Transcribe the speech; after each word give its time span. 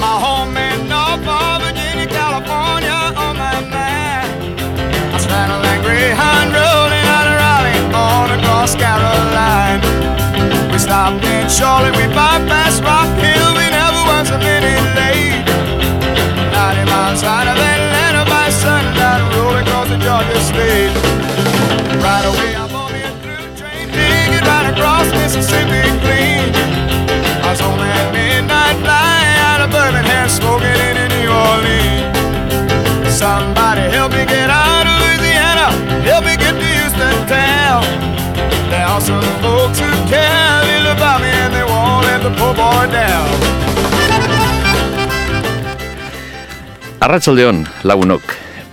My 0.00 0.20
home 0.20 0.56
in 0.56 0.88
Norfolk, 0.88 1.64
Virginia, 1.64 2.06
California, 2.06 2.92
on 3.16 3.34
my 3.40 3.56
mind. 3.64 4.60
I 5.14 5.18
straddle 5.18 5.60
that 5.64 5.80
Greyhound 5.80 6.52
rolling 6.52 7.06
out 7.16 7.26
of 7.26 7.36
Raleigh 7.40 7.80
on 7.96 8.28
across 8.36 8.76
Caroline. 8.76 9.80
We 10.68 10.76
stopped 10.76 11.24
in 11.24 11.48
Charlotte, 11.48 11.96
we 11.96 12.04
bypassed 12.12 12.84
Rock 12.84 13.08
Hill, 13.16 13.50
we 13.56 13.66
never 13.72 14.02
once 14.12 14.28
a 14.28 14.38
minute 14.38 14.84
late. 15.00 15.40
90 16.52 16.92
miles 16.92 17.24
out 17.24 17.48
of 17.48 17.56
Atlanta 17.56 18.28
by 18.28 18.52
sundown, 18.52 19.24
rolling 19.32 19.64
across 19.64 19.88
the 19.88 19.96
Georgia 19.96 20.40
state. 20.44 20.92
Right 22.04 22.26
away, 22.28 22.52
I'm 22.52 22.68
on 22.68 22.92
a 22.92 23.08
through 23.24 23.48
train, 23.56 23.88
digging 23.96 24.44
right 24.44 24.68
across 24.76 25.08
Mississippi 25.16 25.75
Somebody 33.36 33.84
help 33.92 34.12
me 34.16 34.24
get 34.24 34.48
out 34.48 34.86
of 34.88 34.96
Louisiana, 34.96 35.68
help 36.08 36.24
me 36.24 36.40
get 36.40 36.56
to 36.56 36.68
Houston 36.76 37.16
town. 37.28 37.84
There 38.72 38.80
are 38.80 39.00
some 39.08 39.20
folks 39.44 39.76
who 39.78 39.90
care 40.08 40.64
little 40.64 40.96
about 40.96 41.20
me 41.20 41.28
and 41.28 41.52
they 41.52 41.66
won't 41.68 42.08
let 42.08 42.22
the 42.24 42.32
poor 42.38 42.56
boy 42.56 42.88
down. 42.88 43.28
Arratsaldeon 47.04 47.66
lagunok. 47.84 48.24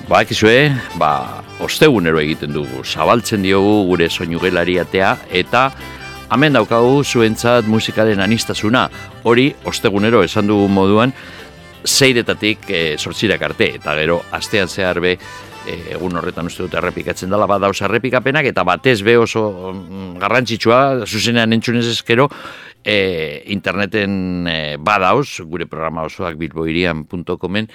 Badakizue, 0.07 0.71
ba, 0.95 1.43
ostegunero 1.59 2.23
egiten 2.23 2.55
dugu. 2.55 2.85
Zabaltzen 2.87 3.43
diogu 3.43 3.83
gure 3.91 4.07
soinugelari 4.07 4.79
atea 4.79 5.17
eta 5.27 5.73
hemen 6.31 6.55
daukagu 6.55 7.03
zuentzat 7.03 7.67
musikaren 7.67 8.23
anistasuna. 8.23 8.87
Hori 9.27 9.51
ostegunero 9.67 10.23
esan 10.23 10.47
dugu 10.47 10.71
moduan 10.71 11.11
zeiretatik 11.85 12.69
e, 12.69 12.83
sortzirak 12.97 13.41
arte. 13.41 13.73
Eta 13.79 13.95
gero 13.99 14.21
astean 14.31 14.67
zehar 14.67 14.99
be 15.03 15.17
e, 15.67 15.77
egun 15.95 16.17
horretan 16.19 16.49
uste 16.49 16.65
dut 16.65 16.75
errepikatzen 16.79 17.31
dela 17.31 17.47
badauz 17.49 17.79
errepikapenak 17.85 18.49
eta 18.51 18.65
batez 18.67 18.99
be 19.05 19.17
oso 19.19 19.45
mm, 19.71 20.19
garrantzitsua 20.21 21.05
zuzenean 21.07 21.53
entzunez 21.55 21.85
ezkero 21.91 22.29
e, 22.83 23.43
interneten 23.55 24.47
e, 24.47 24.59
badauz 24.79 25.41
gure 25.47 25.67
programa 25.69 26.07
osoak 26.09 26.39
bilboirian.comen 26.41 27.69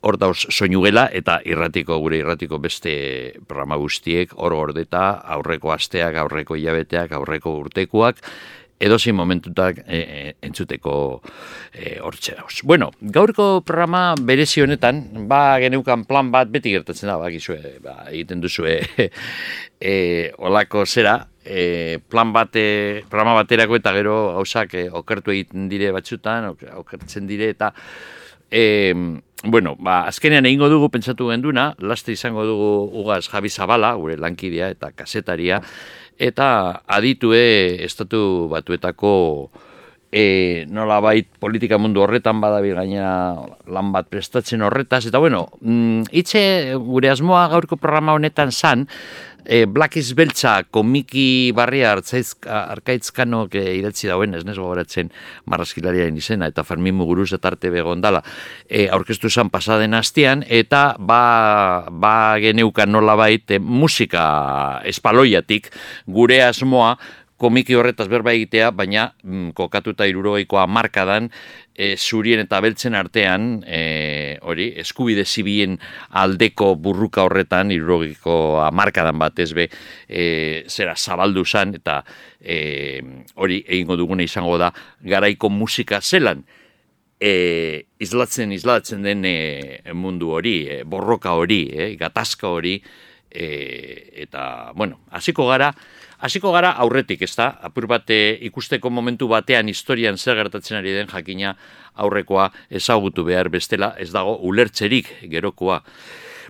hor 0.00 0.16
dauz 0.16 0.46
soinugela 0.48 1.08
eta 1.12 1.40
irratiko 1.44 1.98
gure 2.00 2.22
irratiko 2.22 2.58
beste 2.58 2.92
programa 3.46 3.76
guztiek 3.80 4.32
hor 4.36 4.54
gordeta 4.56 5.10
aurreko 5.36 5.74
asteak, 5.74 6.16
aurreko 6.16 6.56
hilabeteak, 6.56 7.12
aurreko 7.12 7.58
urtekoak 7.66 8.22
edozein 8.80 9.14
momentutak 9.14 9.82
e, 9.84 9.98
e, 9.98 10.20
entzuteko 10.46 10.94
e, 11.72 11.98
hortxe 12.00 12.34
dauz. 12.38 12.62
Bueno, 12.64 12.90
gaurko 13.00 13.60
programa 13.66 14.14
berezi 14.16 14.64
honetan, 14.64 15.02
ba 15.28 15.58
geneukan 15.60 16.06
plan 16.08 16.32
bat 16.32 16.48
beti 16.52 16.72
gertatzen 16.72 17.12
da, 17.12 17.18
ba, 17.20 17.28
gizue, 17.32 17.76
ba, 17.84 17.98
egiten 18.08 18.40
duzue 18.40 18.78
e, 19.92 19.94
olako 20.38 20.86
zera, 20.86 21.18
e, 21.44 21.98
plan 22.08 22.32
bate, 22.32 23.04
programa 23.12 23.36
baterako 23.42 23.76
eta 23.80 23.92
gero 23.96 24.16
hausak 24.40 24.74
e, 24.80 24.86
okertu 24.88 25.36
egiten 25.36 25.68
dire 25.68 25.92
batzutan, 25.92 26.54
okertzen 26.80 27.28
dire 27.28 27.52
eta 27.52 27.74
e, 28.50 29.20
bueno, 29.44 29.76
ba, 29.80 30.02
azkenean 30.08 30.44
egingo 30.44 30.68
dugu 30.68 30.90
pentsatu 30.92 31.30
genduna, 31.30 31.70
laste 31.80 32.12
izango 32.12 32.44
dugu 32.44 32.70
ugaz 33.00 33.26
Javi 33.28 33.48
Zabala, 33.48 33.94
gure 33.96 34.18
lankidea 34.20 34.68
eta 34.74 34.90
kasetaria, 34.92 35.62
eta 36.20 36.82
aditue 36.86 37.80
estatu 37.86 38.46
batuetako 38.52 39.12
e, 40.12 40.66
nola 40.68 40.98
bait 41.00 41.28
politika 41.40 41.78
mundu 41.78 42.02
horretan 42.02 42.42
badabil 42.42 42.74
gaina 42.76 43.10
lan 43.70 43.92
bat 43.94 44.10
prestatzen 44.10 44.62
horretaz, 44.66 45.06
eta 45.08 45.22
bueno, 45.22 45.46
mm, 45.62 46.10
itxe 46.22 46.42
gure 46.82 47.10
asmoa 47.12 47.46
gaurko 47.52 47.78
programa 47.80 48.16
honetan 48.18 48.52
zan, 48.52 48.86
e, 49.44 49.64
Black 49.66 49.96
is 49.96 50.14
Beltza 50.14 50.62
komiki 50.70 51.52
barria 51.56 51.92
arkaitzkano 51.94 53.46
e, 53.52 53.64
idatzi 53.78 54.10
dauen, 54.10 54.34
ez 54.34 54.44
nezo 54.44 54.64
gogoratzen 54.64 55.10
marrazkilariaren 55.50 56.16
izena, 56.16 56.50
eta 56.50 56.64
Fermin 56.64 56.96
Muguruz 56.98 57.30
eta 57.36 57.52
arte 57.52 57.70
begondala, 57.70 58.22
e, 58.68 58.88
aurkeztu 58.88 59.30
zan 59.30 59.50
pasaden 59.50 59.94
hastian, 59.94 60.44
eta 60.48 60.96
ba, 60.98 61.86
ba 61.90 62.14
geneukan 62.42 62.92
nola 62.92 63.16
bait, 63.18 63.50
e, 63.50 63.58
musika 63.58 64.80
espaloiatik 64.88 65.70
gure 66.06 66.42
asmoa, 66.44 66.96
komiki 67.40 67.76
horretaz 67.78 68.06
berba 68.12 68.34
egitea, 68.36 68.68
baina 68.76 69.06
mm, 69.24 69.54
kokatuta 69.56 70.04
irurogeikoa 70.10 70.66
markadan, 70.68 71.30
e, 71.72 71.94
zurien 71.96 72.42
eta 72.42 72.60
beltzen 72.60 72.96
artean, 72.98 73.48
e, 73.64 74.36
hori, 74.44 74.68
eskubide 74.82 75.24
zibien 75.24 75.78
aldeko 76.20 76.74
burruka 76.76 77.24
horretan, 77.24 77.72
irurogeikoa 77.72 78.68
markadan 78.76 79.16
bat 79.22 79.40
ez 79.40 79.50
be, 79.56 79.70
e, 80.06 80.24
zera 80.68 80.96
zabaldu 80.96 81.46
zan, 81.46 81.72
eta 81.80 82.02
e, 82.40 82.58
hori 83.40 83.62
egingo 83.66 83.96
dugune 83.96 84.28
izango 84.28 84.58
da, 84.60 84.68
garaiko 85.00 85.48
musika 85.48 86.02
zelan, 86.04 86.44
e, 87.20 87.86
izlatzen, 88.04 88.52
izlatzen 88.52 89.06
den 89.06 89.24
e, 89.24 89.38
mundu 89.96 90.34
hori, 90.36 90.58
e, 90.68 90.82
borroka 90.84 91.32
hori, 91.40 91.62
e, 91.72 91.94
gatazka 92.00 92.52
hori, 92.52 92.76
e, 93.30 93.48
eta, 94.26 94.44
bueno, 94.76 95.00
hasiko 95.16 95.48
gara, 95.48 95.72
Hasiko 96.20 96.52
gara 96.52 96.74
aurretik, 96.84 97.22
ez 97.24 97.32
da, 97.32 97.46
apur 97.64 97.86
bate 97.88 98.16
ikusteko 98.44 98.90
momentu 98.92 99.28
batean 99.30 99.70
historian 99.72 100.18
zer 100.20 100.36
gertatzen 100.36 100.76
ari 100.76 100.92
den 100.92 101.08
jakina 101.08 101.54
aurrekoa 101.96 102.50
ezagutu 102.68 103.24
behar 103.24 103.48
bestela, 103.48 103.94
ez 103.98 104.10
dago 104.12 104.36
ulertzerik 104.44 105.08
gerokoa. 105.32 105.80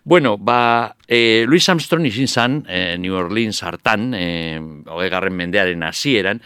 Bueno, 0.03 0.37
ba, 0.39 0.97
e, 1.07 1.45
Louis 1.47 1.69
Armstrong 1.69 2.07
izin 2.09 2.27
zan, 2.27 2.65
e, 2.67 2.97
New 2.99 3.15
Orleans 3.15 3.63
hartan, 3.63 4.11
e, 4.15 4.59
hogegarren 4.91 5.37
mendearen 5.37 5.85
hasieran, 5.87 6.41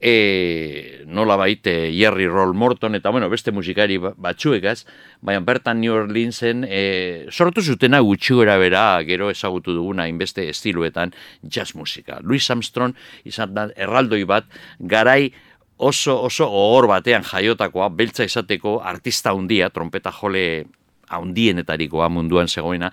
e, 0.00 1.04
nola 1.06 1.36
baite 1.36 1.92
Jerry 1.92 2.26
Roll 2.26 2.54
Morton 2.54 2.94
eta 2.96 3.10
bueno, 3.10 3.28
beste 3.28 3.52
musikari 3.52 3.98
ba, 4.00 4.14
batzuegaz, 4.16 4.86
baina 5.20 5.44
bertan 5.44 5.80
New 5.80 5.92
Orleansen 5.92 6.64
e, 6.64 7.26
sortu 7.30 7.62
zutena 7.62 8.00
gutxi 8.00 8.34
gora 8.34 8.56
bera 8.58 9.02
gero 9.04 9.30
ezagutu 9.30 9.76
duguna 9.76 10.08
inbeste 10.08 10.48
estiluetan 10.48 11.12
jazz 11.42 11.74
musika. 11.76 12.18
Louis 12.22 12.50
Armstrong 12.50 12.96
izan 13.28 13.54
da 13.54 13.68
erraldoi 13.76 14.24
bat 14.24 14.48
garai 14.80 15.32
oso 15.76 16.16
oso 16.24 16.48
ohor 16.48 16.88
batean 16.88 17.24
jaiotakoa, 17.24 17.88
beltza 17.88 18.24
izateko 18.24 18.80
artista 18.84 19.32
handia, 19.32 19.70
trompeta 19.70 20.12
jole 20.12 20.64
handienetarikoa 21.10 22.08
munduan 22.08 22.48
zegoena, 22.48 22.92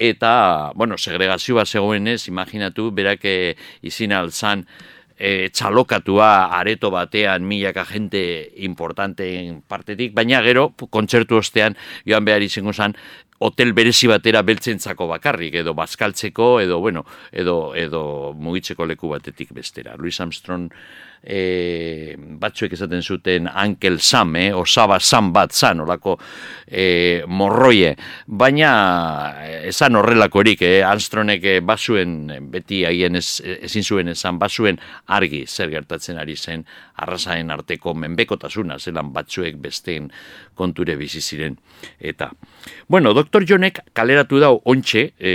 eta, 0.00 0.72
bueno, 0.74 0.96
segregazio 0.96 1.58
bat 1.58 1.68
zegoenez, 1.68 2.24
imaginatu, 2.30 2.88
berak 2.96 3.26
eh, 3.28 3.56
izin 3.84 4.14
alzan, 4.16 4.64
e, 5.20 5.50
txalokatua 5.52 6.50
areto 6.56 6.90
batean 6.90 7.44
milaka 7.44 7.84
gente 7.84 8.22
importanteen 8.64 9.60
partetik, 9.68 10.14
baina 10.16 10.40
gero 10.42 10.70
kontzertu 10.88 11.38
ostean 11.38 11.76
joan 12.08 12.24
behar 12.24 12.42
izango 12.42 12.72
zen 12.72 12.96
hotel 13.40 13.72
berezi 13.76 14.08
batera 14.08 14.42
beltzentzako 14.44 15.06
bakarrik 15.08 15.60
edo 15.62 15.72
bazkaltzeko 15.76 16.48
edo 16.60 16.80
bueno 16.80 17.04
edo 17.32 17.74
edo 17.76 18.32
mugitzeko 18.36 18.88
leku 18.88 19.12
batetik 19.12 19.52
bestera. 19.56 19.96
Louis 19.96 20.20
Armstrong 20.20 20.68
e, 21.22 22.16
batzuek 22.40 22.72
esaten 22.72 23.02
zuten 23.02 23.48
Uncle 23.48 23.98
Sam, 23.98 24.36
eh, 24.36 24.50
osaba 24.56 24.98
Sam 25.00 25.32
bat 25.32 25.52
zan, 25.52 25.80
olako 25.84 26.16
e, 26.66 27.22
morroie, 27.26 27.94
baina 28.26 28.70
esan 29.68 29.96
horrelakorik, 30.00 30.62
eh, 30.62 30.80
Armstrongek 30.86 31.44
eh, 31.44 31.58
basuen, 31.60 32.16
beti 32.52 32.84
haien 32.88 33.20
ez, 33.20 33.40
ezin 33.60 33.84
zuen 33.84 34.12
esan, 34.14 34.38
basuen 34.40 34.80
argi 35.06 35.44
zer 35.46 35.70
gertatzen 35.72 36.18
ari 36.18 36.36
zen 36.36 36.64
arrasaen 36.96 37.50
arteko 37.50 37.94
menbekotasuna, 37.94 38.78
zelan 38.78 39.12
batzuek 39.12 39.60
besteen 39.60 40.10
konture 40.54 40.96
bizi 41.00 41.20
ziren. 41.20 41.58
Eta, 42.00 42.30
bueno, 42.88 43.14
Dr. 43.14 43.44
Jonek 43.46 43.80
kaleratu 43.92 44.40
dau 44.42 44.60
ontxe, 44.68 45.10
e, 45.18 45.32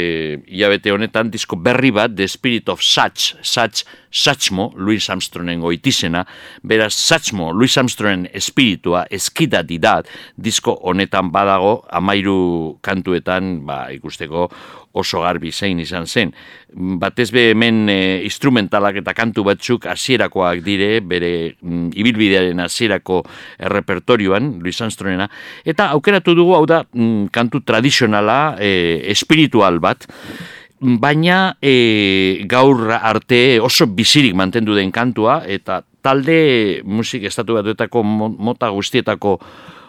ilabete 0.47 0.91
honetan, 0.91 1.31
disko 1.31 1.55
berri 1.55 1.91
bat, 1.95 2.13
The 2.15 2.27
Spirit 2.27 2.69
of 2.69 2.83
Such, 2.83 3.35
Such, 3.41 3.85
Suchmo, 4.15 4.71
Louis 4.75 5.09
Armstrongen 5.09 5.59
goitizena, 5.59 6.25
beraz, 6.63 6.93
Suchmo, 6.93 7.51
Louis 7.51 7.77
Armstrongen 7.77 8.29
espiritua, 8.33 9.05
eskidati 9.11 9.79
da, 9.79 9.97
disko 10.35 10.77
honetan 10.83 11.31
badago, 11.31 11.81
amairu 11.91 12.77
kantuetan, 12.85 13.57
ba, 13.67 13.85
ikusteko, 13.95 14.49
oso 14.95 15.21
garbi 15.23 15.51
zein 15.51 15.79
izan 15.83 16.07
zen. 16.07 16.33
Batez 17.01 17.29
be 17.35 17.49
hemen 17.51 17.85
e, 17.91 17.99
instrumentalak 18.27 18.99
eta 19.01 19.13
kantu 19.15 19.45
batzuk 19.47 19.87
hasierakoak 19.91 20.63
dire, 20.65 20.99
bere 21.05 21.31
mm, 21.61 21.91
ibilbidearen 21.95 22.63
hasierako 22.63 23.21
errepertorioan, 23.59 24.55
Luis 24.63 24.81
Armstronena, 24.81 25.29
eta 25.65 25.91
aukeratu 25.95 26.35
dugu 26.37 26.55
hau 26.57 26.65
da 26.69 26.83
mm, 26.85 27.29
kantu 27.35 27.63
tradizionala, 27.67 28.55
e, 28.59 29.01
espiritual 29.13 29.79
bat, 29.83 30.07
baina 30.79 31.55
e, 31.61 32.43
gaur 32.49 32.91
arte 32.95 33.59
oso 33.63 33.87
bizirik 33.87 34.35
mantendu 34.35 34.75
den 34.75 34.91
kantua, 34.91 35.41
eta 35.47 35.81
talde 36.05 36.81
musik 36.85 37.23
estatu 37.25 37.57
batuetako 37.57 38.03
mota 38.05 38.69
guztietako 38.69 39.39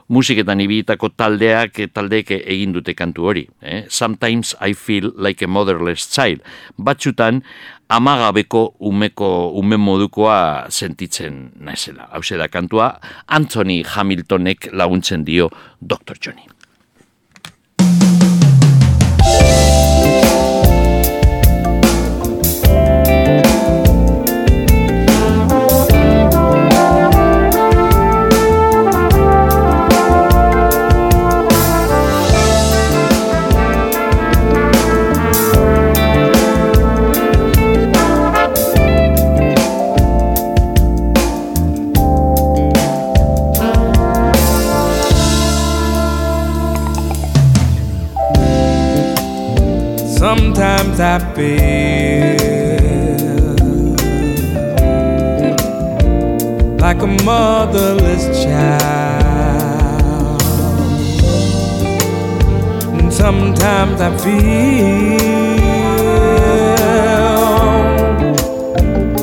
musiketan 0.09 0.61
ibilitako 0.63 1.11
taldeak 1.17 1.81
taldeek 1.95 2.31
egin 2.39 2.75
dute 2.77 2.95
kantu 2.95 3.29
hori. 3.31 3.47
Eh? 3.63 3.85
Sometimes 3.89 4.55
I 4.61 4.75
feel 4.75 5.13
like 5.17 5.43
a 5.43 5.49
motherless 5.49 6.09
child. 6.11 6.41
Batxutan, 6.79 7.43
amagabeko 7.89 8.75
umeko 8.81 9.51
ume 9.59 9.77
modukoa 9.77 10.67
sentitzen 10.71 11.51
naizela. 11.61 12.09
Hau 12.13 12.23
da 12.39 12.49
kantua, 12.49 13.01
Anthony 13.27 13.83
Hamiltonek 13.83 14.71
laguntzen 14.73 15.25
dio 15.25 15.51
Dr. 15.81 16.17
Johnny. 16.21 16.47
Feel 51.07 51.15
like 56.81 57.01
a 57.01 57.07
motherless 57.25 58.43
child, 58.43 60.43
and 62.99 63.13
sometimes 63.13 64.01
I 64.01 64.11
feel 64.19 65.17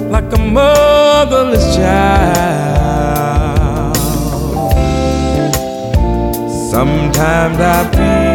like 0.09 0.31
a 0.31 0.39
motherless 0.39 1.75
child. 1.75 3.97
Sometimes 6.71 7.59
I 7.59 7.91
feel. 7.91 8.32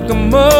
Like 0.00 0.10
a 0.10 0.14
motherless 0.14 0.59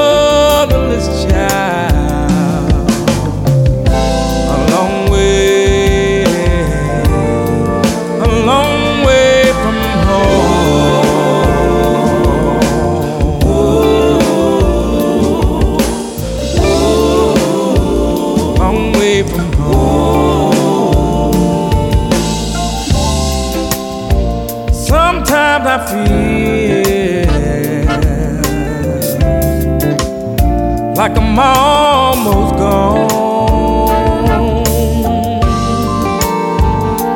like 31.00 31.17
I'm 31.17 31.38
almost 31.38 32.56
gone. 32.56 33.08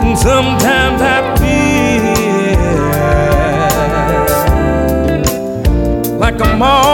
And 0.02 0.16
sometimes 0.18 1.02
I 1.02 1.36
feel 1.36 2.14
like 6.18 6.40
I'm 6.40 6.62
almost 6.62 6.93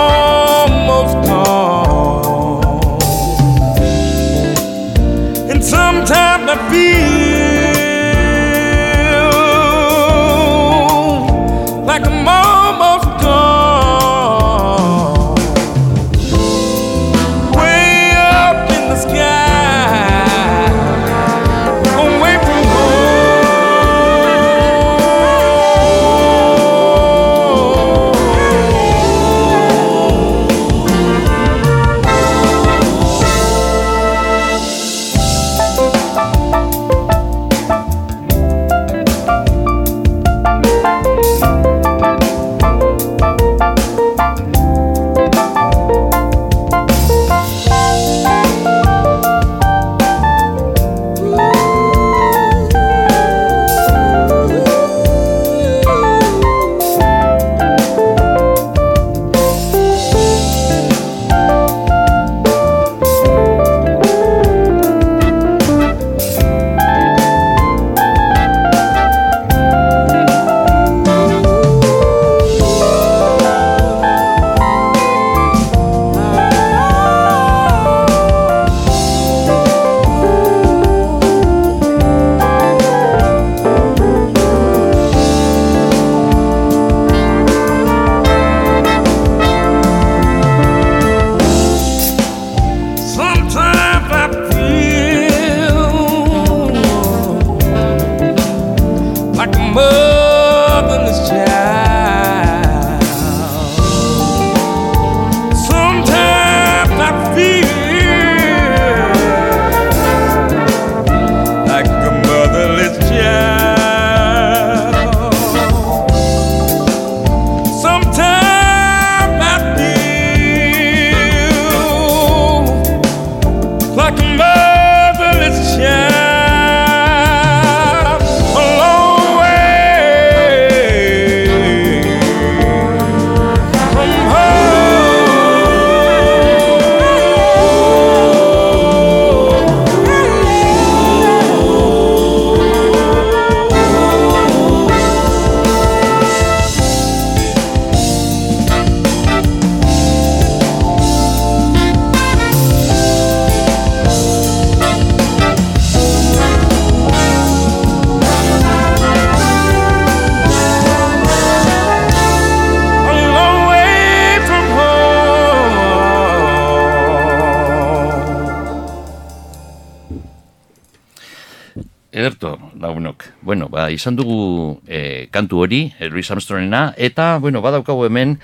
izan 173.93 174.17
dugu 174.17 174.81
e, 174.87 175.29
kantu 175.31 175.65
hori, 175.65 175.83
e, 175.99 176.09
Luis 176.09 176.31
Armstrongena, 176.31 176.95
eta, 176.97 177.39
bueno, 177.39 177.63
badaukagu 177.63 178.07
hemen, 178.07 178.39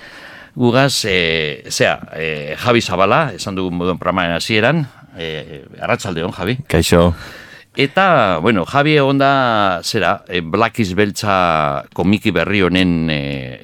gugaz, 0.55 1.05
e, 1.05 1.63
zera, 1.69 2.09
e, 2.15 2.55
Javi 2.57 2.81
Zabala, 2.81 3.31
esan 3.35 3.55
dugu 3.55 3.71
moduen 3.71 3.99
programaren 4.01 4.37
hasieran, 4.37 4.87
e, 5.17 5.65
arratsalde 5.81 6.23
hon, 6.23 6.33
Javi. 6.33 6.57
Kaixo. 6.67 7.13
Eta, 7.77 8.39
bueno, 8.41 8.65
Javi 8.65 8.95
egon 8.97 9.19
da, 9.21 9.81
zera, 9.83 10.23
e, 10.27 10.41
Black 10.41 10.81
is 10.81 10.95
Beltza 10.97 11.85
komiki 11.93 12.31
berri 12.33 12.63
honen, 12.65 12.95
e, 13.13 13.19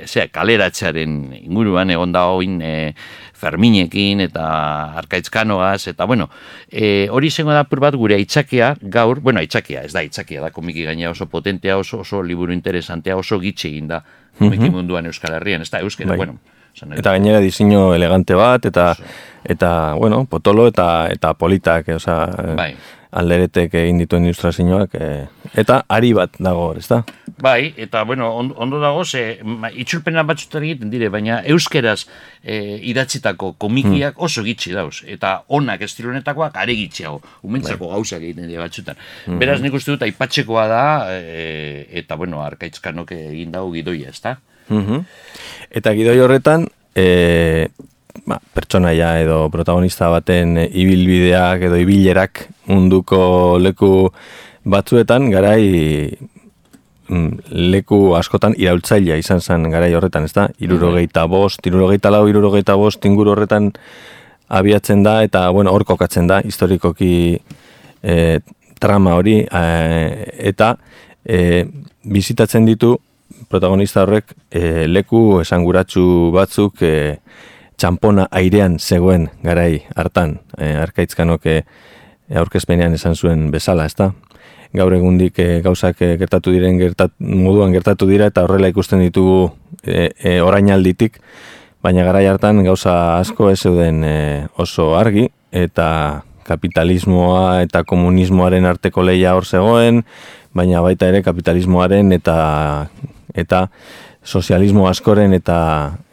zera, 0.05 0.27
kaleratzearen 0.29 1.15
inguruan 1.39 1.89
egon 1.89 2.13
da 2.13 2.27
hoin 2.29 2.59
e, 2.61 2.93
Ferminekin 3.43 4.23
eta 4.23 4.45
Arkaitzkanoaz, 5.03 5.89
eta, 5.91 6.07
bueno, 6.09 6.29
e, 6.71 7.09
hori 7.11 7.31
zengo 7.31 7.53
da 7.55 7.65
pur 7.67 7.83
bat 7.83 7.97
gure 7.99 8.15
aitzakia 8.15 8.73
gaur, 8.81 9.21
bueno, 9.21 9.43
aitzakia, 9.43 9.83
ez 9.83 9.93
da 9.93 10.03
aitzakia, 10.03 10.41
da 10.41 10.51
komiki 10.55 10.87
gaina 10.87 11.11
oso 11.11 11.27
potentea, 11.31 11.77
oso, 11.77 12.01
oso 12.05 12.23
liburu 12.23 12.55
interesantea, 12.55 13.17
oso 13.19 13.39
gitxe 13.43 13.69
egin 13.69 13.91
da 13.91 14.03
komiki 14.39 14.71
munduan 14.73 15.05
Euskal 15.05 15.35
Herrian, 15.37 15.61
ez 15.61 15.69
da, 15.69 15.83
Euskara, 15.83 16.13
Bai. 16.13 16.17
bueno, 16.17 16.39
nahi 16.81 16.99
Eta 16.99 17.11
gainera 17.13 17.39
diseño 17.39 17.93
elegante 17.93 18.33
bat, 18.33 18.65
eta, 18.65 18.93
eta 19.43 19.93
bueno, 19.93 20.25
potolo 20.25 20.67
eta 20.67 21.07
eta 21.11 21.33
politak, 21.37 21.93
osea, 21.99 22.19
eh, 22.25 22.55
Bai. 22.57 22.73
Alderetek 23.13 23.73
egin 23.77 23.99
dituen 24.01 24.25
ilustrazioak, 24.27 24.95
eh, 24.97 25.25
eta 25.59 25.83
ari 25.91 26.13
bat 26.17 26.35
dago, 26.39 26.71
ezta? 26.77 27.03
Bai, 27.41 27.73
eta 27.77 28.03
bueno, 28.03 28.31
ondo, 28.35 28.55
ondo 28.57 28.79
dago, 28.81 29.05
ze, 29.05 29.39
ma, 29.43 29.69
itxulpena 29.69 30.23
batzutan 30.27 30.63
egiten 30.63 30.89
dire, 30.89 31.09
baina 31.13 31.41
euskeraz 31.53 32.05
e, 32.41 32.79
idatzitako 32.91 33.53
komikiak 33.61 34.19
oso 34.21 34.43
gitxi 34.45 34.73
dauz, 34.73 35.03
eta 35.07 35.35
onak 35.47 35.85
estironetakoak 35.87 36.57
are 36.61 36.75
gitxiago, 36.77 37.21
umentzako 37.43 37.91
gauzak 37.93 38.21
egiten 38.21 38.49
dira 38.49 38.65
batzutan. 38.65 38.99
Beraz, 39.39 39.59
nik 39.61 39.73
uste 39.77 39.93
dut, 39.93 40.05
aipatzekoa 40.07 40.67
da, 40.71 40.83
e, 41.13 41.87
eta 42.03 42.17
bueno, 42.19 42.41
arkaitzkanok 42.45 43.15
egin 43.17 43.53
dago 43.53 43.71
gidoia, 43.73 44.13
ezta? 44.13 44.37
Mhm. 44.69 45.03
Eta 45.81 45.93
gidoi 45.97 46.19
horretan, 46.23 46.69
e, 46.95 47.69
ba, 48.25 48.39
pertsonaia 48.53 49.15
edo 49.23 49.47
protagonista 49.53 50.09
baten 50.13 50.57
ibilbideak 50.65 51.67
edo 51.69 51.79
ibilerak 51.81 52.47
munduko 52.69 53.57
leku 53.59 54.09
batzuetan 54.63 55.29
garai 55.33 55.65
mm, 57.09 57.53
leku 57.73 58.13
askotan 58.17 58.55
iraultzailea 58.57 59.17
izan 59.19 59.41
zen 59.41 59.69
garai 59.71 59.93
horretan, 59.93 60.27
ezta? 60.29 60.47
Irurogeita 60.63 61.25
bost, 61.27 61.65
irurogeita 61.67 62.11
lau, 62.13 62.25
irurogeita 62.29 62.77
bost 62.79 63.05
inguru 63.05 63.33
horretan 63.35 63.71
abiatzen 64.53 65.03
da 65.03 65.21
eta, 65.25 65.47
bueno, 65.51 65.73
hor 65.73 65.85
kokatzen 65.87 66.27
da, 66.29 66.41
historikoki 66.45 67.39
e, 68.03 68.39
trama 68.79 69.15
hori, 69.17 69.39
e, 69.43 69.63
eta 70.51 70.75
e, 71.25 71.65
bizitatzen 72.03 72.67
ditu 72.67 72.95
protagonista 73.49 74.03
horrek 74.03 74.33
e, 74.51 74.85
leku 74.87 75.41
esanguratsu 75.41 76.05
batzuk 76.35 76.83
e, 76.83 76.93
txampona 77.77 78.27
airean 78.31 78.77
zegoen 78.79 79.29
garai 79.43 79.83
hartan, 79.95 80.39
e, 80.57 80.73
arkaitzkanok 80.83 81.45
e, 81.47 81.57
aurkezpenean 82.39 82.93
esan 82.97 83.15
zuen 83.15 83.49
bezala, 83.51 83.85
ezta? 83.85 84.11
Gaur 84.73 84.93
egundik 84.95 85.37
e, 85.39 85.61
gauzak 85.65 86.01
e, 86.01 86.13
gertatu 86.21 86.53
diren 86.53 86.79
gertat, 86.81 87.13
moduan 87.19 87.73
gertatu 87.75 88.07
dira 88.09 88.29
eta 88.31 88.45
horrela 88.45 88.71
ikusten 88.71 89.03
ditugu 89.03 89.51
e, 89.83 90.09
e, 90.17 90.39
orainalditik, 90.41 91.19
baina 91.83 92.05
garai 92.07 92.25
hartan 92.31 92.63
gauza 92.63 93.19
asko 93.19 93.49
ez 93.51 93.59
zeuden 93.59 94.03
e, 94.07 94.15
oso 94.57 94.93
argi 94.95 95.27
eta 95.51 96.23
kapitalismoa 96.47 97.63
eta 97.63 97.83
komunismoaren 97.87 98.65
arteko 98.67 99.03
leia 99.03 99.35
hor 99.35 99.45
zegoen, 99.45 100.03
baina 100.55 100.81
baita 100.85 101.09
ere 101.11 101.23
kapitalismoaren 101.25 102.11
eta 102.15 102.37
eta 103.33 103.67
sozialismo 104.23 104.87
askoren 104.87 105.33
eta 105.33 105.57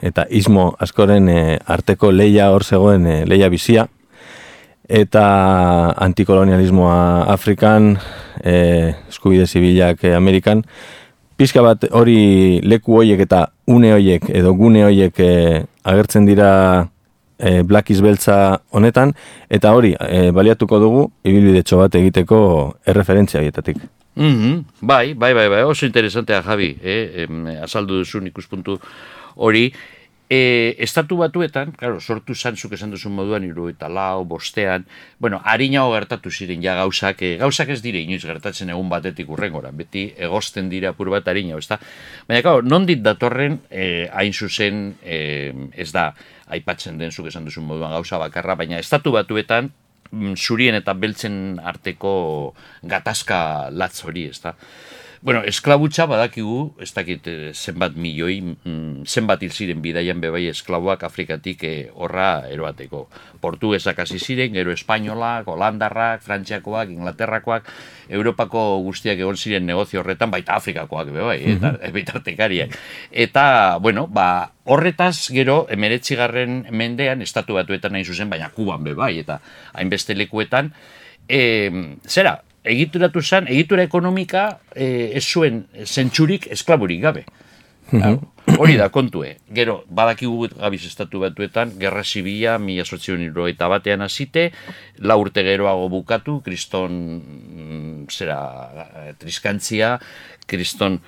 eta 0.02 0.26
ismo 0.30 0.74
askoren 0.78 1.28
e, 1.28 1.58
arteko 1.66 2.10
leia 2.12 2.50
hor 2.50 2.64
zegoen 2.64 3.06
e, 3.06 3.16
leia 3.26 3.48
bizia. 3.48 3.86
Eta 4.90 5.24
antikolonialismoa 6.02 7.26
Afrikan, 7.30 7.92
e, 8.42 8.94
eskubide 9.08 9.46
zibilak 9.46 10.02
e, 10.04 10.14
Amerikan, 10.16 10.64
pizka 11.38 11.62
bat 11.62 11.86
hori 11.94 12.60
leku 12.66 12.98
hoiek 12.98 13.22
eta 13.24 13.46
une 13.70 13.94
hoiek 13.94 14.26
edo 14.34 14.52
gune 14.58 14.82
hoiek 14.88 15.22
e, 15.22 15.30
agertzen 15.84 16.26
dira 16.26 16.50
e, 17.38 17.62
Black 17.62 17.90
is 17.94 18.02
Beltza 18.02 18.60
honetan, 18.70 19.14
eta 19.48 19.72
hori 19.72 19.94
e, 19.94 20.28
baliatuko 20.36 20.82
dugu 20.82 21.06
ibilbidetxo 21.24 21.80
bat 21.80 21.96
egiteko 22.02 22.42
erreferentzia 22.86 23.46
bietatik. 24.20 24.36
Mhm, 24.36 24.64
Bai, 24.80 25.14
bai, 25.14 25.34
bai, 25.34 25.48
bai, 25.48 25.62
oso 25.62 25.86
interesantea, 25.86 26.42
Javi, 26.42 26.76
eh? 26.82 27.24
em, 27.24 27.46
azaldu 27.62 27.98
duzun 27.98 28.26
ikuspuntu 28.26 28.78
hori. 29.36 29.72
E, 30.32 30.76
estatu 30.78 31.16
batuetan, 31.16 31.72
claro, 31.74 31.98
sortu 31.98 32.36
zantzuk 32.36 32.72
esan 32.76 32.92
duzun 32.92 33.10
moduan, 33.16 33.42
iru 33.42 33.68
eta 33.68 33.88
lau, 33.90 34.24
bostean, 34.24 34.84
bueno, 35.18 35.40
harinago 35.42 35.90
gertatu 35.96 36.30
ziren 36.30 36.62
ja 36.62 36.76
gauzak, 36.76 37.22
e, 37.26 37.36
gauzak 37.40 37.68
ez 37.74 37.82
dire 37.82 37.98
inoiz 37.98 38.22
gertatzen 38.22 38.70
egun 38.70 38.88
batetik 38.88 39.28
urrengora, 39.28 39.72
beti 39.74 40.12
egosten 40.16 40.68
dira 40.70 40.90
apur 40.94 41.10
bat 41.10 41.26
harina, 41.26 41.58
ez 41.58 41.66
da? 41.66 41.80
Baina, 42.28 42.42
claro, 42.46 42.62
nondit 42.62 43.02
datorren, 43.02 43.58
e, 43.70 44.06
hain 44.12 44.32
zuzen, 44.32 44.94
e, 45.02 45.50
ez 45.74 45.90
da, 45.90 46.14
aipatzen 46.46 46.96
den 46.98 47.10
zuk 47.10 47.26
esan 47.26 47.44
duzun 47.44 47.66
moduan 47.66 47.90
gauza 47.90 48.18
bakarra, 48.22 48.54
baina 48.54 48.78
estatu 48.78 49.10
batuetan, 49.10 49.72
mm, 50.10 50.36
zurien 50.36 50.76
eta 50.78 50.94
beltzen 50.94 51.60
arteko 51.62 52.12
gatazka 52.82 53.70
latz 53.70 54.02
hori, 54.04 54.28
ez 54.30 54.40
da? 54.44 54.54
Bueno, 55.22 55.42
esklabutza 55.44 56.06
badakigu, 56.08 56.78
ez 56.80 56.94
dakit 56.96 57.26
eh, 57.28 57.50
zenbat 57.52 57.92
milioi, 57.92 58.38
mm, 58.40 59.02
zenbat 59.04 59.42
hil 59.44 59.52
ziren 59.52 59.82
bidaian 59.84 60.16
bebai 60.16 60.46
esklaboak 60.48 61.04
Afrikatik 61.04 61.64
eh, 61.68 61.90
horra 61.92 62.46
eroateko. 62.48 63.02
Portugesak 63.42 64.00
hasi 64.00 64.16
ziren, 64.16 64.56
gero 64.56 64.72
espainolak, 64.72 65.44
holandarrak, 65.52 66.24
frantziakoak, 66.24 66.88
inglaterrakoak, 66.96 67.68
Europako 68.08 68.80
guztiak 68.88 69.20
egon 69.20 69.36
ziren 69.36 69.68
negozio 69.68 70.00
horretan, 70.00 70.32
baita 70.32 70.56
Afrikakoak 70.56 71.12
bebai, 71.12 71.36
eta 71.52 71.76
bitartekariak. 72.00 72.80
Eta, 73.12 73.44
bueno, 73.76 74.06
ba, 74.08 74.54
horretaz 74.64 75.28
gero, 75.36 75.66
emeretzigarren 75.68 76.62
mendean, 76.72 77.20
estatu 77.20 77.60
batuetan 77.60 77.92
nahi 77.92 78.08
zuzen, 78.08 78.32
baina 78.32 78.48
Kuban 78.56 78.88
bebai, 78.88 79.18
eta 79.20 79.42
hainbeste 79.76 80.16
lekuetan, 80.16 80.72
e, 81.28 81.42
zera, 82.08 82.38
egituratu 82.64 83.22
zen, 83.22 83.48
egitura 83.48 83.84
ekonomika 83.86 84.60
e, 84.74 85.12
ez 85.16 85.24
zuen 85.24 85.64
zentsurik 85.84 86.50
esklaburik 86.52 87.00
gabe. 87.02 87.24
Claro, 87.90 88.20
Hori 88.58 88.76
da 88.78 88.88
kontue. 88.90 89.36
Gero, 89.54 89.80
badakigu 89.90 90.48
gabiz 90.56 90.80
estatu 90.86 91.20
batuetan, 91.22 91.72
gerra 91.78 92.02
zibila, 92.04 92.56
mila 92.58 92.84
sortzion 92.84 93.22
eta 93.48 93.68
batean 93.68 94.02
hasite, 94.02 94.50
la 94.98 95.16
urte 95.16 95.42
geroago 95.42 95.88
bukatu, 95.88 96.40
kriston, 96.42 96.92
mm, 97.20 98.06
zera, 98.10 98.40
eh, 98.94 99.14
triskantzia, 99.18 99.98
kriston 100.46 101.00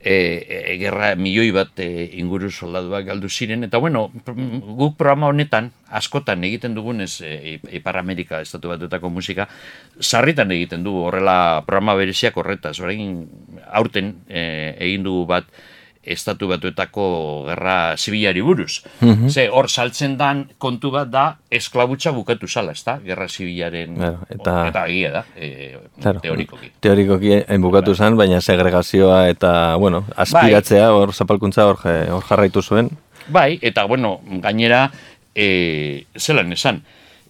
e, 0.00 0.14
e, 0.14 0.76
gerra 0.80 1.14
milioi 1.16 1.50
bat 1.54 1.80
e, 1.82 2.10
inguru 2.20 2.50
soldaduak 2.50 3.06
galdu 3.08 3.28
ziren, 3.28 3.64
eta 3.66 3.78
bueno, 3.78 4.06
guk 4.24 4.96
programa 4.96 5.28
honetan, 5.32 5.70
askotan 5.88 6.44
egiten 6.44 6.74
dugunez, 6.74 7.20
e, 7.24 7.58
Ipar 7.78 7.98
Amerika 8.00 8.40
estatu 8.44 8.72
batuetako 8.72 9.10
musika, 9.10 9.48
sarritan 10.00 10.52
egiten 10.54 10.84
dugu 10.84 11.06
horrela 11.08 11.62
programa 11.66 11.96
bereziak 11.98 12.36
horretaz, 12.36 12.78
orain 12.80 13.24
aurten 13.72 14.16
e, 14.28 14.74
egin 14.88 15.06
dugu 15.06 15.26
bat 15.30 15.48
estatu 16.06 16.48
batuetako 16.48 17.04
gerra 17.48 17.96
zibilari 17.96 18.40
buruz. 18.44 18.82
Ze 19.30 19.48
hor 19.48 19.68
saltzen 19.70 20.16
dan 20.16 20.44
kontu 20.58 20.90
bat 20.90 21.08
da 21.10 21.24
esklabutza 21.50 22.10
bukatu 22.12 22.48
zala, 22.48 22.72
ezta? 22.72 22.98
Gerra 23.04 23.28
zibilaren 23.28 23.94
Claro, 23.96 24.18
eta- 24.28 24.66
eta 24.68 24.86
egia 24.86 25.10
da, 25.12 25.24
e, 25.36 25.78
Claro, 26.02 26.20
teorikoki. 26.20 26.70
Teorikoki 26.80 27.32
hain 27.48 27.62
bukatu 27.62 27.94
zen, 27.94 28.16
baina 28.16 28.40
segregazioa 28.40 29.28
eta, 29.28 29.76
bueno, 29.76 30.04
aspiratzea, 30.16 30.92
hor 30.92 31.12
zapalkuntza 31.14 31.66
hor, 31.66 31.78
hor 31.84 32.22
jarraitu 32.28 32.62
zuen. 32.62 32.90
Bai, 33.28 33.58
eta 33.62 33.84
bueno, 33.84 34.20
gainera, 34.42 34.90
e, 35.34 36.04
zelan 36.18 36.52
esan, 36.52 36.82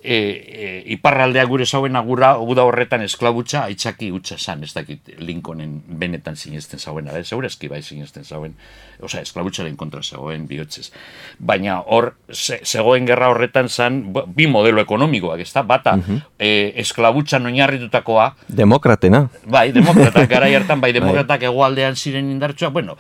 e, 0.05 0.17
e, 0.17 0.83
iparraldea 0.93 1.45
gure 1.49 1.65
zauen 1.67 1.97
agura, 1.97 2.35
guda 2.37 2.67
horretan 2.69 3.03
esklabutza 3.03 3.65
aitzaki 3.65 4.11
utza 4.13 4.37
san, 4.39 4.63
ez 4.65 4.75
dakit 4.77 5.15
Lincolnen 5.19 5.79
benetan 5.89 6.37
sinesten 6.37 6.79
zauen, 6.79 7.09
ara, 7.09 7.23
segurazki 7.25 7.71
bai 7.73 7.81
sinesten 7.83 8.25
zauen, 8.25 8.55
osea, 9.01 9.23
esklabutzaren 9.25 9.77
kontra 9.81 10.03
zegoen 10.05 10.45
bihotzez. 10.47 10.91
Baina 11.39 11.79
hor, 11.81 12.13
ze, 12.33 12.61
zegoen 12.65 13.09
gerra 13.09 13.31
horretan 13.33 13.69
zan, 13.69 14.03
bi 14.37 14.47
modelo 14.47 14.83
ekonomikoak, 14.85 15.41
ez 15.41 15.53
da, 15.55 15.63
bata, 15.63 15.97
e, 16.39 16.73
esklabutzan 16.85 17.47
oinarritutakoa, 17.49 18.35
Demokratena. 18.49 19.25
Bai, 19.49 19.71
demokratak 19.73 20.29
gara 20.35 20.51
hartan, 20.53 20.81
bai, 20.85 20.93
demokratak 20.93 21.43
hegoaldean 21.49 21.97
ziren 21.97 22.29
indartsua, 22.31 22.69
bueno, 22.75 22.99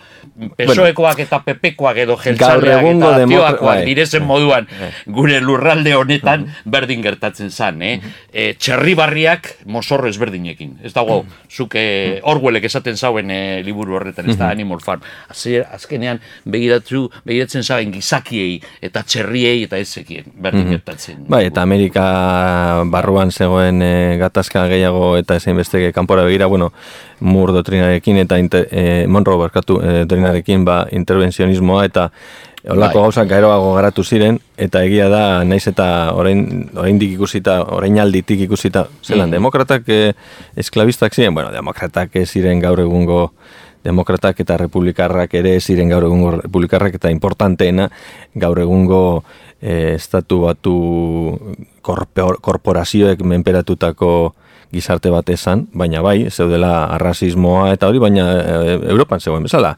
PSOEkoak 0.57 1.21
eta 1.27 1.43
PPkoak 1.45 2.01
edo 2.05 2.17
jeltzaleak 2.17 2.89
eta 2.95 3.13
demokra- 3.19 3.29
tioakoak 3.29 3.81
bai. 3.81 3.85
direzen 3.87 4.25
moduan 4.25 4.67
gure 5.07 5.41
lurralde 5.41 5.95
honetan 5.95 6.47
berdin 6.65 6.94
berdin 6.95 7.03
gertatzen 7.03 7.51
zan, 7.51 7.83
eh? 7.83 8.01
E, 8.33 8.55
txerri 8.59 8.95
barriak 8.95 9.65
mozorro 9.67 10.09
ezberdinekin. 10.09 10.79
Ez 10.85 10.93
dago, 10.95 11.25
zuk 11.51 11.75
e, 11.75 12.21
Orwellek 12.23 12.65
esaten 12.65 12.97
zauen 12.97 13.31
e, 13.31 13.63
liburu 13.65 13.97
horretan, 13.97 14.29
ez 14.31 14.37
da 14.39 14.51
Animal 14.51 14.81
Farm. 14.81 15.03
Azer, 15.31 15.67
azkenean 15.73 16.21
begiratzu, 16.45 17.09
begiratzen 17.25 17.65
zauen 17.65 17.93
gizakiei 17.93 18.61
eta 18.83 19.03
txerriei 19.03 19.65
eta 19.65 19.79
ezekien 19.79 20.31
berdin 20.35 20.71
gertatzen. 20.71 21.27
Bai, 21.29 21.47
eta 21.51 21.63
Amerika 21.63 22.85
barruan 22.91 23.33
zegoen 23.33 23.83
e, 23.83 24.17
gatazka 24.19 24.67
gehiago 24.69 25.17
eta 25.19 25.37
ezein 25.37 25.57
beste 25.57 25.91
kanpora 25.93 26.25
begira, 26.25 26.47
bueno, 26.47 26.73
Mur 27.25 27.53
dotrinarekin 27.55 28.19
eta 28.21 28.37
inter, 28.39 28.67
e, 28.71 29.07
Monroe 29.09 29.39
barkatu 29.41 29.79
e, 29.81 30.01
dotrinarekin 30.05 30.65
ba, 30.67 30.85
intervenzionismoa 30.93 31.87
eta 31.87 32.11
Olako 32.65 32.97
Bai. 32.99 33.03
gauzak 33.05 33.29
geroago 33.29 33.75
garatu 33.75 34.03
ziren, 34.05 34.39
eta 34.57 34.81
egia 34.87 35.11
da, 35.13 35.45
naiz 35.45 35.67
eta 35.69 36.15
orain, 36.17 36.71
oraindik 36.75 37.11
ikusita, 37.13 37.59
orain 37.77 37.99
alditik 38.01 38.41
ikusita, 38.47 38.87
zelan, 39.05 39.29
Mhm. 39.29 39.33
demokratak 39.37 39.83
eh, 39.89 40.15
esklabistak 40.57 41.13
ziren, 41.15 41.35
bueno, 41.35 41.51
demokratak 41.53 42.17
ez 42.17 42.31
ziren 42.31 42.61
gaur 42.61 42.81
egungo 42.81 43.33
demokratak 43.85 44.41
eta 44.41 44.57
republikarrak 44.57 45.35
ere 45.35 45.61
ziren 45.61 45.91
gaur 45.91 46.05
egungo 46.05 46.31
republikarrak 46.41 46.95
eta 46.95 47.11
importanteena 47.11 47.91
gaur 48.35 48.59
egungo 48.59 49.25
eh, 49.61 49.93
estatu 49.97 50.41
batu 50.41 51.39
korpor, 51.83 52.41
korporazioek 52.41 53.21
menperatutako 53.21 54.35
gizarte 54.73 55.11
bat 55.11 55.29
esan, 55.29 55.69
baina 55.73 56.01
bai, 56.03 56.31
zeudela 56.31 56.87
arrasismoa 56.97 57.73
eta 57.75 57.87
hori, 57.89 57.99
baina 57.99 58.25
eh, 58.41 58.79
Europan 58.89 59.21
zegoen 59.21 59.43
bezala. 59.43 59.77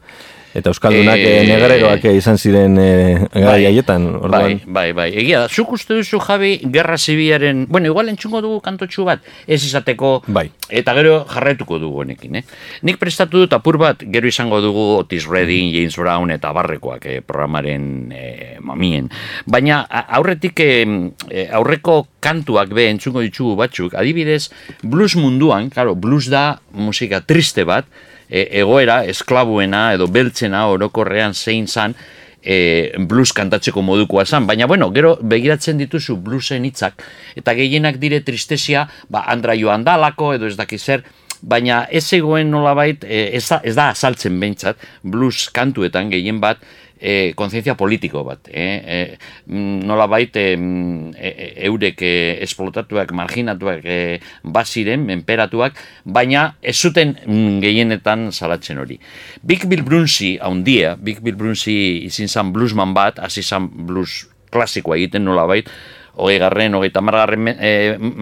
Eta 0.57 0.71
Euskaldunak 0.73 1.21
Eh, 1.21 1.43
eh, 1.43 1.45
negreroak 1.45 2.05
izan 2.17 2.39
ziren 2.41 2.77
eh, 2.81 3.21
gai 3.29 3.43
Bai, 3.45 3.65
haietan, 3.69 4.07
orduan. 4.17 4.31
Bai, 4.31 4.55
bai, 4.65 4.87
bai. 4.97 5.07
Egia 5.21 5.43
da, 5.43 5.49
zuk 5.53 5.75
uste 5.77 5.93
duzu 5.93 6.17
Javi, 6.23 6.55
gerra 6.73 6.97
zibiaren, 6.97 7.67
bueno, 7.69 7.91
igual 7.91 8.09
entzungo 8.09 8.41
dugu 8.41 8.57
kantotxu 8.65 9.05
bat, 9.05 9.21
ez 9.45 9.59
izateko, 9.67 10.23
Bai. 10.27 10.47
eta 10.69 10.95
gero 10.97 11.19
jarraituko 11.29 11.77
dugu 11.83 12.01
honekin, 12.01 12.39
eh? 12.41 12.43
Nik 12.81 12.97
prestatu 12.97 13.43
dut 13.43 13.53
apur 13.53 13.77
bat, 13.77 14.01
gero 14.01 14.27
izango 14.27 14.61
dugu 14.65 14.87
Otis 14.97 15.27
Redding, 15.29 15.69
James 15.75 15.95
Brown 16.01 16.33
eta 16.33 16.53
barrekoak 16.57 17.05
eh, 17.05 17.21
programaren 17.21 18.11
eh, 18.15 18.57
mamien. 18.59 19.11
Baina 19.45 19.83
aurretik 20.17 20.59
eh, 20.65 20.83
eh, 21.29 21.47
aurreko 21.53 22.07
kantuak 22.19 22.73
be 22.73 22.89
entzungo 22.89 23.21
ditugu 23.21 23.53
batzuk, 23.59 23.93
adibidez, 23.93 24.47
blues 24.81 25.13
munduan, 25.21 25.69
claro, 25.69 25.93
blues 25.93 26.31
da 26.33 26.47
musika 26.73 27.21
triste 27.21 27.67
bat, 27.67 27.85
e, 28.29 28.47
egoera 28.61 29.03
esklabuena 29.09 29.91
edo 29.95 30.07
beltzena 30.07 30.67
orokorrean 30.73 31.33
zein 31.33 31.67
zan 31.67 31.95
e, 32.41 32.93
blues 33.09 33.33
kantatzeko 33.35 33.81
modukoa 33.81 34.25
zan. 34.25 34.47
Baina, 34.47 34.67
bueno, 34.67 34.89
gero 34.95 35.17
begiratzen 35.21 35.77
dituzu 35.81 36.17
bluesen 36.23 36.65
hitzak 36.67 37.03
eta 37.35 37.55
gehienak 37.57 37.99
dire 38.01 38.21
tristesia, 38.21 38.87
ba, 39.09 39.25
Andra 39.27 39.55
Joan 39.57 39.83
Dalako 39.87 40.33
edo 40.37 40.47
ez 40.47 40.57
dakiz 40.57 40.83
zer, 40.83 41.03
baina 41.41 41.83
ez 41.91 42.05
egoen 42.13 42.49
nolabait, 42.51 43.03
e, 43.03 43.27
ez, 43.37 43.45
da, 43.49 43.61
ez 43.63 43.75
da 43.77 43.91
azaltzen 43.93 44.39
behintzat, 44.39 44.81
blues 45.03 45.49
kantuetan 45.53 46.11
gehien 46.13 46.41
bat, 46.41 46.61
e, 46.99 47.33
kontzientzia 47.37 47.75
politiko 47.77 48.23
bat. 48.27 48.49
E, 48.49 48.63
e, 48.63 49.17
mm, 49.45 49.85
nolabait 49.87 50.35
e, 50.35 50.45
mm, 50.57 51.13
e, 51.15 51.29
e, 51.29 51.49
eurek 51.69 52.01
e, 52.01 52.13
esplotatuak, 52.45 53.13
marginatuak 53.17 53.85
e, 53.85 53.99
baziren, 54.43 55.05
menperatuak, 55.07 55.77
baina 56.03 56.49
ez 56.61 56.77
zuten 56.77 57.15
mm, 57.25 57.59
gehienetan 57.63 58.31
salatzen 58.31 58.81
hori. 58.83 58.99
Big 59.41 59.67
Bill 59.67 59.83
Brunsey, 59.83 60.37
haundia, 60.41 60.95
Big 60.95 61.21
Bill 61.21 61.37
Brunsey 61.37 62.07
izin 62.07 62.27
zan 62.27 62.53
bluesman 62.53 62.93
bat, 62.97 63.21
hasi 63.23 63.43
zan 63.43 63.69
blues 63.87 64.27
klasikoa 64.51 64.97
egiten 64.97 65.25
nolabait, 65.27 65.69
hogei 66.17 66.39
garren, 66.41 66.73
hogei 66.73 66.89
tamargarren 66.93 67.51
e, 67.53 67.71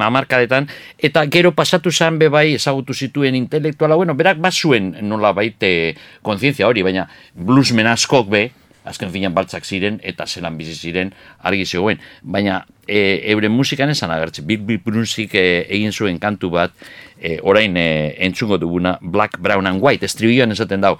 amarkadetan, 0.03 0.67
eta 0.99 1.23
gero 1.31 1.53
pasatu 1.55 1.91
zen 1.91 2.19
be 2.19 2.27
bai 2.29 2.49
ezagutu 2.57 2.93
zituen 2.93 3.37
intelektuala, 3.39 3.95
bueno, 3.95 4.15
berak 4.19 4.41
bazuen 4.43 4.91
nola 5.07 5.31
baite 5.33 5.95
kontzientzia 6.25 6.67
hori, 6.67 6.83
baina 6.83 7.07
bluesmen 7.33 7.87
askok 7.87 8.29
be, 8.31 8.43
azken 8.85 9.11
finan 9.11 9.33
baltzak 9.35 9.65
ziren 9.65 9.99
eta 10.05 10.27
zelan 10.27 10.57
bizi 10.57 10.75
ziren 10.77 11.11
argi 11.43 11.65
zegoen. 11.65 11.99
Baina 12.21 12.61
e, 12.87 13.21
euren 13.33 13.51
musikan 13.51 13.89
esan 13.89 14.13
agertzen, 14.13 14.45
Big 14.47 14.63
Bill 14.65 14.81
Brunsik 14.85 15.35
e, 15.35 15.65
egin 15.65 15.93
zuen 15.93 16.19
kantu 16.21 16.51
bat, 16.53 16.73
e, 17.17 17.39
orain 17.43 17.75
e, 17.77 18.15
entzungo 18.27 18.59
duguna, 18.61 18.97
Black, 19.01 19.39
Brown 19.41 19.67
and 19.67 19.83
White, 19.83 20.05
estribilloan 20.05 20.55
esaten 20.55 20.85
dau, 20.85 20.95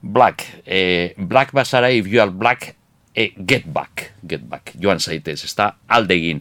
Black, 0.00 0.46
e, 0.64 1.12
Black 1.18 1.52
bazara, 1.52 1.92
if 1.92 2.08
you 2.08 2.22
are 2.22 2.32
black, 2.32 2.74
e, 3.14 3.30
get 3.44 3.68
back, 3.72 4.12
get 4.26 4.48
back, 4.48 4.72
joan 4.80 5.00
zaitez, 5.00 5.42
ez 5.44 5.54
da 5.58 5.74
aldegin. 5.88 6.40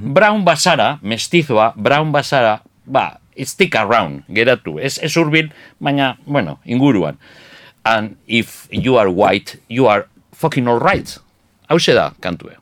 Brown 0.00 0.44
bazara, 0.44 0.98
mestizoa, 1.02 1.72
Brown 1.76 2.12
bazara, 2.12 2.58
ba, 2.84 3.14
stick 3.44 3.76
around, 3.76 4.24
geratu, 4.28 4.78
ez, 4.82 4.98
ez 5.02 5.14
urbil, 5.16 5.52
baina, 5.80 6.16
bueno, 6.26 6.58
inguruan. 6.66 7.16
And 7.84 8.16
if 8.26 8.68
you 8.70 8.98
are 8.98 9.08
white, 9.08 9.56
you 9.68 9.86
are 9.88 10.04
fucking 10.38 10.68
all 10.68 10.78
right. 10.78 11.18
Hau 11.68 11.78
da, 11.78 12.10
kantue. 12.22 12.54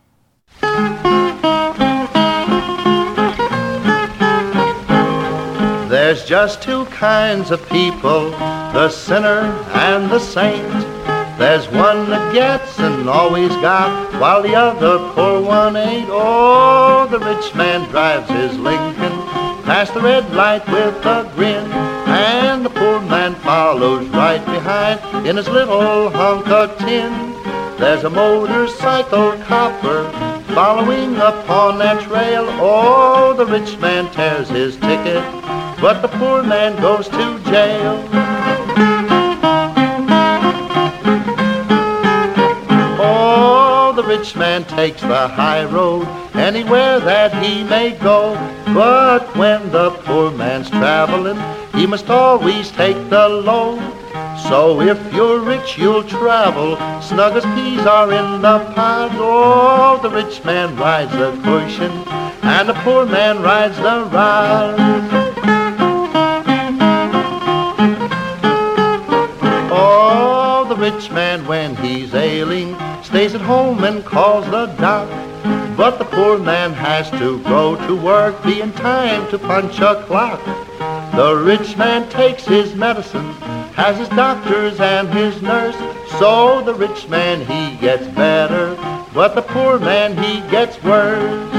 There's 5.90 6.24
just 6.24 6.62
two 6.62 6.86
kinds 6.86 7.50
of 7.50 7.60
people, 7.68 8.30
the 8.72 8.88
sinner 8.88 9.40
and 9.86 10.10
the 10.10 10.18
saint. 10.18 10.72
There's 11.38 11.68
one 11.68 12.08
that 12.08 12.32
gets 12.32 12.78
and 12.78 13.10
always 13.10 13.50
got, 13.68 13.90
while 14.20 14.42
the 14.42 14.54
other 14.54 14.96
poor 15.12 15.42
one 15.42 15.76
ain't. 15.76 16.08
Oh, 16.10 17.06
the 17.10 17.18
rich 17.18 17.54
man 17.54 17.88
drives 17.90 18.30
his 18.30 18.58
Lincoln 18.58 19.12
past 19.66 19.92
the 19.92 20.00
red 20.00 20.24
light 20.32 20.66
with 20.68 21.04
a 21.04 21.30
grin, 21.34 21.70
and 22.08 22.64
the 22.64 22.70
poor 22.70 23.00
man 23.02 23.34
follows 23.34 24.08
right 24.08 24.44
behind 24.46 25.26
in 25.26 25.36
his 25.36 25.48
little 25.48 26.08
hunk 26.08 26.48
of 26.48 26.78
tin. 26.78 27.35
There's 27.78 28.04
a 28.04 28.10
motorcycle 28.10 29.32
copper 29.42 30.10
following 30.54 31.16
upon 31.16 31.78
that 31.78 32.02
trail. 32.04 32.46
Oh, 32.58 33.34
the 33.36 33.44
rich 33.44 33.78
man 33.78 34.10
tears 34.12 34.48
his 34.48 34.76
ticket, 34.76 35.22
but 35.78 36.00
the 36.00 36.08
poor 36.08 36.42
man 36.42 36.80
goes 36.80 37.06
to 37.08 37.38
jail. 37.44 38.02
Oh, 42.98 43.92
the 43.94 44.04
rich 44.04 44.34
man 44.36 44.64
takes 44.64 45.02
the 45.02 45.28
high 45.28 45.66
road 45.66 46.08
anywhere 46.34 46.98
that 47.00 47.44
he 47.44 47.62
may 47.62 47.90
go. 47.92 48.34
But 48.72 49.36
when 49.36 49.70
the 49.70 49.90
poor 49.90 50.30
man's 50.30 50.70
traveling, 50.70 51.38
he 51.78 51.86
must 51.86 52.08
always 52.08 52.70
take 52.70 53.10
the 53.10 53.28
low. 53.28 53.95
So 54.48 54.80
if 54.80 55.12
you're 55.12 55.40
rich, 55.40 55.76
you'll 55.76 56.04
travel. 56.04 56.76
Snug 57.02 57.36
as 57.36 57.44
peas 57.56 57.84
are 57.84 58.12
in 58.12 58.42
the 58.42 58.58
pod. 58.74 59.10
Oh, 59.14 59.98
the 60.00 60.08
rich 60.08 60.44
man 60.44 60.76
rides 60.76 61.10
the 61.12 61.32
cushion, 61.42 61.90
and 62.42 62.68
the 62.68 62.74
poor 62.74 63.04
man 63.06 63.42
rides 63.42 63.76
the 63.76 64.08
ride. 64.12 64.76
Oh, 69.72 70.64
the 70.68 70.76
rich 70.76 71.10
man 71.10 71.44
when 71.46 71.74
he's 71.76 72.14
ailing 72.14 72.76
stays 73.02 73.34
at 73.34 73.40
home 73.40 73.82
and 73.82 74.04
calls 74.04 74.44
the 74.46 74.66
doc. 74.78 75.08
But 75.76 75.98
the 75.98 76.04
poor 76.04 76.38
man 76.38 76.72
has 76.72 77.10
to 77.10 77.42
go 77.42 77.76
to 77.86 77.96
work, 77.96 78.42
be 78.44 78.60
in 78.60 78.72
time 78.72 79.28
to 79.30 79.38
punch 79.38 79.80
a 79.80 80.04
clock. 80.06 80.42
The 81.16 81.34
rich 81.34 81.76
man 81.76 82.08
takes 82.08 82.44
his 82.44 82.74
medicine, 82.74 83.34
has 83.76 83.98
his 83.98 84.08
doctors 84.08 84.80
and 84.80 85.06
his 85.12 85.42
nurse. 85.42 85.76
So 86.18 86.62
the 86.64 86.74
rich 86.74 87.08
man 87.08 87.40
he 87.40 87.76
gets 87.76 88.06
better, 88.08 88.74
but 89.12 89.34
the 89.34 89.42
poor 89.42 89.78
man 89.78 90.16
he 90.16 90.40
gets 90.50 90.82
worse. 90.82 91.50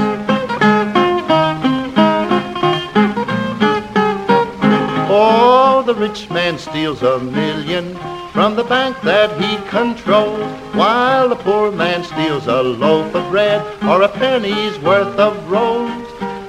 Oh, 5.10 5.84
the 5.86 5.94
rich 5.94 6.28
man 6.28 6.58
steals 6.58 7.02
a 7.02 7.20
million 7.20 7.96
from 8.32 8.56
the 8.56 8.64
bank 8.64 9.00
that 9.02 9.30
he 9.40 9.56
controls, 9.68 10.44
while 10.74 11.28
the 11.28 11.36
poor 11.36 11.70
man 11.70 12.02
steals 12.02 12.48
a 12.48 12.62
loaf 12.62 13.14
of 13.14 13.30
bread 13.30 13.62
or 13.84 14.02
a 14.02 14.08
penny's 14.08 14.76
worth 14.80 15.16
of 15.18 15.50
rolls. 15.50 16.07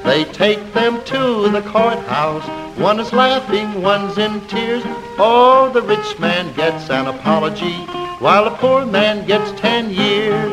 They 0.09 0.25
take 0.25 0.73
them 0.73 1.03
to 1.03 1.49
the 1.49 1.61
courthouse. 1.61 2.43
One 2.79 2.99
is 2.99 3.13
laughing, 3.13 3.83
one's 3.83 4.17
in 4.17 4.41
tears. 4.47 4.81
Oh, 5.19 5.69
the 5.71 5.83
rich 5.83 6.17
man 6.17 6.51
gets 6.55 6.89
an 6.89 7.05
apology, 7.05 7.75
while 8.17 8.45
the 8.45 8.55
poor 8.57 8.87
man 8.87 9.27
gets 9.27 9.51
ten 9.61 9.91
years. 9.91 10.51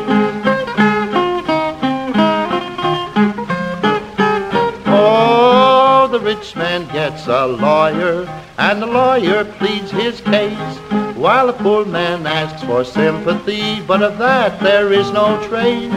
Oh, 4.89 6.07
the 6.13 6.21
rich 6.21 6.55
man 6.55 6.87
gets 6.93 7.27
a 7.27 7.47
lawyer, 7.47 8.29
and 8.59 8.83
the 8.83 8.87
lawyer 8.87 9.47
pleads 9.47 9.91
his 9.91 10.21
case, 10.21 10.77
while 11.17 11.47
the 11.47 11.55
poor 11.55 11.87
man 11.87 12.27
asks 12.27 12.63
for 12.65 12.85
sympathy, 12.85 13.81
but 13.81 14.03
of 14.03 14.19
that 14.19 14.61
there 14.61 14.93
is 14.93 15.11
no 15.13 15.43
trace. 15.49 15.91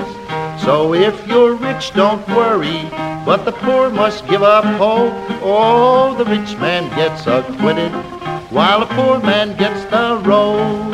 So 0.69 0.93
if 0.93 1.27
you're 1.27 1.55
rich, 1.55 1.93
don't 1.95 2.21
worry, 2.27 2.83
but 3.25 3.43
the 3.43 3.51
poor 3.51 3.89
must 3.89 4.27
give 4.27 4.43
up 4.43 4.63
hope. 4.77 5.15
Oh, 5.41 6.13
the 6.15 6.25
rich 6.25 6.55
man 6.57 6.87
gets 6.95 7.25
acquitted, 7.25 7.91
while 8.51 8.81
the 8.81 8.85
poor 8.85 9.19
man 9.19 9.57
gets 9.57 9.83
the 9.85 10.21
road. 10.23 10.93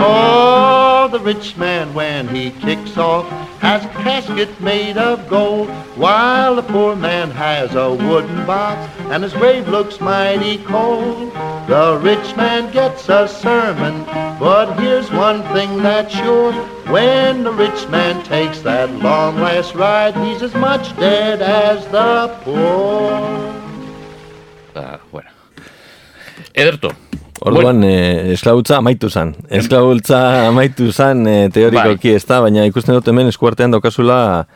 Oh, 0.00 1.10
the 1.12 1.20
rich 1.20 1.58
man, 1.58 1.92
when 1.92 2.26
he 2.28 2.50
kicks 2.52 2.96
off, 2.96 3.26
has 3.64 3.82
a 3.82 3.88
casket 3.88 4.60
made 4.60 4.98
of 4.98 5.26
gold, 5.26 5.70
while 5.96 6.54
the 6.54 6.62
poor 6.62 6.94
man 6.94 7.30
has 7.30 7.74
a 7.74 7.94
wooden 7.94 8.44
box, 8.44 8.78
and 9.10 9.22
his 9.22 9.32
grave 9.32 9.66
looks 9.68 10.00
mighty 10.00 10.58
cold. 10.64 11.32
The 11.66 11.98
rich 12.02 12.36
man 12.36 12.70
gets 12.72 13.08
a 13.08 13.26
sermon, 13.26 14.04
but 14.38 14.78
here's 14.78 15.10
one 15.10 15.42
thing 15.54 15.78
that's 15.78 16.14
sure. 16.14 16.52
When 16.92 17.42
the 17.42 17.52
rich 17.52 17.88
man 17.88 18.22
takes 18.24 18.60
that 18.60 18.90
long 18.90 19.36
last 19.36 19.74
ride, 19.74 20.14
he's 20.16 20.42
as 20.42 20.54
much 20.54 20.94
dead 20.98 21.40
as 21.40 21.86
the 21.88 22.36
poor. 22.42 23.10
Ba, 24.74 25.00
bueno. 25.10 25.30
Ederto. 26.54 26.94
Orduan, 27.44 27.84
eh, 27.84 28.32
esklabutza 28.32 28.78
amaitu 28.80 29.10
zan. 29.10 29.34
Esklabutza 29.52 30.48
amaitu 30.48 30.90
zan 30.92 31.26
eh, 31.28 31.48
teorikoki 31.52 32.14
Bai. 32.14 32.16
ez 32.16 32.24
da, 32.24 32.40
baina 32.40 32.64
ikusten 32.64 32.96
dut 32.96 33.10
hemen 33.12 33.28
eskuartean 33.28 33.74
daukazula 33.74 34.46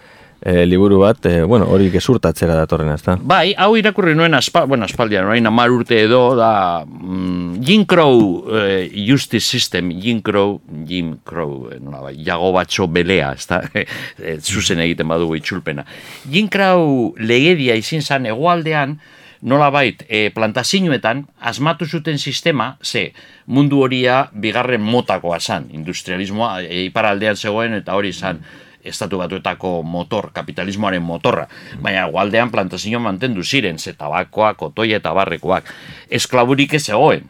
eh, 0.40 0.64
liburu 0.64 1.00
bat, 1.02 1.26
eh, 1.26 1.42
bueno, 1.42 1.66
hori 1.68 1.90
gezurtatzera 1.90 2.54
datorrena, 2.54 2.94
ez 2.94 3.02
da? 3.02 3.16
Bai, 3.20 3.52
hau 3.58 3.72
irakurri 3.76 4.14
nuen 4.16 4.36
aspa, 4.38 4.64
bueno, 4.70 4.86
aspaldian, 4.86 5.26
orain 5.26 5.46
amar 5.50 5.72
urte 5.74 5.98
edo, 6.04 6.22
da 6.38 6.84
mm, 6.86 7.58
Jim 7.66 7.84
Crow 7.90 8.46
eh, 8.54 8.88
Justice 8.94 9.44
System, 9.44 9.90
Jim 10.00 10.22
Crow, 10.22 10.60
Jim 10.86 11.16
Crow, 11.26 11.68
nola 11.80 12.06
bai, 12.06 12.14
jago 12.24 12.52
batxo 12.54 12.88
belea, 12.88 13.32
ez 13.34 13.48
da, 13.50 13.60
zuzen 14.48 14.80
egiten 14.86 15.10
badugu 15.10 15.36
itxulpena. 15.40 15.84
Jim 16.30 16.48
Crow 16.48 17.12
legedia 17.18 17.76
izin 17.78 18.00
zan 18.06 18.30
egualdean, 18.30 18.98
nola 19.40 19.70
bait, 19.70 20.04
e, 20.08 20.30
plantazioetan, 20.34 21.26
asmatu 21.40 21.86
zuten 21.86 22.18
sistema, 22.18 22.76
ze, 22.82 23.12
mundu 23.46 23.82
horia 23.82 24.28
bigarren 24.32 24.82
motakoa 24.82 25.40
zan, 25.40 25.68
industrialismoa, 25.72 26.62
e, 26.62 26.84
iparaldean 26.88 27.36
zegoen, 27.36 27.74
eta 27.78 27.94
hori 27.94 28.12
zan, 28.12 28.42
estatu 28.88 29.18
batuetako 29.18 29.82
motor, 29.82 30.30
kapitalismoaren 30.32 31.02
motorra. 31.02 31.46
Baina 31.82 32.06
gualdean 32.08 32.50
plantazio 32.50 33.00
mantendu 33.00 33.44
ziren, 33.44 33.78
ze 33.78 33.92
tabakoak, 33.92 34.62
otoi 34.70 34.92
eta 34.96 35.12
barrekoak. 35.12 35.68
Esklaburik 36.10 36.74
ez 36.74 36.84
zegoen. 36.86 37.28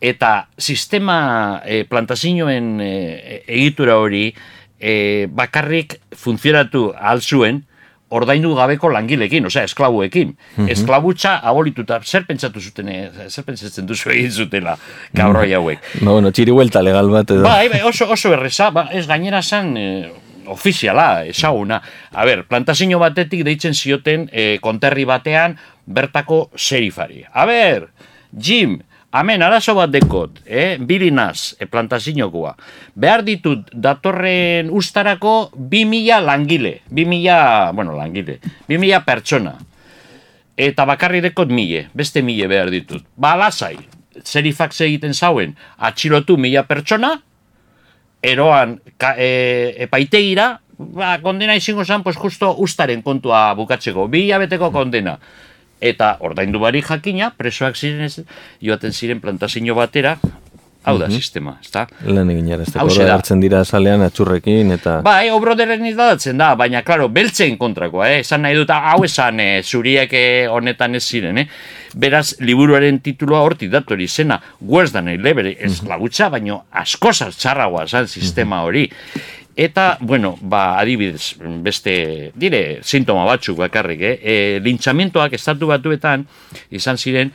Eta 0.00 0.48
sistema 0.58 1.60
e, 1.64 1.84
plantazioen 1.88 2.80
e, 2.80 3.42
egitura 3.46 3.98
hori 4.00 4.26
e, 4.78 5.26
bakarrik 5.30 5.98
funtzionatu 6.18 6.90
ahal 6.96 7.22
zuen, 7.22 7.64
ordaindu 8.14 8.54
gabeko 8.56 8.90
langilekin, 8.92 9.46
osea, 9.50 9.64
esklabuekin. 9.68 10.34
Esklabutza 10.70 11.36
abolituta, 11.50 12.00
zer 12.04 12.26
pentsatu 12.28 12.62
zuten, 12.62 12.88
eh, 12.88 13.28
zer 13.28 13.46
pentsatzen 13.46 13.86
duzu 13.88 14.12
egin 14.14 14.30
zutela, 14.30 14.76
kabroi 15.16 15.50
hauek. 15.56 15.88
Ba, 16.00 16.12
bueno, 16.12 16.30
txiri 16.34 16.54
huelta 16.54 16.82
legal 16.84 17.10
bat 17.12 17.34
edo. 17.34 17.42
Bai, 17.46 17.68
bai, 17.72 17.82
oso, 17.88 18.08
oso 18.10 18.32
erreza, 18.36 18.70
ba, 18.74 18.88
ez 18.92 19.06
gainera 19.10 19.42
zan 19.42 19.74
eh, 19.80 20.12
ofiziala, 20.46 21.24
ezaguna. 21.26 21.80
A 22.12 22.24
ber, 22.28 22.44
plantazio 22.48 22.98
batetik 23.02 23.44
deitzen 23.46 23.74
zioten 23.74 24.28
eh, 24.32 24.58
konterri 24.62 25.06
batean 25.08 25.58
bertako 25.86 26.48
serifari. 26.56 27.24
A 27.32 27.46
ber, 27.46 27.88
Jim, 28.34 28.78
Hemen, 29.14 29.44
arazo 29.46 29.76
bat 29.78 29.92
dekot, 29.94 30.40
eh? 30.42 30.74
bilinaz, 30.82 31.54
e, 31.62 31.68
plantaziokoa. 31.70 32.56
Behar 32.98 33.22
ditut 33.22 33.68
datorren 33.70 34.72
ustarako 34.74 35.52
2000 35.54 36.18
langile. 36.26 36.80
2000, 36.90 37.70
bueno, 37.78 37.94
langile. 37.94 38.40
2000 38.66 39.04
pertsona. 39.06 39.54
Eta 40.58 40.86
bakarri 40.90 41.22
dekot 41.22 41.54
mile, 41.54 41.86
beste 41.94 42.24
mile 42.26 42.50
behar 42.50 42.74
ditut. 42.74 43.06
Ba, 43.14 43.36
lasai, 43.38 43.76
serifak 44.22 44.74
egiten 44.80 45.14
zauen, 45.14 45.54
atxilotu 45.78 46.34
mila 46.36 46.66
pertsona, 46.66 47.14
eroan 48.22 48.80
ka, 48.98 49.14
e, 49.14 49.74
epaitegira, 49.86 50.56
ba, 50.78 51.20
kondena 51.22 51.54
izango 51.54 51.86
zen, 51.86 52.02
pues 52.02 52.18
justo 52.18 52.50
ustaren 52.58 53.02
kontua 53.02 53.52
bukatzeko, 53.54 54.08
bi 54.10 54.26
hilabeteko 54.26 54.72
kondena. 54.74 55.20
Eta 55.84 56.14
ordaindu 56.24 56.62
bari 56.62 56.80
jakina, 56.84 57.28
presoak 57.36 57.76
ziren 57.76 58.06
ez, 58.06 58.24
joaten 58.64 58.94
ziren 58.96 59.20
plantazio 59.20 59.76
batera, 59.76 60.16
hau 60.84 60.98
da 61.00 61.08
sistema, 61.12 61.56
ezta? 61.62 61.84
Lan 62.04 62.30
egin 62.32 62.50
hartzen 62.52 63.40
dira 63.40 63.62
salean 63.64 64.04
atxurrekin, 64.04 64.72
eta... 64.76 64.98
Bai, 65.04 65.30
obroderen 65.32 65.84
izdatzen 65.88 66.40
da, 66.40 66.50
baina, 66.60 66.82
klaro, 66.84 67.08
beltzen 67.12 67.56
kontrakoa, 67.60 68.10
eh? 68.12 68.20
Esan 68.24 68.44
nahi 68.44 68.58
dut, 68.58 68.72
hau 68.74 68.98
esan, 69.06 69.40
eh, 69.40 69.62
zuriek 69.64 70.12
eh, 70.16 70.44
honetan 70.52 70.98
ez 70.98 71.04
ziren, 71.04 71.40
eh? 71.40 71.46
Beraz, 72.00 72.34
liburuaren 72.44 73.00
titulua 73.04 73.40
hortik 73.46 73.72
datori 73.72 74.08
zena, 74.08 74.40
than 74.92 75.08
a 75.08 75.16
lever, 75.16 75.54
ez 75.58 75.82
lagutza, 75.86 76.28
baino 76.28 76.64
asko 76.72 77.12
txarragoa 77.12 77.86
zan 77.86 78.08
sistema 78.08 78.62
hori. 78.62 78.90
Eta, 79.56 79.98
bueno, 80.00 80.36
ba, 80.40 80.80
adibidez, 80.80 81.36
beste, 81.62 82.32
dire, 82.34 82.80
sintoma 82.82 83.24
batzuk 83.28 83.58
bakarrik, 83.58 84.00
eh? 84.02 84.14
E, 84.18 84.34
lintxamentoak 84.64 85.36
estatu 85.38 85.68
batuetan 85.70 86.26
izan 86.74 86.98
ziren, 86.98 87.30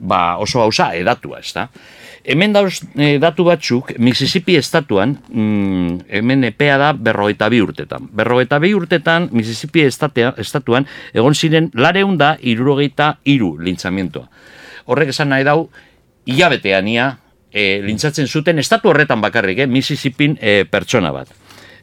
ba, 0.00 0.38
oso 0.42 0.64
hauza 0.64 0.90
edatua, 0.98 1.38
ez 1.38 1.52
da? 1.54 1.68
Hemen 2.24 2.52
dauz 2.52 2.82
e, 2.98 3.14
datu 3.22 3.46
batzuk, 3.46 3.94
Mississippi 4.02 4.58
estatuan, 4.58 5.14
mm, 5.30 6.10
hemen 6.18 6.44
epea 6.50 6.76
da 6.80 6.90
berrogeita 6.92 7.48
bi 7.48 7.62
urtetan. 7.62 8.10
Berrogeita 8.18 8.58
bi 8.58 8.74
urtetan, 8.74 9.30
Mississippi 9.32 9.86
estatea, 9.86 10.34
estatuan, 10.42 10.88
egon 11.14 11.38
ziren 11.38 11.70
lareun 11.78 12.18
da 12.18 12.34
irurogeita 12.42 13.14
iru 13.30 13.54
lintzamientoa. 13.62 14.26
Horrek 14.90 15.14
esan 15.14 15.30
nahi 15.30 15.46
dau, 15.46 15.70
hilabetean 16.26 16.90
ia, 16.90 17.12
e, 17.52 17.80
lintzatzen 17.84 18.28
zuten 18.28 18.58
estatu 18.58 18.90
horretan 18.90 19.20
bakarrik, 19.20 19.64
eh, 19.64 19.66
Mississippin 19.66 20.36
e, 20.40 20.64
pertsona 20.70 21.12
bat. 21.14 21.30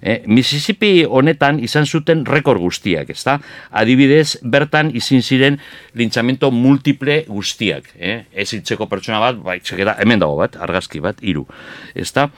Eh, 0.02 0.22
Mississippi 0.28 1.06
honetan 1.06 1.60
izan 1.64 1.86
zuten 1.86 2.26
rekord 2.26 2.62
guztiak, 2.62 3.10
ezta? 3.14 3.38
Adibidez, 3.72 4.38
bertan 4.44 4.92
izin 4.96 5.24
ziren 5.24 5.60
lintxamento 5.98 6.52
multiple 6.54 7.24
guztiak, 7.28 7.90
eh? 7.98 8.20
Ez 8.34 8.52
hitzeko 8.54 8.90
pertsona 8.92 9.22
bat, 9.24 9.40
bai, 9.44 9.60
txekera, 9.62 9.98
hemen 10.04 10.22
dago 10.22 10.38
bat, 10.40 10.60
argazki 10.68 11.02
bat, 11.04 11.22
hiru, 11.22 11.48
ezta? 11.96 12.30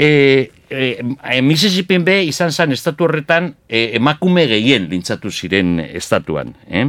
E, 0.00 0.50
e, 0.70 0.86
e, 1.04 1.40
Mississippi 1.44 1.98
be 2.00 2.22
izan 2.24 2.50
zen 2.50 2.72
estatu 2.72 3.04
horretan 3.04 3.52
e, 3.68 3.90
emakume 3.98 4.46
gehien 4.48 4.88
lintzatu 4.90 5.30
ziren 5.30 5.78
estatuan, 5.84 6.54
eh? 6.66 6.86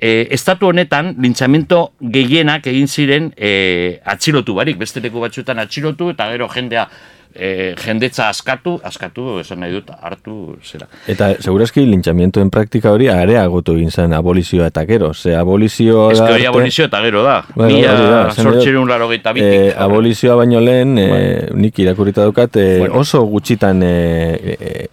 E, 0.00 0.10
estatu 0.32 0.70
honetan, 0.70 1.16
lintxamento 1.20 1.90
gehienak 2.00 2.70
egin 2.70 2.86
ziren 2.88 3.32
e, 3.36 3.98
atxilotu 4.08 4.54
barik, 4.56 4.78
beste 4.80 5.02
leku 5.04 5.20
batzuetan 5.20 5.60
atxilotu, 5.60 6.14
eta 6.14 6.30
gero 6.30 6.48
jendea 6.48 6.86
e, 7.34 7.74
jendetza 7.78 8.28
askatu, 8.28 8.80
askatu, 8.84 9.38
esan 9.40 9.60
nahi 9.60 9.72
dut, 9.72 9.90
hartu, 10.02 10.56
zera. 10.64 10.86
Eta 11.08 11.34
segurazki 11.40 11.84
lintxamientoen 11.86 12.50
praktika 12.50 12.90
hori 12.92 13.08
areagotu 13.08 13.74
egin 13.78 13.90
zen 13.90 14.12
abolizioa 14.12 14.66
eta 14.72 14.84
gero. 14.86 15.12
Ze 15.14 15.36
abolizioa 15.36 16.12
Ez 16.12 16.18
da 16.18 16.26
que 16.26 16.32
hori 16.34 16.42
arte- 16.44 16.48
abolizio 16.48 16.84
eta 16.86 17.00
gero 17.02 17.22
da. 17.22 17.44
Bueno, 17.54 17.76
da, 17.86 17.94
Mila 17.98 18.34
sortxerun 18.34 18.88
laro 18.88 19.10
eh, 19.12 19.18
bitik. 19.34 19.74
abolizioa 19.78 20.36
baino 20.36 20.60
lehen, 20.60 20.98
eh, 20.98 21.48
nik 21.54 21.78
irakurrita 21.78 22.22
daukat, 22.22 22.56
eh, 22.56 22.78
Bueno. 22.80 22.94
oso 23.00 23.22
gutxitan 23.22 23.82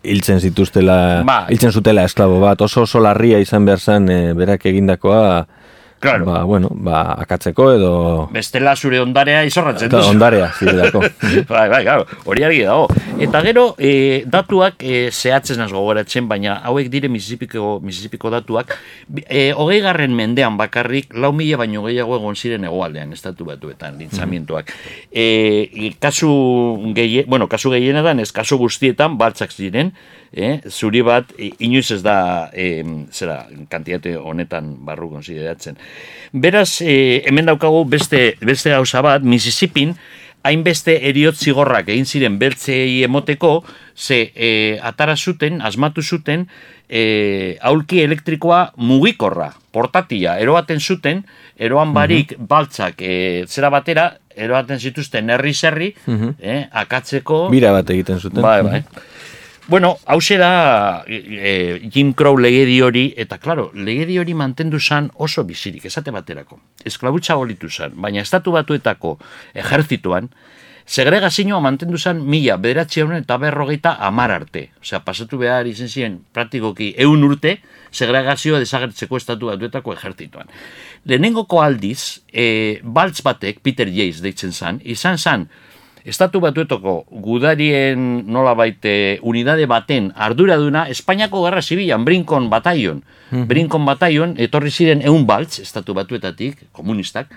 hiltzen 0.04 0.40
zituztela, 0.40 1.24
Bai. 1.26 1.46
hiltzen 1.54 1.72
zutela 1.72 2.04
esklabo 2.04 2.40
bat, 2.40 2.62
oso 2.62 2.82
oso 2.84 3.00
larria 3.00 3.40
izan 3.40 3.66
behar 3.66 3.80
zen 3.80 4.06
berak 4.38 4.66
egindakoa, 4.66 5.48
Claro. 6.00 6.26
ba, 6.26 6.44
bueno, 6.44 6.70
ba, 6.72 7.16
akatzeko 7.18 7.72
edo 7.74 7.92
Bestela 8.32 8.76
zure 8.76 9.00
ondarea 9.02 9.42
izorratzen 9.48 9.90
duzu. 9.90 10.12
ondarea 10.12 10.52
zirelako. 10.54 11.02
bai, 11.50 11.64
bai, 11.70 11.82
claro, 11.84 12.06
hori 12.26 12.44
argi 12.46 12.62
dago. 12.68 12.86
Eta 13.18 13.42
gero, 13.42 13.64
e, 13.82 14.24
datuak 14.30 14.84
e, 14.86 15.10
zehatzen 15.12 15.64
az 15.66 15.72
gogoratzen, 15.74 16.28
baina 16.30 16.60
hauek 16.70 16.92
dire 16.94 17.10
Mississippiko, 17.10 17.80
Mississippiko 17.82 18.30
datuak, 18.34 18.76
e, 19.26 19.50
hogei 19.58 19.80
garren 19.82 20.14
mendean 20.14 20.60
bakarrik, 20.60 21.16
lau 21.18 21.32
mila 21.34 21.64
baino 21.64 21.82
gehiago 21.88 22.20
egon 22.20 22.38
ziren 22.38 22.68
hegoaldean, 22.70 23.16
estatu 23.18 23.48
batuetan, 23.50 23.98
lintzamientoak. 23.98 24.70
E, 25.10 25.96
kasu 26.00 26.30
gehien, 26.94 27.26
bueno, 27.26 27.50
kasu 27.50 27.74
gehienetan, 27.74 28.22
ez 28.22 28.30
kasu 28.32 28.62
guztietan, 28.62 29.18
baltzak 29.18 29.56
ziren, 29.56 29.96
eh? 30.34 30.60
zuri 30.70 31.02
bat, 31.06 31.34
inoiz 31.38 31.90
ez 31.92 32.02
da, 32.06 32.50
e, 32.54 32.84
zera, 33.12 33.44
kantitate 33.70 34.16
honetan 34.18 34.76
barru 34.86 35.10
konsideratzen. 35.16 35.78
Beraz, 36.34 36.82
e, 36.82 37.24
hemen 37.28 37.52
daukagu 37.52 37.84
beste, 37.90 38.36
beste 38.42 38.74
gauza 38.76 39.02
bat, 39.06 39.24
Mississippin, 39.24 39.96
hainbeste 40.48 40.96
eriot 41.10 41.36
zigorrak 41.36 41.90
egin 41.92 42.06
ziren 42.06 42.38
beltzei 42.40 43.04
emoteko, 43.04 43.64
ze 43.96 44.32
e, 44.36 44.50
atara 44.84 45.16
zuten, 45.18 45.62
asmatu 45.62 46.04
zuten, 46.04 46.48
e, 46.88 47.58
aulki 47.62 48.02
elektrikoa 48.04 48.62
mugikorra, 48.78 49.52
portatia, 49.76 50.38
eroaten 50.40 50.80
zuten, 50.80 51.26
eroan 51.58 51.94
barik 51.94 52.36
baltzak 52.38 53.02
e, 53.02 53.46
zera 53.50 53.72
batera, 53.74 54.12
eroaten 54.38 54.80
zituzten 54.80 55.32
herri 55.34 55.54
zerri, 55.54 55.92
eh, 56.40 56.60
akatzeko... 56.84 57.48
Bira 57.54 57.74
bat 57.74 57.90
egiten 57.94 58.22
zuten. 58.22 58.42
Bai, 58.46 58.62
bai. 58.64 58.84
Bueno, 59.68 59.98
hause 60.06 60.38
da 60.38 61.04
e, 61.08 61.90
Jim 61.92 62.14
Crow 62.14 62.38
legedi 62.38 62.80
hori, 62.82 63.14
eta 63.18 63.36
klaro, 63.38 63.72
legedi 63.76 64.16
hori 64.18 64.34
mantendu 64.34 64.80
zan 64.80 65.10
oso 65.16 65.44
bizirik, 65.44 65.84
esate 65.86 66.12
baterako. 66.16 66.62
Esklabutza 66.88 67.36
bolitu 67.36 67.68
zan, 67.70 67.92
baina 68.00 68.22
estatu 68.24 68.54
batuetako 68.56 69.18
ejertzituan, 69.54 70.30
segregazioa 70.88 71.60
mantendu 71.60 72.00
zan 72.00 72.24
mila, 72.24 72.56
bederatzi 72.64 73.04
honen 73.04 73.26
eta 73.26 73.36
berrogeita 73.38 73.98
amar 74.08 74.32
arte. 74.32 74.70
Osea, 74.80 75.02
pasatu 75.04 75.38
behar 75.44 75.68
izen 75.68 75.92
ziren 75.92 76.22
praktikoki 76.32 76.94
eun 77.04 77.28
urte, 77.28 77.58
segregazioa 77.92 78.64
desagertzeko 78.64 79.20
estatu 79.20 79.52
batuetako 79.52 79.98
ejertzituan. 80.00 80.48
Lehenengoko 81.04 81.60
aldiz, 81.60 82.22
e, 82.32 82.80
baltz 82.84 83.20
batek, 83.20 83.60
Peter 83.60 83.92
Jace 83.92 84.24
deitzen 84.24 84.56
zan, 84.56 84.80
izan 84.86 85.20
zan, 85.20 85.50
Estatu 86.08 86.40
batuetoko 86.40 87.02
gudarien 87.12 88.00
nola 88.32 88.54
baite 88.56 89.20
unidade 89.28 89.66
baten 89.68 90.14
arduraduna 90.16 90.86
Espainiako 90.88 91.42
Gerra 91.44 91.62
Zibilan, 91.62 92.06
Brinkon 92.08 92.48
Bataion. 92.50 93.02
Brinkon 93.50 93.84
Bataion, 93.86 94.38
etorri 94.40 94.72
ziren 94.72 95.04
eun 95.04 95.26
baltz, 95.28 95.60
estatu 95.60 95.94
batuetatik, 95.98 96.70
komunistak, 96.72 97.34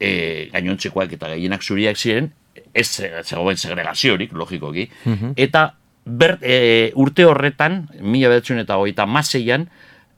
e, 0.00 0.48
gainontzekoak 0.54 1.12
eta 1.18 1.28
gehienak 1.34 1.62
zuriak 1.62 2.00
ziren, 2.00 2.30
ez 2.72 2.88
zegoen 3.26 3.60
segregaziorik, 3.60 4.32
logikoki, 4.32 4.88
eta 5.36 5.66
ber, 6.04 6.38
e, 6.40 6.90
urte 6.96 7.28
horretan, 7.28 7.82
mila 8.00 8.32
behatzen 8.32 8.62
eta 8.64 8.80
hogeita 8.80 9.04
maseian, 9.06 9.68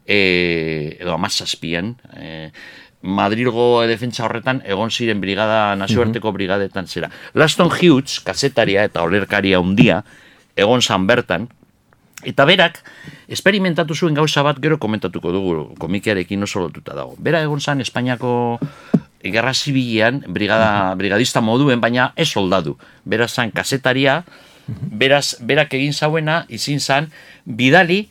e, 0.07 0.97
edo 1.01 1.15
amazazpian, 1.15 1.97
e, 2.15 2.51
Madrilgo 3.03 3.83
defentsa 3.91 4.25
horretan 4.25 4.63
egon 4.65 4.91
ziren 4.91 5.21
brigada 5.21 5.75
nazioarteko 5.77 6.33
brigadetan 6.33 6.87
zera. 6.87 7.11
Laston 7.35 7.71
Hughes, 7.71 8.21
kazetaria 8.23 8.85
eta 8.87 9.03
olerkaria 9.03 9.59
handia 9.59 10.03
egon 10.57 10.83
zan 10.83 11.07
bertan, 11.07 11.49
eta 12.23 12.45
berak, 12.47 12.79
esperimentatu 13.29 13.95
zuen 13.95 14.15
gauza 14.15 14.45
bat 14.47 14.61
gero 14.63 14.79
komentatuko 14.79 15.33
dugu 15.33 15.75
komikearekin 15.83 16.43
oso 16.47 16.61
lotuta 16.61 16.95
dago. 16.95 17.17
Bera 17.19 17.43
egon 17.43 17.61
zan 17.61 17.81
Espainiako 17.81 18.61
gerra 19.23 19.55
zibilean, 19.55 20.23
brigada, 20.29 20.95
brigadista 20.99 21.41
moduen, 21.41 21.81
baina 21.81 22.13
ez 22.17 22.29
soldadu. 22.29 22.77
Bera 23.05 23.29
zan 23.29 23.51
kazetaria, 23.51 24.23
beraz, 24.67 25.37
berak 25.41 25.75
egin 25.75 25.93
zauena, 25.93 26.45
izin 26.49 26.81
zan, 26.81 27.11
bidali, 27.45 28.09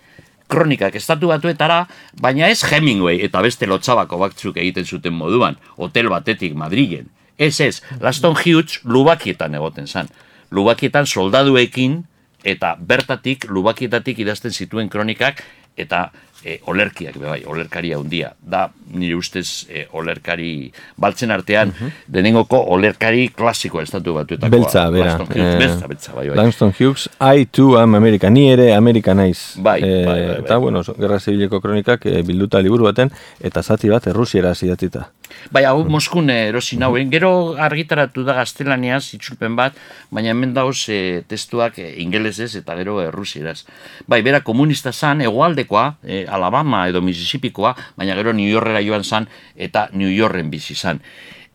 kronikak 0.52 0.98
estatu 1.00 1.32
batuetara, 1.32 1.86
baina 2.22 2.50
ez 2.52 2.62
Hemingway 2.68 3.22
eta 3.26 3.42
beste 3.46 3.70
lotxabako 3.70 4.20
batzuk 4.22 4.60
egiten 4.60 4.86
zuten 4.86 5.16
moduan, 5.16 5.58
hotel 5.78 6.12
batetik 6.12 6.56
Madrilen. 6.60 7.08
Ez 7.42 7.56
ez, 7.64 7.82
Laston 8.04 8.36
Hughes 8.38 8.82
lubakietan 8.84 9.56
egoten 9.58 9.88
zan. 9.88 10.12
Lubakietan 10.52 11.08
soldaduekin 11.08 12.04
eta 12.44 12.76
bertatik 12.78 13.48
lubakietatik 13.50 14.20
idazten 14.20 14.52
zituen 14.52 14.90
kronikak 14.90 15.44
eta 15.80 16.10
e, 16.46 16.60
olerkiak, 16.66 17.18
bai, 17.22 17.44
olerkaria 17.46 17.98
handia. 17.98 18.34
Da, 18.42 18.70
nire 18.94 19.16
ustez, 19.16 19.66
e, 19.70 19.86
olerkari 19.94 20.72
baltzen 20.98 21.32
artean, 21.32 21.72
denengoko 22.08 22.58
olerkari 22.76 23.30
klasikoa 23.36 23.84
estatu 23.84 24.14
batuetako. 24.18 24.52
Beltza, 24.52 24.90
bera. 24.90 25.16
Hughes, 25.18 25.38
Eh, 25.38 25.58
beltza, 25.60 25.88
beltza, 25.88 26.14
bai, 26.14 26.28
bai. 26.30 26.38
Langston 26.38 26.74
Hughes, 26.78 27.10
I 27.20 27.46
too 27.46 27.78
am 27.80 27.96
America, 27.96 28.30
ni 28.30 28.50
ere 28.52 28.74
Amerika 28.76 29.14
naiz. 29.14 29.56
Bai, 29.58 29.80
Eh, 29.82 30.06
bai, 30.06 30.06
bai, 30.06 30.28
bai. 30.28 30.40
Eta, 30.46 30.58
bueno, 30.58 30.84
Gerra 30.84 31.20
Zibileko 31.20 31.62
kronikak 31.62 32.06
bilduta 32.26 32.60
liburu 32.62 32.86
baten, 32.86 33.12
eta 33.40 33.64
zati 33.64 33.90
bat 33.90 34.08
errusiera 34.08 34.54
idatzita. 34.62 35.10
Bai, 35.52 35.64
hau 35.66 35.84
Moskun 35.90 36.30
eh, 36.30 36.48
erosi 36.50 36.78
nauen. 36.80 37.10
Gero 37.12 37.32
argitaratu 37.60 38.24
da 38.28 38.38
gaztelaniaz, 38.40 39.14
itzulpen 39.18 39.58
bat, 39.60 39.76
baina 40.12 40.32
hemen 40.32 40.54
dauz 40.56 40.86
e, 40.90 41.24
testuak 41.28 41.80
e, 41.80 41.90
ingelesez 42.04 42.54
eta 42.62 42.78
gero 42.80 43.00
errusieraz. 43.04 43.66
Bai, 44.08 44.22
bera 44.26 44.42
komunista 44.48 44.94
zan, 44.94 45.22
egoaldekoa, 45.26 45.86
e, 46.04 46.24
Alabama 46.30 46.86
edo 46.90 47.02
Mississippikoa, 47.04 47.76
baina 48.00 48.16
gero 48.20 48.34
New 48.34 48.48
Yorkera 48.48 48.82
joan 48.86 49.04
zan 49.04 49.30
eta 49.56 49.90
New 49.94 50.10
Yorken 50.10 50.50
bizi 50.54 50.76
zan. 50.76 51.02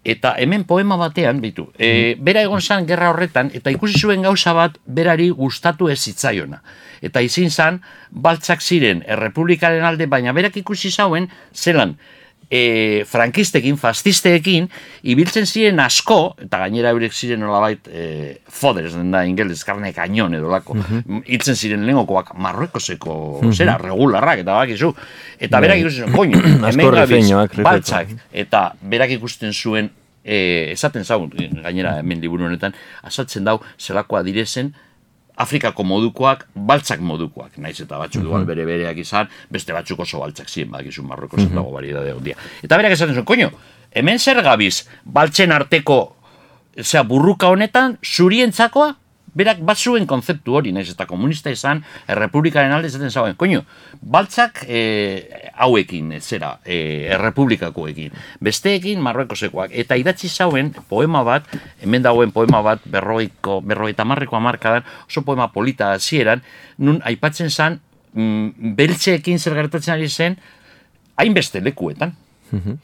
Eta 0.07 0.37
hemen 0.39 0.63
poema 0.65 0.95
batean, 1.01 1.41
bitu, 1.43 1.65
e, 1.83 2.15
bera 2.23 2.45
egon 2.47 2.61
zan 2.63 2.85
gerra 2.87 3.09
horretan, 3.11 3.49
eta 3.59 3.73
ikusi 3.75 3.99
zuen 3.99 4.23
gauza 4.23 4.53
bat 4.55 4.77
berari 4.87 5.33
gustatu 5.35 5.89
ez 5.91 5.99
zitzaiona. 5.99 6.61
Eta 7.03 7.25
izin 7.27 7.51
zan, 7.51 7.81
baltzak 8.11 8.63
ziren 8.63 9.03
errepublikaren 9.03 9.83
alde, 9.89 10.07
baina 10.07 10.37
berak 10.37 10.61
ikusi 10.63 10.93
zauen, 10.95 11.27
zelan, 11.51 11.97
e, 12.51 13.05
frankistekin, 13.09 13.77
fastisteekin, 13.81 14.69
ibiltzen 15.11 15.47
ziren 15.47 15.81
asko, 15.83 16.37
eta 16.47 16.61
gainera 16.65 16.93
eurek 16.95 17.15
ziren 17.15 17.43
nolabait 17.43 17.89
e, 17.91 18.07
foders, 18.49 18.95
den 18.95 19.11
da 19.15 19.25
ingeles, 19.27 19.65
karne 19.67 19.93
kañon 19.97 20.37
edo 20.39 20.51
lako, 20.53 20.77
hiltzen 21.27 21.59
ziren 21.59 21.85
lehengokoak 21.87 22.35
marruekoseko, 22.43 23.19
zera, 23.53 23.77
regularrak, 23.83 24.45
eta 24.45 24.59
bakizu. 24.63 24.93
Eta 25.43 25.61
berak 25.65 25.83
ikusten 25.85 26.07
zuen, 26.07 26.17
koño, 26.17 26.43
hemen 26.71 26.99
gabiz, 27.01 27.63
baltzak, 27.67 28.17
eta 28.33 28.67
berak 28.81 29.17
ikusten 29.19 29.55
zuen, 29.55 29.91
e, 30.23 30.73
esaten 30.73 31.05
zaun, 31.05 31.31
gainera 31.63 31.99
hemen 32.01 32.23
liburu 32.23 32.49
honetan, 32.49 32.75
azaltzen 33.07 33.47
dau, 33.47 33.61
zelakoa 33.79 34.23
direzen, 34.27 34.75
Afrikako 35.37 35.85
modukoak, 35.85 36.47
baltzak 36.55 37.01
modukoak, 37.05 37.59
naiz 37.61 37.77
eta 37.81 37.99
batzuk 38.01 38.25
igual 38.25 38.47
bere 38.49 38.65
bereak 38.65 39.01
izan, 39.03 39.29
beste 39.53 39.75
batzuk 39.77 40.01
oso 40.01 40.21
baltzak 40.23 40.49
ziren, 40.49 40.71
badakizu 40.73 41.05
Marrokos 41.05 41.43
mm 41.45 41.55
dago 41.57 41.73
variedade 41.73 42.13
handia. 42.13 42.37
Eta 42.65 42.77
berak 42.77 42.97
esaten 42.97 43.15
zuen, 43.15 43.27
koño, 43.29 43.51
hemen 43.93 44.19
zer 44.19 44.43
gabiz, 44.43 44.87
baltzen 45.05 45.53
arteko, 45.53 46.17
osea, 46.81 47.03
burruka 47.03 47.49
honetan, 47.53 47.99
zurientzakoa, 48.05 48.95
berak 49.37 49.61
bat 49.67 49.79
zuen 49.79 50.07
konzeptu 50.09 50.57
hori, 50.57 50.73
naiz 50.73 50.89
eta 50.91 51.07
komunista 51.09 51.53
izan, 51.53 51.83
errepublikaren 52.09 52.73
alde 52.73 52.89
esaten 52.89 53.13
zauen, 53.13 53.37
koño, 53.37 53.63
baltzak 54.01 54.63
e, 54.67 54.81
hauekin, 55.55 56.15
zera, 56.21 56.57
e, 56.65 57.07
errepublikakoekin, 57.15 58.17
besteekin 58.41 59.03
marroekosekoak, 59.05 59.75
eta 59.85 59.99
idatzi 60.01 60.31
zauen 60.33 60.73
poema 60.89 61.23
bat, 61.27 61.49
hemen 61.85 62.05
dagoen 62.07 62.33
poema 62.33 62.63
bat, 62.65 62.85
berroiko, 62.91 63.61
berroita 63.61 64.09
marreko 64.09 64.41
amarkadan, 64.41 64.87
oso 65.07 65.25
poema 65.27 65.51
polita 65.53 65.93
hasieran, 65.95 66.45
nun 66.79 67.03
aipatzen 67.05 67.51
zan, 67.51 67.81
mm, 68.15 68.77
beltzeekin 68.79 69.39
zer 69.39 69.59
gertatzen 69.61 69.99
ari 69.99 70.09
zen, 70.09 70.41
hainbeste 71.17 71.61
lekuetan. 71.65 72.17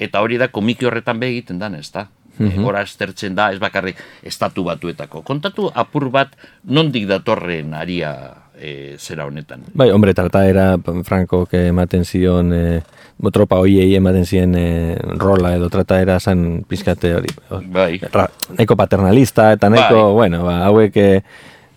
Eta 0.02 0.20
hori 0.20 0.40
da 0.40 0.48
komiki 0.50 0.88
horretan 0.88 1.20
be 1.20 1.28
egiten 1.30 1.60
dan, 1.60 1.76
ez 1.78 1.86
da? 1.94 2.08
Mm 2.38 2.64
Hora 2.64 2.80
estertzen 2.82 3.34
da, 3.36 3.50
ez 3.52 3.60
bakarrik 3.60 3.98
estatu 4.22 4.64
batuetako. 4.64 5.22
Kontatu 5.22 5.68
apur 5.74 6.08
bat 6.10 6.32
nondik 6.64 7.04
datorren 7.10 7.74
aria 7.74 8.12
e, 8.56 8.96
zera 8.98 9.26
honetan. 9.26 9.66
Bai, 9.74 9.90
hombre, 9.90 10.14
trataera 10.14 10.76
Franco 11.04 11.44
que 11.46 11.66
ematen 11.68 12.04
zion 12.04 12.52
eh, 12.56 12.80
bo, 13.18 13.30
tropa 13.30 13.58
hoiei 13.62 13.94
ematen 13.96 14.26
zien 14.26 14.54
eh, 14.58 14.96
rola 15.20 15.54
edo 15.56 15.68
trataera 15.72 16.18
zan 16.20 16.62
pizkate 16.68 17.14
hori. 17.16 17.32
Bai. 17.72 18.00
Ra, 18.12 18.28
nahiko 18.56 18.76
paternalista 18.76 19.52
eta 19.52 19.70
nahiko, 19.72 20.04
Bai. 20.08 20.14
bueno, 20.22 20.44
ba, 20.46 20.58
hauek 20.68 20.96
eh, 21.02 21.22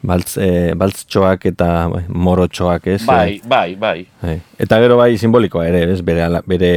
baltz, 0.05 0.37
eh, 0.41 0.73
baltztxoak 0.77 1.49
eta 1.51 1.71
bai, 1.91 2.05
morotxoak, 2.09 2.87
ez? 2.95 3.01
Bai, 3.07 3.41
bai, 3.45 3.75
bai. 3.79 3.99
Bai. 4.21 4.39
Eta 4.61 4.79
gero 4.83 4.97
bai 5.01 5.15
simbolikoa 5.21 5.67
ere, 5.69 5.85
ez? 5.93 6.01
Bere, 6.05 6.29
bere 6.47 6.71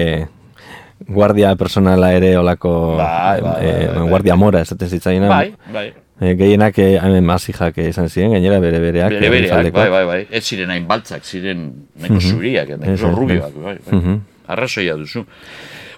guardia 1.07 1.55
personala 1.57 2.13
ere 2.13 2.37
olako 2.39 2.97
Bai, 2.97 3.41
bai, 3.41 3.53
bai, 3.53 3.65
eh, 3.65 3.87
bai, 3.87 3.95
bai. 3.95 4.09
guardia 4.09 4.37
mora 4.37 4.61
esaten 4.61 4.89
zitzaiena. 4.89 5.29
Bai, 5.29 5.55
bai. 5.73 5.93
Eh, 6.21 6.35
gehienak 6.35 6.79
eh, 6.83 6.99
hemen 6.99 7.25
mazijak 7.25 7.79
izan 7.79 8.09
ziren, 8.11 8.33
gainera 8.35 8.59
bere 8.59 8.81
bereak. 8.83 9.13
Bere 9.15 9.27
eh, 9.27 9.31
bereak, 9.31 9.73
bai, 9.73 9.89
bai, 9.93 10.05
bai. 10.05 10.21
Ez 10.31 10.43
ziren 10.45 10.71
hain 10.75 10.87
baltzak, 10.89 11.23
ziren 11.25 11.69
nahiko 11.95 12.21
zuriak, 12.21 12.75
Ez, 12.75 12.79
nahiko 12.81 13.13
rubioak, 13.15 13.55
bai, 13.55 13.79
bai. 13.79 13.99
Mhm. 14.01 14.21
Arrazoia 14.49 14.97
duzu. 14.99 15.25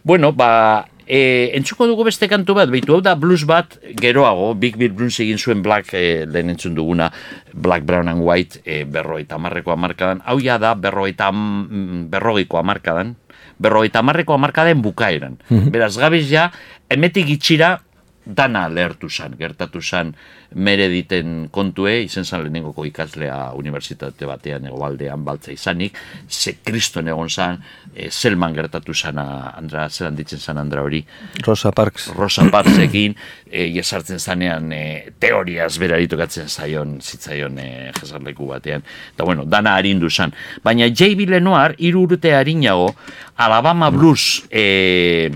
Bueno, 0.04 0.32
ba, 0.32 0.84
e, 1.06 1.50
entzuko 1.56 1.88
dugu 1.88 2.04
beste 2.06 2.28
kantu 2.28 2.54
bat, 2.58 2.68
behitu 2.70 2.94
hau 2.94 3.00
da 3.04 3.16
blues 3.18 3.46
bat 3.48 3.78
geroago, 3.98 4.52
Big 4.54 4.76
Bill 4.80 4.92
Blues 4.92 5.18
egin 5.22 5.38
zuen 5.38 5.62
Black, 5.62 5.94
e, 5.94 6.26
lehen 6.26 6.52
entzun 6.52 6.76
duguna, 6.76 7.10
Black, 7.52 7.84
Brown 7.88 8.08
and 8.12 8.22
White, 8.22 8.60
e, 8.64 8.84
berrogeita 8.84 9.38
marreko 9.38 9.72
amarkadan, 9.72 10.22
hau 10.24 10.38
ja 10.40 10.58
da 10.62 10.74
berrogeita 10.78 11.32
mm, 11.32 12.06
berrogeiko 12.12 12.60
amarkadan, 12.60 13.16
berrogeita 13.60 14.02
marreko 14.02 14.34
amarkaden 14.34 14.80
bukaeran. 14.82 15.38
Beraz, 15.70 15.92
gabiz 16.00 16.26
ja, 16.30 16.48
emetik 16.90 17.28
itxira, 17.36 17.76
dana 18.24 18.68
lehertu 18.68 19.09
zan, 19.09 19.35
gertatu 19.38 19.80
zan 19.80 20.12
merediten 20.54 21.48
kontue, 21.50 22.00
izen 22.04 22.24
zan 22.24 22.42
lehenengoko 22.42 22.85
ikaslea 22.85 23.52
unibertsitate 23.56 24.26
batean 24.26 24.66
egoaldean 24.68 25.24
baltza 25.24 25.52
izanik, 25.54 25.96
ze 26.28 26.56
kriston 26.64 27.09
egon 27.09 27.30
zan, 27.30 27.61
e, 27.94 28.11
Selman 28.11 28.54
gertatu 28.54 28.94
zana, 28.94 29.54
Andra, 29.56 29.88
zelan 29.88 30.18
ditzen 30.18 30.40
zan 30.40 30.59
Andra 30.59 30.83
hori, 30.83 31.04
Rosa 31.46 31.72
Parks. 31.72 32.11
Rosa 32.16 32.44
Parksekin, 32.50 33.14
e, 33.46 33.68
jesartzen 33.74 34.18
zanean 34.18 34.72
e, 34.72 34.83
teoriaz 35.18 35.72
berari 35.78 36.09
tokatzen 36.11 36.48
zaion, 36.48 36.98
zitzaion 37.00 37.59
e, 37.59 37.70
jesarleku 38.00 38.50
batean. 38.50 38.85
Eta 39.14 39.24
bueno, 39.24 39.46
dana 39.46 39.76
harindu 39.78 40.11
zan. 40.11 40.35
Baina 40.64 40.90
J.B. 40.90 41.30
Lenoir, 41.30 41.76
hiru 41.78 42.04
urte 42.09 42.35
harinago, 42.35 42.94
Alabama 43.37 43.90
Blues, 43.90 44.44
e, 44.50 45.30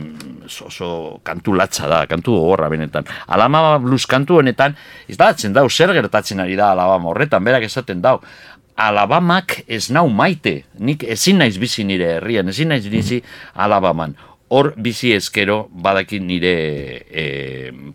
oso, 0.46 1.20
kantu 1.22 1.54
latza 1.54 1.88
da, 1.88 2.04
kantu 2.06 2.36
gogorra 2.36 2.68
benetan. 2.68 3.04
Alabama 3.26 3.78
Blues 3.78 4.06
kantu 4.06 4.40
honetan, 4.40 4.76
da 5.18 5.32
dau, 5.32 5.68
zer 5.70 5.92
gertatzen 5.92 6.40
ari 6.40 6.56
da 6.56 6.72
Alabama 6.72 7.10
horretan, 7.10 7.44
berak 7.44 7.64
esaten 7.64 8.02
dau. 8.02 8.20
Alabamak 8.76 9.62
ez 9.68 9.90
nau 9.90 10.08
maite, 10.10 10.64
nik 10.78 11.04
ezin 11.04 11.38
naiz 11.38 11.58
bizi 11.58 11.84
nire 11.84 12.16
herrian, 12.16 12.48
ezin 12.48 12.68
naiz 12.68 12.88
bizi 12.90 13.22
Alabaman. 13.54 14.16
Hor 14.50 14.74
bizi 14.76 15.12
ezkero 15.14 15.68
badakin 15.70 16.26
nire 16.26 16.54
e, 17.10 17.24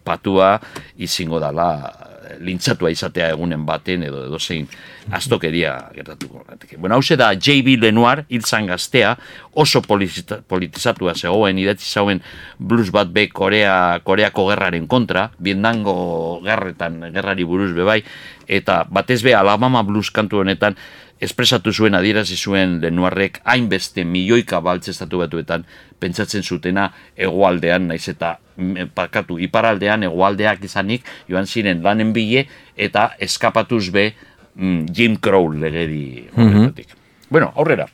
patua 0.03 0.57
izingo 0.97 1.39
dala 1.39 2.08
lintzatua 2.39 2.91
izatea 2.93 3.29
egunen 3.33 3.65
baten 3.65 4.03
edo 4.07 4.25
edo 4.27 4.39
zein 4.39 4.67
astokeria 5.11 5.73
gertatuko. 5.95 6.43
Bueno, 6.77 6.95
hau 6.95 7.17
da 7.17 7.31
J.B. 7.33 7.77
Lenoir, 7.81 8.25
hiltzan 8.29 8.67
gaztea, 8.69 9.15
oso 9.53 9.81
politizatu 9.81 10.43
politizatua 10.47 11.15
zegoen, 11.15 11.57
idatzi 11.57 11.87
zauen 11.89 12.21
blues 12.59 12.91
bat 12.91 13.09
be 13.11 13.27
Korea, 13.29 13.99
Koreako 14.03 14.47
gerraren 14.49 14.87
kontra, 14.87 15.29
biendango 15.39 16.41
gerretan, 16.45 17.01
gerrari 17.13 17.43
buruz 17.43 17.71
bebai, 17.75 18.01
eta 18.49 18.81
batez 18.89 19.21
be 19.23 19.35
Alabama 19.37 19.83
blues 19.85 20.09
kantu 20.11 20.41
honetan, 20.41 20.75
espresatu 21.19 21.73
zuen 21.73 21.95
adierazi 21.95 22.35
zuen 22.35 22.79
lenuarrek 22.81 23.41
hainbeste 23.43 24.05
milioika 24.07 24.61
baltzestatu 24.63 25.19
batuetan 25.21 25.65
pentsatzen 25.99 26.43
zutena 26.43 26.89
egoaldean 27.17 27.89
naiz 27.91 28.05
eta 28.09 28.37
mm, 28.55 28.93
pakatu 28.95 29.39
iparaldean 29.39 30.07
egoaldeak 30.07 30.63
izanik 30.63 31.05
joan 31.29 31.47
ziren 31.47 31.83
lanen 31.83 32.13
bile 32.15 32.47
eta 32.77 33.11
eskapatuz 33.19 33.89
be 33.91 34.09
mm, 34.55 34.85
Jim 34.95 35.19
Crow 35.19 35.51
legedi 35.51 36.29
mm 36.35 36.97
Bueno, 37.29 37.53
aurrera. 37.55 37.85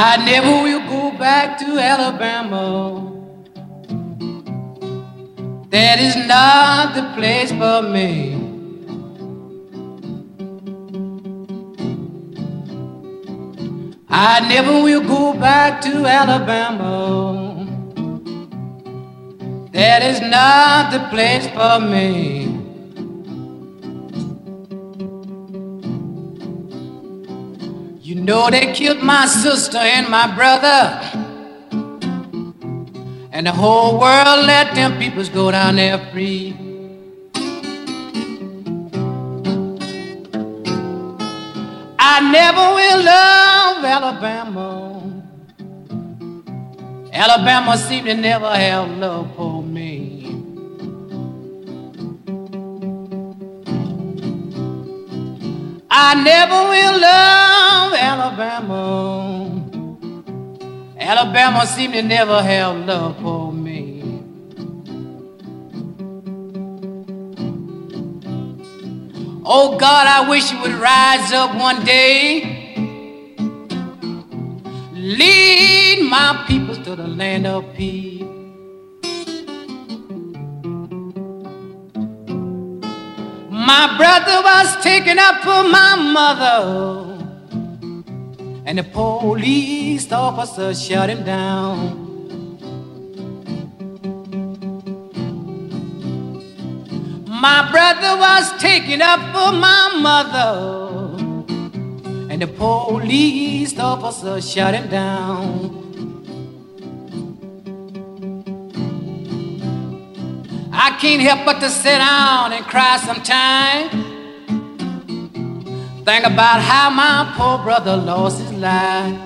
I 0.00 0.16
never 0.24 0.62
will 0.62 0.86
go 0.88 1.18
back 1.18 1.58
to 1.58 1.76
Alabama. 1.76 3.02
That 5.70 5.98
is 5.98 6.14
not 6.14 6.94
the 6.94 7.02
place 7.16 7.50
for 7.50 7.82
me. 7.82 8.34
I 14.08 14.38
never 14.48 14.82
will 14.84 15.02
go 15.02 15.32
back 15.34 15.80
to 15.80 16.06
Alabama. 16.06 17.66
That 19.72 20.02
is 20.04 20.20
not 20.20 20.92
the 20.92 21.00
place 21.10 21.48
for 21.48 21.80
me. 21.80 22.57
Know 28.18 28.50
they 28.50 28.72
killed 28.72 29.02
my 29.02 29.26
sister 29.26 29.78
and 29.78 30.08
my 30.08 30.26
brother. 30.34 31.00
And 33.30 33.46
the 33.46 33.52
whole 33.52 34.00
world 34.00 34.46
let 34.46 34.74
them 34.74 34.98
peoples 34.98 35.28
go 35.28 35.50
down 35.52 35.76
there 35.76 35.98
free. 36.12 36.54
I 41.98 42.20
never 42.32 42.64
will 42.74 43.04
love 43.04 43.84
Alabama. 43.84 44.68
Alabama 47.12 47.76
seemed 47.78 48.06
to 48.06 48.14
never 48.14 48.50
have 48.50 48.90
love 48.98 49.34
for 49.36 49.62
me. 49.62 49.67
I 56.00 56.14
never 56.14 56.60
will 56.70 57.00
love 57.00 57.92
Alabama. 58.12 58.82
Alabama 60.96 61.66
seemed 61.66 61.94
to 61.94 62.02
never 62.02 62.40
have 62.40 62.86
love 62.86 63.20
for 63.20 63.52
me. 63.52 64.22
Oh 69.44 69.76
God, 69.76 70.06
I 70.06 70.28
wish 70.30 70.52
you 70.52 70.60
would 70.60 70.74
rise 70.74 71.32
up 71.32 71.56
one 71.56 71.84
day. 71.84 72.76
Lead 74.92 76.08
my 76.08 76.44
people 76.46 76.76
to 76.76 76.94
the 76.94 77.08
land 77.08 77.44
of 77.44 77.74
peace. 77.74 78.17
My 83.68 83.98
brother 83.98 84.40
was 84.40 84.82
taken 84.82 85.18
up 85.18 85.42
for 85.42 85.62
my 85.62 85.94
mother, 86.18 86.58
and 88.64 88.78
the 88.78 88.82
police 88.82 90.10
officer 90.10 90.72
shut 90.74 91.10
him 91.10 91.22
down. 91.22 92.06
My 97.28 97.70
brother 97.70 98.16
was 98.18 98.58
taken 98.58 99.02
up 99.02 99.20
for 99.34 99.52
my 99.52 99.98
mother, 100.00 100.50
and 102.30 102.40
the 102.40 102.46
police 102.46 103.78
officer 103.78 104.40
shut 104.40 104.72
him 104.72 104.88
down. 104.88 105.87
I 110.80 110.96
can't 111.00 111.20
help 111.20 111.44
but 111.44 111.58
to 111.58 111.70
sit 111.70 111.98
down 111.98 112.52
and 112.52 112.64
cry 112.64 112.98
sometime. 112.98 113.90
Think 116.04 116.24
about 116.24 116.60
how 116.62 116.88
my 116.88 117.34
poor 117.36 117.58
brother 117.64 117.96
lost 117.96 118.40
his 118.40 118.52
life. 118.52 119.18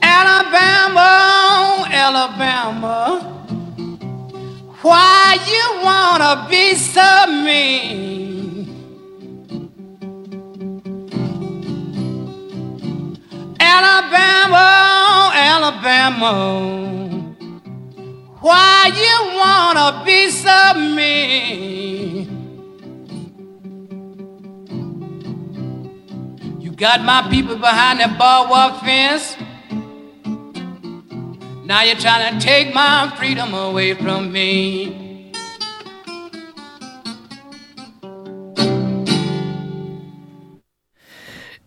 Alabama, 0.00 1.84
Alabama, 1.90 3.20
why 4.82 5.36
you 5.50 5.84
wanna 5.84 6.46
be 6.48 6.76
so 6.76 7.26
mean? 7.44 8.39
Alabama, 13.82 15.30
Alabama, 15.32 16.32
why 18.40 18.90
you 18.94 19.16
wanna 19.38 20.02
be 20.04 20.28
so 20.28 20.74
mean? 20.74 22.28
You 26.60 26.70
got 26.72 27.02
my 27.02 27.26
people 27.30 27.56
behind 27.56 28.00
that 28.00 28.18
barbed 28.18 28.80
fence. 28.84 29.36
Now 31.64 31.82
you're 31.82 31.96
trying 31.96 32.38
to 32.38 32.44
take 32.44 32.74
my 32.74 33.10
freedom 33.16 33.54
away 33.54 33.94
from 33.94 34.30
me. 34.30 34.99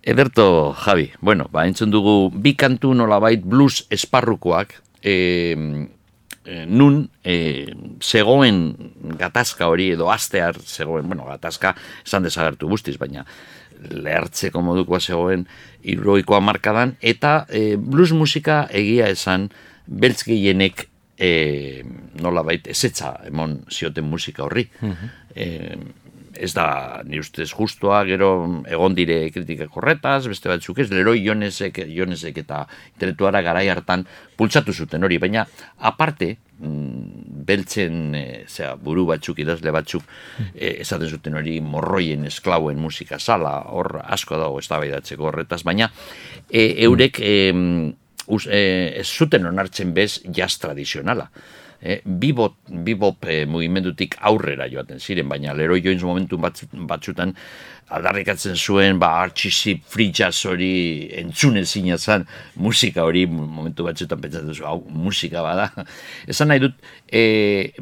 Ederto, 0.03 0.73
Javi, 0.73 1.11
bueno, 1.21 1.47
ba, 1.51 1.63
entzun 1.63 1.91
dugu 1.91 2.27
bi 2.35 2.57
kantu 2.59 2.91
nolabait 2.93 3.39
blues 3.39 3.85
esparrukoak, 3.93 4.75
e, 4.99 5.55
e, 6.43 6.65
nun 6.67 7.05
e, 7.23 7.71
zegoen 8.03 8.75
gatazka 9.15 9.69
hori 9.71 9.93
edo 9.95 10.11
astear 10.11 10.59
zegoen, 10.59 11.07
bueno, 11.07 11.23
gatazka 11.29 11.71
esan 12.03 12.27
desagertu 12.27 12.67
guztiz, 12.67 12.97
baina 12.99 13.23
lehartzeko 13.79 14.59
modukoa 14.63 14.99
zegoen 14.99 15.47
irroikoa 15.87 16.41
markadan, 16.43 16.97
eta 16.99 17.45
e, 17.47 17.77
blues 17.79 18.11
musika 18.11 18.65
egia 18.75 19.07
esan 19.07 19.53
beltz 19.87 20.25
gehienek 20.27 20.89
e, 21.15 21.83
nolabait 22.19 22.67
ezetza 22.67 23.15
emon 23.31 23.61
zioten 23.71 24.11
musika 24.11 24.43
horri. 24.43 24.67
e, 25.35 25.47
ez 26.37 26.53
da, 26.55 27.01
ni 27.05 27.19
ustez 27.21 27.49
justoa, 27.53 28.03
gero 28.07 28.29
egon 28.69 28.95
dire 28.97 29.17
kritika 29.33 29.67
korretaz, 29.71 30.25
beste 30.27 30.49
batzuk 30.49 30.79
ez, 30.83 30.89
leroi 30.91 31.19
jonesek, 31.23 31.83
jonesek 31.93 32.39
eta 32.43 32.63
intelektuara 32.95 33.43
garai 33.45 33.67
hartan 33.71 34.05
pultsatu 34.37 34.73
zuten 34.73 35.03
hori, 35.03 35.19
baina 35.21 35.45
aparte, 35.89 36.33
mm, 36.59 37.23
beltzen 37.47 38.15
e, 38.15 38.25
zera, 38.47 38.75
buru 38.75 39.05
batzuk, 39.09 39.39
idazle 39.43 39.73
batzuk, 39.75 40.05
e, 40.53 40.79
esaten 40.85 41.09
zuten 41.09 41.37
hori 41.39 41.59
morroien 41.61 42.25
esklauen 42.29 42.79
musika 42.81 43.19
sala, 43.19 43.59
hor 43.69 43.99
asko 44.03 44.39
dago 44.39 44.59
ez 44.59 45.19
horretaz, 45.19 45.63
baina 45.63 45.91
e, 46.49 46.83
eurek 46.85 47.19
e, 47.19 47.33
us, 48.27 48.47
e, 48.47 48.93
ez 48.99 49.07
zuten 49.07 49.45
onartzen 49.45 49.93
bez 49.93 50.21
jazz 50.25 50.57
tradizionala. 50.57 51.29
E, 51.83 51.99
bibop, 52.05 52.55
bibop 52.69 53.25
e, 53.27 53.43
mugimendutik 53.45 54.15
aurrera 54.23 54.69
joaten 54.71 55.01
ziren, 55.03 55.27
baina 55.29 55.53
Leroy 55.53 55.83
Jones 55.83 56.05
momentu 56.07 56.39
batz, 56.41 56.63
batzutan 56.71 57.35
aldarrikatzen 57.93 58.55
zuen, 58.55 58.99
ba, 59.01 59.11
artxisi 59.21 59.75
fritxaz 59.93 60.45
hori 60.49 60.71
entzune 61.19 61.65
zina 61.67 61.97
zen, 61.99 62.23
musika 62.55 63.03
hori 63.05 63.25
momentu 63.27 63.85
batzutan 63.85 64.21
pentsatzen 64.23 64.55
zuen, 64.55 64.69
hau, 64.69 64.79
musika 64.87 65.43
bada. 65.45 65.69
Esan 66.31 66.53
nahi 66.53 66.63
dut, 66.63 66.79
e, 67.11 67.73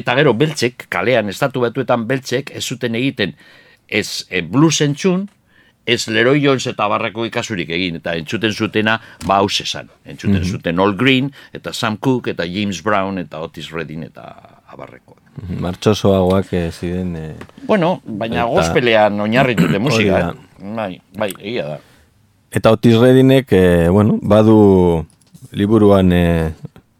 eta 0.00 0.14
gero 0.20 0.36
beltzek, 0.38 0.86
kalean, 0.92 1.28
estatu 1.34 1.66
batuetan 1.66 2.06
beltzek, 2.08 2.54
ez 2.54 2.62
zuten 2.62 2.96
egiten, 3.00 3.34
ez 3.88 4.22
e, 4.30 4.44
blues 4.46 4.78
entzun, 4.86 5.26
ez 5.88 6.04
Leroy 6.12 6.42
Jones 6.44 6.66
eta 6.68 6.86
barrako 6.92 7.24
ikasurik 7.28 7.70
egin, 7.72 7.96
eta 8.02 8.12
entzuten 8.20 8.52
zutena, 8.52 8.98
ba, 9.26 9.38
hau 9.40 9.46
esan. 9.48 9.88
Entzuten 10.04 10.42
Mhm. 10.42 10.50
zuten 10.52 10.78
All 10.84 10.92
Green, 11.00 11.32
eta 11.52 11.72
Sam 11.72 11.96
Cooke, 11.96 12.30
eta 12.36 12.44
James 12.44 12.82
Brown, 12.84 13.18
eta 13.18 13.40
Otis 13.40 13.70
Redding, 13.72 14.04
eta 14.04 14.26
abarreko. 14.68 15.16
Martxosoagoak 15.60 16.52
eh, 16.52 16.70
ziren... 16.72 17.16
Eh, 17.16 17.34
Bueno, 17.66 18.00
baina 18.04 18.42
Eta- 18.42 18.50
gospelean 18.50 19.20
oinarritute 19.20 19.78
musika. 19.78 20.34
Bai, 20.60 21.00
bai, 21.16 21.32
egia 21.38 21.64
da. 21.66 21.78
Eta 22.50 22.70
Otis 22.72 22.96
Redinek, 22.98 23.46
eh, 23.52 23.88
bueno, 23.88 24.18
badu 24.22 25.06
liburuan, 25.52 26.12
eh, 26.12 26.52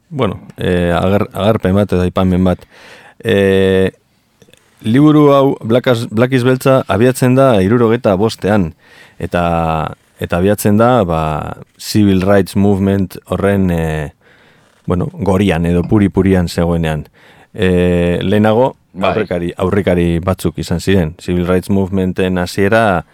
bueno, 0.08 0.40
eh, 0.56 0.92
agar, 0.94 1.28
agarpen 1.32 1.74
bat 1.74 1.92
eta 1.92 2.02
aipamen 2.04 2.44
bat. 2.44 2.64
Eh, 3.18 3.90
liburu 4.82 5.28
hau, 5.32 5.56
Black 5.62 6.32
is 6.32 6.44
Beltza, 6.44 6.82
abiatzen 6.88 7.34
da 7.34 7.62
irurogeta 7.62 8.14
bostean. 8.16 8.74
Eta, 9.18 9.94
eta 10.20 10.38
abiatzen 10.38 10.76
da, 10.78 11.04
ba, 11.04 11.58
Civil 11.78 12.22
Rights 12.22 12.56
Movement 12.56 13.18
horren, 13.26 13.70
eh, 13.70 14.12
bueno, 14.86 15.08
gorian 15.12 15.66
edo 15.66 15.82
puri-purian 15.82 16.48
zegoenean. 16.48 17.08
Eh, 17.54 18.20
lehenago, 18.22 18.76
Bai. 18.92 19.12
aurrekari, 19.12 19.52
aurrekari 19.56 20.18
batzuk 20.24 20.58
izan 20.58 20.80
ziren. 20.80 21.14
Civil 21.22 21.46
Rights 21.46 21.70
Movementen 21.70 22.38
hasiera 22.38 23.04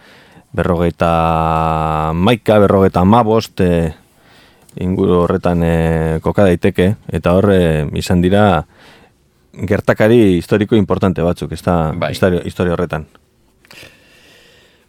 berrogeita 0.55 2.11
maika, 2.15 2.57
berrogeita 2.63 3.03
mabost 3.05 3.61
e, 3.61 3.93
inguru 4.81 5.21
horretan 5.25 5.63
e, 5.63 5.75
koka 6.23 6.47
daiteke, 6.47 6.95
eta 7.11 7.35
hor 7.35 7.51
e, 7.53 7.61
izan 7.99 8.23
dira 8.23 8.65
gertakari 9.63 10.37
historiko 10.37 10.75
importante 10.75 11.23
batzuk, 11.23 11.51
ez 11.51 11.61
da 11.63 11.93
Bai. 11.93 12.11
historia, 12.11 12.41
historia 12.45 12.73
horretan. 12.73 13.05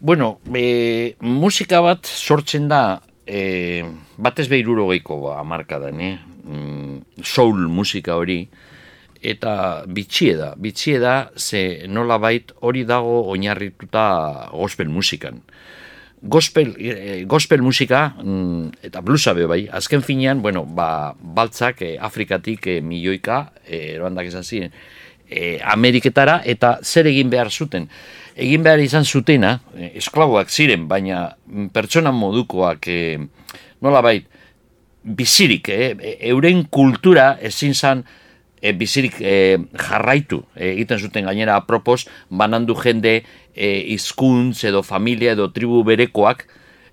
Bueno, 0.00 0.40
e, 0.54 1.16
musika 1.20 1.80
bat 1.80 2.06
sortzen 2.06 2.68
da, 2.68 3.00
e, 3.26 3.84
batez 4.18 4.48
behiruro 4.48 4.88
geiko 4.90 5.20
ba, 5.22 5.40
amarkadan, 5.40 6.00
eh? 6.00 6.18
Mm, 6.46 7.22
soul 7.24 7.66
musika 7.72 8.16
hori, 8.16 8.42
eta 9.22 9.84
bitxie 9.88 10.36
da, 10.36 10.52
bitxie 10.56 11.00
da, 11.02 11.30
ze 11.36 11.86
nola 11.88 12.18
bait 12.18 12.52
hori 12.60 12.84
dago 12.84 13.22
oinarrituta 13.32 14.50
gospel 14.52 14.92
musikan. 14.92 15.40
Gospel, 16.22 16.74
eh, 16.78 17.24
gospel 17.26 17.60
musika, 17.62 18.14
mm, 18.22 18.70
eta 18.82 19.00
bluesa 19.00 19.34
be 19.34 19.46
bai, 19.46 19.68
azken 19.70 20.02
finean, 20.02 20.40
bueno, 20.42 20.64
ba, 20.64 21.14
baltzak 21.20 21.82
eh, 21.82 21.96
Afrikatik 22.00 22.66
eh, 22.66 22.80
milioika, 22.80 23.52
eh, 23.66 23.94
eroandak 23.94 24.26
izan 24.26 24.42
ziren, 24.42 24.72
eh, 25.28 25.60
Ameriketara, 25.62 26.40
eta 26.44 26.78
zer 26.82 27.06
egin 27.06 27.28
behar 27.30 27.50
zuten. 27.50 27.88
Egin 28.34 28.62
behar 28.64 28.80
izan 28.80 29.04
zutena, 29.04 29.60
eh, 29.76 29.92
esklaboak 30.00 30.48
ziren, 30.50 30.88
baina 30.88 31.36
mm, 31.46 31.68
pertsona 31.76 32.12
modukoak, 32.12 32.88
eh, 32.88 33.18
nola 33.82 34.00
bait, 34.00 34.26
bizirik, 35.04 35.68
e- 35.68 36.16
euren 36.32 36.64
kultura 36.64 37.36
ezin 37.40 37.74
zan 37.74 38.04
e, 38.60 38.72
bizirik 38.72 39.20
e, 39.20 39.58
jarraitu 39.76 40.42
e, 40.54 40.72
egiten 40.72 40.98
zuten 40.98 41.26
gainera 41.26 41.56
apropos 41.56 42.06
banandu 42.30 42.76
jende 42.78 43.22
e, 43.54 43.68
hizkuntz 43.92 44.64
edo 44.64 44.82
familia 44.82 45.32
edo 45.32 45.50
tribu 45.52 45.82
berekoak 45.84 46.46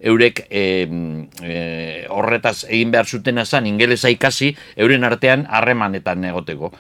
eurek 0.04 0.44
e, 0.52 0.64
e, 1.42 2.06
horretaz 2.12 2.66
egin 2.68 2.92
behar 2.92 3.08
zutena 3.08 3.46
zan 3.46 3.68
ingelesa 3.68 4.12
ikasi 4.12 4.52
euren 4.76 5.08
artean 5.08 5.46
harremanetan 5.48 6.26
egoteko. 6.28 6.74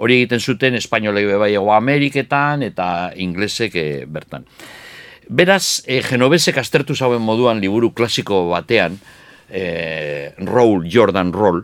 Hori 0.00 0.22
egiten 0.22 0.40
zuten 0.40 0.78
espainolek 0.78 1.28
be 1.28 1.36
bai 1.42 1.52
ego 1.52 1.74
Ameriketan 1.76 2.64
eta 2.64 3.10
inglesek 3.20 3.76
e, 3.76 3.88
bertan. 4.08 4.48
Beraz, 5.28 5.84
e, 5.86 6.00
Genovesek 6.02 6.56
aztertu 6.58 6.96
zauen 6.96 7.22
moduan 7.22 7.60
liburu 7.60 7.92
klasiko 7.94 8.48
batean, 8.48 8.96
e, 9.46 10.32
Roll, 10.48 10.88
Jordan 10.90 11.30
Roll, 11.36 11.62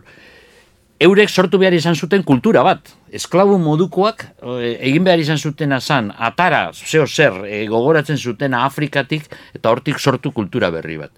eurek 0.99 1.29
sortu 1.29 1.59
behar 1.61 1.75
izan 1.77 1.95
zuten 1.95 2.23
kultura 2.25 2.63
bat. 2.65 2.93
Esklabu 3.13 3.57
modukoak 3.61 4.25
e, 4.41 4.73
egin 4.89 5.05
behar 5.05 5.21
izan 5.21 5.37
zutena 5.37 5.79
zan, 5.79 6.09
atara, 6.17 6.71
zeo 6.73 7.05
zer, 7.07 7.43
e, 7.45 7.65
gogoratzen 7.69 8.17
zutena 8.17 8.65
Afrikatik, 8.65 9.29
eta 9.55 9.71
hortik 9.71 9.99
sortu 9.99 10.33
kultura 10.33 10.71
berri 10.73 10.97
bat. 11.03 11.13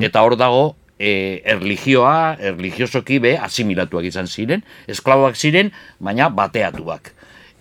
Eta 0.00 0.22
hor 0.22 0.36
dago, 0.38 0.74
e, 0.98 1.40
erligioa, 1.56 2.36
erligiosoki 2.52 3.18
be, 3.22 3.36
asimilatuak 3.40 4.06
izan 4.12 4.28
ziren, 4.28 4.62
esklaboak 4.90 5.36
ziren, 5.36 5.72
baina 5.98 6.28
bateatuak. 6.30 7.14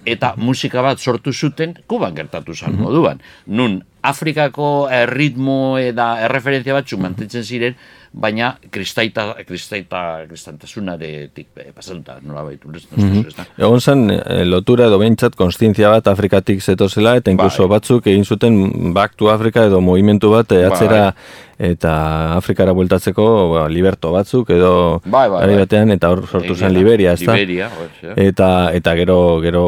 Eta 0.06 0.34
musika 0.38 0.82
bat 0.82 1.00
sortu 1.00 1.34
zuten, 1.34 1.76
kuban 1.88 2.16
gertatu 2.18 2.56
zen 2.58 2.78
moduan. 2.80 3.20
Nun, 3.46 3.82
Afrikako 4.02 4.90
eh, 4.90 5.06
ritmo 5.06 5.78
eta 5.78 6.16
erreferentzia 6.26 6.74
batzuk 6.74 7.02
mantentzen 7.04 7.46
ziren, 7.46 7.76
baina 8.12 8.58
kristaita, 8.72 9.36
kristaita, 9.48 10.26
kristantasunaretik 10.28 11.48
eh, 11.56 11.70
pasatuta, 11.76 12.18
nola 12.28 12.44
baitu, 12.50 12.72
ez, 12.76 12.84
ez, 12.92 13.46
Egon 13.56 13.80
zen 13.80 14.12
eh, 14.12 14.42
lotura 14.44 14.90
edo 14.92 15.00
behintzat 15.00 15.38
konstientzia 15.40 15.94
bat 15.94 16.10
Afrikatik 16.12 16.60
zetozela 16.60 17.16
eta 17.22 17.32
inkluso 17.32 17.70
Bai. 17.70 17.78
batzuk 17.78 18.10
egin 18.12 18.28
zuten 18.28 18.92
Back 18.94 19.16
to 19.16 19.32
Africa 19.32 19.64
edo 19.70 19.80
movimentu 19.82 20.34
bat 20.36 20.52
eh, 20.52 20.66
atzera 20.68 21.14
eta 21.62 22.34
Afrikara 22.40 22.74
bueltatzeko 22.74 23.24
ba, 23.54 23.64
liberto 23.70 24.10
batzuk 24.16 24.50
edo 24.50 25.02
Bai, 25.06 25.28
bai, 25.30 25.46
bai. 25.46 25.58
batean 25.62 25.92
eta 25.94 26.10
hor 26.10 26.24
sortu 26.26 26.56
zen. 26.56 26.74
Liberia, 26.74 27.14
ezta? 27.14 27.36
Liberia. 27.38 27.70
Eta 28.18 28.48
eta 28.74 28.96
gero 28.98 29.18
gero 29.44 29.68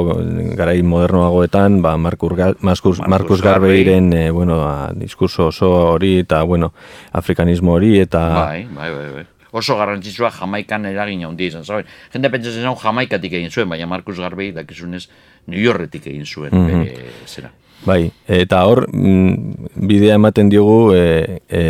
garai 0.57 0.81
modernoagoetan 0.81 1.81
ba 1.85 1.95
Marcus 1.97 2.33
Gar- 2.33 2.57
Marcus, 2.61 2.97
Marcus 2.97 3.07
Marcus 3.13 3.41
Garvey. 3.41 3.83
Garveyren 3.83 4.13
eh, 4.13 4.31
bueno, 4.31 4.57
a, 4.65 4.91
diskurso 4.95 5.47
oso 5.53 5.69
hori 5.93 6.17
eta 6.23 6.41
bueno, 6.43 6.73
afrikanismo 7.11 7.73
hori 7.77 7.99
eta 7.99 8.23
Bai, 8.41 8.65
bai, 8.73 8.89
bai, 8.91 9.11
bai. 9.19 9.25
Oso 9.53 9.75
garrantzitsua 9.77 10.31
Jamaikan 10.33 10.87
eragin 10.89 11.27
handia 11.27 11.45
izan, 11.51 11.61
zaben? 11.63 11.85
Jende 12.11 12.29
pentsatzen 12.33 12.63
zuen 12.65 12.75
Jamaikatik 12.81 13.33
egin 13.37 13.51
zuen, 13.53 13.69
baina 13.69 13.85
Marcus 13.85 14.17
Garvey 14.17 14.49
dakizunez 14.51 15.03
New 15.45 15.61
Yorketik 15.61 16.07
egin 16.09 16.25
zuen, 16.25 16.49
Mhm. 16.49 16.65
bere 16.65 17.11
zera. 17.27 17.51
Bai, 17.86 18.07
eta 18.27 18.63
hor 18.69 18.86
mm, 18.88 19.71
bidea 19.89 20.15
ematen 20.15 20.49
diogu 20.51 20.93
e, 20.95 21.39
e, 21.49 21.63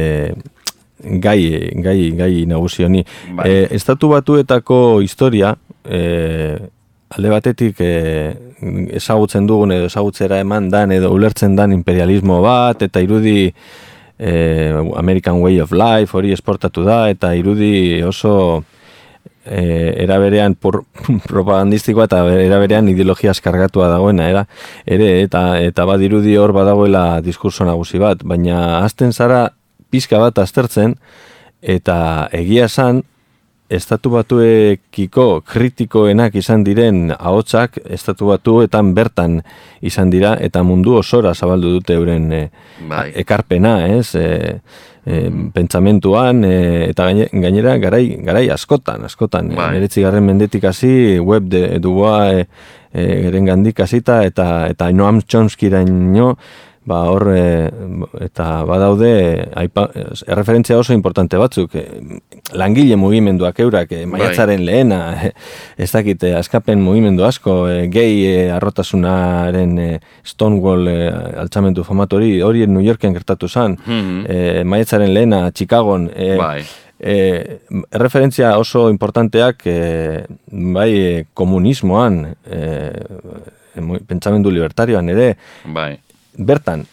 gai, 1.23 1.39
gai, 1.83 2.11
gai 2.17 2.45
nagusi 2.49 2.85
honi. 2.85 3.03
Bai. 3.37 3.49
E, 3.49 3.67
estatu 3.75 4.11
batuetako 4.13 5.01
historia, 5.01 5.55
e, 5.83 6.01
alde 7.13 7.31
batetik 7.33 7.81
e, 7.81 7.93
ezagutzen 8.97 9.47
dugun 9.49 9.73
edo 9.75 9.89
ezagutzera 9.89 10.39
eman 10.41 10.69
dan 10.73 10.93
edo 10.95 11.11
ulertzen 11.13 11.57
dan 11.57 11.73
imperialismo 11.75 12.41
bat, 12.45 12.81
eta 12.85 13.01
irudi 13.03 13.47
e, 14.17 14.33
American 14.95 15.41
Way 15.41 15.61
of 15.61 15.73
Life 15.73 16.17
hori 16.17 16.33
esportatu 16.33 16.85
da, 16.85 17.07
eta 17.13 17.33
irudi 17.35 18.01
oso 18.05 18.63
e, 19.45 19.93
eraberean 20.03 20.55
por, 20.55 20.83
propagandistikoa 21.31 22.07
eta 22.09 22.23
eraberean 22.43 22.89
ideologia 22.89 23.31
eskargatua 23.31 23.89
dagoena 23.91 24.29
era, 24.29 24.45
ere 24.85 25.21
eta 25.23 25.59
eta 25.61 25.85
badirudi 25.89 26.37
hor 26.37 26.53
badagoela 26.55 27.21
diskurso 27.21 27.65
nagusi 27.67 28.01
bat, 28.01 28.23
baina 28.23 28.83
hasten 28.83 29.13
zara 29.13 29.49
pizka 29.89 30.19
bat 30.19 30.39
aztertzen 30.39 30.97
eta 31.61 32.29
egia 32.33 32.67
esan 32.71 33.03
estatu 33.73 34.11
batuekiko 34.13 35.41
kritikoenak 35.47 36.35
izan 36.37 36.65
diren 36.67 37.13
ahotsak 37.15 37.79
estatu 37.95 38.27
batuetan 38.29 38.91
bertan 38.93 39.39
izan 39.81 40.11
dira 40.13 40.35
eta 40.41 40.63
mundu 40.67 40.97
osora 40.99 41.33
zabaldu 41.33 41.71
dute 41.79 41.95
euren 41.97 42.31
e, 42.31 42.43
ekarpena, 43.23 43.77
ez? 43.87 44.13
E, 44.15 44.59
e, 45.05 45.29
pentsamentuan 45.53 46.43
e, 46.43 46.89
eta 46.89 47.07
gaine- 47.09 47.29
gainera 47.31 47.77
garai 47.77 48.17
garai 48.23 48.49
askotan, 48.49 49.03
askotan. 49.05 49.49
Bai. 49.55 49.79
Bai. 49.79 49.87
garren 50.03 50.25
mendetik 50.25 50.63
hasi 50.63 51.19
web 51.19 51.47
de 51.49 51.79
duboa 51.79 52.33
e, 52.33 52.47
e, 52.93 53.21
gerengandik 53.27 53.79
hasita 53.79 54.23
eta 54.23 54.67
eta 54.69 54.91
Noam 54.91 55.21
Chomskyraino 55.21 56.37
ba 56.85 57.03
hor 57.09 57.29
e, 57.31 57.69
eta 58.25 58.63
badaude 58.67 59.11
aipa, 59.55 59.87
erreferentzia 60.27 60.77
oso 60.77 60.93
importante 60.93 61.37
batzuk 61.39 61.75
e, 61.79 61.83
langile 62.53 62.97
mugimenduak 62.99 63.59
eurak 63.63 63.91
e, 63.95 64.05
maiatzaren 64.05 64.65
lehena 64.67 64.99
e, 65.29 65.31
ez 65.77 65.89
dakite 65.93 66.33
askapen 66.35 66.81
mugimendu 66.83 67.23
asko 67.25 67.69
e, 67.71 67.87
e, 67.87 68.49
arrotasunaren 68.51 69.77
Stonewall 70.23 70.87
e, 70.87 70.97
altzamendu 71.39 71.83
famatu 71.83 72.17
hori 72.17 72.67
New 72.67 72.81
Yorken 72.83 73.13
gertatu 73.13 73.47
zen 73.47 73.77
Mhm. 73.85 74.25
e, 74.27 74.63
maiatzaren 74.63 75.13
lehena 75.13 75.51
Chicagon 75.51 76.09
Bai. 76.37 76.63
e, 76.99 77.59
referentzia 77.91 78.57
oso 78.57 78.89
importanteak 78.89 79.61
e, 79.65 80.23
bai 80.51 81.25
komunismoan, 81.33 82.35
e, 82.45 82.91
pentsamendu 84.07 84.51
libertarioan 84.53 85.09
ere, 85.09 85.35
Bai. 85.65 85.97
Bertan, 86.37 86.85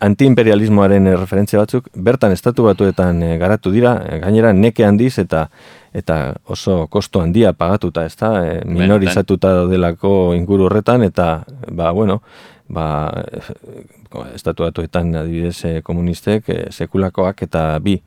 antiimperialismoaren 0.00 1.06
eh, 1.06 1.16
referentzia 1.16 1.60
batzuk, 1.60 1.88
bertan 1.94 2.32
estatu 2.32 2.64
batuetan 2.66 3.22
eh, 3.22 3.36
garatu 3.38 3.70
dira, 3.70 3.96
eh, 4.06 4.18
gainera 4.22 4.52
neke 4.52 4.84
handiz 4.84 5.18
eta 5.18 5.48
eta 5.94 6.34
oso 6.46 6.86
kosto 6.90 7.20
handia 7.20 7.52
pagatuta, 7.52 8.04
ez 8.04 8.16
da, 8.16 8.32
eh, 8.44 8.62
minorizatuta 8.66 9.54
daudelako 9.62 10.34
inguru 10.36 10.68
horretan, 10.68 11.02
eta, 11.02 11.44
ba, 11.70 11.90
bueno, 11.92 12.20
ba, 12.68 12.86
estatu 14.34 14.66
batuetan 14.66 15.14
adibidez 15.16 15.82
komunistek 15.84 16.48
eh, 16.48 16.66
sekulakoak 16.70 17.42
eta 17.48 17.70
bi 17.84 17.98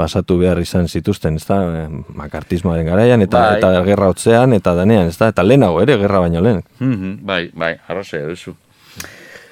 pasatu 0.00 0.38
behar 0.40 0.60
izan 0.62 0.88
zituzten, 0.88 1.36
ez 1.36 1.44
da, 1.46 1.60
eh, 1.82 1.86
makartismoaren 2.16 2.88
garaian, 2.88 3.22
eta, 3.22 3.40
Bai. 3.40 3.58
eta 3.58 3.84
gerra 3.84 4.08
hotzean, 4.08 4.56
eta 4.56 4.74
danean, 4.78 5.12
ez 5.12 5.18
da, 5.20 5.28
eta 5.34 5.44
lehenago 5.44 5.82
ere, 5.84 5.98
gerra 6.00 6.24
baino 6.24 6.40
lehen. 6.40 6.64
Mhm, 6.80 7.18
bai, 7.26 7.42
bai, 7.54 7.74
arrazea 7.88 8.26
duzu. 8.26 8.56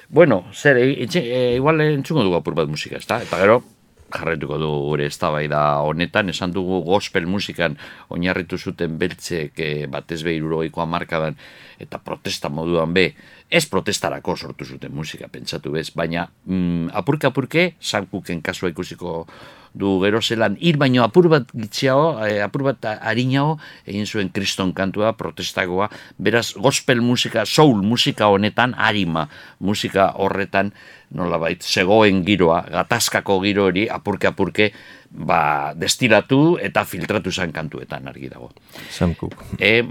Bueno, 0.09 0.45
zer, 0.53 0.77
e, 0.77 1.03
etxe, 1.03 1.21
e, 1.21 1.55
igual 1.55 1.81
entzungo 1.85 2.23
dugu 2.25 2.39
apur 2.39 2.55
bat 2.57 2.69
musika, 2.69 2.97
ezta? 2.97 3.19
Eta 3.21 3.37
gero, 3.37 3.59
jarretuko 4.09 4.57
du 4.57 4.69
gure 4.87 5.05
eztabaida 5.05 5.59
honetan, 5.85 6.31
esan 6.33 6.53
dugu 6.55 6.81
gospel 6.87 7.27
musikan 7.29 7.75
oinarritu 8.09 8.57
zuten 8.57 8.97
beltzek 8.97 9.61
e, 9.61 9.69
batez 9.91 10.23
be 10.25 10.33
irurogeiko 10.33 10.85
markadan 10.89 11.37
eta 11.77 12.01
protesta 12.01 12.49
moduan 12.49 12.93
be, 12.93 13.11
ez 13.49 13.67
protestarako 13.69 14.35
sortu 14.35 14.65
zuten 14.65 14.95
musika, 14.97 15.29
pentsatu 15.29 15.75
bez, 15.77 15.91
baina 15.93 16.25
mm, 16.45 16.89
apurke 16.97 17.29
apurke, 17.29 17.67
sankuken 17.79 18.41
kasua 18.41 18.73
ikusiko 18.73 19.27
du 19.73 19.99
gero 20.03 20.21
zelan, 20.21 20.57
hir 20.59 20.77
baino 20.77 21.03
apur 21.03 21.29
bat 21.29 21.49
gitxiago, 21.53 22.25
eh, 22.25 22.41
apur 22.43 22.63
bat 22.69 22.85
harinago, 22.89 23.57
egin 23.85 24.05
zuen 24.05 24.29
kriston 24.33 24.73
kantua, 24.73 25.13
protestagoa, 25.17 25.89
beraz 26.17 26.53
gospel 26.55 27.01
musika, 27.01 27.45
soul 27.45 27.83
musika 27.83 28.29
honetan, 28.29 28.73
harima 28.77 29.27
musika 29.59 30.13
horretan, 30.17 30.73
nolabait, 31.11 31.63
zegoen 31.63 32.23
giroa, 32.25 32.63
gatazkako 32.69 33.39
giro 33.43 33.65
hori, 33.69 33.87
apurke 33.89 34.29
apurke, 34.29 34.71
ba, 35.09 35.73
destilatu 35.73 36.57
eta 36.61 36.83
filtratu 36.85 37.31
zen 37.31 37.51
kantuetan 37.53 38.07
argi 38.07 38.29
dago. 38.29 38.51
Sam. 38.93 39.15
E, 39.57 39.81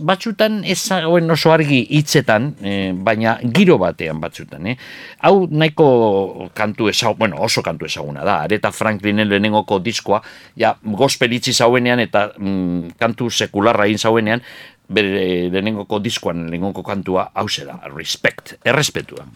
batzutan 0.00 0.62
ez 0.66 0.78
zagoen 0.82 1.30
oso 1.30 1.52
argi 1.54 1.84
hitzetan, 1.98 2.50
e, 2.60 2.74
baina 2.92 3.36
giro 3.54 3.78
batean 3.78 4.20
batzutan. 4.20 4.66
Eh? 4.66 4.76
Hau 5.22 5.46
nahiko 5.50 6.50
kantu 6.54 6.90
ezag, 6.90 7.16
bueno, 7.18 7.40
oso 7.42 7.62
kantu 7.62 7.86
ezaguna 7.86 8.24
da. 8.26 8.40
Areta 8.46 8.72
Franklinen 8.74 9.28
lehenengoko 9.30 9.78
diskoa, 9.78 10.20
ja, 10.58 10.74
gospel 10.82 11.38
itzi 11.38 11.54
zauenean 11.54 12.02
eta 12.02 12.30
mm, 12.36 12.96
kantu 12.98 13.30
sekularra 13.30 13.86
egin 13.86 14.02
zauenean, 14.02 14.44
bere 14.86 15.48
lehenengoko 15.50 15.98
diskoan 16.02 16.46
lehenengoko 16.46 16.82
kantua 16.86 17.30
hau 17.34 17.48
da, 17.66 17.80
respect, 17.94 18.58
errespetua. 18.64 19.26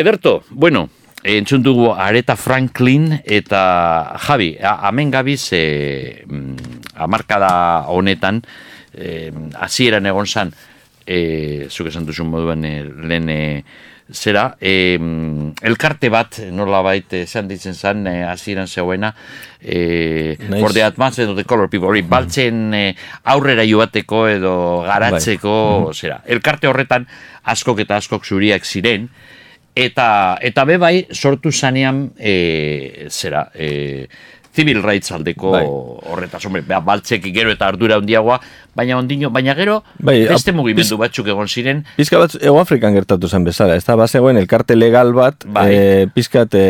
Ederto, 0.00 0.44
bueno, 0.48 0.88
entzun 1.22 1.60
dugu 1.62 1.90
Areta 1.92 2.32
Franklin 2.32 3.18
eta 3.28 4.16
Javi, 4.16 4.54
hemen 4.56 5.10
gabiz 5.12 5.50
e, 5.52 6.24
amarkada 6.96 7.84
honetan, 7.92 8.40
e, 8.96 9.28
hasieran 9.60 10.08
egon 10.08 10.24
zan, 10.24 10.54
e, 11.04 11.66
zuk 11.68 11.90
esan 11.90 12.06
duzun 12.08 12.30
moduan 12.32 12.64
e, 12.64 12.72
lehen 12.80 13.28
e, 13.28 13.42
zera, 14.08 14.54
e, 14.56 14.96
elkarte 15.68 16.08
bat 16.08 16.38
nolabait 16.48 17.12
esan 17.20 17.50
ditzen 17.52 17.76
zan, 17.76 18.06
e, 18.08 18.22
hasieran 18.24 18.72
zeuena, 18.72 19.12
e, 19.60 20.38
Naiz. 20.48 20.62
for 20.62 20.72
the 20.72 20.86
advanced 20.86 21.28
of 21.28 21.36
the 21.36 21.44
color 21.44 21.68
people, 21.68 21.90
hori, 21.92 22.00
baltzen 22.00 22.72
e, 22.72 22.86
aurrera 23.34 23.68
joateko 23.68 24.22
edo 24.32 24.54
garatzeko, 24.88 25.92
zera, 25.92 26.22
elkarte 26.24 26.72
horretan 26.72 27.04
askok 27.44 27.84
eta 27.84 28.00
askok 28.00 28.24
zuriak 28.24 28.64
ziren, 28.64 29.10
eta 29.74 30.38
eta 30.42 30.64
be 30.64 30.76
bai 30.78 31.06
sortu 31.12 31.52
zanean 31.52 32.10
e, 32.18 33.06
zera 33.10 33.50
e, 33.54 34.08
civil 34.52 34.82
rights 34.82 35.12
aldeko 35.12 35.52
Bai. 35.52 35.64
horretaz, 36.10 36.44
hombre, 36.46 36.62
beha, 36.66 36.80
baltzek 36.82 37.28
gero 37.34 37.52
eta 37.52 37.68
ardura 37.70 38.00
handiagoa, 38.00 38.40
baina 38.74 38.98
ondino, 38.98 39.30
baina 39.30 39.54
gero 39.54 39.80
Bai, 39.98 40.24
beste 40.28 40.52
mugimendu 40.52 40.98
batzuk 40.98 41.30
egon 41.30 41.48
ziren, 41.48 41.84
Pizka 41.96 42.18
bat 42.18 42.34
Ego 42.40 42.58
Afrikan 42.60 42.96
gertatu 42.96 43.28
zen 43.28 43.46
bezala, 43.46 43.76
ez 43.78 43.84
da, 43.86 43.96
bazegoen 44.00 44.40
elkarte 44.40 44.76
legal 44.76 45.14
bat, 45.14 45.46
Bai. 45.46 45.68
e, 45.70 46.08
pizkat 46.14 46.56
e, 46.58 46.66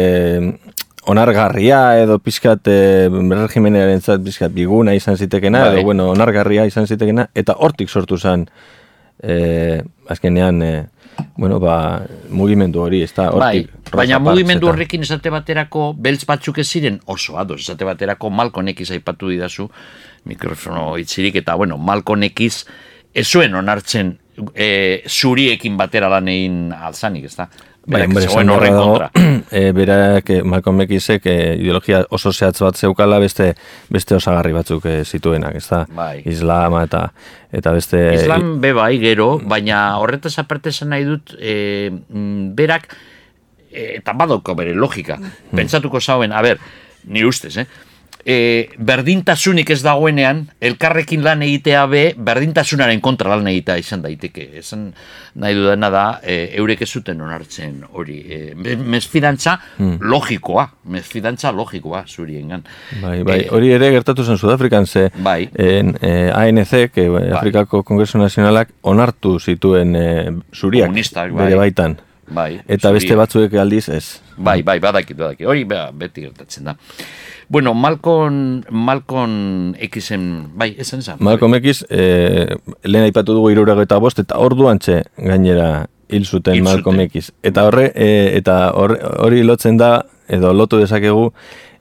onargarria 1.08 1.80
edo 2.02 2.18
pizkat 2.20 2.68
e, 2.68 3.08
regimenaren 3.08 4.04
zat 4.04 4.20
pizkat 4.24 4.52
biguna 4.52 4.94
izan 4.94 5.16
zitekena, 5.16 5.64
Bai. 5.64 5.74
edo 5.78 5.88
bueno, 5.88 6.10
onargarria 6.12 6.68
izan 6.68 6.86
zitekena, 6.86 7.30
eta 7.34 7.56
hortik 7.56 7.88
sortu 7.88 8.20
zen, 8.20 8.44
e, 9.22 9.80
azkenean, 10.12 10.62
e, 10.62 10.74
bueno, 11.36 11.58
ba, 11.60 12.02
mugimendu 12.30 12.82
hori, 12.82 13.02
ez 13.02 13.12
da, 13.14 13.30
Bai, 13.30 13.60
hortik. 13.62 13.72
Rosa 13.90 13.96
baina 14.02 14.18
mugimendu 14.22 14.68
horrekin 14.70 15.02
esate 15.06 15.32
baterako 15.32 15.90
beltz 15.98 16.24
batzuk 16.28 16.58
ez 16.62 16.68
ziren 16.68 17.00
oso 17.06 17.38
ados, 17.38 17.60
esate 17.62 17.84
baterako 17.88 18.30
X 18.74 18.90
aipatu 18.90 19.28
didazu 19.28 19.68
mikrofono 20.24 20.96
itzirik 20.98 21.36
eta 21.42 21.54
bueno, 21.54 21.78
X 22.30 22.64
ez 23.14 23.26
zuen 23.26 23.54
onartzen 23.54 24.18
e, 24.54 25.02
zuriekin 25.08 25.76
batera 25.76 26.08
lan 26.08 26.28
egin 26.28 26.72
alzanik, 26.72 27.24
ez 27.24 27.36
da? 27.36 27.48
Bai, 27.90 28.04
hombre, 28.06 28.24
esan 28.24 28.50
horren 28.54 28.76
kontra. 28.76 29.10
e, 29.50 29.62
berak, 29.78 30.30
eh, 30.30 30.42
Malcolm 30.46 30.82
Xek 30.86 31.26
eh, 31.26 31.56
ideologia 31.58 32.04
oso 32.14 32.32
zehatz 32.32 32.60
bat 32.62 32.78
zeukala 32.78 33.18
beste 33.18 33.50
beste 33.90 34.14
osagarri 34.14 34.54
batzuk 34.54 34.86
eh, 34.86 35.00
zituenak, 35.04 35.56
ez 35.58 35.66
da? 35.66 35.82
Bai. 35.96 36.22
Islama 36.30 36.84
eta 36.86 37.08
eta 37.50 37.74
beste... 37.74 38.02
Islam 38.14 38.60
be 38.62 38.72
bai 38.76 38.94
gero, 39.02 39.32
baina 39.42 39.98
horretaz 39.98 40.36
aparte 40.38 40.70
esan 40.70 40.92
nahi 40.94 41.08
dut, 41.08 41.34
e, 41.40 41.90
berak, 42.54 42.94
e, 43.72 43.96
eta 43.98 44.14
badauko 44.14 44.54
bere 44.54 44.76
logika, 44.78 45.18
pentsatuko 45.50 46.00
zauen, 46.00 46.30
a 46.32 46.44
ber, 46.46 46.62
ni 47.10 47.24
ustez, 47.26 47.56
eh? 47.58 47.66
E, 48.24 48.68
berdintasunik 48.78 49.70
ez 49.70 49.80
dagoenean, 49.82 50.42
elkarrekin 50.60 51.22
lan 51.24 51.40
egitea 51.42 51.86
be, 51.88 52.02
berdintasunaren 52.18 53.00
kontra 53.00 53.30
lan 53.36 53.46
egitea 53.48 53.78
izan 53.80 54.02
daiteke. 54.04 54.48
Esan 54.60 54.90
nahi 55.40 55.54
dudana 55.56 55.88
da, 55.90 56.04
e, 56.22 56.50
eurek 56.60 56.82
ez 56.84 56.90
zuten 56.90 57.20
onartzen 57.24 57.78
hori. 57.92 58.18
E, 58.28 58.40
me- 58.54 58.76
mesfidantza 58.76 59.56
logikoa, 60.00 60.66
mesfidantza 60.92 61.52
logikoa 61.52 62.04
zuriengan. 62.06 62.64
Bai, 63.02 63.22
bai, 63.24 63.38
E, 63.40 63.48
hori 63.50 63.72
ere 63.72 63.90
gertatu 63.90 64.24
zen 64.24 64.36
Sudafrikan 64.38 64.86
ze 64.86 65.10
Bai. 65.16 65.48
en, 65.54 65.96
eh, 66.00 66.30
ANC, 66.34 66.90
que 66.92 67.06
Afrikako 67.32 67.82
Kongresu 67.82 68.18
Nazionalak 68.18 68.68
onartu 68.82 69.38
zituen 69.40 69.96
eh, 69.96 70.30
zuriak 70.52 70.88
Komunistak, 70.88 71.32
bai. 71.32 71.44
bere 71.46 71.56
baitan. 71.56 71.96
Bai, 72.30 72.60
Eta 72.70 72.92
beste 72.94 73.16
batzuek 73.18 73.54
aldiz 73.58 73.88
ez. 73.88 74.20
Bai, 74.38 74.62
bai, 74.62 74.78
badakit, 74.80 75.16
badakit. 75.18 75.46
Hori 75.50 75.64
bea, 75.64 75.90
beti 75.92 76.22
gertatzen 76.22 76.64
da. 76.70 76.76
Bueno, 77.50 77.74
Malcolm, 77.74 78.62
Malcolm 78.70 79.74
Xen, 79.74 80.50
bai, 80.54 80.74
esan 80.78 81.00
esan. 81.02 81.16
Malcolm 81.20 81.54
X, 81.58 81.84
eh, 81.90 82.46
lehen 82.84 83.04
aipatu 83.08 83.34
dugu 83.34 83.50
irurago 83.50 83.82
eta 83.82 83.98
bost, 83.98 84.18
eta 84.22 84.38
orduan 84.38 84.78
txe 84.78 85.02
gainera 85.18 85.88
hil 86.08 86.24
zuten 86.26 86.62
Malcolm. 86.62 87.00
X. 87.00 87.32
Eta 87.42 87.64
horre, 87.66 87.90
eh, 87.94 88.36
eta 88.38 88.70
hor- 88.74 88.98
hori 89.26 89.42
lotzen 89.42 89.76
da, 89.76 90.06
edo 90.28 90.52
lotu 90.54 90.78
dezakegu, 90.78 91.32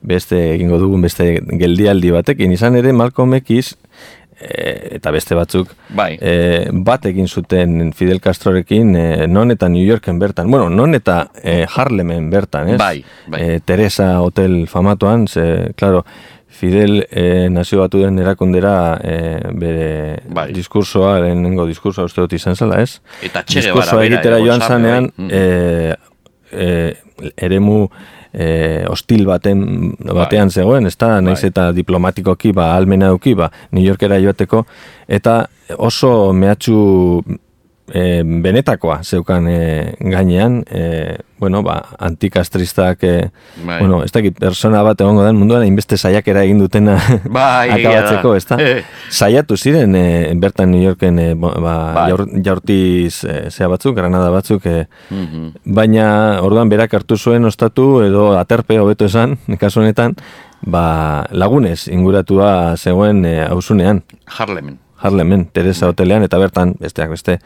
beste 0.01 0.55
egingo 0.55 0.77
dugun 0.79 1.01
beste 1.01 1.41
geldialdi 1.59 2.11
batekin. 2.11 2.51
Izan 2.51 2.75
ere, 2.79 2.93
Malcolm 2.93 3.33
X, 3.35 3.75
eta 4.39 5.11
beste 5.11 5.35
batzuk, 5.35 5.73
Bai. 5.95 6.17
eh, 6.21 6.69
bat 6.71 7.05
egin 7.05 7.27
zuten 7.27 7.91
Fidel 7.93 8.21
Castrorekin, 8.21 8.95
eh, 8.95 9.27
non 9.27 9.51
eta 9.51 9.69
New 9.69 9.85
Yorken 9.85 10.19
bertan. 10.19 10.49
Bueno, 10.51 10.69
non 10.69 10.95
eta 10.95 11.29
eh, 11.43 11.65
Harlemen 11.67 12.29
bertan, 12.29 12.69
ez? 12.69 12.77
Bai, 12.79 13.03
bai. 13.27 13.41
Eh, 13.41 13.59
Teresa 13.65 14.21
Hotel 14.21 14.67
famatuan, 14.67 15.27
ze, 15.27 15.73
claro, 15.75 16.05
Fidel 16.59 17.07
eh, 17.11 17.47
nazio 17.49 17.79
batu 17.79 18.01
den 18.01 18.17
erakundera 18.19 18.99
eh, 19.03 19.39
bere 19.53 20.21
Bai. 20.27 20.51
diskursoa, 20.51 21.19
lehenengo 21.21 21.65
diskursoa 21.69 22.05
uste 22.09 22.21
dut 22.21 22.33
izan 22.33 22.55
zela, 22.55 22.81
ez? 22.81 22.99
Eta 23.21 23.43
Guevara 23.43 23.61
Diskursoa 23.61 23.99
bera 23.99 24.15
egitera 24.15 24.39
joan 24.43 24.59
zan, 24.59 24.67
zanean, 24.67 25.11
bai. 25.15 25.29
Eh, 25.31 25.95
eh, 26.51 27.31
eremu 27.37 27.89
eh, 28.33 28.85
hostil 28.89 29.25
baten, 29.27 29.93
batean 29.99 30.51
zegoen, 30.51 30.87
ez 30.87 30.95
da, 30.97 31.19
naiz 31.21 31.41
Bai. 31.41 31.51
eta 31.51 31.69
diplomatikoki, 31.75 32.53
ba, 32.55 32.73
almena 32.75 33.11
duki, 33.13 33.35
ba, 33.35 33.49
New 33.71 33.85
Yorkera 33.85 34.19
joateko, 34.21 34.65
eta 35.07 35.41
oso 35.77 36.33
mehatxu 36.33 36.77
e, 37.93 38.23
benetakoa 38.23 39.01
zeukan 39.03 39.47
e, 39.49 39.59
gainean, 39.99 40.61
e, 40.69 41.17
bueno, 41.39 41.61
ba, 41.63 41.85
antikastristak, 41.97 43.03
e, 43.03 43.31
Bai. 43.65 43.79
bueno, 43.79 44.03
ez 44.03 44.11
dakit, 44.11 44.37
persona 44.39 44.81
bat 44.83 44.99
egongo 45.01 45.23
den 45.23 45.37
munduan, 45.39 45.63
inbeste 45.67 45.97
saiakera 45.97 46.43
egin 46.43 46.59
dutena 46.59 46.97
Bai, 47.25 47.69
akabatzeko, 47.77 48.33
ez 48.35 48.45
da? 48.49 48.57
Saiatu 49.09 49.57
ziren, 49.57 49.95
e, 49.95 50.33
bertan 50.35 50.71
New 50.71 50.81
Yorken, 50.83 51.19
e, 51.19 51.33
ba, 51.35 51.53
Bai. 51.95 52.09
jaur, 52.11 52.25
jaurtiz 52.45 53.23
e, 53.23 53.37
zea 53.51 53.67
batzuk, 53.71 53.95
granada 53.95 54.29
batzuk, 54.35 54.65
e, 54.65 54.85
Mhm. 55.09 55.47
baina 55.65 56.39
orduan 56.43 56.69
berak 56.69 56.93
hartu 56.93 57.17
zuen 57.17 57.45
ostatu, 57.45 58.01
edo 58.03 58.37
aterpe 58.37 58.77
hobeto 58.79 59.05
esan, 59.05 59.37
kasu 59.61 59.79
honetan, 59.81 60.15
ba, 60.61 61.25
lagunez 61.31 61.87
inguratua 61.87 62.75
zegoen 62.77 63.23
e, 63.25 63.39
hausunean. 63.47 64.03
Harlemen. 64.27 64.77
Harlemen, 64.99 65.45
Teresa 65.55 65.87
hotelean, 65.87 66.23
eta 66.27 66.37
bertan, 66.37 66.73
besteak 66.79 67.09
beste, 67.13 67.37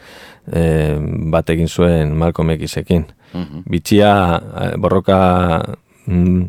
e, 0.52 0.98
bat 1.30 1.50
egin 1.54 1.68
zuen 1.70 2.16
Malcolm 2.18 2.50
Xekin. 2.58 3.06
Mhm. 3.34 3.64
Bitxia, 3.70 4.42
eh, 4.62 4.74
borroka 4.78 5.64
mm, 6.06 6.46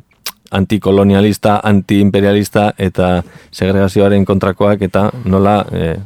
antikolonialista, 0.55 1.61
antiimperialista 1.65 2.73
eta 2.79 3.23
segregazioaren 3.51 4.25
kontrakoak 4.25 4.83
eta 4.87 5.09
nola, 5.25 5.57
e, 5.73 5.97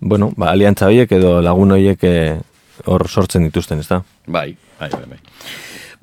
bueno, 0.00 0.32
ba, 0.36 0.50
aliantza 0.50 0.88
horiek 0.90 1.12
edo 1.12 1.36
lagun 1.44 1.76
horiek 1.76 2.02
e, 2.02 2.16
hor 2.90 3.06
sortzen 3.08 3.46
dituzten, 3.46 3.84
ez 3.84 3.88
da? 3.88 4.00
Bai, 4.26 4.56
bai, 4.80 4.90
bai, 4.90 5.06
bai. 5.14 5.20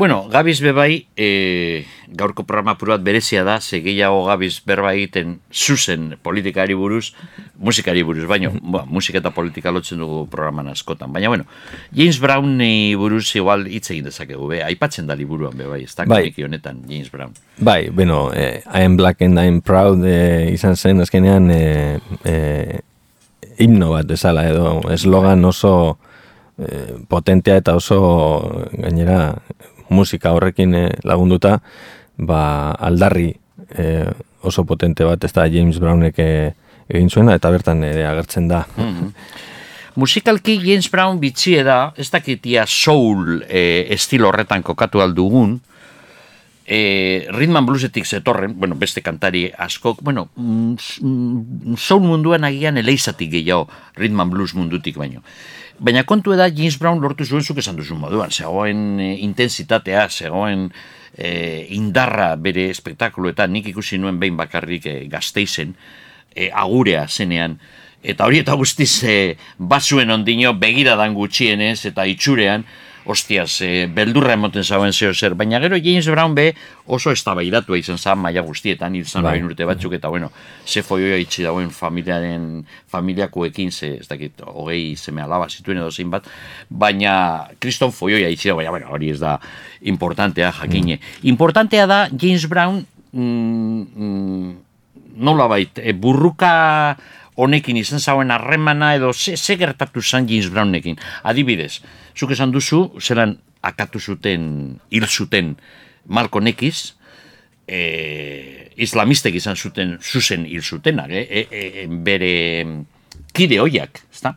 Bueno, 0.01 0.27
Gabiz 0.33 0.63
bebai, 0.65 1.05
e, 1.13 1.85
gaurko 2.09 2.41
programa 2.41 2.73
bat 2.73 3.03
berezia 3.05 3.43
da, 3.45 3.59
ze 3.61 3.83
gehiago 3.85 4.23
Gabiz 4.25 4.63
berba 4.65 4.95
egiten 4.95 5.35
zuzen 5.53 6.17
politikari 6.23 6.73
buruz, 6.73 7.13
musikari 7.59 8.01
buruz, 8.01 8.25
baino, 8.25 8.49
ba, 8.73 8.81
musika 8.89 9.19
eta 9.19 9.29
politika 9.29 9.69
lotzen 9.69 9.99
dugu 9.99 10.25
programan 10.25 10.69
askotan. 10.69 11.13
Baina, 11.13 11.27
bueno, 11.29 11.45
James 11.93 12.19
Browni 12.19 12.95
buruz 12.95 13.35
igual 13.35 13.67
hitz 13.67 13.91
egin 13.91 14.09
dezakegu, 14.09 14.47
be, 14.49 14.63
aipatzen 14.65 15.05
da 15.05 15.13
liburuan 15.13 15.53
bebai, 15.53 15.83
ez 15.83 15.93
da 15.93 16.09
Bai. 16.09 16.33
honetan, 16.33 16.81
James 16.89 17.11
Brown. 17.11 17.37
Bai, 17.59 17.91
bueno, 17.91 18.31
eh, 18.33 18.63
I 18.73 18.81
am 18.81 18.97
black 18.97 19.21
and 19.21 19.37
I'm 19.37 19.61
proud 19.61 20.01
eh, 20.03 20.49
izan 20.51 20.75
zen 20.75 21.01
azkenean 21.01 21.51
eh, 21.51 21.99
eh, 22.25 22.79
himno 23.59 23.91
bat 23.93 24.07
bezala 24.07 24.49
edo 24.49 24.81
eslogan 24.89 25.45
oso 25.45 25.99
eh, 26.57 26.97
potentea 27.07 27.57
eta 27.57 27.75
oso 27.75 28.67
gainera 28.73 29.35
musika 29.91 30.33
horrekin 30.35 30.75
eh, 30.75 30.89
lagunduta 31.03 31.59
ba, 32.17 32.71
aldarri 32.79 33.29
eh, 33.75 34.09
oso 34.41 34.65
potente 34.65 35.05
bat 35.05 35.23
ez 35.23 35.33
da 35.35 35.47
James 35.51 35.79
Brownek 35.79 36.19
eh, 36.19 36.51
egin 36.89 37.09
zuena 37.09 37.35
eta 37.37 37.51
bertan 37.51 37.83
ere 37.87 38.07
agertzen 38.07 38.47
da. 38.49 38.65
Musikalki 39.95 40.55
James 40.63 40.87
Brown 40.91 41.19
bitxie 41.19 41.65
da, 41.67 41.91
ez 41.99 42.07
dakitia 42.11 42.63
soul 42.67 43.41
e, 43.43 43.87
estilo 43.91 44.29
horretan 44.29 44.63
kokatu 44.63 45.01
aldugun, 45.03 45.57
e, 46.63 47.27
rhythm 47.35 47.59
and 47.59 47.67
bluesetik 47.67 48.07
zetorren, 48.07 48.55
bueno, 48.55 48.77
beste 48.79 49.03
kantari 49.03 49.49
askok, 49.51 49.99
bueno, 50.01 50.29
mm, 50.35 50.75
mm, 51.01 51.75
soul 51.75 52.05
munduan 52.07 52.47
agian 52.47 52.79
eleizatik 52.79 53.33
gehiago 53.35 53.67
rhythm 53.97 54.23
and 54.23 54.31
blues 54.31 54.55
mundutik 54.55 54.95
baino. 54.97 55.25
Baina 55.81 56.03
kontu 56.05 56.35
da 56.37 56.45
James 56.53 56.75
Brown 56.77 56.99
lortu 57.01 57.25
zuen 57.25 57.41
zuk 57.41 57.57
esan 57.57 57.79
duzun 57.79 57.97
moduan, 57.97 58.29
zegoen 58.29 58.99
e, 59.01 59.07
intensitatea, 59.25 60.03
zegoen 60.13 60.67
e, 61.17 61.31
indarra 61.73 62.35
bere 62.37 62.67
espektakuluetan, 62.69 63.49
nik 63.49 63.71
ikusi 63.71 63.97
nuen 63.97 64.19
behin 64.21 64.37
bakarrik 64.37 64.85
e, 64.85 64.93
gazteizen, 65.09 65.73
e, 66.35 66.51
agurea 66.53 67.07
zenean, 67.09 67.57
eta 68.05 68.29
hori 68.29 68.43
eta 68.43 68.53
guztiz 68.61 68.91
e, 69.09 69.15
basuen 69.57 70.13
ondino 70.13 70.53
begiradan 70.61 71.17
gutxienez 71.17 71.79
eta 71.89 72.05
itxurean, 72.13 72.67
ostiaz, 73.05 73.61
e, 73.61 73.87
beldurra 73.91 74.33
emoten 74.33 74.63
zauen 74.63 74.93
zeo 74.93 75.13
zer, 75.13 75.35
baina 75.35 75.59
gero 75.63 75.77
James 75.81 76.07
Brown 76.09 76.35
be 76.35 76.51
oso 76.85 77.11
eztabaidatua 77.11 77.77
izan 77.79 77.97
zan 77.97 78.19
maila 78.21 78.43
guztietan, 78.45 78.95
hil 78.95 79.05
zan 79.05 79.23
Bai. 79.23 79.41
urte 79.43 79.65
batzuk, 79.65 79.93
eta 79.97 80.09
bueno, 80.09 80.31
ze 80.65 80.83
foioa 80.83 81.17
itxi 81.21 81.43
dauen 81.43 81.71
familiaren, 81.71 82.65
familiakoekin, 82.91 83.71
ze, 83.71 83.95
ez 84.01 84.07
dakit, 84.07 84.41
hogei 84.45 84.95
seme 84.95 85.21
alaba 85.21 85.49
zituen 85.49 85.77
edo 85.77 85.91
zein 85.91 86.09
bat, 86.11 86.27
baina 86.69 87.47
kriston 87.59 87.91
foioa 87.91 88.29
itxi 88.29 88.49
da, 88.49 88.55
baina 88.55 88.71
bueno, 88.71 88.91
hori 88.91 89.11
ez 89.11 89.19
da 89.19 89.37
importantea 89.81 90.51
jakine. 90.61 90.99
Importantea 91.23 91.87
da 91.87 92.07
James 92.11 92.47
Brown 92.47 92.85
mm, 93.11 93.81
mm, 93.95 94.53
nola 95.17 95.47
bait, 95.47 95.79
e, 95.79 95.93
burruka 95.93 96.97
honekin 97.35 97.77
izan 97.79 97.99
zauen 97.99 98.31
harremana 98.31 98.95
edo 98.95 99.13
ze, 99.13 99.37
ze 99.37 99.57
gertatu 99.57 100.01
zan 100.01 100.27
James 100.29 100.49
Brownekin. 100.49 100.97
Adibidez, 101.23 101.81
zuk 102.15 102.31
esan 102.31 102.51
duzu, 102.51 102.89
zelan 102.99 103.37
akatu 103.61 103.99
zuten, 103.99 104.79
hil 104.89 105.07
zuten 105.07 105.55
Malcolm 106.05 106.47
X, 106.51 106.95
e, 107.67 108.71
islamistek 108.75 109.35
izan 109.37 109.55
zuten, 109.55 109.97
zuzen 110.01 110.45
hil 110.45 110.63
zutenak, 110.63 111.11
eh? 111.11 111.27
e, 111.29 111.45
e, 111.51 111.87
bere 111.87 112.33
kide 113.35 113.61
hoiak, 113.61 114.01
ezta? 114.11 114.33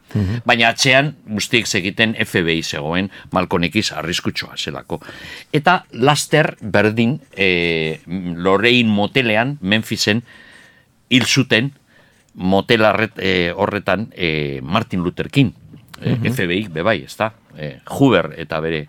Baina 0.46 0.70
atzean 0.70 1.10
guztiek 1.26 1.66
segiten 1.66 2.14
FBI 2.14 2.62
zegoen 2.62 3.10
X 3.70 3.92
arriskutsua 3.92 4.56
zelako. 4.56 5.00
Eta 5.52 5.84
laster 5.92 6.54
berdin 6.60 7.18
e, 7.36 7.98
Lorraine 8.06 8.88
motelean, 8.88 9.58
Memphisen, 9.62 10.22
hil 11.10 11.26
zuten 11.26 11.72
motel 12.34 12.82
e, 13.18 13.52
horretan 13.54 14.08
e, 14.14 14.60
Martin 14.62 15.00
Luther 15.00 15.30
King. 15.30 15.52
E, 16.00 16.16
FBI 16.30 16.68
bebai, 16.68 17.02
ezta? 17.04 17.32
e, 17.56 17.78
Huber 17.86 18.34
eta 18.38 18.60
bere 18.60 18.86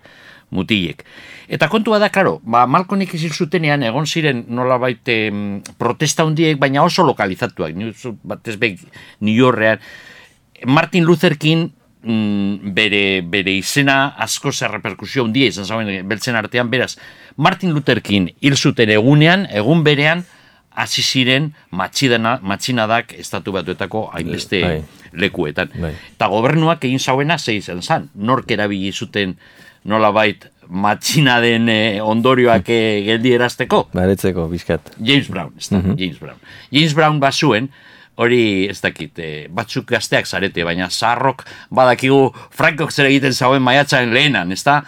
mutilek. 0.50 1.04
Eta 1.48 1.68
kontua 1.70 2.00
da, 2.00 2.10
karo, 2.14 2.40
ba, 2.46 2.66
Malkonik 2.70 3.16
izin 3.18 3.34
zutenean, 3.34 3.84
egon 3.86 4.08
ziren 4.08 4.46
nolabait 4.56 5.10
em, 5.14 5.62
protesta 5.82 6.26
hundiek, 6.26 6.58
baina 6.62 6.84
oso 6.86 7.06
lokalizatuak, 7.06 7.76
ni 7.76 7.90
uste 7.92 8.16
batez 8.24 8.56
be 8.62 8.76
New 9.20 9.36
Yorkean, 9.36 9.82
Martin 10.66 11.06
Luther 11.06 11.36
King 11.38 11.68
mm, 12.02 12.72
bere, 12.78 13.04
bere 13.22 13.54
izena 13.58 14.16
asko 14.22 14.54
zer 14.54 14.72
reperkusio 14.78 15.26
handia 15.26 15.52
izan 15.52 15.68
zauen 15.68 15.92
beltzen 16.08 16.38
artean, 16.40 16.72
beraz, 16.72 16.96
Martin 17.36 17.76
Luther 17.76 18.02
King 18.02 18.32
hil 18.40 18.56
zuten 18.56 18.94
egunean, 18.96 19.50
egun 19.52 19.84
berean, 19.84 20.24
hasi 20.76 21.02
ziren 21.02 21.52
matxidana, 21.72 22.40
matxinadak 22.44 23.14
estatu 23.20 23.54
batuetako 23.56 24.10
hainbeste 24.14 24.62
Bai. 24.62 24.82
lekuetan. 25.14 25.72
Bai. 25.80 25.94
Eta 26.16 26.28
gobernuak 26.32 26.84
egin 26.84 27.00
zauena 27.00 27.38
zei 27.40 27.58
izan 27.62 27.82
zan, 27.82 28.10
nork 28.16 28.52
erabili 28.52 28.92
zuten 28.92 29.38
nolabait 29.86 30.50
matxina 30.68 31.40
den 31.42 31.70
eh, 31.70 32.02
ondorioak 32.02 32.70
eh, 32.74 33.02
geldi? 33.06 33.36
Baretzeko, 33.94 34.48
bizkat. 34.52 34.96
James 35.00 35.30
Brown, 35.30 35.54
ez 35.58 35.70
da, 35.70 35.82
James 35.96 36.20
Brown. 36.20 36.40
James 36.72 36.96
Brown 36.98 37.20
bazuen, 37.22 37.70
hori 38.16 38.68
ez 38.72 38.80
dakit, 38.82 39.20
eh, 39.20 39.48
batzuk 39.52 39.88
gazteak 39.92 40.28
zarete, 40.28 40.64
baina 40.64 40.90
zarrok 40.90 41.46
badakigu 41.70 42.32
Frankok 42.56 42.92
zer 42.92 43.10
egiten 43.12 43.34
zauen 43.34 43.64
maiatzaren 43.64 44.14
lehenan, 44.16 44.52
ez 44.52 44.64
da? 44.64 44.82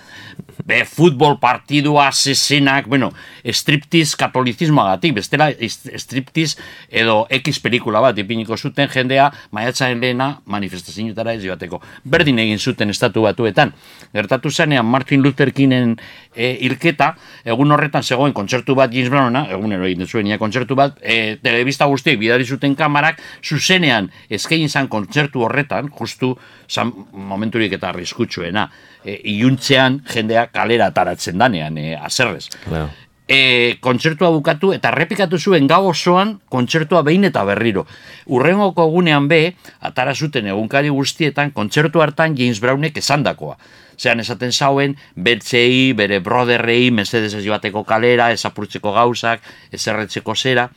Be, 0.68 0.82
futbol 0.84 1.38
partidua, 1.40 2.10
zezenak, 2.12 2.90
bueno, 2.92 3.14
striptiz 3.56 4.18
katolizismoagatik, 4.20 5.14
bestela 5.16 5.48
est- 5.50 5.88
striptiz 5.96 6.58
edo 6.92 7.22
X 7.32 7.62
pelikula 7.64 8.02
bat 8.04 8.18
ipiniko 8.20 8.58
zuten 8.58 8.90
jendea 8.92 9.30
maiatzaren 9.56 10.02
lehena 10.04 10.42
manifestazioetara 10.46 11.38
ez 11.38 11.44
joateko. 11.46 11.80
Berdin 12.04 12.40
egin 12.44 12.60
zuten 12.60 12.90
estatu 12.92 13.24
batuetan. 13.24 13.72
Gertatu 14.14 14.52
zenean 14.52 14.86
Martin 14.86 15.24
Luther 15.24 15.54
Kingen 15.54 15.96
e, 16.36 16.58
hilketa, 16.60 17.14
egun 17.46 17.72
horretan 17.72 18.04
zegoen 18.04 18.34
kontzertu 18.36 18.76
bat 18.76 18.92
James 18.92 19.10
Brownena, 19.10 19.46
egunero 19.56 19.88
egiten 19.88 20.08
zuen 20.08 20.28
ia 20.28 20.38
kontzertu 20.38 20.76
bat, 20.76 21.00
e, 21.02 21.38
telebista 21.42 21.88
guztiek 21.88 22.20
bidali 22.20 22.44
zuten 22.44 22.76
kamarak, 22.76 23.22
zuzenean 23.42 24.12
eskain 24.30 24.68
zan 24.68 24.92
kontzertu 24.92 25.48
horretan, 25.48 25.88
justu 25.96 26.36
zan 26.68 26.92
momenturik 27.14 27.72
eta 27.80 27.94
arriskutsuena, 27.94 28.68
e, 29.08 29.22
iluntzean 29.32 30.02
jendea 30.12 30.48
kalera 30.52 30.92
ataratzen 30.92 31.40
danean, 31.40 31.78
e, 31.80 31.96
aserrez 31.96 32.50
Claro. 32.68 32.90
e, 33.28 33.78
kontzertua 33.84 34.30
bukatu 34.36 34.74
eta 34.76 34.92
errepikatu 34.94 35.40
zuen 35.40 35.68
gau 35.68 35.88
osoan 35.90 36.38
kontzertua 36.50 37.02
behin 37.08 37.28
eta 37.28 37.44
berriro. 37.48 37.86
Urrengoko 38.28 38.88
egunean 38.88 39.28
be, 39.32 39.42
atara 39.80 40.16
zuten 40.16 40.48
egunkari 40.48 40.90
guztietan 40.90 41.52
kontzertu 41.52 42.04
hartan 42.04 42.38
James 42.38 42.60
Brownek 42.64 42.98
esandakoa. 42.98 43.58
Zean 43.98 44.20
esaten 44.22 44.52
zauen, 44.54 44.96
beltzei, 45.16 45.94
bere 45.98 46.20
broderrei, 46.22 46.92
mesedez 46.92 47.34
ez 47.34 47.44
joateko 47.44 47.84
kalera, 47.84 48.32
ez 48.32 48.46
apurtzeko 48.46 48.94
gauzak, 48.94 49.42
ez 49.74 49.82
erretzeko 49.88 50.36
zera. 50.36 50.70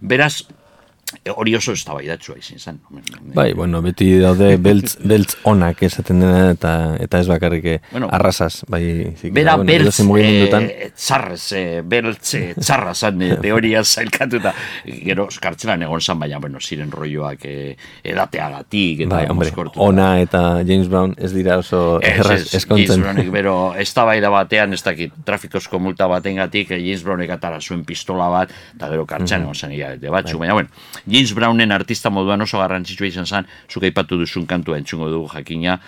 Beraz, 0.00 0.44
hori 1.36 1.54
oso 1.56 1.72
ez 1.72 1.84
izin 2.38 2.58
zen. 2.58 2.78
Bai, 3.34 3.52
bueno, 3.52 3.80
beti 3.82 4.18
daude 4.20 4.56
beltz, 4.56 4.96
beltz 5.04 5.36
onak 5.44 5.82
esaten 5.82 6.20
dena 6.20 6.50
eta 6.52 6.96
eta 7.00 7.20
ez 7.20 7.26
bakarrik 7.28 7.64
eh, 7.64 7.80
Bueno, 7.90 8.08
arrasaz, 8.10 8.64
bai. 8.68 9.14
zik- 9.20 9.32
Bera 9.32 9.56
bueno, 9.56 9.66
beltz, 9.72 9.82
edozein 9.86 10.08
mugimendutan. 10.08 10.64
eh, 10.70 10.90
txarrez, 10.96 11.52
eh, 11.52 11.82
beltz, 11.84 12.34
eh, 12.34 12.54
txarra 12.58 12.94
zan 12.94 13.22
eh, 13.22 13.36
teoria 13.42 13.82
zailkatuta. 13.84 14.54
Gero, 14.84 15.28
kartzelan 15.40 15.82
egon 15.82 16.00
zan, 16.00 16.18
baina, 16.18 16.38
bueno, 16.38 16.58
ziren 16.60 16.90
rolloak 16.90 17.44
eh, 17.44 17.76
edateagatik. 18.04 19.00
Eta 19.06 19.14
Bai, 19.16 19.26
hombre, 19.30 19.50
ona 19.76 20.20
eta 20.20 20.42
James 20.66 20.88
Brown 20.88 21.14
ez 21.18 21.32
dira 21.32 21.58
oso 21.58 22.00
Ez, 22.02 22.14
erraz 22.20 22.40
ez, 22.40 22.54
eskontzen. 22.60 22.86
James 22.86 23.02
Brownek 23.04 23.30
bero, 23.38 23.74
ez 23.74 23.92
da 23.94 24.04
batean, 24.30 24.72
ez 24.72 24.82
dakit, 24.82 25.12
trafikozko 25.24 25.78
multa 25.78 26.06
batengatik, 26.06 26.70
James 26.70 27.02
Brownek 27.04 27.30
atara 27.30 27.60
zuen 27.60 27.84
pistola 27.84 28.28
bat, 28.28 28.50
eta 28.76 28.88
gero 28.90 29.06
kartxan 29.06 29.42
egon 29.42 29.54
zen 29.54 29.72
hilabete 29.72 30.10
batzu. 30.10 30.38
Baina, 30.38 30.54
bueno, 30.54 30.68
James 31.06 31.34
Brownen 31.34 31.72
artista 31.72 32.10
moduan 32.10 32.42
oso 32.42 32.58
garrantzitsua 32.58 33.08
izan 33.10 33.26
zen, 33.26 33.48
zuk 33.70 33.86
aipatu 33.88 34.18
duzun 34.20 34.46
kantua 34.46 34.78
entzungo 34.80 35.10
dugu 35.10 35.30
jakina, 35.34 35.78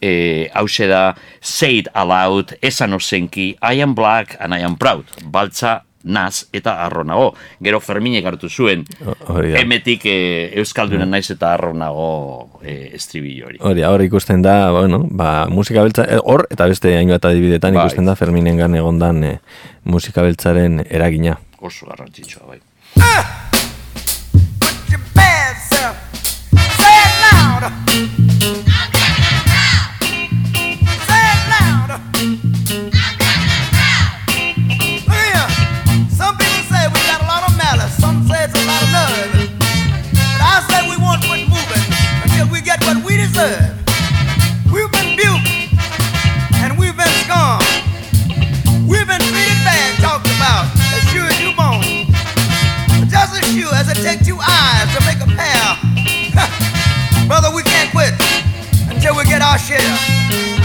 e, 0.00 0.50
hause 0.54 0.88
da, 0.90 1.14
say 1.40 1.78
it 1.78 1.88
aloud, 1.94 2.56
esan 2.62 2.92
ozenki, 2.94 3.54
I 3.62 3.82
am 3.82 3.94
black 3.94 4.36
and 4.40 4.54
I 4.54 4.64
am 4.64 4.76
proud, 4.76 5.10
baltza, 5.24 5.82
naz 6.04 6.44
eta 6.52 6.76
arro 6.84 7.04
nago. 7.04 7.32
Gero 7.64 7.80
Ferminek 7.80 8.26
hartu 8.28 8.48
zuen, 8.48 8.84
hori 9.32 9.54
emetik 9.58 10.04
e, 10.06 10.16
Euskaldunen 10.60 11.10
naiz 11.10 11.26
eta 11.32 11.54
arro 11.56 11.72
nago 11.76 12.60
e, 12.62 12.90
estribillo 12.98 13.48
hori. 13.48 13.60
Hori, 13.64 13.86
hor 13.88 14.04
ikusten 14.04 14.44
da, 14.44 14.70
bueno, 14.74 15.00
ba, 15.10 15.46
musika 15.50 15.82
beltza, 15.86 16.04
eh, 16.04 16.20
hor 16.20 16.46
eta 16.50 16.68
beste 16.70 16.94
hainbat 16.98 17.24
adibidetan 17.30 17.74
Bai. 17.74 17.86
ikusten 17.86 18.08
da 18.08 18.16
Ferminengan 18.20 18.76
egondan 18.78 19.24
eh, 19.24 19.34
musika 19.88 20.22
beltzaren 20.26 20.84
eragina. 20.90 21.38
Oso 21.64 21.88
garrantzitsua, 21.88 22.46
bai. 22.52 22.60
Put 22.94 23.53
it 27.64 28.10
Brother, 57.26 57.50
we 57.54 57.62
can't 57.62 57.90
quit 57.90 58.12
until 58.90 59.16
we 59.16 59.24
get 59.24 59.40
our 59.40 59.58
share. 59.58 60.63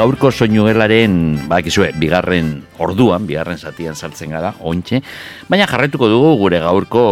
Gaurko 0.00 0.30
soinugelaren, 0.32 1.14
bakizue, 1.50 1.90
bigarren 2.00 2.54
orduan, 2.80 3.26
bigarren 3.28 3.58
zatian 3.60 3.98
sartzen 3.98 4.32
gara, 4.32 4.54
ontxe, 4.64 5.02
baina 5.50 5.66
jarretuko 5.68 6.08
dugu 6.08 6.30
gure 6.40 6.60
gaurko 6.64 7.02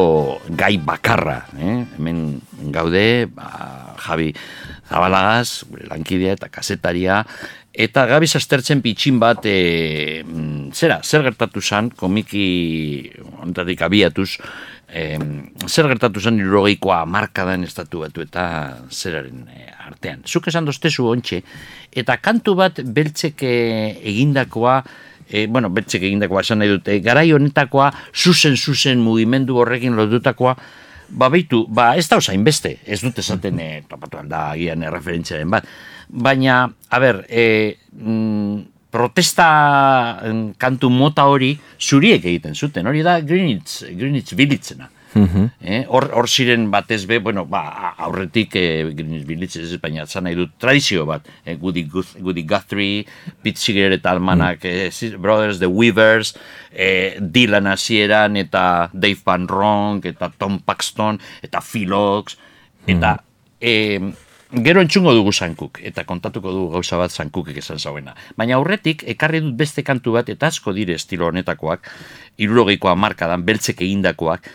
gai 0.56 0.78
bakarra, 0.80 1.42
eh? 1.60 1.82
hemen 1.98 2.22
gaude, 2.72 3.28
ba, 3.34 3.48
Javi 4.06 4.30
Zabalagaz, 4.88 5.68
gure 5.68 5.84
lankidea 5.90 6.38
eta 6.38 6.48
kasetaria, 6.48 7.20
eta 7.76 8.06
gabi 8.08 8.30
sastertzen 8.30 8.80
pitxin 8.80 9.20
bat, 9.20 9.44
e, 9.44 10.24
zera, 10.72 11.02
zer 11.04 11.26
gertatu 11.28 11.60
zan, 11.60 11.92
komiki 11.92 12.48
ontatik 13.44 13.84
abiatuz, 13.84 14.30
e, 14.88 15.18
zer 15.68 15.88
gertatu 15.90 16.20
zen 16.20 16.40
irrogeikoa 16.40 17.02
markadan 17.08 17.64
estatu 17.66 18.02
batu 18.04 18.24
eta 18.24 18.44
zeraren 18.90 19.44
e, 19.52 19.68
artean. 19.88 20.24
Zuk 20.26 20.48
esan 20.50 20.68
doztezu 20.68 21.08
ontxe, 21.10 21.42
eta 21.92 22.18
kantu 22.22 22.56
bat 22.58 22.80
beltzek 22.82 23.44
e, 23.46 23.54
egindakoa, 24.12 24.80
e, 25.28 25.46
bueno, 25.46 25.70
beltzek 25.74 26.08
egindakoa 26.08 26.44
esan 26.46 26.62
nahi 26.62 26.72
dute, 26.76 26.98
garai 27.04 27.30
honetakoa, 27.36 27.92
zuzen 28.14 28.56
zuzen 28.56 29.02
mugimendu 29.04 29.60
horrekin 29.60 29.96
lotutakoa, 29.98 30.56
ba 31.08 31.28
beitu, 31.32 31.64
ba 31.68 31.94
ez 31.96 32.08
da 32.08 32.18
osain 32.20 32.42
beste, 32.44 32.78
ez 32.84 33.00
dut 33.04 33.20
esaten 33.20 33.60
e, 33.60 33.70
topatu 33.88 34.24
da 34.28 34.50
agian 34.52 34.82
erreferentziaren 34.84 35.50
bat, 35.52 35.68
baina, 36.08 36.64
a 36.88 37.00
ber, 37.00 37.24
e, 37.28 37.76
mm, 37.92 38.77
protesta 38.98 39.48
mm, 40.26 40.56
kantu 40.58 40.90
mota 40.90 41.28
hori 41.30 41.54
zuriek 41.78 42.24
egiten 42.26 42.54
zuten, 42.58 42.86
hori 42.90 43.02
da 43.06 43.20
Greenwich, 43.22 43.84
Greenwich 43.94 44.34
Villagena. 44.38 44.90
Eh, 45.64 45.80
hor, 45.88 46.04
hor 46.14 46.28
ziren 46.30 46.66
batez 46.70 47.00
be, 47.08 47.16
bueno, 47.24 47.42
ba, 47.48 47.94
aurretik 48.04 48.52
eh, 48.60 48.90
Greenwich 48.94 49.24
Village 49.26 49.62
ez 49.64 49.78
baina 49.82 50.04
nahi 50.22 50.36
dut 50.38 50.52
tradizio 50.60 51.06
bat, 51.08 51.26
eh, 51.44 51.56
Goody, 51.58 51.86
Goody 51.88 52.44
Guthrie, 52.46 53.06
Pete 53.42 53.58
Seeger 53.58 53.96
eta 53.96 54.12
almanak, 54.12 54.62
eh, 54.68 54.90
Sis- 54.94 55.16
Brothers, 55.18 55.58
The 55.62 55.66
Weavers, 55.66 56.34
eh, 56.70 57.16
Dylan 57.18 57.66
hasieran 57.72 58.36
eta 58.36 58.90
Dave 58.92 59.18
Van 59.24 59.48
Ronk, 59.48 60.04
eta 60.12 60.30
Tom 60.38 60.60
Paxton, 60.60 61.18
eta 61.42 61.62
Phil 61.64 61.92
Ox, 61.96 62.36
eta 62.86 63.16
eh, 63.60 63.98
gero 64.52 64.80
entzungo 64.80 65.12
dugu 65.12 65.32
zankuk, 65.32 65.80
eta 65.84 66.04
kontatuko 66.08 66.52
dugu 66.52 66.72
gauza 66.78 66.96
bat 66.96 67.12
zankukek 67.12 67.58
esan 67.60 67.78
zauena. 67.78 68.14
Baina 68.36 68.56
aurretik, 68.56 69.04
ekarri 69.06 69.42
dut 69.44 69.54
beste 69.60 69.84
kantu 69.84 70.16
bat, 70.16 70.28
eta 70.28 70.48
asko 70.48 70.72
dire 70.72 70.96
estilo 70.96 71.28
honetakoak, 71.28 71.88
irurogeikoa 72.40 72.94
markadan, 72.96 73.44
beltzek 73.44 73.82
egindakoak, 73.84 74.48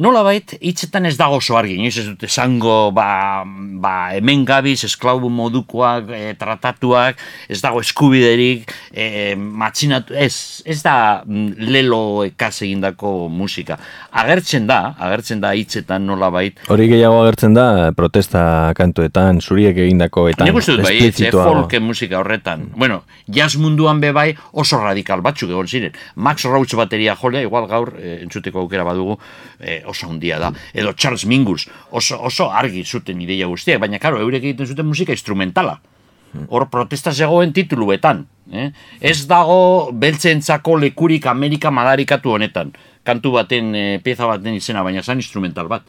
Nola 0.00 0.22
bait, 0.24 0.54
hitzetan 0.64 1.04
ez 1.04 1.18
dago 1.18 1.36
oso 1.36 1.52
argi, 1.58 1.74
inoiz 1.76 1.98
ez 2.00 2.06
dute 2.06 2.24
esango, 2.24 2.94
ba, 2.96 3.42
ba, 3.44 3.90
hemen 4.16 4.46
gabiz, 4.48 4.78
esklaubu 4.86 5.28
modukoak, 5.28 6.08
e, 6.16 6.30
tratatuak, 6.40 7.20
ez 7.52 7.58
dago 7.60 7.82
eskubiderik, 7.84 8.72
e, 8.88 9.34
matxinatu, 9.36 10.16
ez, 10.16 10.62
ez 10.64 10.78
da 10.80 10.94
mm, 11.26 11.68
lelo 11.74 12.22
ekaz 12.24 12.62
egindako 12.64 13.28
musika. 13.28 13.76
Agertzen 14.22 14.64
da, 14.70 14.94
agertzen 14.96 15.44
da 15.44 15.50
hitzetan 15.60 16.08
nola 16.08 16.32
bait, 16.32 16.64
Hori 16.72 16.88
gehiago 16.88 17.20
agertzen 17.26 17.52
da 17.60 17.66
protesta 17.92 18.72
kantuetan, 18.78 19.42
zuriek 19.44 19.76
egindakoetan. 19.84 20.48
Nik 20.48 20.62
uste 20.62 20.78
dut 20.78 20.86
bai, 20.88 20.96
etxe 21.02 21.10
esplizituago. 21.26 21.66
folk 21.66 21.76
musika 21.84 22.22
horretan. 22.22 22.64
Bueno, 22.80 23.02
jazz 23.28 23.60
munduan 23.60 24.00
be 24.00 24.16
bai 24.16 24.30
oso 24.56 24.80
radikal 24.80 25.20
batzuk 25.20 25.52
egon 25.52 25.68
ziren. 25.68 26.00
Max 26.16 26.48
Roach 26.48 26.80
bateria 26.80 27.12
jolea, 27.20 27.44
igual 27.44 27.68
gaur 27.68 27.92
eh, 28.00 28.22
entzuteko 28.24 28.64
aukera 28.64 28.88
badugu, 28.88 29.20
eh, 29.60 29.81
oso 29.86 30.08
handia 30.08 30.38
da. 30.38 30.52
Edo 30.74 30.92
Charles 30.92 31.24
Mingus, 31.26 31.68
oso, 31.90 32.20
oso 32.22 32.50
argi 32.50 32.84
zuten 32.84 33.20
ideia 33.20 33.46
guztiak, 33.46 33.80
baina 33.80 33.98
karo, 33.98 34.20
eurek 34.20 34.42
egiten 34.42 34.66
zuten 34.66 34.86
musika 34.86 35.12
instrumentala. 35.12 35.80
Hor 36.48 36.68
protesta 36.72 37.12
zegoen 37.12 37.52
tituluetan. 37.52 38.24
Eh? 38.52 38.70
Ez 39.00 39.26
dago 39.28 39.90
beltzentzako 39.92 40.78
lekurik 40.80 41.26
Amerika 41.28 41.70
madarikatu 41.70 42.32
honetan. 42.38 42.72
Kantu 43.04 43.34
baten, 43.36 43.74
eh, 43.74 43.98
pieza 44.02 44.26
baten 44.26 44.54
izena, 44.56 44.82
baina 44.82 45.02
zan 45.02 45.20
instrumental 45.20 45.68
bat. 45.68 45.84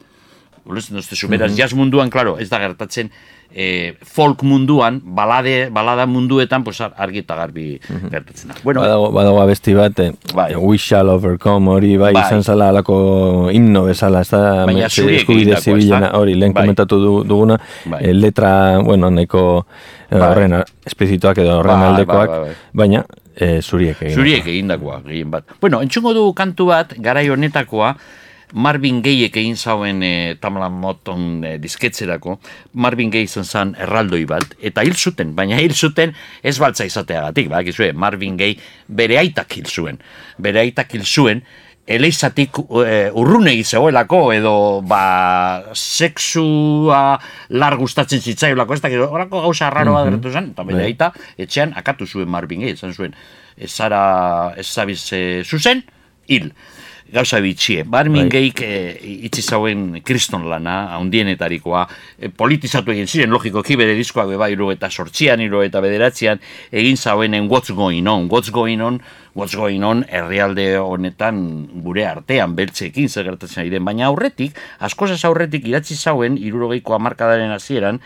Ulertzen 0.64 0.96
duzte 0.96 1.16
zu, 1.16 1.28
beraz, 1.28 1.52
jazz 1.56 1.72
munduan, 1.76 2.10
klaro, 2.10 2.38
ez 2.40 2.48
da 2.48 2.58
gertatzen 2.60 3.10
e, 3.56 3.94
folk 4.02 4.42
munduan, 4.42 4.96
balade, 5.04 5.68
balada 5.70 6.06
munduetan, 6.10 6.64
pues, 6.64 6.80
ar- 6.80 6.94
argi 6.98 7.20
eta 7.22 7.36
garbi 7.38 7.78
gertatzen 8.10 8.48
da. 8.50 8.54
Bueno, 8.64 8.80
Badago, 8.82 9.12
badago 9.14 9.40
abesti 9.42 9.74
bat, 9.74 9.98
eh, 10.00 10.12
Bai. 10.34 10.54
We 10.56 10.76
Shall 10.76 11.08
Overcome 11.08 11.70
hori, 11.70 11.96
bai, 11.96 12.12
Bai. 12.12 12.24
izan 12.26 12.42
zala 12.42 12.68
alako 12.70 13.48
himno 13.52 13.84
bezala, 13.84 14.22
ez 14.22 14.30
da, 14.30 14.66
eskubide 14.66 15.56
zibilena, 15.60 16.10
hori, 16.18 16.34
lehen 16.34 16.52
Bai. 16.52 16.64
komentatu 16.64 16.98
du, 16.98 17.12
duguna, 17.24 17.60
Bai. 17.86 18.02
eh, 18.04 18.12
letra, 18.14 18.78
bueno, 18.82 19.10
nahiko 19.10 19.66
eh, 20.10 20.18
Bai. 20.18 20.30
horren 20.32 20.58
espezituak 20.84 21.38
edo 21.38 21.58
horren 21.60 21.78
Bai, 21.80 21.88
aldekoak, 21.92 22.28
bai, 22.28 22.38
bai, 22.40 22.48
bai. 22.48 22.56
baina 22.72 23.04
eh, 23.36 23.60
zuriek 23.62 24.02
egin. 24.02 24.14
Zuriek 24.16 24.46
egindakoa, 24.46 25.00
gehien 25.06 25.30
bat. 25.30 25.44
Bueno, 25.60 25.80
entzungo 25.82 26.12
du 26.14 26.32
kantu 26.34 26.66
bat, 26.66 26.92
garai 26.98 27.28
honetakoa, 27.30 27.96
Marvin 28.54 29.00
Gayek 29.02 29.34
egin 29.40 29.56
zauen 29.58 30.02
e, 30.06 30.36
Tamla 30.40 30.68
Moton 30.70 31.42
e, 31.44 31.56
disketzerako, 31.58 32.38
Marvin 32.78 33.10
Gaye 33.10 33.26
izan 33.26 33.44
zen 33.44 33.74
erraldoi 33.82 34.22
bat, 34.30 34.54
eta 34.62 34.84
hil 34.86 34.94
zuten, 34.94 35.34
baina 35.34 35.58
hil 35.58 35.74
zuten 35.74 36.14
ez 36.42 36.54
baltza 36.62 36.86
izateagatik, 36.86 37.50
ba, 37.50 37.64
Marvin 37.98 38.38
Gaye 38.38 38.60
bere 38.86 39.18
aitak 39.18 39.58
hil 39.58 39.66
zuen. 39.66 39.98
Bere 40.38 40.62
aitak 40.62 40.94
hil 40.94 41.02
zuen, 41.02 41.42
eleizatik 41.84 42.56
e, 42.86 43.10
urrunegi 43.12 43.64
zegoelako, 43.64 44.20
edo 44.32 44.54
ba, 44.86 45.72
sexua 45.74 47.18
lar 47.50 47.76
gustatzen 47.76 48.22
zitzaiolako, 48.22 48.78
ez 48.78 48.84
dakit, 48.86 49.02
horako 49.02 49.42
gauza 49.48 49.66
arraroa 49.66 50.06
mm 50.06 50.30
zen, 50.30 50.52
eta 50.54 50.62
bere 50.62 50.78
Bai. 50.78 50.92
aita 50.92 51.10
etxean 51.36 51.74
akatu 51.76 52.06
zuen 52.06 52.30
Marvin 52.30 52.62
Gaye, 52.62 52.78
esan 52.78 52.94
zuen, 52.94 53.18
ez 53.58 53.72
zara, 53.74 54.54
ez 54.56 54.68
zabiz 54.70 55.02
e, 55.12 55.42
zuzen, 55.42 55.82
hil. 56.30 56.52
Gauza 57.12 57.38
bitxie. 57.40 57.84
Marvin 57.84 58.24
Bai. 58.24 58.30
Gayeek 58.32 58.60
e, 58.64 58.76
itzi 59.28 59.42
zauen 59.42 60.00
kriston 60.02 60.46
lana, 60.48 60.76
haundienetarikoa, 60.96 61.84
e, 62.18 62.30
politizatu 62.32 62.94
egin 62.94 63.06
ziren, 63.06 63.30
logikoki 63.30 63.76
bere 63.76 63.94
diskoak 63.98 64.30
beba 64.32 64.48
iro 64.50 64.70
eta 64.72 64.88
sortzian, 64.90 65.42
iro 65.44 65.62
eta 65.62 65.82
bederatzean, 65.84 66.40
egin 66.72 66.96
zauenen 66.96 67.50
what's 67.50 67.70
going 67.70 68.08
on, 68.08 68.28
what's 68.32 68.50
going 68.50 68.82
on, 68.82 69.02
what's 69.34 69.54
going 69.54 69.84
on, 69.84 70.04
herrialde 70.08 70.66
honetan 70.80 71.42
gure 71.84 72.06
artean, 72.08 72.56
beltzeekin 72.56 73.10
zer 73.10 73.28
gertatzen 73.28 73.62
ari 73.62 73.74
den, 73.76 73.84
baina 73.84 74.08
aurretik, 74.08 74.56
askozaz 74.80 75.20
aurretik 75.28 75.68
idatzi 75.68 75.98
zauen, 76.00 76.40
irurogeiko 76.40 76.96
hamarkadaren 76.96 77.52
hasieran, 77.54 78.00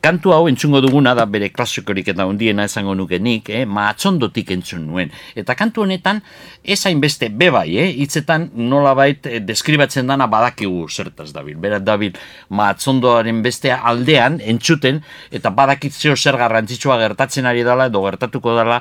Kantu 0.00 0.32
hau 0.32 0.46
entzungo 0.48 0.80
duguna 0.80 1.12
da 1.12 1.26
bere 1.28 1.50
klasikorik 1.52 2.06
eta 2.08 2.24
hundiena 2.24 2.64
esango 2.64 2.94
nuke 2.96 3.18
nik, 3.20 3.50
eh? 3.52 3.66
maatzondotik 3.68 4.48
entzun 4.54 4.86
nuen. 4.88 5.10
Eta 5.36 5.52
kantu 5.58 5.84
honetan, 5.84 6.22
ez 6.64 6.78
hainbeste 6.88 7.28
bebai, 7.42 7.66
eh? 7.76 7.90
hitzetan 8.00 8.46
nolabait 8.70 9.28
eh, 9.28 9.42
deskribatzen 9.44 10.08
dana 10.08 10.24
badakigu 10.32 10.86
zertaz 10.88 11.28
dabil. 11.36 11.58
Berat 11.60 11.84
dabil 11.84 12.16
maatzondoaren 12.48 13.42
beste 13.44 13.74
aldean 13.76 14.40
entzuten, 14.40 15.02
eta 15.30 15.52
badakitzeo 15.52 16.16
zer 16.16 16.40
garrantzitsua 16.40 16.96
gertatzen 17.04 17.50
ari 17.52 17.66
dela 17.68 17.90
edo 17.92 18.00
gertatuko 18.08 18.56
dela 18.56 18.80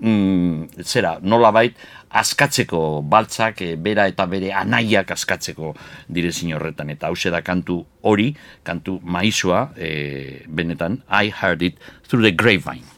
mm, 0.00 0.82
zera, 0.82 1.18
nolabait 1.22 1.76
askatzeko 2.08 3.02
baltzak, 3.04 3.62
e, 3.62 3.76
bera 3.76 4.08
eta 4.08 4.26
bere 4.26 4.52
anaiak 4.56 5.12
askatzeko 5.14 5.74
direzin 6.08 6.54
horretan. 6.56 6.90
Eta 6.94 7.12
hause 7.12 7.32
da 7.34 7.42
kantu 7.46 7.82
hori, 8.02 8.32
kantu 8.64 8.98
maizua, 9.02 9.68
e, 9.76 10.44
benetan, 10.48 11.02
I 11.08 11.30
heard 11.30 11.62
it 11.62 11.78
through 12.08 12.22
the 12.22 12.32
grapevine. 12.32 12.97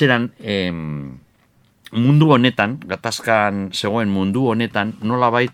Nik, 0.00 0.06
eh, 0.06 0.06
zeran 0.06 0.32
em, 0.40 1.18
mundu 1.92 2.30
honetan, 2.32 2.78
gatazkan 2.86 3.70
zegoen 3.72 4.08
mundu 4.08 4.46
honetan, 4.48 4.94
nolabait 5.02 5.52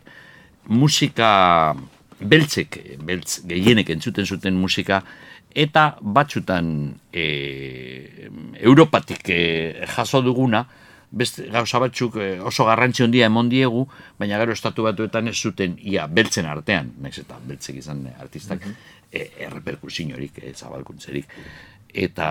musika 0.69 1.75
beltzek, 2.21 2.99
beltz 3.05 3.45
gehienek 3.47 3.91
entzuten 3.91 4.27
zuten 4.27 4.55
musika, 4.55 5.03
eta 5.55 5.97
batzutan 6.01 6.95
e, 7.13 8.29
Europatik 8.61 9.29
e, 9.29 9.87
jaso 9.87 10.23
duguna, 10.23 10.65
beste 11.15 11.47
gauza 11.53 11.79
batzuk 11.79 12.17
e, 12.17 12.41
oso 12.41 12.65
garrantzi 12.67 13.05
handia 13.05 13.27
emon 13.27 13.49
diegu, 13.49 13.87
baina 14.19 14.39
gero 14.39 14.53
estatu 14.53 14.83
batuetan 14.83 15.29
ez 15.29 15.37
zuten 15.37 15.77
ia 15.79 16.09
beltzen 16.09 16.47
artean, 16.51 16.91
naiz 16.99 17.19
eta 17.23 17.39
beltzek 17.47 17.79
izan 17.79 18.09
artistak, 18.19 18.67
e, 19.13 19.29
erreperkusiorik, 19.47 20.43
e, 20.43 20.55
zabalkuntzerik. 20.55 21.31
Eta 21.95 22.29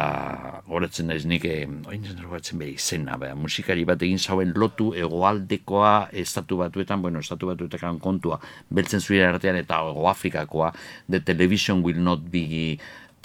goratzen 0.68 1.07
naiz 1.07 1.24
nik, 1.24 1.45
e, 1.47 1.64
oin 1.88 2.03
zen 2.03 2.18
goratzen 2.20 2.59
behar 2.59 2.74
izena, 2.74 3.16
behar, 3.20 3.38
musikari 3.39 3.86
bat 3.88 4.01
egin 4.03 4.20
zauen 4.20 4.51
lotu 4.59 4.89
egoaldekoa 4.99 6.09
estatu 6.24 6.57
batuetan, 6.59 6.99
bueno, 7.01 7.22
estatu 7.24 7.47
batuetan 7.47 8.01
kontua, 8.03 8.41
beltzen 8.68 8.99
zuen 8.99 9.24
artean 9.30 9.55
eta 9.61 9.80
ego 9.88 10.09
Afrikakoa, 10.11 10.74
the 11.07 11.22
television 11.24 11.80
will 11.82 12.01
not 12.03 12.28
be 12.32 12.76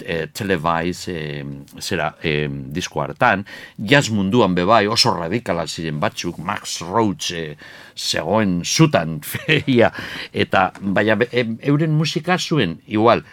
eh, 0.05 0.29
televise 0.31 1.17
eh, 1.17 1.43
zera 1.83 2.13
eh, 2.23 2.47
disko 2.47 3.03
hartan, 3.03 3.43
jazz 3.77 4.07
munduan 4.09 4.55
bebai 4.55 4.85
oso 4.87 5.11
radikala 5.17 5.67
ziren 5.67 5.99
batzuk, 5.99 6.39
Max 6.39 6.79
Roach 6.87 7.33
eh, 7.35 7.57
zegoen 7.97 8.61
zutan 8.63 9.19
feia, 9.33 9.91
eta 10.31 10.69
baina 10.79 11.19
em, 11.31 11.57
euren 11.67 11.91
musika 11.99 12.39
zuen, 12.39 12.79
igual, 12.87 13.27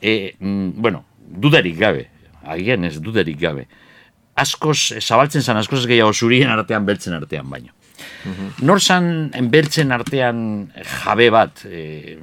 eh, 0.00 0.36
mm, 0.38 0.78
bueno, 0.78 1.04
dudarik 1.32 1.78
gabe, 1.82 2.11
agian 2.44 2.84
ez 2.84 2.98
dudarik 3.00 3.38
gabe, 3.40 3.66
askoz, 4.34 4.92
eh, 4.92 5.00
zabaltzen 5.00 5.42
zan 5.42 5.60
askoz 5.60 5.84
gehiago 5.86 6.12
zurien 6.12 6.50
artean, 6.50 6.86
beltzen 6.86 7.14
artean 7.14 7.48
baino. 7.50 7.72
Nor 8.62 8.80
zan 8.80 9.30
beltzen 9.50 9.92
artean 9.94 10.70
jabe 11.04 11.28
bat, 11.30 11.64
e, 11.66 12.16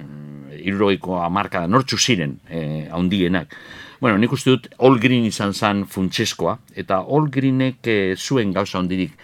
irurogeiko 0.59 1.19
amarkada, 1.23 1.67
nortzu 1.67 1.97
ziren 1.97 2.39
e, 2.49 2.87
haundienak. 2.91 3.53
Bueno, 3.99 4.17
nik 4.17 4.31
uste 4.31 4.55
dut 4.55 4.67
All 4.79 4.99
Green 4.99 5.25
izan 5.27 5.53
zan 5.53 5.85
funtseskoa, 5.87 6.57
eta 6.75 7.01
All 7.03 7.29
Greenek 7.31 7.87
e, 7.87 7.99
zuen 8.17 8.53
gauza 8.55 8.79
hondirik 8.79 9.15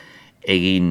egin 0.46 0.88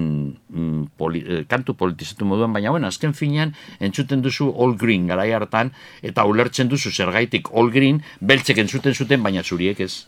mm, 0.49 0.83
poli, 0.99 1.23
eh, 1.23 1.45
kantu 1.49 1.77
politizatu 1.79 2.27
moduan, 2.29 2.53
baina 2.53 2.73
bueno, 2.75 2.91
azken 2.91 3.15
finean 3.15 3.55
entzuten 3.81 4.23
duzu 4.23 4.51
All 4.51 4.77
Green 4.79 5.07
garai 5.07 5.31
hartan, 5.33 5.73
eta 6.03 6.27
ulertzen 6.27 6.69
duzu 6.69 6.91
zergaitik 6.91 7.53
All 7.55 7.71
Green, 7.71 8.03
beltzek 8.21 8.59
entzuten 8.65 8.95
zuten, 8.95 9.23
baina 9.23 9.43
zuriek 9.43 9.81
ez. 9.81 10.07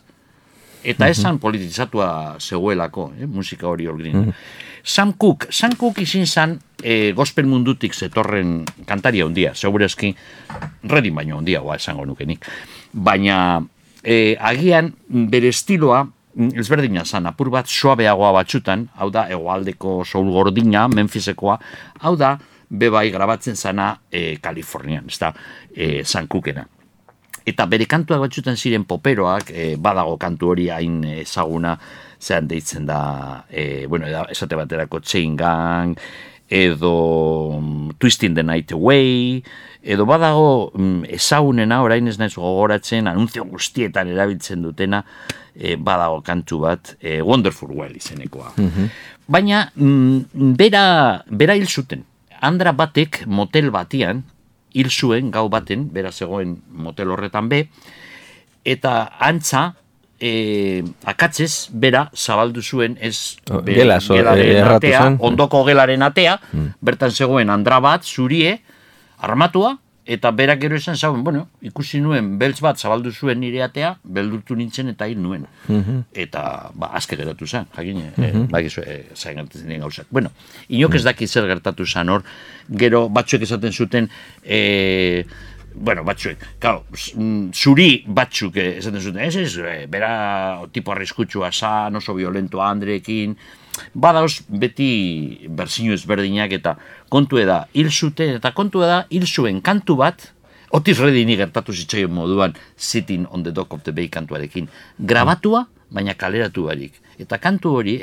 Eta 0.87 1.09
esan 1.09 1.39
politizatua 1.43 2.37
zegoelako, 2.39 3.11
eh, 3.17 3.27
musika 3.27 3.67
hori 3.67 3.87
All 3.87 3.97
Green. 3.97 4.33
Sam 4.87 5.13
Cooke, 5.19 5.51
Sam 5.51 5.73
Cooke 5.75 6.05
izin 6.05 6.25
zan 6.25 6.53
e, 6.79 7.11
gospel 7.11 7.47
mundutik 7.49 7.91
zetorren 7.93 8.61
kantaria 8.87 9.25
hondia, 9.25 9.51
segurazki 9.55 10.13
redin 10.87 11.17
baino 11.17 11.41
hondia, 11.41 11.59
goa 11.59 11.75
esango 11.75 12.05
nukenik. 12.07 12.45
Baina 12.93 13.59
e, 13.99 14.37
agian 14.39 14.93
bere 15.07 15.51
estiloa 15.51 16.05
ezberdina 16.37 17.05
zan, 17.05 17.25
apur 17.29 17.49
bat 17.53 17.67
suabeagoa 17.67 18.31
batzutan, 18.35 18.87
hau 19.01 19.09
da, 19.13 19.25
egoaldeko 19.33 20.03
soul 20.05 20.29
gordina, 20.33 20.87
Memphisekoa, 20.91 21.57
hau 22.05 22.15
da, 22.19 22.35
bebai 22.69 23.09
grabatzen 23.11 23.55
zana 23.55 23.93
e, 24.11 24.37
Kalifornian, 24.43 25.07
ez 25.07 25.19
da, 25.21 25.31
e, 25.73 26.03
San 26.03 26.27
Cookena. 26.27 26.65
Eta 27.47 27.65
bere 27.71 27.87
kantuak 27.87 28.25
batzutan 28.25 28.57
ziren 28.59 28.83
poperoak, 28.85 29.51
e, 29.55 29.67
badago 29.79 30.17
kantu 30.19 30.51
hori 30.51 30.67
hain 30.73 30.99
ezaguna, 31.21 31.77
zean 32.19 32.47
deitzen 32.47 32.85
da, 32.85 33.45
e, 33.49 33.85
bueno, 33.87 34.09
esate 34.29 34.59
baterako 34.59 34.99
Chain 34.99 35.37
Gang, 35.39 35.95
edo 36.49 37.59
mm, 37.61 37.97
Twisting 37.97 38.35
the 38.35 38.43
Night 38.43 38.71
Away, 38.71 39.43
edo 39.83 40.05
badago 40.05 40.71
mm, 40.75 41.07
ezagunena, 41.17 41.81
orain 41.83 42.07
ez 42.07 42.17
naiz 42.19 42.33
gogoratzen, 42.35 43.07
anunzio 43.07 43.45
guztietan 43.47 44.11
erabiltzen 44.11 44.63
dutena, 44.63 45.03
e, 45.57 45.75
badago 45.75 46.21
kantu 46.21 46.59
bat, 46.61 46.95
e, 47.01 47.19
Wonderful 47.21 47.71
Well 47.73 47.95
izenekoa. 47.97 48.53
Baina, 49.27 49.71
mm, 49.75 50.53
bera, 50.55 51.23
bera 51.29 51.55
hil 51.57 51.65
zuten. 51.67 52.03
Andra 52.41 52.71
batek 52.77 53.23
motel 53.25 53.71
batian, 53.73 54.21
hil 54.77 54.89
zuen 54.93 55.31
gau 55.33 55.47
baten, 55.49 55.87
bera 55.91 56.11
zegoen 56.11 56.61
motel 56.69 57.09
horretan 57.09 57.49
be, 57.49 57.63
eta 58.63 59.07
antza, 59.19 59.73
e, 60.19 60.83
akatzez, 61.05 61.69
bera 61.73 62.09
zabaldu 62.15 62.61
zuen 62.61 62.97
ez 63.01 63.37
Oh, 63.51 63.61
be- 63.61 63.73
gela, 63.73 63.99
so- 63.99 64.13
gelaren 64.15 64.55
eh, 64.57 64.63
atea, 64.75 65.01
ondoko 65.19 65.63
gelaren 65.65 66.01
atea, 66.03 66.37
bertan 66.81 67.11
zegoen 67.11 67.49
andra 67.49 67.79
bat, 67.81 68.03
zurie, 68.05 68.59
armatua, 69.17 69.77
eta 70.07 70.31
berak 70.31 70.61
gero 70.61 70.77
esan 70.79 70.95
zauen, 70.95 71.23
bueno, 71.23 71.47
ikusi 71.61 71.99
nuen 71.99 72.37
beltz 72.39 72.61
bat 72.63 72.79
zabaldu 72.79 73.11
zuen 73.11 73.41
nire 73.43 73.59
atea, 73.65 73.91
beldurtu 74.03 74.55
nintzen 74.55 74.93
eta 74.93 75.07
hil 75.09 75.19
nuen. 75.19 75.43
Eta, 76.15 76.43
ba, 76.73 76.93
azke 76.99 77.19
geratu 77.19 77.47
zen, 77.47 77.67
jakin, 77.75 77.99
eh, 78.15 78.31
bakizu, 78.53 78.81
eh, 78.85 79.01
zain 79.15 79.35
gertatzen 79.35 79.67
diren 79.67 79.83
gauzak. 79.83 80.07
Bueno, 80.09 80.31
inok 80.69 80.95
ez 80.95 81.03
daki 81.03 81.27
zer 81.27 81.49
gertatu 81.51 81.85
zen 81.85 82.09
hor, 82.09 82.23
gero 82.69 83.07
batzuek 83.09 83.43
esaten 83.43 83.75
zuten, 83.75 84.09
eh, 84.43 85.25
bueno, 85.75 86.03
batzuek, 86.07 86.47
claro, 86.59 86.85
zuri 87.53 88.03
batzuk 88.07 88.55
esaten 88.63 89.01
zuten, 89.01 89.21
ez 89.21 89.35
ez, 89.35 89.87
bera 89.91 90.63
tipo 90.71 90.91
arriskutsua 90.91 91.51
zan, 91.51 91.99
oso 91.99 92.15
violentoa 92.15 92.71
andrekin, 92.71 93.35
badauz 93.93 94.41
beti 94.47 95.47
berzinu 95.49 95.93
ezberdinak 95.93 96.51
eta 96.51 96.77
kontu 97.09 97.43
da 97.45 97.65
hil 97.73 97.91
zuten, 97.91 98.35
eta 98.37 98.51
kontu 98.51 98.81
da 98.81 99.05
hil 99.09 99.25
zuen 99.27 99.61
kantu 99.61 99.95
bat, 100.03 100.33
Otis 100.75 100.99
Reddini 100.99 101.37
gertatu 101.39 101.71
zitzaion 101.71 102.11
moduan 102.11 102.53
Sitting 102.75 103.25
on 103.31 103.43
the 103.43 103.53
Dock 103.55 103.71
of 103.73 103.83
the 103.83 103.93
Bay 103.95 104.09
kantuarekin. 104.11 104.67
Grabatua, 104.99 105.63
baina 105.89 106.13
kaleratu 106.13 106.67
barik. 106.67 106.99
Eta 107.17 107.37
kantu 107.39 107.77
hori, 107.79 108.01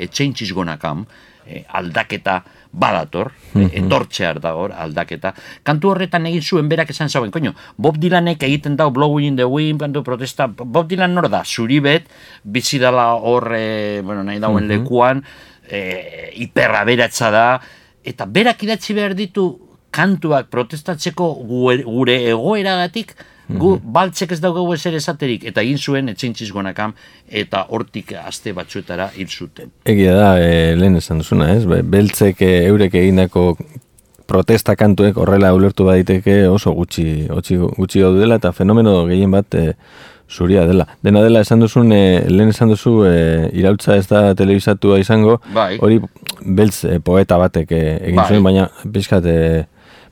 Gonna 0.53 0.77
Come, 0.77 1.05
eh, 1.45 1.63
aldaketa 1.69 2.43
badator, 2.71 3.31
eh, 3.55 3.69
etortzear 3.79 4.39
dago 4.41 4.67
aldaketa. 4.73 5.33
Kantu 5.63 5.91
horretan 5.91 6.25
egin 6.25 6.41
zuen 6.41 6.69
berak 6.69 6.89
esan 6.89 7.09
zauen, 7.09 7.31
koño, 7.31 7.53
Bob 7.77 7.97
Dylanek 7.97 8.43
egiten 8.43 8.75
dau 8.75 8.89
Blowing 8.91 9.27
in 9.27 9.35
the 9.35 9.45
Wind, 9.45 9.79
kantu 9.79 10.03
protesta, 10.03 10.47
Bob 10.47 10.89
Dylan 10.89 11.13
nor 11.13 11.29
da, 11.29 11.43
zuri 11.45 11.79
bet, 11.79 12.09
bizi 12.43 12.79
dala 12.79 13.13
hor, 13.15 13.53
eh, 13.55 14.01
bueno, 14.03 14.23
nahi 14.23 14.39
dauen 14.39 14.67
lekuan, 14.67 15.23
eh, 15.69 16.31
hiperraberatza 16.35 17.31
da, 17.31 17.45
eta 18.03 18.25
berak 18.25 18.63
idatzi 18.63 18.93
behar 18.93 19.15
ditu 19.17 19.47
kantuak 19.95 20.49
protestatzeko 20.51 21.29
gure, 21.47 22.17
egoeragatik, 22.29 23.15
gu 23.47 23.75
baltzek 23.79 24.31
ez 24.33 24.39
daugagu 24.41 24.73
ezer 24.73 24.95
esaterik, 24.97 25.43
eta 25.45 25.61
egin 25.61 25.77
zuen 25.77 26.09
etxeintziz 26.09 26.49
gonakam, 26.51 26.95
eta 27.29 27.65
hortik 27.69 28.11
aste 28.17 28.51
batzuetara 28.57 29.11
hil 29.15 29.29
zuten. 29.29 29.71
Egia 29.85 30.15
da, 30.17 30.29
e, 30.41 30.75
lehen 30.75 30.97
esan 30.97 31.21
duzuna, 31.21 31.51
ez? 31.53 31.63
Be- 31.69 31.83
Beltzek 31.83 32.41
e, 32.41 32.65
eurek 32.65 32.97
egindako 32.99 33.55
protesta 34.25 34.75
kantuek 34.75 35.17
horrela 35.21 35.53
ulertu 35.53 35.85
baditeke 35.85 36.47
oso 36.49 36.73
gutxi, 36.73 37.27
gutxi, 37.29 37.59
gutxi 37.77 38.01
dela 38.17 38.39
eta 38.41 38.51
fenomeno 38.51 39.05
gehien 39.05 39.31
bat 39.31 39.53
e, 39.53 39.75
zuria 40.29 40.65
dela. 40.65 40.87
Dena 41.03 41.21
dela 41.23 41.41
esan 41.41 41.59
duzun, 41.59 41.91
e, 41.93 42.25
lehen 42.29 42.49
esan 42.49 42.69
duzu, 42.69 43.03
e, 43.05 43.49
irautza 43.53 43.95
ez 43.97 44.07
da 44.07 44.33
telebizatua 44.35 44.99
izango, 44.99 45.39
Bai. 45.53 45.77
hori 45.81 45.99
beltz 46.41 46.83
e, 46.85 46.99
poeta 46.99 47.37
batek 47.37 47.71
e, 47.71 47.81
egin 48.07 48.15
Bai. 48.21 48.27
zuen, 48.29 48.43
baina 48.43 48.69
pixkat 48.91 49.25
e, 49.25 49.37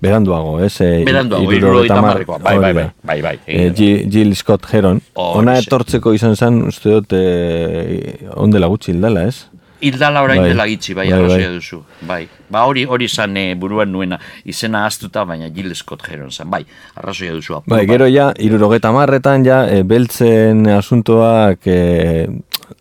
beranduago, 0.04 0.58
ez? 0.60 0.74
E, 0.82 1.04
Beranduago, 1.08 1.50
hamar- 1.52 1.98
hamarrekoa. 1.98 2.38
Bai, 2.44 2.58
bai, 2.60 2.74
bai, 2.74 2.90
bai, 3.04 3.22
bai, 3.22 3.40
E. 3.48 3.70
Jill, 3.74 4.36
Scott 4.36 4.66
Heron. 4.72 5.00
Horixe. 5.16 5.40
Ona 5.40 5.58
etortzeko 5.62 6.14
izan 6.14 6.36
zen, 6.36 6.62
uste 6.68 6.90
dut, 6.92 7.14
e, 7.16 8.28
ondela 8.36 8.68
gutxi 8.68 8.92
hildala, 8.92 9.24
ez? 9.32 9.46
Hildala 9.84 10.22
orain 10.24 10.40
Bai. 10.42 10.50
dela 10.54 10.66
gitxi, 10.70 10.94
bai, 10.96 11.10
Bai, 11.12 11.20
bai. 11.28 11.42
duzu. 11.58 11.82
Bai. 12.08 12.22
Ba 12.54 12.64
hori 12.70 12.86
hori 12.86 13.08
zan 13.10 13.36
eh, 13.38 13.54
buruan 13.60 13.92
nuena, 13.92 14.20
izena 14.46 14.86
astuta, 14.88 15.26
baina 15.26 15.50
Jill 15.54 15.74
Scott 15.76 16.08
Heron 16.08 16.32
zan. 16.32 16.50
Bai, 16.50 16.64
arrazoia 16.96 17.34
duzu. 17.36 17.58
apur 17.58 17.76
Bai, 17.76 17.86
gero 17.90 18.08
ja, 18.08 18.32
irurogeta 18.40 18.92
marretan 18.96 19.44
ja, 19.46 19.64
e, 19.68 19.84
beltzen 19.84 20.68
asuntoak 20.78 21.68
e, 21.68 22.28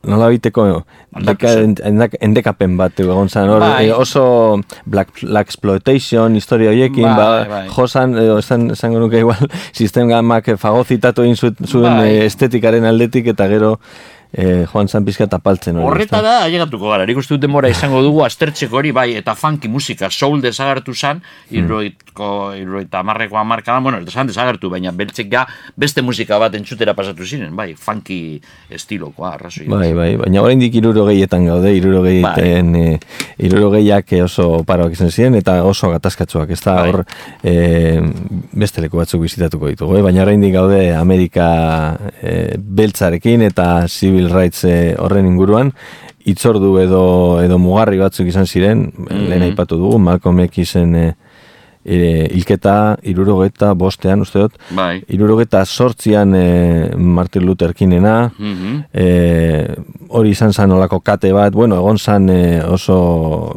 nola 0.07 0.29
biteko 0.33 0.67
Aldatu 1.13 1.49
zen. 1.49 1.75
endekapen 2.21 2.77
bat 2.79 3.01
egon 3.01 3.29
zen, 3.29 3.49
hor, 3.51 3.61
Bai. 3.61 3.89
e, 3.89 3.93
oso 3.93 4.61
black, 4.87 5.11
black 5.23 5.49
exploitation 5.51 6.37
historia 6.37 6.71
horiekin, 6.71 7.05
Bai, 7.05 7.17
ba, 7.17 7.45
bai. 7.49 7.67
josan, 7.69 8.17
edo 8.17 8.39
esan, 8.39 8.71
esango 8.77 9.01
nuke 9.03 9.19
igual, 9.21 9.43
sistemak 9.73 10.53
fagozitatu 10.59 11.23
egin 11.27 11.37
zuen, 11.37 11.97
Bai. 11.99 12.09
e, 12.23 12.27
estetikaren 12.27 12.85
aldetik, 12.89 13.27
eta 13.35 13.49
gero 13.49 13.79
e, 14.33 14.65
joan 14.73 14.89
zan 14.89 15.05
pizka 15.05 15.27
tapaltzen 15.27 15.77
hori. 15.77 15.87
Horreta 15.87 16.17
ezta? 16.19 16.23
da, 16.23 16.35
ailegatuko 16.47 16.89
gara, 16.91 17.07
nik 17.07 17.19
uste 17.21 17.35
dut 17.35 17.43
denbora 17.45 17.69
izango 17.69 18.03
dugu 18.03 18.25
aztertzeko 18.25 18.77
hori, 18.81 18.93
bai, 18.93 19.11
eta 19.21 19.35
funky 19.39 19.69
musika, 19.69 20.11
soul 20.11 20.41
desagertu 20.43 20.95
zan, 20.95 21.21
Hmm. 21.23 21.59
irroitko, 21.59 22.29
irroita 22.57 23.01
amarreko 23.01 23.37
amarkadan, 23.37 23.83
bueno, 23.83 23.99
esan 24.07 24.27
desagertu, 24.27 24.71
baina 24.71 24.93
beltzek 24.93 25.31
ja 25.33 25.47
beste 25.77 26.03
musika 26.03 26.39
bat 26.39 26.55
entzutera 26.55 26.95
pasatu 26.95 27.25
ziren, 27.27 27.55
bai, 27.57 27.75
funky 27.75 28.41
estilokoa, 28.71 29.35
arrazoi. 29.35 29.67
Bai, 29.69 29.93
bai, 29.97 30.17
baina 30.17 30.43
oraindik 30.43 30.75
hirurogeietan 30.75 31.47
gaude, 31.47 31.73
hirurogeiten, 31.77 32.73
Bai. 32.73 32.95
e, 32.95 32.99
hirurogeiak 33.45 34.13
oso 34.25 34.63
paroak 34.69 34.93
izan 34.97 35.11
ziren, 35.11 35.35
eta 35.35 35.59
oso 35.65 35.91
gatazkatsuak, 35.93 36.51
ez 36.51 36.61
da 36.65 36.75
Bai. 36.79 36.89
hor 36.91 37.05
e, 37.45 37.55
beste 38.53 38.81
leku 38.85 38.97
batzuk 39.01 39.23
bizitatuko 39.27 39.69
ditugu, 39.73 39.97
eh? 39.99 40.03
baina 40.03 40.23
oraindik 40.25 40.55
gaude 40.55 40.81
Amerika 40.97 41.49
e, 42.23 42.57
beltzarekin 42.59 43.43
eta 43.49 43.89
civil 44.23 44.33
rights 44.35 44.65
e, 44.65 44.95
horren 44.99 45.27
inguruan, 45.27 45.73
itzordu 46.25 46.77
edo, 46.79 47.41
edo 47.43 47.59
mugarri 47.59 47.99
batzuk 47.99 48.27
izan 48.31 48.47
ziren, 48.47 48.93
lehen 49.11 49.43
aipatu 49.43 49.77
dugu, 49.81 49.99
Malcolm 49.99 50.39
Xen 50.47 50.95
e, 50.95 51.07
e, 51.85 52.29
hilketa 52.33 52.99
irurogeta 53.03 53.73
bostean, 53.75 54.21
uste 54.23 54.39
dut, 54.39 54.55
Bai. 54.71 55.03
irurogeta 55.11 55.65
sortzian 55.67 56.35
e, 56.39 56.91
Martin 56.97 57.45
Luther 57.47 57.75
Kingena, 57.75 58.31
Mhm. 58.39 58.85
e, 58.93 59.75
hori 60.11 60.31
izan 60.31 60.53
zan 60.53 60.71
olako 60.71 61.01
kate 61.01 61.33
bat, 61.33 61.53
bueno, 61.53 61.77
egon 61.77 61.99
zan 61.99 62.31
e, 62.31 62.63
oso 62.63 63.57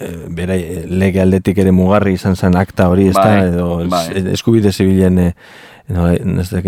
e, 0.00 0.08
bere 0.30 0.56
e, 0.56 0.86
lege 0.88 1.20
aldetik 1.20 1.58
ere 1.58 1.72
mugarri 1.72 2.14
izan 2.14 2.36
zan 2.36 2.56
akta 2.56 2.88
hori, 2.88 3.08
ez 3.08 3.14
da, 3.14 3.22
Bai, 3.24 3.48
edo 3.48 3.68
bai. 3.88 4.06
es- 4.16 4.32
eskubide 4.38 4.72
zibilen 4.72 5.34
nola, 5.88 6.14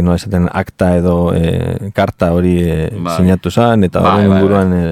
nola 0.03 0.17
esaten 0.17 0.49
akta 0.53 0.97
edo 0.99 1.33
e, 1.35 1.91
karta 1.95 2.33
hori 2.35 2.57
e, 2.63 2.91
Bai. 2.97 3.17
sinatu 3.17 3.51
zan, 3.51 3.85
eta 3.85 4.01
Bai, 4.01 4.11
horren 4.13 4.29
bai, 4.31 4.39
inguruan 4.41 4.73
e, 4.75 4.85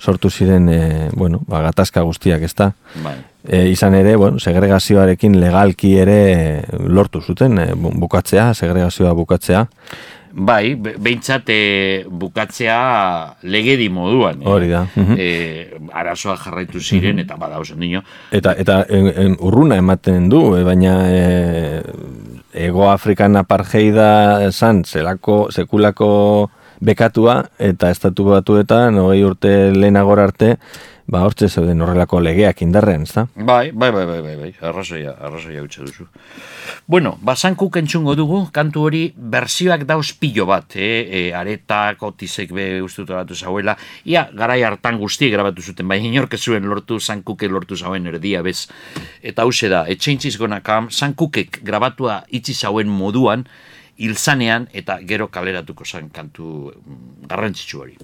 sortu 0.00 0.30
ziren, 0.30 0.68
e, 0.68 1.08
bueno, 1.14 1.40
ba, 1.46 1.60
gatazka 1.68 2.02
guztiak, 2.02 2.42
ez 2.42 2.54
da. 2.54 2.72
Bai. 3.04 3.14
E, 3.46 3.68
izan 3.70 3.94
ere, 3.94 4.16
bueno, 4.16 4.40
segregazioarekin 4.42 5.38
legalki 5.40 5.94
ere 6.02 6.64
lortu 6.88 7.20
zuten 7.22 7.58
e, 7.58 7.70
bu- 7.74 7.94
bukatzea, 7.94 8.52
segregazioa 8.54 9.12
bukatzea. 9.14 9.66
Bai, 10.36 10.74
be- 10.74 10.96
behintzat 11.00 11.48
bukatzea 12.10 13.36
legedi 13.48 13.86
moduan. 13.88 14.42
Hori 14.44 14.68
da. 14.68 14.82
E, 15.16 15.78
arazoa 15.96 16.34
jarraitu 16.36 16.80
ziren, 16.82 17.18
eta 17.22 17.38
badauzen 17.40 17.80
dino. 17.80 18.02
Eta, 18.36 18.52
eta 18.58 18.82
en, 18.88 19.06
en, 19.14 19.36
urruna 19.40 19.78
ematen 19.80 20.28
du, 20.28 20.42
baina 20.66 20.96
e, 21.08 21.22
Ego 22.56 22.88
Afrikan 22.88 23.36
apartheida 23.36 24.50
zan, 24.50 24.82
zelako, 24.88 25.46
sekulako 25.52 26.08
bekatua, 26.80 27.42
eta 27.60 27.90
estatu 27.92 28.24
batuetan, 28.30 28.96
hogei 29.00 29.22
urte 29.28 29.52
lehenagora 29.76 30.24
arte, 30.30 30.56
ba 31.06 31.22
hortze 31.22 31.48
zeuden 31.48 31.80
horrelako 31.82 32.18
legeak 32.20 32.62
indarrean, 32.64 33.04
ezta? 33.06 33.26
Bai, 33.34 33.70
bai, 33.72 33.90
bai, 33.94 34.04
bai, 34.06 34.20
bai, 34.22 34.34
bai, 34.40 34.50
arrazoia, 34.60 35.14
arrazoia 35.28 35.62
utxe 35.62 35.84
duzu. 35.86 36.06
Bueno, 36.86 37.16
basankuk 37.22 37.78
entzungo 37.78 38.16
dugu, 38.18 38.40
kantu 38.52 38.86
hori 38.88 39.02
berzioak 39.16 39.86
dauz 39.86 40.12
pilo 40.18 40.46
bat, 40.50 40.76
eh? 40.76 41.04
e, 41.06 41.22
aretak, 41.34 42.02
otisek 42.02 42.52
be 42.56 42.66
grabatu 42.96 43.34
zauela, 43.34 43.76
ia 44.04 44.26
garai 44.34 44.62
hartan 44.62 44.98
guztiek 44.98 45.32
grabatu 45.32 45.62
zuten, 45.62 45.88
bai 45.88 46.00
inork 46.04 46.36
zuen 46.36 46.66
lortu, 46.66 46.98
sankuke 47.00 47.48
lortu 47.48 47.76
zauen 47.76 48.06
erdia, 48.06 48.42
bez. 48.42 48.68
Eta 49.22 49.42
hause 49.42 49.68
da, 49.68 49.86
Gonna 50.38 50.60
Come, 50.60 50.90
sankukek 50.90 51.62
grabatua 51.62 52.24
itzi 52.30 52.54
zauen 52.54 52.88
moduan, 52.88 53.46
hilzanean 53.96 54.68
eta 54.76 54.98
gero 55.08 55.28
kaleratuko 55.32 55.84
zen 55.84 56.10
kantu 56.10 56.72
mm, 56.72 57.26
garrantzitsu 57.30 57.80
hori. 57.80 57.96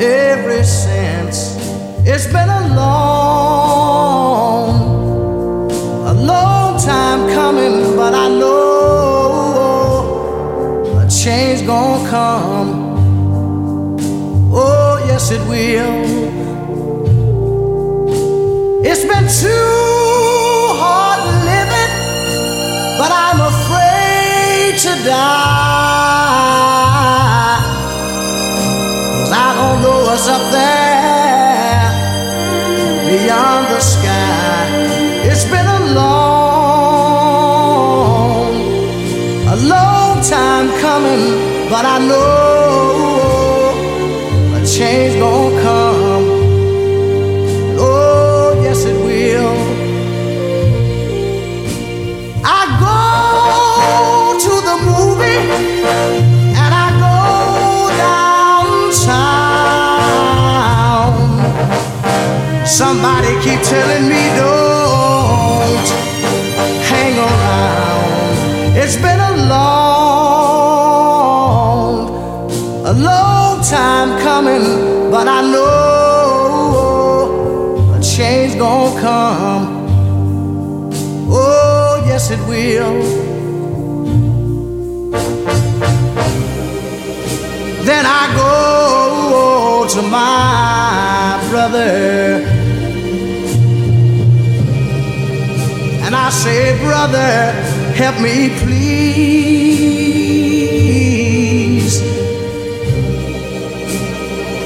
Ever 0.00 0.62
since. 0.62 1.56
It's 2.06 2.26
been 2.26 2.48
a 2.48 2.68
long, 2.74 2.76
a 2.76 2.76
long 2.76 4.35
time 6.86 7.28
coming, 7.34 7.96
but 7.96 8.14
I 8.14 8.28
know 8.28 8.54
a 11.02 11.04
change 11.10 11.66
gonna 11.66 12.08
come. 12.08 12.70
Oh, 14.52 15.04
yes, 15.08 15.32
it 15.32 15.40
will. 15.50 16.04
It's 18.88 19.04
been 19.10 19.26
too 19.42 20.76
hard 20.80 21.22
living, 21.50 21.92
but 23.00 23.10
I'm 23.10 23.40
afraid 23.52 24.78
to 24.86 24.92
die. 25.10 25.56
Cause 29.18 29.32
I 29.32 29.48
don't 29.58 29.78
know 29.82 29.98
what's 30.06 30.28
up 30.28 30.44
there 30.52 31.90
beyond 33.10 33.65
but 41.76 41.84
I 41.84 41.98
know 41.98 43.74
a 44.56 44.58
change 44.64 45.14
gonna 45.20 45.62
come. 45.62 46.26
Oh, 47.78 48.48
yes, 48.64 48.80
it 48.90 48.98
will. 49.06 49.56
I 52.58 52.60
go 52.86 53.00
to 54.44 54.52
the 54.68 54.76
movie 54.88 55.42
and 56.62 56.72
I 56.84 56.88
go 57.04 57.16
downtown. 58.86 59.26
Somebody 62.64 63.32
keep 63.44 63.60
telling 63.72 64.04
me 64.08 64.22
don't 64.38 64.55
and 96.04 96.14
I 96.14 96.30
say, 96.30 96.78
Brother, 96.82 97.52
help 97.94 98.20
me 98.20 98.50
please. 98.60 99.36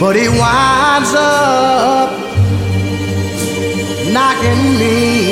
But 0.00 0.16
he 0.16 0.28
winds 0.28 1.14
up 1.14 2.10
knocking 4.12 4.78
me 4.78 5.30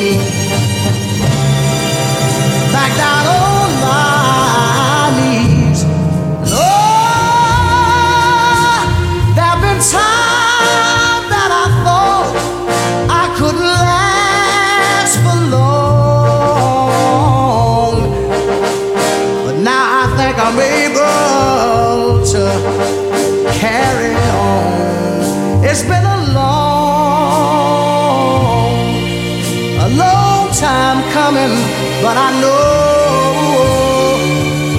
but 32.09 32.17
I 32.17 32.31
know 32.41 33.69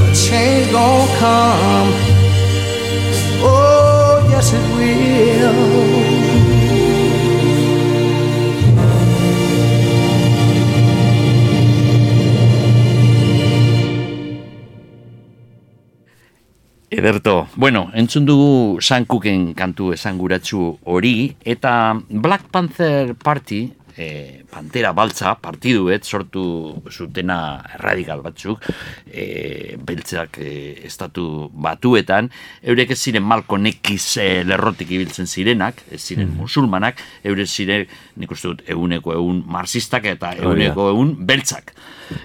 a 0.01 0.13
change 0.15 0.71
gonna 0.71 1.17
come. 1.21 1.91
Oh, 3.45 4.25
yes, 4.31 4.53
it 4.57 4.65
will. 4.73 5.59
Ederto, 16.89 17.47
bueno, 17.55 17.91
entzun 17.93 18.25
dugu 18.25 18.81
Sankuken 18.81 19.53
kantu 19.53 19.93
esanguratsu 19.93 20.79
hori, 20.83 21.35
eta 21.45 21.93
Black 22.09 22.49
Panther 22.49 23.13
Party, 23.13 23.69
e, 23.99 24.45
Pantera 24.49 24.93
Baltza, 24.95 25.35
partiduet 25.41 26.07
sortu 26.07 26.43
zutena 26.89 27.59
radikal 27.83 28.23
batzuk, 28.23 28.63
e, 29.11 29.75
beltzak 29.85 30.39
e, 30.39 30.51
estatu 30.87 31.49
batuetan, 31.51 32.31
eurek 32.63 32.95
ez 32.95 32.99
ziren 33.03 33.27
malko 33.27 33.59
nekiz 33.59 34.17
e, 34.23 34.27
lerrotik 34.47 34.93
ibiltzen 34.95 35.27
zirenak, 35.27 35.83
ez 35.91 36.01
ziren 36.01 36.31
musulmanak, 36.39 37.03
eurek 37.27 37.51
ziren, 37.51 37.87
nik 38.19 38.31
uste 38.31 38.53
dut, 38.53 38.65
eguneko 38.71 39.15
egun 39.17 39.43
marxistak 39.51 40.07
eta 40.15 40.33
eguneko 40.39 40.89
egun 40.93 41.15
beltzak. 41.27 41.75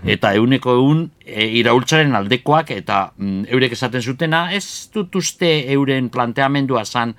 Eta 0.09 0.33
eguneko 0.39 0.79
egun 0.79 1.07
e, 1.27 1.49
iraultzaren 1.61 2.15
aldekoak 2.17 2.71
eta 2.79 3.09
mm, 3.17 3.49
eurek 3.53 3.75
esaten 3.77 4.03
zutena, 4.03 4.47
ez 4.55 4.89
dut 4.95 5.17
uste 5.19 5.51
euren 5.75 6.09
planteamendua 6.15 6.87
zan 6.87 7.19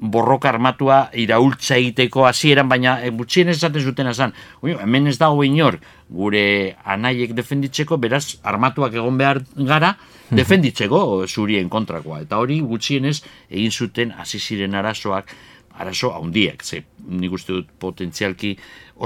borroka 0.00 0.48
armatua 0.48 1.08
iraultza 1.14 1.76
egiteko 1.76 2.26
hasieran 2.26 2.68
baina 2.68 2.98
e, 3.02 3.10
gutxien 3.10 3.48
esaten 3.48 3.82
zutena 3.82 4.14
zan, 4.14 4.32
"Ui, 4.62 4.72
hemen 4.72 5.06
ez 5.06 5.18
dago 5.18 5.44
inor 5.44 5.78
gure 6.08 6.76
anaiek 6.84 7.34
defenditzeko, 7.34 7.98
beraz 7.98 8.38
armatuak 8.42 8.94
egon 8.94 9.18
behar 9.18 9.42
gara, 9.56 9.96
defenditzeko 10.30 11.26
zurien 11.26 11.68
kontrakoa. 11.68 12.20
Eta 12.20 12.38
hori 12.38 12.60
gutxienez 12.60 13.22
egin 13.50 13.70
zuten 13.70 14.12
hasi 14.12 14.38
ziren 14.38 14.74
arazoak, 14.74 15.34
arazo 15.78 16.10
handiak, 16.12 16.64
ze 16.64 16.82
nik 17.08 17.32
uste 17.32 17.54
dut 17.54 17.68
potentzialki 17.80 18.56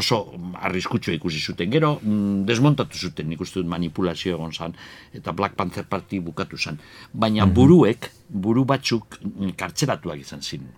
oso 0.00 0.22
arriskutsua 0.54 1.14
ikusi 1.14 1.38
zuten. 1.40 1.70
Gero, 1.70 1.98
mm, 2.00 2.44
desmontatu 2.48 2.98
zuten, 2.98 3.28
nik 3.28 3.40
uste 3.40 3.60
dut 3.60 3.68
manipulazio 3.68 4.36
egon 4.36 4.52
zan, 4.52 4.74
eta 5.12 5.32
Black 5.32 5.54
Panther 5.54 5.84
Party 5.84 6.20
bukatu 6.20 6.58
zan. 6.58 6.78
Baina 7.12 7.46
buruek, 7.46 8.10
buru 8.28 8.64
batzuk 8.64 9.18
mm, 9.20 9.52
kartzelatuak 9.56 10.24
izan 10.24 10.42
ziren. 10.42 10.70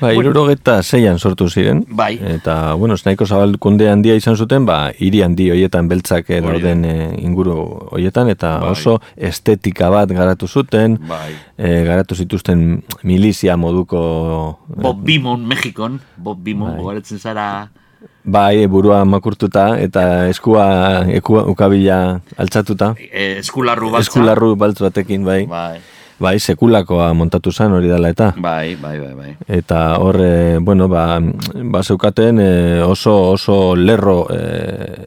Ba, 0.00 0.10
irurogeta 0.12 0.82
zeian 0.82 1.18
sortu 1.22 1.46
ziren. 1.48 1.84
Bai. 1.88 2.18
Eta, 2.34 2.74
bueno, 2.74 2.96
nahiko 3.04 3.26
zabalkunde 3.26 3.86
handia 3.88 4.16
izan 4.18 4.36
zuten, 4.36 4.66
ba, 4.66 4.90
hiri 4.98 5.22
handi 5.22 5.50
hoietan 5.54 5.88
beltzak 5.88 6.30
eh, 6.34 6.40
dauden 6.44 6.82
eh, 6.84 7.12
inguru 7.22 7.54
hoietan, 7.94 8.28
eta 8.28 8.58
Bai. 8.60 8.72
oso 8.74 8.98
estetika 9.16 9.90
bat 9.94 10.10
garatu 10.10 10.48
zuten, 10.48 10.98
Bai. 11.08 11.30
eh, 11.56 11.84
garatu 11.86 12.14
zituzten 12.18 12.82
milizia 13.02 13.56
moduko... 13.56 14.58
Bob 14.68 15.00
Bimon, 15.06 15.46
Mexikon, 15.46 16.00
Bob 16.16 16.42
Bimon, 16.42 16.76
Bai. 16.84 17.00
zara, 17.18 17.70
Bai, 18.24 18.66
burua 18.66 19.04
makurtuta, 19.04 19.78
eta 19.78 20.28
eskua, 20.28 21.04
ekua, 21.12 21.44
ukabila 21.46 22.20
altzatuta. 22.40 22.94
eh, 22.98 23.38
eskularru 23.38 23.90
baltza. 23.92 24.08
Eskularru 24.08 24.54
baltz 24.56 24.80
batekin, 24.80 25.24
bai. 25.24 25.44
Bai, 25.46 25.78
Bai, 26.20 26.38
sekulakoa 26.38 27.08
montatu 27.14 27.52
zen 27.52 27.72
hori 27.74 27.88
dela 27.90 28.08
eta. 28.12 28.32
bai, 28.36 28.76
bai, 28.80 28.98
bai, 29.00 29.14
bai. 29.14 29.32
Eta 29.48 29.98
hor, 29.98 30.20
e, 30.22 30.58
bueno, 30.58 30.88
ba, 30.88 31.18
ba 31.20 31.82
zeukaten 31.82 32.38
e, 32.40 32.82
oso, 32.82 33.32
oso 33.32 33.74
lerro, 33.74 34.26
e, 34.30 34.38
e, 34.38 35.06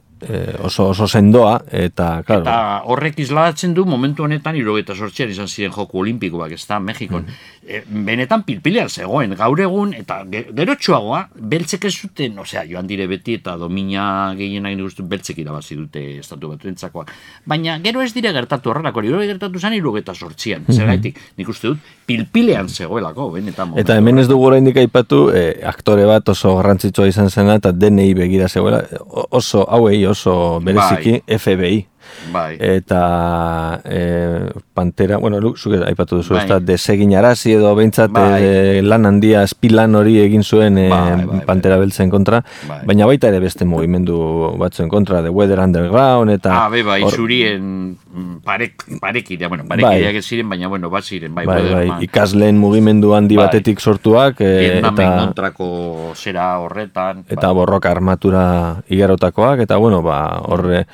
oso, 0.64 0.88
oso 0.90 1.06
sendoa, 1.08 1.60
eta, 1.70 2.22
claro, 2.26 2.42
Eta 2.42 2.82
horrek 2.84 3.18
isladatzen 3.18 3.74
du 3.74 3.84
momentu 3.84 4.24
honetan 4.24 4.56
irogeta 4.56 4.94
sortzian 4.94 5.30
izan 5.30 5.48
ziren 5.48 5.72
joku 5.72 6.00
olimpikoak, 6.00 6.52
ez 6.52 6.66
da, 6.66 6.78
Mexikon. 6.80 7.26
E, 7.68 7.82
benetan 7.88 8.42
pilpilean 8.42 8.88
zegoen, 8.88 9.34
gaur 9.36 9.60
egun, 9.60 9.92
eta 9.94 10.22
ge- 10.30 10.46
gerotxoagoa, 10.56 11.28
beltzek 11.36 11.84
ez 11.84 11.94
zuten, 12.00 12.38
osea, 12.38 12.64
joan 12.70 12.86
dire 12.86 13.06
beti 13.06 13.34
eta 13.34 13.56
domina 13.60 14.32
gehienak 14.38 14.76
nik 14.76 14.86
uste 14.86 15.02
beltzek 15.02 15.38
irabazi 15.38 15.76
dute 15.76 16.04
estatu 16.18 16.48
batuentzakoak. 16.54 17.12
Baina 17.46 17.78
gero 17.84 18.00
ez 18.02 18.14
dire 18.14 18.32
gertatu 18.32 18.70
horrelako, 18.72 18.98
hori 19.04 19.26
gertatu 19.28 19.58
zen 19.60 19.74
irogeta 19.76 20.14
sortzian, 20.14 20.64
zergaitik, 20.72 21.18
nik 21.36 21.48
uste 21.48 21.68
dut 21.68 21.78
pilpilean 22.08 22.68
zegoelako, 22.68 23.30
benetan 23.36 23.68
momentu. 23.68 23.84
Eta 23.84 23.98
hemen 24.00 24.18
ez 24.18 24.28
dugu 24.28 24.46
oraindik 24.48 24.76
aipatu, 24.80 25.28
e, 25.30 25.60
aktore 25.68 26.06
bat 26.08 26.28
oso 26.32 26.54
garrantzitsua 26.56 27.06
izan 27.10 27.28
zena, 27.30 27.58
eta 27.60 27.72
denei 27.72 28.14
begira 28.16 28.48
zegoela, 28.48 28.82
oso, 29.30 29.66
hauei 29.68 30.06
oso 30.08 30.60
bereziki, 30.60 31.22
FBI. 31.26 31.86
Bai. 32.32 32.56
Eta 32.60 33.80
e, 33.84 34.50
Pantera, 34.74 35.16
bueno, 35.18 35.40
lu- 35.40 35.56
zuk 35.56 35.74
aipatu 35.86 36.16
duzu, 36.20 36.34
Bai. 36.34 36.42
ez 36.44 36.48
da, 36.50 36.58
desegin 36.60 37.14
arazi 37.16 37.52
edo 37.56 37.74
behintzat 37.74 38.10
Bai. 38.12 38.42
e, 38.42 38.82
lan 38.82 39.06
handia, 39.06 39.42
espilan 39.42 39.94
hori 39.94 40.18
egin 40.20 40.42
zuen 40.44 40.78
e, 40.78 40.88
Bai, 40.88 41.00
bai, 41.16 41.24
bai. 41.26 41.40
Pantera 41.46 41.76
beltzen 41.80 42.10
kontra, 42.10 42.42
Bai. 42.68 42.80
baina 42.86 43.06
baita 43.06 43.28
ere 43.32 43.40
beste 43.40 43.64
mugimendu 43.64 44.18
batzuen 44.58 44.88
kontra, 44.88 45.22
The 45.22 45.30
Weather 45.30 45.58
Underground, 45.60 46.30
eta... 46.30 46.64
Ah, 46.64 46.68
be, 46.68 46.82
bai, 46.82 47.02
hor- 47.02 47.14
zurien 47.16 47.96
parek, 48.44 48.84
parekidea, 49.00 49.48
bueno, 49.48 49.64
parekideak 49.68 50.16
ez 50.20 50.24
ziren, 50.26 50.48
baina, 50.48 50.68
bueno, 50.68 50.90
bat 50.90 51.04
ziren, 51.04 51.34
bai, 51.34 51.46
Bai, 51.46 51.62
bai, 51.72 51.86
ikasleen 52.06 52.58
mugimendu 52.58 53.14
handi 53.14 53.36
Bai. 53.36 53.46
batetik 53.46 53.80
sortuak, 53.80 54.40
e, 54.40 54.78
eta... 54.78 54.92
kontrako 55.24 56.12
zera 56.16 56.58
horretan. 56.58 57.24
eta 57.28 57.46
bai. 57.48 57.54
borroka 57.54 57.90
armatura 57.90 58.82
igarotakoak, 58.88 59.60
eta 59.60 59.76
bueno, 59.76 60.02
ba, 60.02 60.40
horre, 60.46 60.86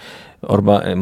hor 0.48 0.62
ba, 0.62 0.80
e, 0.84 0.94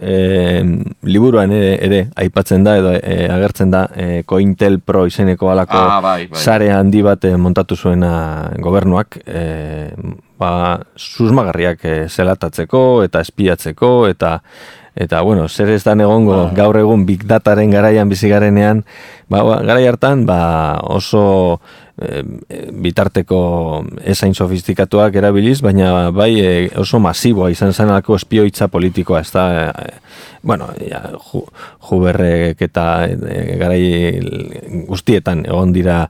e, 0.00 0.62
liburuan 1.02 1.52
ere, 1.52 1.74
ere 1.86 2.00
aipatzen 2.16 2.64
da, 2.66 2.76
edo 2.80 2.94
e, 2.96 3.26
agertzen 3.32 3.70
da, 3.70 3.86
e, 3.94 4.22
Cointel 4.26 4.80
Pro 4.80 5.06
izeneko 5.06 5.50
alako 5.50 5.78
Ah, 5.80 6.00
bai, 6.00 6.26
bai. 6.26 6.40
sare 6.40 6.70
handi 6.72 7.02
bat 7.02 7.24
montatu 7.36 7.76
zuena 7.76 8.50
gobernuak, 8.58 9.20
e, 9.26 9.44
ba, 10.38 10.80
susmagarriak 10.96 11.84
e, 11.84 11.94
zelatatzeko, 12.08 13.02
eta 13.04 13.20
espiatzeko, 13.24 14.08
eta 14.08 14.40
Eta, 14.96 15.20
bueno, 15.20 15.44
zer 15.46 15.68
ez 15.74 15.82
da 15.84 15.92
egongo 15.92 16.38
gaur 16.56 16.78
egun 16.80 17.02
Big 17.04 17.26
Dataren 17.28 17.68
garaian 17.70 18.08
bizi 18.08 18.30
garenean, 18.32 18.80
ba, 19.28 19.42
ba, 19.44 19.58
garai 19.60 19.84
hartan, 19.90 20.24
ba, 20.24 20.80
oso 20.80 21.60
e, 22.00 22.22
bitarteko 22.86 23.38
esain 24.04 24.34
sofistikatuak 24.34 25.16
erabiliz, 25.16 25.60
baina 25.64 26.10
bai 26.14 26.32
e, 26.40 26.50
oso 26.80 27.00
masiboa 27.02 27.50
izan 27.50 27.72
zanako 27.72 28.16
espioitza 28.20 28.68
politikoa, 28.68 29.20
ez 29.24 29.32
da, 29.32 29.46
bueno, 30.46 30.68
ja, 30.78 31.00
ju, 31.18 31.42
juberrek 31.88 32.60
eta 32.62 32.84
e, 33.10 33.56
garai 33.58 33.82
guztietan 34.86 35.42
egon 35.46 35.72
dira 35.74 36.04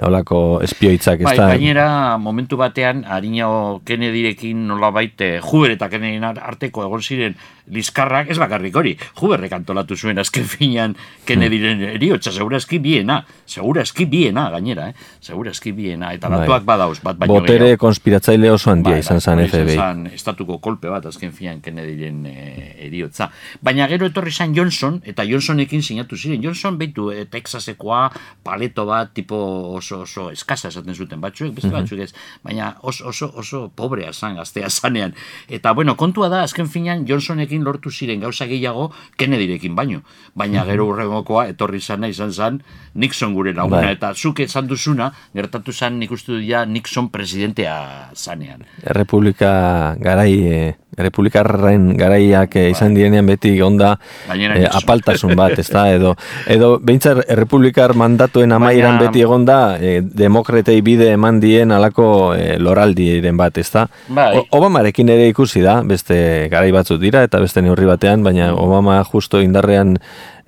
holako 0.00 0.60
espioitzak, 0.64 1.20
Bai, 1.26 1.34
gainera, 1.36 2.16
momentu 2.16 2.56
batean, 2.56 3.02
Arino 3.04 3.82
Kennedyrekin 3.84 4.62
nolabait 4.70 5.20
eh, 5.20 5.40
Huber 5.44 5.74
eta 5.74 5.90
Kennedyn 5.92 6.24
ar- 6.24 6.38
arteko 6.40 6.86
egon 6.86 7.02
ziren 7.04 7.34
liskarrak, 7.70 8.30
ez 8.32 8.38
bakarrik 8.40 8.74
hori, 8.80 8.94
Huberrek 9.20 9.52
antolatu 9.52 9.98
zuen 10.00 10.18
azken 10.18 10.46
finean 10.48 10.94
Kennedyren 11.28 11.82
eriotza, 11.90 12.32
segurazki 12.32 12.78
biena, 12.82 13.18
segurazki 13.46 14.06
biena, 14.10 14.46
gainera, 14.54 14.88
eh? 14.88 14.94
segurazki 15.20 15.74
biena, 15.76 16.14
eta 16.16 16.30
Bai. 16.32 16.40
datuak 16.46 16.64
badauz, 16.64 16.96
bat 17.04 17.20
baino 17.20 17.36
botere 17.36 17.66
gehiago. 17.74 17.82
konspiratzaile 17.84 18.50
oso 18.50 18.72
handia 18.72 18.96
izan 18.98 19.20
zen 19.20 19.38
hori 19.44 19.52
FBI. 19.52 19.76
zan 19.76 20.06
estatuko 20.14 20.58
kolpe 20.64 20.88
bat 20.88 21.10
azken 21.12 21.32
fian 21.36 21.60
Kennedyren 21.60 22.24
e, 22.26 22.74
eriotza. 22.88 23.28
Baina 23.60 23.79
gero 23.88 24.06
etorri 24.06 24.32
zan 24.32 24.54
Johnson, 24.56 25.00
eta 25.04 25.24
Johnsonekin 25.24 25.82
sinatu 25.82 26.16
ziren. 26.16 26.42
Johnson 26.42 26.78
behitu 26.78 27.10
e, 27.12 27.24
Texasekoa 27.30 28.10
paleto 28.42 28.86
bat 28.86 29.12
tipo 29.14 29.36
oso 29.76 30.00
oso 30.02 30.30
eskasa 30.30 30.68
esaten 30.68 30.94
zuten 30.94 31.20
batzuek, 31.20 31.54
beste 31.54 31.70
batzuk 31.70 32.00
ez, 32.00 32.10
baina 32.42 32.74
oso, 32.82 33.08
oso, 33.08 33.30
oso 33.36 33.62
pobrea 33.76 34.12
zan, 34.12 34.36
gaztea 34.36 34.70
zanean. 34.70 35.14
Eta 35.48 35.72
bueno, 35.72 35.96
kontua 35.96 36.28
da, 36.28 36.42
azken 36.42 36.68
finean 36.68 37.06
Johnsonekin 37.06 37.64
lortu 37.64 37.90
ziren 37.90 38.20
gauza 38.20 38.46
gehiago 38.46 38.90
Kennedyrekin 39.16 39.76
baino. 39.76 40.02
Baina 40.34 40.64
gero 40.68 40.88
urrengokoa 40.90 41.46
etorri 41.52 41.80
zana 41.80 42.08
izan 42.08 42.32
zan 42.32 42.62
Nixon 42.94 43.34
gure 43.34 43.54
laguna, 43.54 43.86
Bai. 43.86 43.94
eta 43.94 44.12
zuk 44.14 44.40
esan 44.40 44.66
duzuna, 44.66 45.12
gertatu 45.34 45.72
zan 45.72 45.98
nik 45.98 46.10
uste 46.12 46.32
dut 46.32 46.44
ja 46.46 46.64
Nixon 46.66 47.10
presidentea 47.10 48.10
zanean. 48.14 48.64
Errepublika 48.82 49.96
garai, 50.00 50.74
Errepublikarren 51.00 51.90
garaiak 51.98 52.54
e, 52.56 52.66
izan 52.74 52.94
direnean 52.96 53.26
beti 53.28 53.54
onda 53.62 53.94
e, 54.34 54.66
apaltasun 54.82 55.34
bat, 55.38 55.58
ez 55.58 55.66
da, 55.72 55.86
edo, 55.94 56.14
edo 56.46 56.72
behintzat 56.78 57.24
Errepublikar 57.30 57.94
mandatuen 57.98 58.52
amaieran 58.52 58.98
Baina- 58.98 59.08
beti 59.10 59.24
egonda 59.26 59.58
e, 59.80 60.00
demokratei 60.02 60.80
bide 60.86 61.10
eman 61.16 61.40
dien 61.42 61.72
alako 61.72 62.34
e, 62.36 62.58
loraldiren 62.62 63.36
bat, 63.40 63.58
ez 63.58 63.68
da. 63.72 63.86
Bai. 64.08 64.30
O- 64.38 64.46
Obamarekin 64.60 65.08
ere 65.08 65.28
ikusi 65.32 65.62
da, 65.64 65.80
beste 65.82 66.48
garai 66.52 66.70
batzuk 66.74 67.00
dira, 67.00 67.22
eta 67.26 67.40
beste 67.40 67.62
neurri 67.64 67.86
batean, 67.88 68.22
baina 68.26 68.52
Obama 68.54 69.00
justo 69.08 69.40
indarrean 69.40 69.96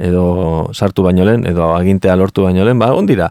edo 0.02 0.68
sartu 0.74 1.02
baino 1.06 1.24
lehen, 1.24 1.46
edo 1.46 1.72
agintea 1.76 2.16
lortu 2.16 2.42
baino 2.44 2.64
lehen, 2.66 2.78
ba, 2.82 2.92
on 2.92 3.06
dira 3.06 3.30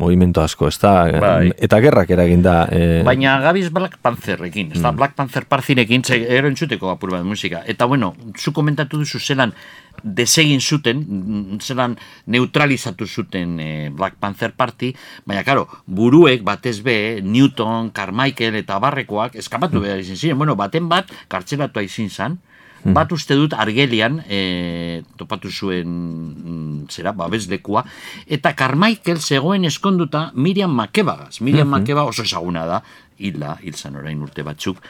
movimento 0.00 0.42
asko, 0.42 0.68
ez 0.68 0.78
da, 0.80 0.94
Bai. 1.20 1.52
eta 1.60 1.78
gerrak 1.84 2.10
eragin 2.16 2.42
da. 2.42 2.64
E, 2.72 3.02
Baina 3.06 3.36
gabiz 3.44 3.68
Black 3.74 4.00
Pantherrekin, 4.02 4.72
ez 4.74 4.82
da, 4.82 4.94
Black 4.96 5.14
Panther 5.18 5.44
partzinekin, 5.50 6.04
ze 6.04 6.22
ero 6.38 6.48
entzuteko 6.48 6.90
apur 6.90 7.12
bat 7.14 7.24
musika. 7.26 7.62
Eta 7.68 7.86
bueno, 7.90 8.14
zu 8.36 8.54
komentatu 8.56 9.02
duzu 9.02 9.20
zelan 9.20 9.54
desegin 10.02 10.60
zuten, 10.60 11.04
mm, 11.04 11.60
zelan 11.60 11.96
neutralizatu 12.26 13.06
zuten 13.06 13.58
eh, 13.60 13.90
Black 13.92 14.16
Panther 14.20 14.52
Party, 14.56 14.94
baina 15.28 15.44
karo, 15.44 15.66
buruek 15.86 16.42
batez 16.46 16.80
be, 16.82 17.20
Newton, 17.22 17.90
Carmichael 17.92 18.56
eta 18.62 18.78
barrekoak 18.80 19.36
eskapatu 19.36 19.84
behar 19.84 20.00
izin 20.00 20.16
ziren. 20.16 20.38
Bueno, 20.40 20.56
baten 20.56 20.88
bat, 20.88 21.12
kartzelatu 21.28 21.84
izin 21.84 22.08
zan, 22.10 22.40
Bat 22.84 23.12
uste 23.12 23.36
dut 23.36 23.52
argelian 23.52 24.22
e, 24.24 25.02
topatu 25.20 25.50
zuen 25.52 25.88
mm, 25.88 26.88
zera, 26.88 27.12
babeslekua, 27.12 27.84
eta 28.26 28.54
Carmichael 28.56 29.20
zegoen 29.20 29.66
eskonduta 29.68 30.30
Miriam 30.34 30.72
Makebagaz. 30.72 31.40
Miriam 31.44 31.68
Makeba 31.68 32.06
oso 32.08 32.24
ezaguna 32.24 32.64
da, 32.66 32.80
hilda, 33.18 33.58
hil 33.60 33.76
zan 33.76 34.00
orain 34.00 34.22
urte 34.22 34.42
batzuk. 34.46 34.80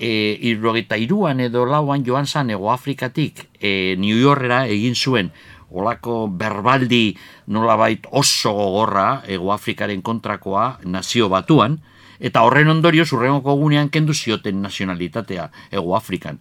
E, 0.00 0.36
irrogeita 0.52 0.96
iruan 1.00 1.40
edo 1.44 1.66
lauan 1.68 2.04
joan 2.04 2.26
zan 2.26 2.50
Ego 2.50 2.70
Afrikatik 2.72 3.46
e, 3.60 3.96
New 4.00 4.16
Yorkera 4.16 4.66
egin 4.68 4.96
zuen 4.96 5.28
olako 5.70 6.26
berbaldi 6.28 7.16
nolabait 7.46 8.06
oso 8.10 8.52
gogorra 8.52 9.22
Ego 9.28 9.52
Afrikaren 9.52 10.02
kontrakoa 10.02 10.80
nazio 10.84 11.28
batuan, 11.28 11.78
eta 12.20 12.42
horren 12.44 12.68
ondorioz 12.68 13.10
urrengoko 13.16 13.54
gunean 13.56 13.88
kendu 13.88 14.14
zioten 14.14 14.60
nazionalitatea 14.62 15.50
Ego 15.70 15.96
Afrikan. 15.96 16.40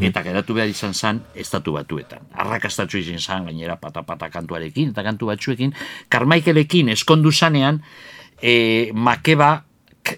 Eta 0.00 0.22
geratu 0.22 0.54
behar 0.54 0.68
izan 0.68 0.94
zan 0.94 1.22
estatu 1.34 1.72
batuetan. 1.72 2.26
Arrakastatxo 2.32 2.98
izan 3.00 3.20
zan 3.20 3.48
gainera 3.48 3.78
pata-pata 3.80 4.30
kantuarekin 4.30 4.92
eta 4.92 5.04
kantu 5.06 5.30
batzuekin. 5.32 5.74
Carmichaelekin 6.12 6.92
eskondu 6.92 7.32
zanean, 7.32 7.82
e, 8.42 8.90
Makeba 8.92 9.64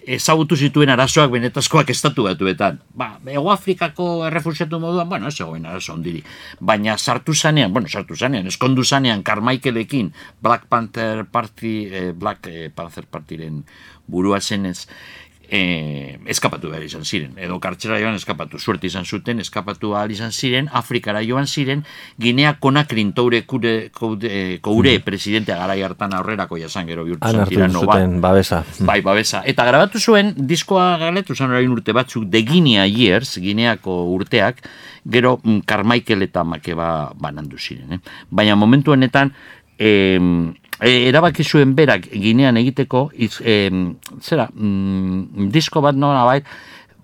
ezagutu 0.07 0.57
zituen 0.57 0.91
arazoak 0.93 1.31
benetazkoak 1.33 1.91
estatu 1.91 2.25
batuetan. 2.27 2.79
Ba, 2.95 3.17
Ego 3.27 3.51
Afrikako 3.53 4.25
errefusiatu 4.27 4.79
moduan, 4.81 5.09
bueno, 5.09 5.29
ez 5.29 5.37
zegoen 5.37 5.67
arazo 5.67 5.95
ondiri. 5.95 6.23
Baina 6.61 6.97
sartu 6.99 7.35
zanean, 7.35 7.73
bueno, 7.73 7.89
sartu 7.89 8.17
zanean, 8.17 8.47
eskondu 8.47 8.85
zanean 8.85 9.23
Carmichaelekin 9.23 10.13
Black 10.43 10.67
Panther 10.69 11.25
Party, 11.27 11.75
eh, 11.91 12.13
Black 12.15 12.47
eh, 12.47 12.71
Panther 12.75 13.07
Partyren 13.07 13.65
burua 14.07 14.41
zenez, 14.41 14.89
eh, 15.53 16.17
eskapatu 16.33 16.71
behar 16.73 16.85
izan 16.87 17.05
ziren, 17.05 17.35
edo 17.37 17.59
kartxera 17.61 17.99
joan 18.01 18.17
eskapatu, 18.17 18.57
suerte 18.59 18.89
izan 18.89 19.05
zuten, 19.05 19.43
eskapatu 19.45 19.91
ahal 19.93 20.15
izan 20.15 20.33
ziren, 20.33 20.71
Afrikara 20.73 21.21
joan 21.27 21.45
ziren, 21.47 21.83
Ginea 22.21 22.55
Konakrin 22.63 23.11
toure 23.13 23.43
kure, 23.45 23.75
eh, 24.25 24.57
koure 24.65 24.95
presidentea 25.05 25.59
garai 25.61 25.83
hartan 25.85 26.17
aurrerako 26.17 26.57
jasan 26.57 26.89
gero 26.89 27.05
bihurtu 27.05 27.29
zan 27.29 27.43
hartu 27.45 27.53
tirano 27.53 27.85
zuten 27.85 28.17
babesa. 28.25 28.63
Bai, 28.81 29.03
babesa. 29.05 29.43
Eta 29.45 29.69
grabatu 29.69 30.01
zuen, 30.01 30.33
diskoa 30.39 30.97
galetu 31.03 31.37
zen 31.37 31.53
orain 31.53 31.77
urte 31.77 31.93
batzuk, 31.93 32.31
The 32.33 32.43
Guinea 32.49 32.89
Years, 32.89 33.37
Gineako 33.37 33.99
urteak, 34.15 34.65
gero 35.05 35.37
mm, 35.43 35.67
Carmichael 35.69 36.31
eta 36.31 36.47
Makeba 36.49 37.13
banandu 37.13 37.61
ziren. 37.61 37.99
Eh? 37.99 38.01
Baina 38.31 38.57
momentu 38.57 38.97
honetan, 38.97 39.35
em, 39.77 40.55
e, 40.83 41.09
erabaki 41.09 41.45
zuen 41.47 41.77
berak 41.79 42.09
Ginean 42.11 42.59
egiteko, 42.61 43.07
iz, 43.15 43.39
em, 43.41 43.95
zera, 44.21 44.49
mm, 44.53 45.49
disko 45.55 45.81
bat 45.85 45.97
nora 45.97 46.25
bai, 46.27 46.41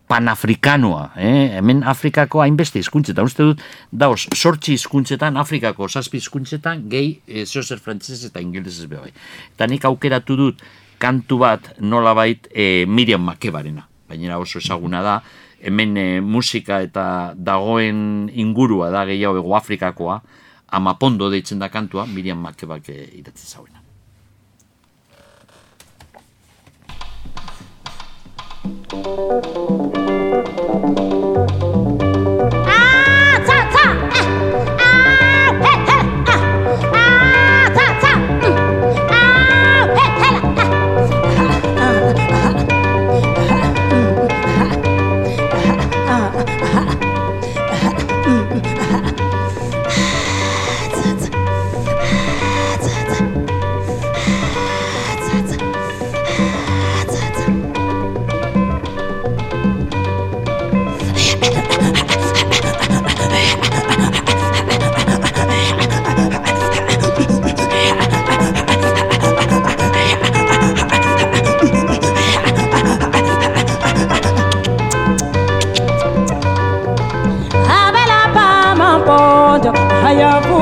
panafrikanoa, 0.09 1.11
eh? 1.21 1.59
hemen 1.59 1.83
Afrikako 1.85 2.41
hainbeste 2.41 2.81
hizkuntzetan, 2.81 3.29
uste 3.29 3.45
dut, 3.45 3.65
dauz, 3.93 4.23
sortzi 4.35 4.73
hizkuntzetan, 4.73 5.37
Afrikako 5.37 5.89
zazpi 5.89 6.17
hizkuntzetan, 6.23 6.87
gehi, 6.89 7.19
e, 7.29 7.45
zeozer 7.45 7.81
frantzesez 7.85 8.31
eta 8.31 8.41
ingelesez 8.41 8.89
be 8.89 9.03
bai. 9.03 9.13
Eta 9.53 9.69
nik 9.69 9.85
aukeratu 9.85 10.39
dut, 10.41 10.65
kantu 10.99 11.43
bat 11.45 11.75
nolabait 11.79 12.49
e, 12.51 12.87
Miriam 12.89 13.23
Makebarena, 13.29 13.85
baina 14.09 14.41
oso 14.41 14.63
ezaguna 14.65 15.05
da, 15.05 15.21
hemen 15.61 15.97
e, 16.01 16.09
musika 16.25 16.81
eta 16.83 17.35
dagoen 17.37 18.31
ingurua 18.33 18.89
da 18.95 19.05
gehiago 19.11 19.43
ego 19.45 19.57
Afrikakoa, 19.61 20.23
amapondo 20.69 21.31
deitzen 21.31 21.59
da 21.59 21.69
kantua, 21.69 22.07
Miriam 22.07 22.39
Makebak 22.39 22.89
idatzi 22.89 23.47
zauena. 23.47 23.83
Ah, 28.91 31.18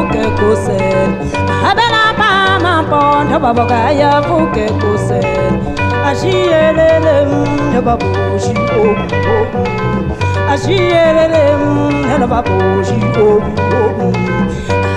vuke 0.07 0.31
kuseni 0.39 1.17
abelapha 1.71 2.29
amampondo 2.57 3.39
babokaya 3.41 4.21
vuke 4.21 4.67
kuseni 4.81 5.59
ashiyelele 6.07 7.25
mnde 7.27 7.81
babushi 7.81 8.55
obuobu. 8.79 9.63
Ashiyelele 10.53 11.57
mnde 11.57 12.27
babushi 12.27 12.99
obuobu. 13.21 14.09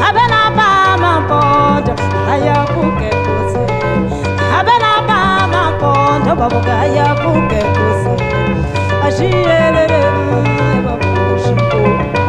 Abelapha 0.08 0.68
amampondo 0.94 1.94
aya 2.32 2.66
vuke 2.74 3.10
kuseni 3.26 4.22
abelapha 4.60 5.18
amampondo 5.44 6.36
babokaya 6.36 7.14
vuke 7.22 7.62
kuseni 7.76 8.66
ashiyelele 9.08 10.02
mnde 10.12 10.82
babushi 10.86 11.52
obuobu. 11.52 12.29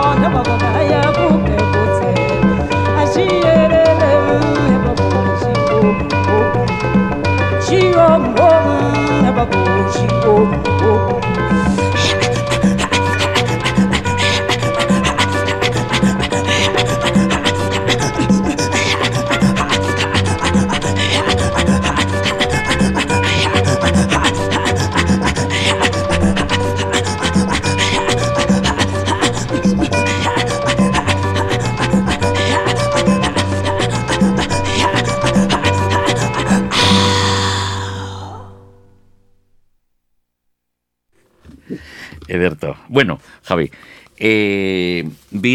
she 7.71 7.77
a 7.77 8.19
woman 8.19 9.25
of 9.27 9.37
oh 9.37 10.51
bullshit. 10.81 11.30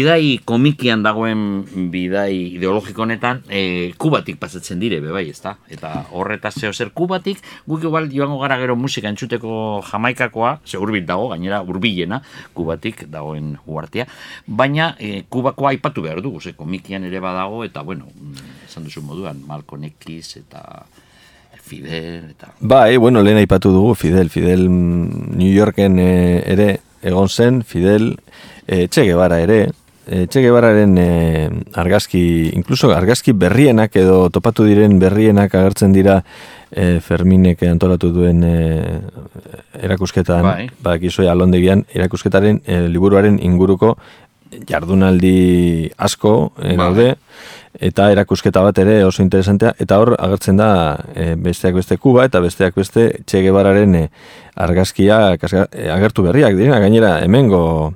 Bidai 0.07 0.39
komikian 0.47 1.01
dagoen 1.03 1.89
bidai 1.91 2.55
ideologiko 2.55 3.03
honetan 3.03 3.41
e, 3.51 3.91
kubatik 3.99 4.37
pasatzen 4.39 4.79
dire, 4.79 5.01
be 5.03 5.11
bai, 5.11 5.25
ezta? 5.27 5.57
Eta 5.67 6.05
horretaz 6.15 6.53
zeo 6.61 6.71
zer 6.71 6.93
kubatik, 6.95 7.41
guk 7.67 7.83
igual 7.83 8.07
joango 8.07 8.37
gara 8.39 8.55
gero 8.61 8.77
musika 8.79 9.09
entzuteko 9.11 9.81
jamaikakoa, 9.83 10.61
ze 10.63 10.79
hurbil 10.79 11.03
dago, 11.05 11.27
gainera 11.33 11.59
hurbilena 11.59 12.21
kubatik 12.55 13.03
dagoen 13.11 13.57
uartia, 13.65 14.05
baina 14.47 14.93
e, 14.97 15.25
kubakoa 15.27 15.73
aipatu 15.73 16.05
behar 16.05 16.21
dugu, 16.23 16.39
ze 16.39 16.53
komikian 16.55 17.03
ere 17.03 17.19
badago, 17.19 17.65
eta 17.67 17.83
bueno, 17.83 18.07
mm, 18.07 18.53
esan 18.69 18.87
duzu 18.87 19.03
moduan, 19.03 19.41
Malcolm 19.47 19.83
X 19.89 20.37
eta 20.39 20.85
Fidel, 21.67 22.29
eta... 22.31 22.53
Bai, 22.61 22.95
bueno, 22.95 23.25
lehen 23.27 23.41
aipatu 23.41 23.73
dugu 23.75 23.91
Fidel, 23.95 24.31
Fidel 24.31 24.69
mm, 24.69 25.35
New 25.35 25.51
Yorken 25.51 25.99
eh, 25.99 26.45
ere 26.47 26.69
egon 27.03 27.27
zen, 27.27 27.59
Fidel 27.67 28.13
eh, 28.67 28.87
Che 28.87 29.03
Guevara 29.03 29.41
ere, 29.43 29.65
eh, 30.07 30.27
Che 30.27 30.41
Guevararen 30.41 30.97
eh, 30.97 31.49
argazki, 31.73 32.51
incluso 32.53 32.91
argazki 32.91 33.33
berrienak 33.33 33.95
edo 33.95 34.29
topatu 34.29 34.65
diren 34.65 34.99
berrienak 34.99 35.53
agertzen 35.55 35.93
dira 35.93 36.23
eh, 36.71 36.99
Ferminek 37.03 37.63
antolatu 37.63 38.11
duen 38.11 38.43
eh, 38.43 38.99
erakusketan, 39.83 40.43
Bai. 40.43 40.69
bakizue 40.83 41.29
alondegian, 41.29 41.85
erakusketaren 41.93 42.61
eh, 42.65 42.87
liburuaren 42.87 43.39
inguruko 43.43 43.97
jardunaldi 44.67 45.91
asko 45.97 46.53
eh, 46.61 46.75
Bai. 46.75 46.77
daude, 46.77 47.07
eta 47.77 48.09
erakusketa 48.11 48.63
bat 48.65 48.79
ere 48.81 49.03
oso 49.05 49.21
interesantea, 49.21 49.75
eta 49.77 49.99
hor 50.01 50.15
agertzen 50.17 50.57
da 50.57 50.97
eh, 51.13 51.35
besteak 51.37 51.75
beste 51.77 51.97
Kuba 52.01 52.25
eta 52.25 52.39
besteak 52.41 52.75
beste 52.75 53.09
Che 53.25 53.41
Guevararen 53.43 53.95
eh, 53.95 54.09
argazkia 54.55 55.37
agertu 55.37 56.23
berriak 56.23 56.55
direna, 56.57 56.79
gainera 56.79 57.19
hemengo 57.23 57.93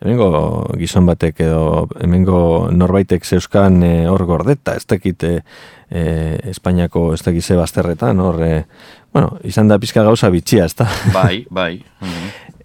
hemengo 0.00 0.66
gizon 0.78 1.06
batek 1.08 1.40
edo 1.46 1.88
hemengo 2.00 2.68
norbaitek 2.72 3.24
zeuskan 3.24 3.82
eh, 3.82 4.08
hor 4.10 4.26
gordeta, 4.28 4.76
ez 4.76 4.86
dakit 4.86 5.24
eh, 5.24 5.40
Espainiako 6.50 7.12
ez 7.14 7.22
dakit 7.22 7.44
ze 7.44 7.56
bazterretan, 7.56 8.20
hor, 8.20 8.42
eh, 8.42 8.64
bueno, 9.12 9.38
izan 9.44 9.68
da 9.68 9.78
pizka 9.78 10.02
gauza 10.02 10.30
bitxia, 10.30 10.66
ez 10.66 10.74
da? 10.74 10.88
Bai, 11.14 11.46
bai. 11.58 11.80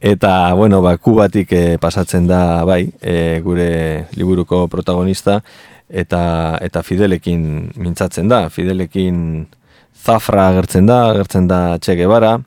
Eta, 0.02 0.54
bueno, 0.58 0.82
ba, 0.82 0.96
kubatik 0.98 1.52
eh, 1.54 1.78
pasatzen 1.78 2.26
da, 2.28 2.64
bai, 2.66 2.88
eh, 3.02 3.40
gure 3.46 4.08
liburuko 4.18 4.66
protagonista, 4.68 5.44
eta, 5.88 6.58
eta 6.62 6.82
Fidelekin 6.82 7.44
mintzatzen 7.78 8.32
da. 8.32 8.48
Fidelekin 8.50 9.46
Zafra 10.02 10.48
agertzen 10.50 10.88
da, 10.90 11.04
agertzen 11.12 11.48
da 11.48 11.78
Che 11.78 11.96
Guevara, 12.00 12.40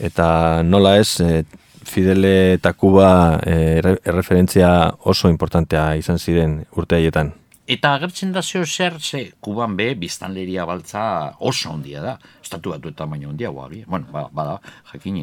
eta 0.00 0.62
nola 0.64 0.96
ez, 0.96 1.20
eh, 1.20 1.42
Fidele 1.84 2.54
eta 2.54 2.72
Kuba 2.72 3.38
eh, 3.44 3.78
erre- 3.82 3.98
erreferentzia 4.04 4.92
oso 5.04 5.28
importantea 5.28 5.94
izan 5.96 6.18
ziren 6.18 6.64
urte 6.76 6.96
haietan. 6.96 7.32
Eta 7.72 7.92
agertzen 7.94 8.32
da 8.34 8.42
zeo 8.42 8.64
zer, 8.66 8.96
ze, 9.00 9.32
kuban 9.40 9.76
be, 9.78 9.92
biztanleria 9.94 10.64
baltza 10.66 11.32
oso 11.38 11.70
ondia 11.70 12.00
da. 12.02 12.16
Estatu 12.42 12.70
batu 12.74 12.90
eta 12.90 13.06
baino 13.06 13.28
ondia, 13.30 13.48
guari. 13.54 13.84
Bueno, 13.86 14.06
ba- 14.12 14.28
bada, 14.32 14.56
jakini. 14.92 15.22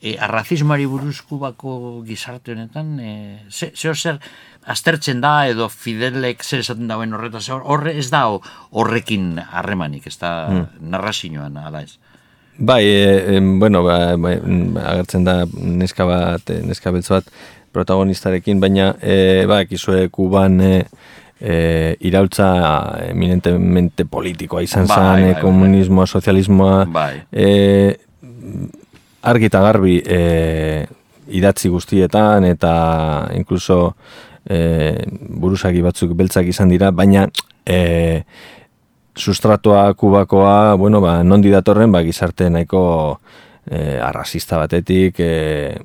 E, 0.00 0.12
arrazismoari 0.20 0.84
buruz 0.86 1.22
kubako 1.26 2.02
gizarte 2.06 2.52
honetan, 2.52 2.98
e, 3.00 3.40
ze, 3.50 3.72
zeo 3.74 3.94
zer, 3.94 4.20
aztertzen 4.66 5.20
da 5.24 5.48
edo 5.48 5.68
Fidelek 5.72 6.44
zer 6.44 6.60
esaten 6.60 6.86
dauen 6.92 7.14
horretaz, 7.16 7.48
horre 7.50 7.96
ez 7.98 8.10
da 8.12 8.26
ho- 8.28 8.42
horrekin 8.70 9.38
harremanik, 9.50 10.06
ez 10.06 10.18
da 10.20 10.68
narrazioan, 10.78 11.56
ala 11.56 11.82
ez. 11.82 11.96
Bai, 12.58 12.82
e, 12.84 13.38
bueno, 13.40 13.84
ba, 13.84 14.16
ba, 14.16 14.34
mm, 14.34 14.76
agertzen 14.76 15.24
da 15.24 15.44
neska 15.46 16.04
bat, 16.04 16.50
eh, 16.50 16.58
neska 16.66 16.90
beltz 16.90 17.06
bat 17.12 17.28
protagonistarekin, 17.72 18.58
baina 18.58 18.96
e, 18.98 19.46
ba, 19.46 19.60
ekizue 19.62 20.08
Kuban 20.10 20.60
e, 20.60 20.72
e, 21.38 21.96
iraultza 22.10 22.48
eminentemente 23.06 24.04
politikoa 24.10 24.64
izan 24.66 24.88
Bai, 24.90 24.96
zen, 24.96 25.06
bai, 25.06 25.22
e, 25.30 25.32
bai. 25.34 25.42
komunismoa, 25.42 26.06
sozialismoa, 26.06 26.84
Bai. 26.90 27.12
e, 27.30 27.96
argi 29.22 29.50
eta 29.52 29.62
garbi 29.62 30.00
e, 30.02 30.20
idatzi 31.38 31.70
guztietan 31.70 32.44
eta 32.48 32.72
inkluso 33.38 33.92
e, 34.48 34.58
buruzagi 35.38 35.84
batzuk 35.84 36.16
beltzak 36.18 36.50
izan 36.50 36.74
dira, 36.74 36.90
baina 36.90 37.28
e, 37.62 38.24
sustratua 39.18 39.92
kubakoa, 39.94 40.74
bueno, 40.74 41.00
ba, 41.00 41.22
nondi 41.24 41.50
datorren, 41.50 41.92
ba, 41.92 42.02
gizarte 42.06 42.48
nahiko 42.50 42.82
e, 43.66 43.98
arrasista 44.00 44.58
batetik, 44.58 45.20
e, 45.20 45.76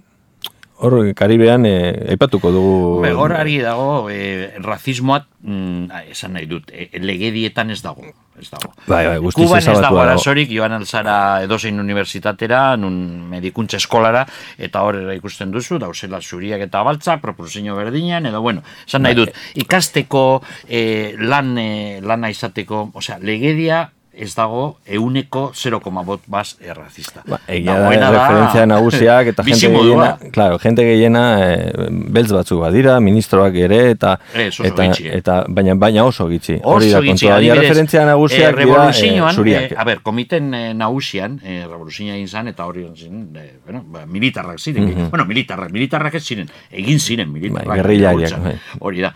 hor, 0.83 1.13
Karibean, 1.15 1.65
e, 1.65 1.75
aipatuko 2.13 2.51
dugu... 2.51 2.75
Hor 3.15 3.33
argi 3.37 3.61
dago, 3.63 4.09
e, 4.11 4.51
razismoat, 4.63 5.29
mm, 5.41 6.03
esan 6.11 6.35
nahi 6.35 6.49
dut, 6.49 6.73
e, 6.75 6.89
legedietan 6.99 7.71
ez 7.71 7.81
dago. 7.85 8.05
Ez 8.39 8.49
dago. 8.49 8.71
Bai, 8.89 9.03
bai, 9.05 9.17
guztiz 9.21 9.45
Kuban 9.45 9.61
ez 9.61 9.77
dago 9.77 9.99
arazorik, 10.01 10.49
joan 10.49 10.73
alzara 10.73 11.15
edozein 11.45 11.77
unibertsitatera, 11.79 12.63
nun 12.81 12.95
medikuntza 13.29 13.77
eskolara, 13.77 14.25
eta 14.57 14.81
hor 14.83 14.97
ikusten 15.13 15.53
duzu, 15.53 15.77
dauzela 15.79 16.19
zuriak 16.21 16.65
eta 16.65 16.81
baltzak, 16.83 17.21
proporzio 17.21 17.77
berdinean, 17.77 18.25
edo 18.25 18.41
bueno, 18.41 18.65
esan 18.87 19.05
nahi 19.05 19.19
dut, 19.21 19.35
ikasteko 19.63 20.25
eh, 20.67 21.13
lan, 21.21 21.53
eh, 21.61 21.99
lana 22.01 22.33
izateko, 22.33 22.87
osea, 22.97 23.21
legedia 23.21 23.85
ez 24.13 24.35
dago 24.35 24.77
euneko 24.85 25.51
0,5 25.53 26.19
baz 26.27 26.55
errazista. 26.61 27.23
Ba, 27.27 27.39
egia 27.47 27.73
da, 27.73 27.79
Dagoena 27.83 28.11
referentzia 28.13 28.65
nagusiak 28.69 29.27
eta 29.33 29.43
jente 29.47 29.55
bizimodua. 29.67 30.07
gehiena, 30.13 30.31
claro, 30.35 30.59
jente 30.61 30.85
gehiena 30.85 31.23
e, 31.41 31.89
beltz 32.13 32.31
batzuk 32.31 32.61
badira, 32.61 32.99
ministroak 32.99 33.55
ere 33.55 33.79
eta 33.91 34.15
oso 34.47 34.63
eta, 34.69 34.85
eh. 34.85 35.09
eta 35.17 35.39
baina 35.49 35.75
baina 35.75 36.05
oso 36.05 36.27
gitxi. 36.29 36.59
Hori 36.63 36.91
da 36.93 37.01
kontua. 37.01 37.35
Adibidez, 37.37 37.59
referentzia 37.63 38.05
nagusiak 38.05 38.53
eh, 38.53 38.65
dira 38.65 38.87
eh, 38.89 39.33
zuriak. 39.33 39.71
eh, 39.71 39.75
a 39.77 39.83
ber, 39.89 40.01
komiten 40.05 40.53
eh, 40.53 40.73
nagusian, 40.77 41.39
eh, 41.43 41.63
revoluzioa 41.67 42.15
egin 42.15 42.27
zan, 42.27 42.47
eta 42.53 42.65
hori 42.69 42.85
zen, 42.95 43.29
eh, 43.35 43.53
bueno, 43.65 43.83
ba, 43.87 44.05
militarrak 44.05 44.59
ziren. 44.59 45.09
Bueno, 45.09 45.25
militarrak, 45.25 45.71
militarrak 45.71 46.15
ez 46.15 46.23
ziren, 46.23 46.49
egin 46.71 46.99
ziren 46.99 47.31
militarrak. 47.33 47.67
Bai, 47.67 47.77
gerrillariak, 47.81 48.29
reboltsan. 48.29 48.43
bai. 48.43 48.79
Hori 48.79 49.01
da. 49.01 49.13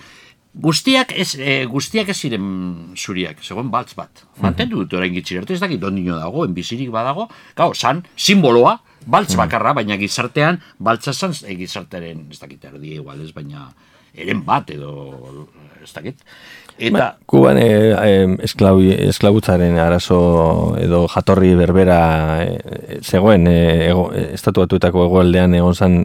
Guztiak 0.58 1.12
ez, 1.14 1.36
eh, 1.38 1.66
guztiak 1.70 2.10
ez 2.10 2.18
ziren 2.18 2.46
zuriak, 2.98 3.44
segon 3.46 3.70
baltz 3.70 3.94
bat. 3.98 4.24
Mantendu 4.42 4.80
dut 4.82 4.94
orain 4.98 5.14
gitxi 5.14 5.38
arte, 5.38 5.54
ez 5.54 5.62
dakit 5.62 5.84
ondino 5.84 6.18
dago, 6.18 6.46
enbizirik 6.46 6.90
badago, 6.90 7.28
gau, 7.56 7.74
san, 7.76 8.02
simboloa, 8.16 8.80
baltz 9.06 9.36
bakarra, 9.38 9.76
baina 9.78 9.98
gizartean, 10.02 10.58
baltza 10.80 11.14
zan, 11.14 11.36
eh, 11.46 11.56
gizartearen, 11.60 12.26
ez 12.32 12.40
dakit 12.40 12.66
erdi 12.66 12.96
igual 12.96 13.22
ez, 13.22 13.32
baina 13.36 13.70
eren 14.18 14.42
bat 14.46 14.70
edo, 14.74 15.48
ez 15.84 15.94
dakit. 15.94 16.26
Eta, 16.78 16.94
Ba, 16.94 17.06
Kuban 17.26 17.58
e, 17.58 17.68
esklabu, 18.46 18.84
esklabutzaren 19.10 19.80
arazo 19.82 20.76
edo 20.78 21.08
jatorri 21.10 21.56
berbera 21.58 22.00
e, 22.44 23.00
zegoen 23.02 23.48
e, 23.50 23.58
ego, 23.90 24.12
estatu 24.14 24.62
batuetako 24.62 25.08
egoaldean 25.08 25.56
egon 25.58 25.74
zen 25.74 25.98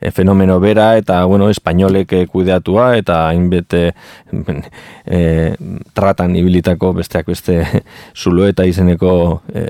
e, 0.00 0.10
fenomeno 0.12 0.58
bera 0.60 0.90
eta 1.00 1.22
bueno, 1.24 1.48
espainolek 1.48 2.12
e, 2.12 2.26
kudeatua 2.28 2.90
eta 3.00 3.22
hainbet 3.30 3.74
e, 3.80 3.84
e, 5.06 5.22
tratan 5.96 6.36
ibilitako 6.36 6.92
besteak 7.00 7.32
beste 7.32 7.62
zuloeta 8.20 8.68
izeneko 8.68 9.40
e, 9.48 9.64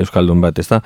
euskaldun 0.00 0.46
bat, 0.46 0.62
ezta? 0.62 0.80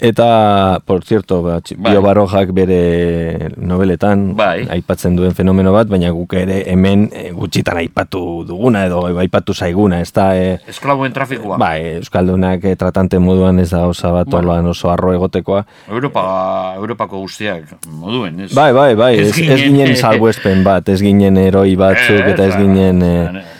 Eta, 0.00 0.78
por 0.86 1.02
cierto, 1.02 1.42
ba, 1.42 1.58
Bai. 1.76 1.90
Bio 1.92 2.02
Barojak 2.02 2.52
bere 2.54 3.50
nobeletan 3.56 4.36
Bai. 4.36 4.62
aipatzen 4.70 5.16
duen 5.18 5.34
fenomeno 5.34 5.72
bat, 5.74 5.88
baina 5.90 6.12
guk 6.14 6.36
ere 6.38 6.60
hemen 6.70 7.08
e, 7.10 7.32
gutxitan 7.34 7.80
aipatu 7.82 8.44
duguna 8.46 8.84
edo 8.86 9.02
aipatu 9.18 9.54
zaiguna, 9.54 9.98
ez 10.00 10.12
da, 10.14 10.28
e, 10.38 10.60
esklabuen 10.70 11.12
trafikoa. 11.12 11.58
bai, 11.58 11.96
Euskaldunak 11.98 12.62
e, 12.64 12.76
tratante 12.78 13.18
moduan 13.18 13.58
ez 13.58 13.70
da 13.70 13.86
osa 13.88 14.12
bat 14.12 14.28
Bueno. 14.30 14.70
oso 14.70 14.88
arro 14.90 15.12
egotekoa. 15.12 15.64
Europa, 15.90 16.74
Europako 16.76 17.18
guztiak 17.26 17.64
moduen, 17.90 18.40
ez? 18.46 18.54
Bai, 18.54 18.72
bai, 18.72 18.94
bai, 18.94 19.18
ez, 19.18 19.28
Ez 19.28 19.36
ginen- 19.36 19.96
salbuespen 19.96 20.62
bat, 20.62 20.88
ez 20.88 21.00
ginen 21.02 21.36
eroi 21.36 21.74
batzuk 21.74 22.22
eta 22.22 22.46
ez 22.46 22.54
ginen... 22.56 23.02
E, 23.02 23.57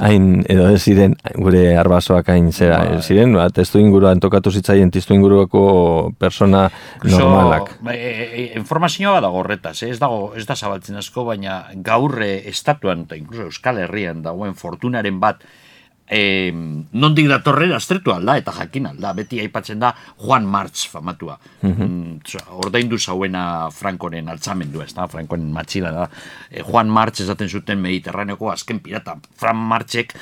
hain, 0.00 0.44
edo 0.48 0.68
ez 0.70 0.80
ziren 0.82 1.16
gure 1.34 1.62
arbasoak 1.78 2.28
hain 2.30 2.52
zera, 2.52 2.78
Bai. 2.84 3.02
ziren, 3.02 3.34
ba, 3.34 3.48
testu 3.50 3.80
inguruan 3.82 4.20
tokatu 4.22 4.52
zitzaien 4.54 4.90
testu 4.94 5.14
inguruako 5.16 6.12
persona 6.18 6.66
Incluso, 6.96 7.20
normalak. 7.24 7.76
bai, 7.82 7.96
e, 7.98 8.12
e, 8.26 8.46
informazioa 8.60 9.20
dago 9.24 9.42
horretaz, 9.42 9.82
eh? 9.82 9.90
ez 9.90 9.98
dago, 10.02 10.32
ez 10.38 10.46
da 10.46 10.56
zabaltzen 10.56 10.96
asko, 11.02 11.26
baina 11.26 11.64
gaur 11.86 12.20
eh, 12.22 12.42
estatuan 12.50 13.06
eta 13.06 13.18
incluso 13.18 13.48
Euskal 13.50 13.82
Herrian 13.82 14.22
dagoen 14.22 14.54
fortunaren 14.54 15.20
bat 15.20 15.42
eh, 16.08 16.52
nondik 16.92 17.28
datorren 17.28 17.72
aztertu 17.76 18.12
alda 18.14 18.36
eta 18.38 18.52
jakin 18.52 18.86
alda. 18.92 19.12
Beti 19.16 19.40
aipatzen 19.42 19.80
da 19.82 19.92
Juan 20.22 20.46
March 20.46 20.88
famatua. 20.90 21.38
Mm, 21.62 22.20
so- 22.24 22.44
Ordaindu 22.62 22.98
zauena 22.98 23.70
Frankoren 23.70 24.28
altzamendua, 24.28 24.84
ez 24.84 24.94
da, 24.94 25.08
Frankoren 25.08 25.50
matxila 25.52 25.92
da. 25.92 26.08
Eh, 26.50 26.62
Juan 26.62 26.88
March 26.88 27.20
esaten 27.20 27.48
zuten 27.48 27.80
Mediterraneoko 27.80 28.50
azken 28.50 28.80
pirata. 28.80 29.16
Fran 29.36 29.56
Marchek 29.56 30.14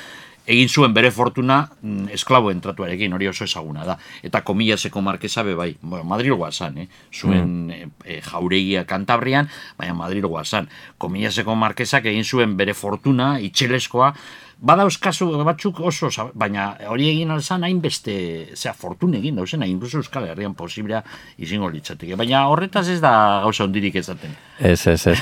egin 0.45 0.69
zuen 0.69 0.93
bere 0.93 1.09
fortuna 1.11 1.63
mm, 1.81 2.09
esklaboen 2.13 2.61
tratuarekin, 2.61 3.13
hori 3.17 3.27
oso 3.27 3.47
ezaguna 3.47 3.85
da. 3.85 3.97
Eta 4.23 4.43
komilaseko 4.45 5.01
markesa 5.01 5.43
be 5.43 5.55
bai, 5.57 5.71
bueno, 5.81 6.03
Madrilgoa 6.05 6.51
zan, 6.51 6.77
eh? 6.77 6.87
zuen 7.13 7.71
e, 7.73 7.87
e, 8.05 8.21
jauregia 8.21 8.85
kantabrian, 8.85 9.49
baina 9.77 9.93
Madrilgoa 9.97 10.43
zan. 10.45 10.69
Komilaseko 11.01 11.55
markesak 11.55 12.05
egin 12.05 12.23
zuen 12.23 12.55
bere 12.57 12.73
fortuna, 12.77 13.39
itxeleskoa, 13.39 14.13
Badauz 14.55 14.95
kasu 15.03 15.27
batzuk 15.43 15.81
oso, 15.83 16.09
baina 16.33 16.69
hori 16.87 17.09
egin 17.09 17.31
alzan 17.35 17.65
hainbeste, 17.67 18.15
zera, 18.55 18.73
fortun 18.73 19.13
egin 19.17 19.35
dauzen, 19.35 19.63
inkluso 19.67 19.99
Euskal 19.99 20.29
Herrian 20.29 20.53
posiblea 20.55 21.01
izango 21.37 21.67
litzateke. 21.69 22.15
Baina 22.15 22.45
horretaz 22.47 22.87
ez 22.89 23.01
da 23.03 23.41
gauza 23.43 23.65
hondirik 23.65 23.97
ezaten. 23.99 24.31
Ez, 24.59 24.87
ez, 24.87 25.07
ez. 25.11 25.17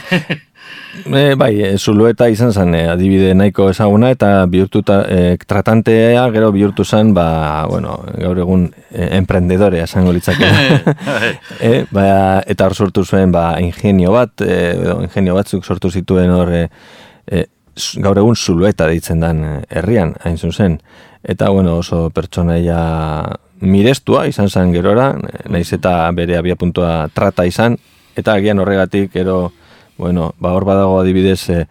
e, 1.22 1.34
bai, 1.40 1.50
e, 1.66 1.72
zulueta 1.78 2.28
izan 2.30 2.54
zen 2.54 2.76
e, 2.78 2.84
adibide 2.92 3.34
nahiko 3.34 3.72
ezaguna 3.72 4.12
eta 4.14 4.46
bihurtuta, 4.54 5.00
e, 5.10 5.38
tratantea 5.50 6.28
gero 6.36 6.52
bihurtu 6.54 6.86
zen, 6.86 7.16
ba, 7.18 7.66
bueno, 7.72 7.98
gaur 8.14 8.44
egun 8.46 8.68
e, 8.92 9.10
emprendedorea 9.18 9.90
esango 9.90 10.14
litzake. 10.14 10.52
e, 11.72 11.74
ba, 11.90 12.06
eta 12.46 12.70
hor 12.70 12.78
sortu 12.78 13.04
zuen, 13.04 13.34
ba, 13.34 13.50
ingenio 13.66 14.14
bat, 14.14 14.46
e, 14.46 14.62
edo 14.78 15.02
ingenio 15.02 15.42
batzuk 15.42 15.66
sortu 15.66 15.90
zituen 15.90 16.38
hor, 16.38 16.54
e, 16.54 17.44
gaur 17.76 18.20
egun 18.22 18.36
zulueta 18.36 18.88
deitzen 18.90 19.24
dan 19.24 19.44
e, 19.44 19.54
herrian, 19.70 20.14
hain 20.24 20.38
zuzen. 20.38 20.80
Eta, 21.24 21.50
bueno, 21.50 21.78
oso 21.80 22.10
pertsonaia 22.14 22.78
mirestua 23.64 24.28
izan 24.28 24.50
zen 24.50 24.74
gerora, 24.74 25.14
naiz 25.50 25.70
eta 25.74 26.12
bere 26.12 26.38
abia 26.38 26.58
puntua 26.60 27.08
trata 27.14 27.45
izan, 27.48 27.78
eta 28.16 28.36
agian 28.36 28.60
horregatik, 28.60 29.16
ero, 29.16 29.54
bueno, 29.98 30.34
ba 30.40 30.52
hor 30.54 30.66
badago 30.66 31.00
adibidez, 31.00 31.50
e, 31.56 31.66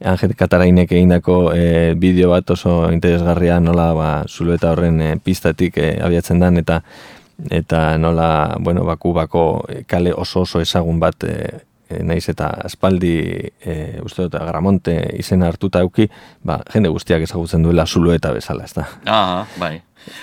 Angel 0.00 0.32
Katarainek 0.36 0.92
egindako 0.92 1.52
e, 1.52 1.94
bideo 2.00 2.30
bat 2.30 2.50
oso 2.54 2.86
interesgarria 2.92 3.58
nola 3.60 3.92
ba, 3.92 4.10
zulueta 4.28 4.70
horren 4.72 5.00
e, 5.00 5.16
pistatik 5.20 5.76
e, 5.76 5.96
abiatzen 6.00 6.40
dan, 6.40 6.56
eta 6.56 6.80
eta 7.48 7.96
nola, 7.98 8.56
bueno, 8.60 8.84
bakubako 8.84 9.64
e, 9.68 9.82
kale 9.88 10.12
oso 10.12 10.44
oso 10.44 10.60
ezagun 10.60 11.00
bat 11.00 11.24
e, 11.24 11.36
e, 11.90 12.02
naiz 12.06 12.24
eta 12.30 12.48
aspaldi 12.64 13.14
e, 13.60 13.74
uste 14.04 14.26
dut 14.26 14.38
Agramonte 14.40 14.94
izena 15.18 15.50
hartuta 15.50 15.82
auki, 15.84 16.06
ba, 16.46 16.60
jende 16.72 16.92
guztiak 16.94 17.26
ezagutzen 17.26 17.66
duela 17.66 17.86
zulueta 17.86 18.32
bezala, 18.32 18.64
ez. 18.64 18.78
Aha, 18.78 19.44
bai. 19.58 19.74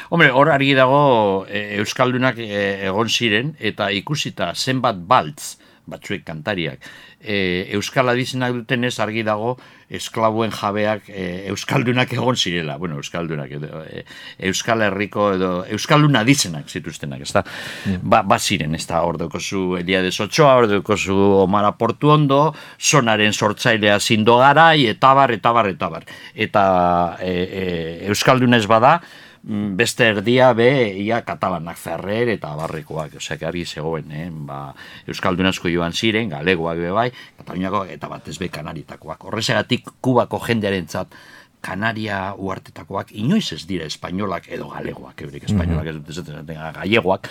Hombre, 0.10 0.32
hor 0.34 0.50
argi 0.50 0.74
dago 0.78 1.46
e, 1.46 1.78
Euskaldunak 1.82 2.40
e, 2.42 2.88
egon 2.88 3.12
ziren, 3.12 3.54
eta 3.60 3.92
ikusita 3.94 4.54
zenbat 4.56 5.04
baltz, 5.08 5.58
batzuek 5.88 6.24
kantariak, 6.28 6.84
e, 7.20 7.68
Euskal 7.78 8.10
adizenak 8.12 8.54
dutenez 8.56 8.98
argi 9.04 9.24
dago 9.24 9.56
esklabuen 9.88 10.52
jabeak 10.52 11.08
e, 11.08 11.48
Euskaldunak 11.54 12.12
egon 12.14 12.36
zirela, 12.36 12.76
bueno, 12.78 12.98
Euskaldunak 13.00 13.52
edo, 13.56 13.84
e, 13.88 14.04
Euskal 14.50 14.84
Herriko 14.84 15.30
edo 15.38 15.52
Euskaldun 15.78 16.20
adizenak 16.20 16.68
zituztenak, 16.68 17.24
ez 17.24 17.32
da? 17.36 17.44
Ba, 18.02 18.22
ba 18.28 18.40
ziren, 18.40 18.76
ez 18.76 18.84
da, 18.88 19.02
hor 19.08 19.20
zu 19.40 19.78
Eliades 19.80 20.20
Ochoa, 20.20 20.56
hor 20.58 20.98
zu 20.98 21.16
Omar 21.16 21.70
Portuondo, 21.78 22.54
sonaren 22.78 23.34
sortzailea 23.34 24.00
zindo 24.00 24.38
garai, 24.38 24.88
etabar, 24.88 25.32
etabar, 25.32 25.70
etabar. 25.70 26.04
Eta 26.36 27.18
e, 27.22 27.32
e, 27.32 27.64
Euskaldun 28.12 28.54
ez 28.54 28.66
bada, 28.68 29.00
beste 29.48 30.04
erdia 30.12 30.50
be 30.54 30.68
ia 31.00 31.22
katalanak 31.24 31.78
ferrer 31.80 32.28
eta 32.34 32.50
barrekoak, 32.60 33.14
osea, 33.16 33.38
argi 33.48 33.64
zegoen, 33.66 34.12
eh? 34.12 34.28
ba, 34.32 34.74
Euskaldun 35.08 35.48
asko 35.48 35.70
joan 35.72 35.94
ziren, 35.96 36.28
galegoak 36.30 36.78
be 36.78 36.92
bai, 36.92 37.12
Kataluniako 37.38 37.86
eta 37.96 38.10
batez 38.12 38.38
be 38.40 38.50
kanaritakoak. 38.50 39.24
Horrezegatik 39.24 39.88
kubako 40.02 40.40
jendearentzat 40.44 41.16
Kanaria 41.62 42.36
uartetakoak 42.38 43.10
inoiz 43.18 43.52
ez 43.56 43.64
dira 43.68 43.86
espainolak 43.90 44.46
edo 44.54 44.68
galegoak, 44.70 45.22
eurek 45.26 45.48
espainolak 45.50 45.88
ez 45.90 45.96
dute 45.96 46.12
esaten, 46.14 46.36
esaten, 46.44 46.74
gallegoak, 46.76 47.30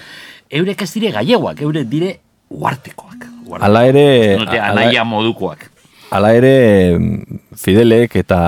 eurek 0.51 0.83
ez 0.83 0.93
dire 0.97 1.13
gallegoak, 1.15 1.61
eurek 1.63 1.87
dire 1.89 2.11
uartekoak. 2.51 3.29
uartekoak. 3.47 3.63
Hala 3.63 3.85
ere- 3.87 4.37
Dute 4.41 4.59
anaia 4.61 5.05
modukoak. 5.05 5.71
Hala 6.15 6.31
ere, 6.39 6.99
Fidelek 7.59 8.15
eta 8.21 8.39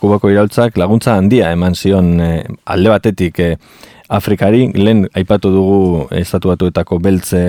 Kubako 0.00 0.32
iraultzak 0.32 0.74
laguntza 0.80 1.14
handia 1.14 1.52
eman 1.54 1.76
zion 1.78 2.08
eh, 2.20 2.42
alde 2.66 2.90
batetik 2.90 3.38
eh, 3.38 3.52
Afrikari, 4.10 4.66
lehen 4.74 5.04
aipatu 5.14 5.52
dugu 5.54 5.76
estatu 6.18 6.50
batuetako 6.50 6.98
beltze, 7.02 7.42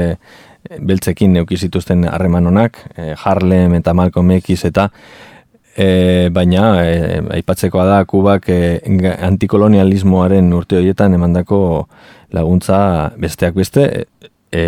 beltzekin 0.80 1.34
neuki 1.34 1.58
zituzten 1.58 2.06
harreman 2.08 2.46
honak, 2.52 2.78
eh, 2.96 3.14
Harlem 3.18 3.74
eta 3.80 3.94
Malcolm 3.98 4.32
X 4.38 4.66
eta 4.70 4.90
E, 5.76 6.30
baina 6.32 6.86
e, 6.88 7.18
aipatzekoa 7.36 7.84
da 7.84 7.96
Kubak 8.08 8.46
e, 8.48 8.60
antikolonialismoaren 9.28 10.54
urte 10.56 10.78
horietan 10.80 11.18
emandako 11.18 11.58
laguntza 12.32 12.78
besteak 13.20 13.58
beste 13.60 13.84
e, 14.56 14.64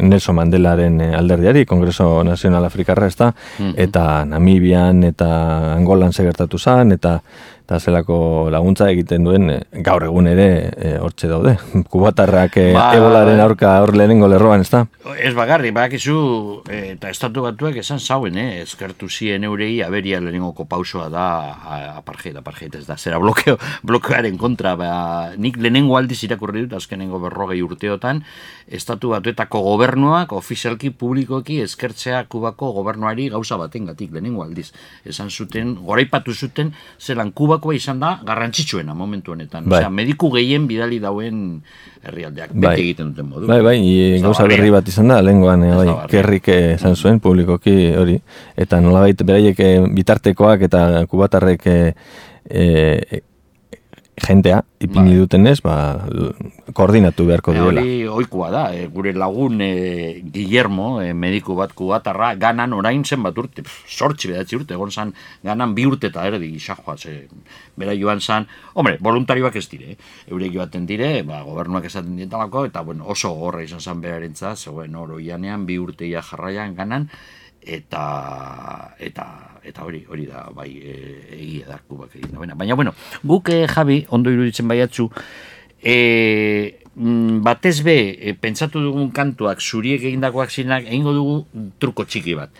Nelson 0.00 0.34
Mandelaren 0.34 1.00
eh, 1.00 1.14
alderdiari, 1.16 1.66
Kongreso 1.66 2.22
Nazional 2.24 2.64
Afrikarra, 2.64 3.06
ez 3.06 3.16
da, 3.16 3.32
eta 3.76 4.24
Namibian 4.24 5.04
eta 5.04 5.30
Angolan 5.74 6.12
segertatu 6.16 6.58
zan, 6.58 6.92
eta, 6.96 7.18
eta 7.70 7.78
zelako 7.78 8.48
laguntza 8.50 8.88
egiten 8.90 9.22
duen 9.22 9.44
eh, 9.54 9.60
gaur 9.86 10.02
egun 10.02 10.26
ere 10.26 10.46
eh, 10.74 10.96
hortxe 10.98 11.28
daude. 11.30 11.52
Kubatarrak 11.92 12.56
eh, 12.58 12.72
Ba- 12.74 12.88
ebolaren 12.98 13.38
aurka 13.44 13.76
hor 13.78 13.92
lehenengo 13.94 14.26
lerroan, 14.26 14.64
ez 14.64 14.70
da? 14.72 14.80
Ez 15.22 15.30
bagarri, 15.38 15.70
badakizu, 15.70 16.16
eh, 16.66 16.96
eta 16.96 17.12
estatu 17.14 17.44
batuak 17.46 17.78
esan 17.78 18.00
zauen, 18.02 18.34
eh, 18.42 18.62
eskertu 18.64 19.06
zien 19.08 19.46
eurei, 19.46 19.76
aberia 19.86 20.18
lehenengoko 20.18 20.66
pausoa 20.66 21.06
da 21.14 21.26
a- 21.54 21.78
apartheid, 22.00 22.34
apartheid 22.42 22.74
ez 22.80 22.82
da, 22.88 22.96
zera 22.98 23.20
blokeo, 23.22 23.54
blokeoaren 23.86 24.34
kontra, 24.40 24.74
ba, 24.74 24.90
nik 25.38 25.60
lehenengo 25.62 25.94
aldiz 26.00 26.18
irakurri 26.26 26.64
dut, 26.66 26.74
azkenengo 26.80 27.22
berrogei 27.22 27.60
urteotan, 27.62 28.24
estatu 28.66 29.12
batuetako 29.14 29.62
gobernuak, 29.68 30.34
ofizialki 30.34 30.90
publikoki 30.90 31.60
eskertzea 31.68 32.24
kubako 32.26 32.72
gobernuari 32.80 33.28
gauza 33.30 33.60
batengatik 33.62 34.10
lehenengo 34.10 34.42
aldiz. 34.42 34.72
Esan 35.06 35.30
zuten, 35.30 35.76
goraipatu 35.86 36.34
zuten, 36.34 36.74
zelan 36.98 37.30
kubakoa 37.60 37.76
izan 37.76 38.00
da 38.00 38.18
garrantzitsuena 38.26 38.94
momentu 38.94 39.32
honetan. 39.32 39.68
Bai. 39.68 39.80
Osea, 39.80 39.90
mediku 39.90 40.30
gehien 40.32 40.66
bidali 40.66 40.98
dauen 41.00 41.60
herrialdeak, 42.02 42.52
Bai. 42.54 42.70
beti 42.70 42.82
egiten 42.88 43.12
duten 43.12 43.28
modu. 43.28 43.46
Bai, 43.46 43.60
bai, 43.62 43.76
i, 43.84 44.20
gauza 44.22 44.46
berri 44.48 44.70
bat 44.72 44.88
izan 44.88 45.08
da, 45.12 45.20
lehengoan, 45.22 45.64
eh, 45.64 45.74
bai, 45.76 45.96
kerrik 46.10 46.48
esan 46.48 46.96
zuen 46.96 47.20
publikoki 47.20 47.92
hori, 48.00 48.18
eta 48.56 48.80
nolabait 48.80 49.20
beraiek 49.22 49.60
eh, 49.60 49.74
bitartekoak 50.00 50.64
eta 50.70 51.04
kubatarrek 51.10 51.66
eh, 51.66 51.92
eh, 52.48 53.20
jentea 54.20 54.60
ipini 54.80 55.14
dutenez, 55.18 55.60
ba, 55.64 55.74
koordinatu 56.76 57.26
beharko 57.28 57.52
E, 57.52 57.58
duela. 57.58 57.80
hori 57.82 58.06
oikoa 58.08 58.50
da, 58.50 58.62
e, 58.74 58.86
gure 58.92 59.12
lagun 59.12 59.60
e, 59.60 60.22
Guillermo, 60.32 61.00
e, 61.02 61.12
mediku 61.12 61.54
bat 61.58 61.72
kubatarra, 61.76 62.34
ganan 62.40 62.72
orain 62.72 63.04
zen 63.04 63.22
bat 63.22 63.36
urte, 63.38 63.64
pf, 63.66 63.82
sortzi 63.88 64.30
bedatzi 64.32 64.56
urte, 64.56 64.74
egon 64.74 64.90
zan, 64.90 65.12
ganan 65.44 65.74
bi 65.74 65.86
urte 65.86 66.08
eta 66.08 66.24
erdi 66.28 66.52
isajoa, 66.56 66.96
ze, 66.96 67.26
bera 67.76 67.96
joan 67.98 68.20
zan, 68.20 68.46
hombre, 68.74 68.96
voluntarioak 69.00 69.56
ez 69.56 69.66
dire, 69.68 69.92
eh? 69.92 69.98
eurek 70.30 70.54
joaten 70.54 70.86
dire, 70.86 71.10
ba, 71.28 71.42
gobernuak 71.44 71.84
esaten 71.90 72.16
dietalako, 72.16 72.64
eta 72.70 72.80
bueno, 72.86 73.04
oso 73.08 73.34
gorra 73.34 73.62
izan 73.62 73.80
zan 73.80 74.00
berarentza, 74.00 74.56
zegoen 74.56 74.96
oro 74.96 75.20
ianean, 75.20 75.66
bi 75.66 75.78
urte 75.78 76.08
ia 76.08 76.22
jarraian 76.22 76.74
ganan, 76.74 77.10
eta 77.62 78.94
eta 78.98 79.26
eta 79.62 79.84
hori 79.84 80.04
hori 80.08 80.26
da 80.26 80.48
bai 80.56 80.70
e, 80.80 80.94
egia 81.36 81.68
da 81.68 81.78
kubak 81.86 82.16
egin 82.16 82.34
duena. 82.34 82.56
Baina 82.56 82.74
bueno, 82.74 82.94
guk 83.24 83.50
eh, 83.52 83.66
Javi 83.68 84.04
ondo 84.08 84.32
iruditzen 84.32 84.68
baiatzu 84.68 85.10
e, 85.82 86.80
batez 87.44 87.80
be 87.84 87.96
e, 88.18 88.34
pentsatu 88.34 88.82
dugun 88.82 89.10
kantuak 89.12 89.60
zuriek 89.60 90.02
egindakoak 90.02 90.50
zinak 90.50 90.88
egingo 90.88 91.14
dugu 91.16 91.66
truko 91.78 92.04
txiki 92.04 92.36
bat. 92.38 92.50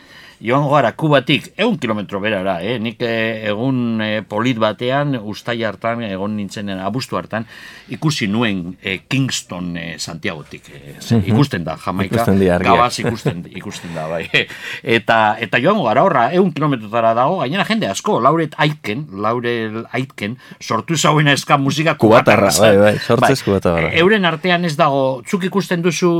Joango 0.40 0.70
gara 0.72 0.92
kubatik 0.96 1.50
egun 1.60 1.76
kilometro 1.78 2.16
berara, 2.20 2.62
eh? 2.64 2.78
nik 2.80 2.96
eh, 3.04 3.48
egun 3.50 4.00
eh, 4.00 4.22
polit 4.24 4.56
batean, 4.56 5.18
ustai 5.20 5.58
hartan, 5.68 6.00
egon 6.06 6.32
nintzen 6.38 6.70
abuztu 6.80 7.18
hartan, 7.18 7.44
ikusi 7.92 8.24
nuen 8.26 8.76
eh, 8.82 9.02
Kingston 9.08 9.74
eh, 9.76 9.98
Santiagotik. 10.00 10.62
Ze- 11.00 11.20
ikusten 11.28 11.64
da, 11.66 11.74
Jamaika, 11.76 12.22
Ikusten 12.22 12.40
gabaz 12.64 12.98
ikusten, 13.02 13.42
ikusten 13.52 13.92
da, 13.94 14.06
bai. 14.08 14.22
Eta, 14.96 15.36
eta 15.44 15.60
joango 15.60 15.84
gara 15.84 16.02
horra, 16.06 16.22
egun 16.32 16.54
kilometrotara 16.56 17.12
dago, 17.18 17.40
gainera 17.42 17.66
jende 17.68 17.90
asko, 17.92 18.16
Lauret 18.24 18.54
Aitken, 18.56 19.04
Laurel 19.20 19.82
Aitken, 19.92 20.38
sortu 20.60 20.96
zauena 20.96 21.34
eska 21.36 21.58
musika 21.60 21.98
Kubatarra, 22.00 22.48
bai, 22.60 22.72
bai, 22.78 22.94
sortzez 22.98 23.42
kubatarra. 23.44 23.90
e, 23.92 24.00
Euren 24.00 24.24
artean 24.24 24.64
ez 24.64 24.72
dago, 24.80 25.20
zuk 25.28 25.44
ikusten 25.50 25.82
duzu 25.84 26.14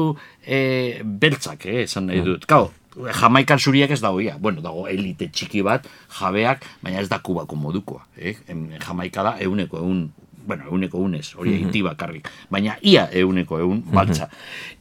e, 0.44 1.00
beltzak, 1.04 1.64
eh, 1.66 1.86
esan 1.88 2.06
nahi 2.12 2.20
dut. 2.26 2.44
Kau, 2.50 2.68
Jamaikan 2.96 3.58
zuriak 3.58 3.90
ez 3.94 4.00
dago, 4.02 4.20
ia. 4.20 4.36
Bueno, 4.38 4.62
dago 4.64 4.86
elite 4.90 5.28
txiki 5.30 5.62
bat, 5.62 5.86
jabeak, 6.18 6.64
baina 6.82 7.00
ez 7.00 7.08
da 7.08 7.20
kubako 7.22 7.56
modukoa. 7.56 8.02
Eh? 8.16 8.34
Jamaika 8.82 9.22
da 9.22 9.36
euneko 9.44 9.78
eun, 9.78 10.08
bueno, 10.46 10.66
euneko 10.72 10.98
unez, 10.98 11.34
hori 11.36 11.58
mm 11.62 11.84
bakarrik. 11.86 12.28
Baina 12.50 12.76
ia 12.82 13.08
euneko 13.12 13.58
eun 13.58 13.82
baltza. 13.94 14.28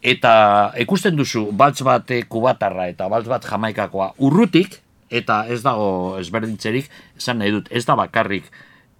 Eta 0.01 0.73
ikusten 0.79 1.15
duzu, 1.15 1.51
baltz 1.51 1.83
bat 1.83 2.11
kubatarra 2.27 2.87
eta 2.89 3.09
baltz 3.09 3.27
bat 3.27 3.45
jamaikakoa 3.45 4.13
urrutik, 4.17 4.81
eta 5.09 5.45
ez 5.49 5.61
dago 5.65 6.17
ezberdintzerik, 6.19 6.89
esan 7.17 7.41
nahi 7.41 7.51
dut, 7.51 7.69
ez 7.71 7.85
da 7.85 7.95
bakarrik 7.97 8.49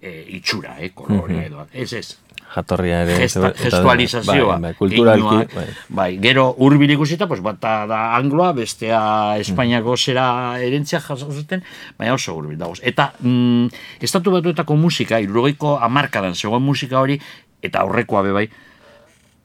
e, 0.01 0.25
itxura, 0.39 0.77
eh, 0.79 0.91
kolorea 0.95 1.45
edo. 1.45 1.67
Ez, 1.73 1.93
ez. 1.93 2.17
Jatorria 2.49 3.03
ere. 3.05 3.17
Gesta, 3.21 3.51
gestualizazioa. 3.53 4.55
Bai, 4.57 4.61
bai, 4.61 4.73
kulturalki. 4.77 5.55
Bai. 5.55 5.65
bai, 5.99 6.09
gero 6.21 6.47
hurbil 6.57 6.89
ikusita, 6.95 7.27
pues, 7.29 7.43
bata 7.45 7.85
da 7.89 7.99
angloa, 8.17 8.51
bestea 8.57 9.01
Espainiako 9.41 9.97
zera 9.97 10.25
erentzia 10.65 11.01
zuten, 11.01 11.63
baina 11.97 12.13
oso 12.13 12.33
hurbil 12.35 12.57
dagoz. 12.57 12.79
Eta 12.81 13.11
mm, 13.19 13.69
estatu 14.01 14.33
batuetako 14.33 14.75
musika, 14.75 15.19
irurogeiko 15.19 15.77
amarkadan 15.77 16.35
zegoen 16.35 16.65
musika 16.65 16.99
hori, 16.99 17.19
eta 17.61 17.85
aurrekoa 17.85 18.23
be 18.25 18.33
bai, 18.33 18.47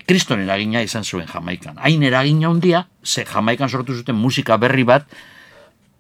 kriston 0.09 0.41
eragina 0.41 0.83
izan 0.85 1.05
zuen 1.05 1.29
Jamaikan. 1.29 1.77
Hain 1.77 2.03
eragina 2.03 2.49
handia, 2.49 2.87
ze 3.05 3.25
Jamaikan 3.25 3.69
sortu 3.69 3.95
zuten 3.95 4.17
musika 4.17 4.57
berri 4.57 4.85
bat, 4.85 5.07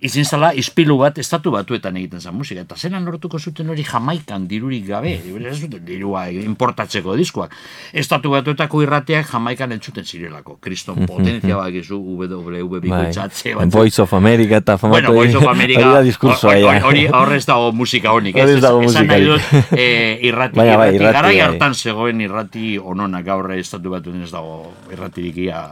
izin 0.05 0.25
zala 0.29 0.51
ispilu 0.53 0.99
bat 1.01 1.17
estatu 1.19 1.51
batuetan 1.55 1.97
egiten 1.97 2.21
zen 2.21 2.35
musika. 2.37 2.61
Eta 2.67 2.77
zelan 2.77 3.05
lortuko 3.09 3.39
zuten 3.41 3.71
hori 3.73 3.85
Jamaikan 3.89 4.47
dirurik 4.49 4.85
gabe, 4.89 5.15
ez 5.17 5.55
zuten 5.61 5.81
dirua 5.87 6.27
importatzeko 6.31 7.15
diskoak. 7.17 7.55
Estatu 7.93 8.31
batuetako 8.35 8.83
irrateak 8.85 9.31
Jamaikan 9.33 9.73
entzuten 9.73 10.05
zirelako. 10.05 10.59
Kriston 10.61 11.07
potentzia 11.09 11.57
bat 11.57 11.73
gizu 11.73 11.97
WW 11.99 12.69
Bai. 12.69 12.81
bikoitzatze 12.85 13.55
bat. 13.57 13.71
Voice 13.73 14.03
of 14.03 14.13
America 14.15 14.61
eta 14.61 14.77
famatu. 14.79 15.01
Bueno, 15.07 15.15
Voice 15.21 15.37
of 15.41 15.49
America, 15.55 15.81
Hori 15.87 15.95
da 15.95 16.03
diskursoa, 16.03 16.55
hori- 16.85 17.09
hori 17.09 17.37
ez 17.39 17.47
dago 17.47 17.73
musika 17.73 18.13
honik. 18.13 18.37
Hori 18.37 18.53
ez 18.59 18.61
dago 18.63 18.83
musikarik. 18.83 19.27
dut, 19.27 19.73
eh, 19.79 20.19
irrati, 20.29 20.57
Baina 20.57 20.77
bai, 20.77 20.91
irrati, 20.95 21.11
irrati, 21.19 21.37
bai. 21.37 21.41
hartan 21.49 21.75
zegoen 21.75 22.21
irrati 22.21 22.77
onona 22.79 23.23
gaur 23.23 23.51
estatu 23.57 23.91
batu 23.97 24.13
ez 24.23 24.31
dago 24.31 24.73
irratirik 24.93 25.37
ia 25.49 25.65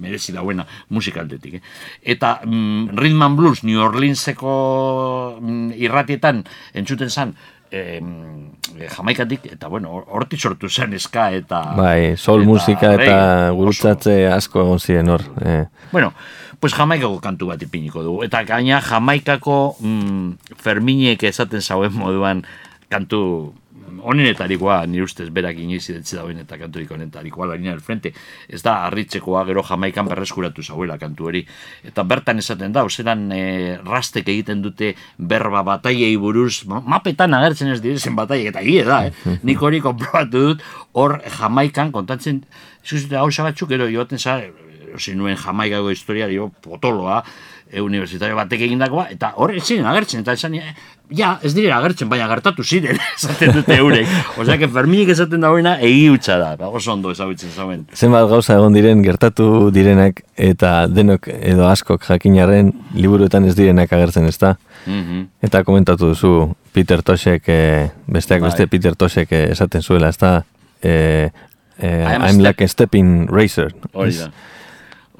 merezi 0.00 0.32
dauena 0.32 0.66
musikaldetik. 0.90 1.54
Eh? 1.54 1.60
Eta 2.14 2.40
mm, 2.44 2.96
Rhythm 2.96 3.22
and 3.22 3.36
Blues 3.40 3.64
New 3.70 3.80
Orleanseko 3.86 5.38
mm, 5.40 5.72
irratietan 5.78 6.42
entzuten 6.74 7.10
zan 7.10 7.34
eh, 7.70 8.00
jamaikatik, 8.96 9.46
eta 9.54 9.68
bueno, 9.70 9.92
hor- 9.94 10.08
hortik 10.10 10.40
sortu 10.42 10.68
zen 10.68 10.94
eska 10.98 11.28
eta... 11.38 11.62
Bai, 11.78 12.16
soul 12.18 12.42
eta 12.42 12.50
musika 12.50 12.92
eta 12.96 13.18
gurutzatze 13.54 14.24
asko 14.32 14.64
egon 14.64 14.80
ziren 14.82 15.08
hor. 15.14 15.22
Eh. 15.46 15.64
Bueno, 15.92 16.12
pues 16.60 16.74
Jamaikako 16.74 17.20
kantu 17.22 17.46
bat 17.52 17.62
ipiniko 17.62 18.02
dugu. 18.02 18.24
Eta 18.26 18.42
gaina 18.44 18.80
Jamaikako 18.82 19.76
mm, 19.78 20.56
Ferminek 20.60 21.22
esaten 21.30 21.62
zauen 21.62 21.94
moduan 21.94 22.42
kantu 22.90 23.54
onenetarikoa, 24.02 24.84
nire 24.86 25.04
ustez 25.04 25.28
berak 25.34 25.58
inoiz 25.58 25.82
idetzi 25.90 26.16
dauen 26.16 26.38
eta 26.42 26.58
kanturik 26.58 26.90
onenetarikoa 26.90 27.50
larina 27.52 27.70
del 27.74 27.80
frente. 27.80 28.12
Ez 28.48 28.62
da 28.62 28.86
harritzekoa 28.86 29.44
gero 29.48 29.62
Jamaikan 29.66 30.08
berreskuratu 30.08 30.62
zauela 30.62 30.98
kantu 30.98 31.30
hori. 31.30 31.44
Eta 31.84 32.04
bertan 32.04 32.38
esaten 32.38 32.72
da, 32.72 32.84
zelan 32.88 33.28
e, 33.32 33.78
rastek 33.84 34.28
egiten 34.28 34.62
dute 34.62 34.94
berba 35.18 35.62
bataiei 35.62 36.16
buruz, 36.16 36.64
ma- 36.66 36.80
mapetan 36.80 37.34
agertzen 37.34 37.70
ez 37.74 37.80
direzen 37.80 38.16
bataiek, 38.16 38.50
eta 38.54 38.62
gie 38.64 38.84
da, 38.84 39.04
eh? 39.06 39.12
Nik 39.46 39.62
hori 39.62 39.80
konprobatu 39.80 40.46
dut, 40.50 40.64
hor 40.92 41.20
Jamaikan 41.38 41.92
kontatzen, 41.92 42.44
zuzute 42.84 43.16
hau 43.16 43.28
batzuk, 43.30 43.68
gero 43.68 43.88
joaten 43.88 44.18
za, 44.18 44.40
erosi 44.90 45.14
nuen 45.14 45.36
jamaikako 45.38 45.90
historiario 45.94 46.50
potoloa, 46.64 47.22
e, 47.70 47.80
universitario 47.80 48.36
batek 48.36 48.60
egindakoa, 48.66 49.08
eta 49.10 49.32
hor 49.36 49.54
ez 49.54 49.62
ziren 49.64 49.86
agertzen, 49.86 50.20
eta 50.24 50.32
esan, 50.32 50.54
eh, 50.58 50.74
ja, 51.16 51.38
ez 51.42 51.52
direla 51.54 51.78
agertzen, 51.78 52.08
baina 52.10 52.26
gertatu 52.28 52.64
ziren, 52.64 52.98
esaten 53.18 53.52
dute 53.54 53.76
eurek. 53.76 54.06
Osea, 54.38 54.58
que 54.58 54.68
Ferminik 54.68 55.08
esaten 55.14 55.40
dauena 55.40 55.76
egi 55.80 56.08
hutsa 56.10 56.38
da, 56.38 56.52
oso 56.68 56.92
ondo 56.92 57.10
ezagutzen 57.14 57.50
zauen. 57.54 57.86
Zenbat 57.94 58.28
gauza 58.30 58.54
egon 58.58 58.74
diren 58.74 59.02
gertatu 59.06 59.70
direnak 59.74 60.22
eta 60.36 60.86
denok 60.88 61.28
edo 61.34 61.68
askok 61.70 62.04
jakinarren 62.08 62.72
liburuetan 62.94 63.46
ez 63.46 63.54
direnak 63.58 63.92
agertzen 63.92 64.26
ez 64.26 64.36
da. 64.38 64.56
Mhm. 64.86 65.26
Eta 65.42 65.62
komentatu 65.64 66.12
duzu 66.12 66.54
Peter 66.72 67.02
Toshek, 67.02 67.42
eh, 67.48 67.90
besteak 68.06 68.40
Bai. 68.40 68.50
beste 68.50 68.66
Peter 68.68 68.94
Toshek 68.96 69.32
eh, 69.32 69.50
esaten 69.52 69.82
zuela, 69.82 70.08
ez 70.08 70.18
da, 70.18 70.44
eh, 70.82 71.28
eh, 71.78 72.06
am 72.06 72.22
a 72.22 72.28
I'm 72.28 72.34
step- 72.40 72.46
like 72.46 72.64
a 72.64 72.68
stepping 72.68 73.28
racer. 73.28 73.74
Hori 73.92 74.14
da. 74.16 74.30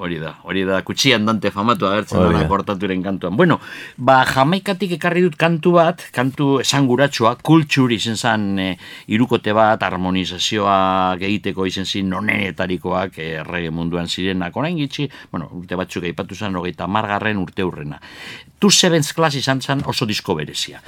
Hori 0.01 0.17
da, 0.17 0.31
hori 0.49 0.63
da, 0.65 0.79
kutxian 0.81 1.27
dante 1.29 1.51
famatu 1.53 1.85
agertzen 1.85 2.23
Hori 2.23 2.31
dela 2.31 2.47
da. 2.47 2.49
kortaturen 2.49 3.03
kantuan. 3.05 3.35
Bueno, 3.37 3.59
ba, 4.01 4.23
jamaikatik 4.25 4.95
ekarri 4.97 5.21
dut 5.27 5.35
kantu 5.37 5.75
bat, 5.75 6.07
kantu 6.17 6.55
esanguratsua, 6.63 7.35
kultsur 7.45 7.93
izen 7.93 8.17
zen 8.17 8.47
e, 8.57 8.69
irukote 9.13 9.53
bat, 9.53 9.85
harmonizazioa 9.85 10.79
egiteko 11.21 11.67
izen 11.69 11.85
zin 11.85 12.09
nonenetarikoak 12.15 13.19
e, 13.21 13.27
errege 13.43 13.75
munduan 13.77 14.09
zirenak. 14.09 14.57
Orain 14.57 14.81
gitxi, 14.81 15.11
bueno, 15.35 15.51
urte 15.61 15.77
batzuk 15.77 16.09
aipatu 16.09 16.39
zen, 16.39 16.57
hogeita 16.57 16.89
margarren 16.89 17.45
urte 17.45 17.69
hurrena. 17.69 18.01
Two 18.57 18.73
Sevens 18.73 19.13
Class 19.13 19.37
izan 19.37 19.61
zen 19.61 19.85
oso 19.85 20.09
disko 20.09 20.39
berezia. 20.41 20.81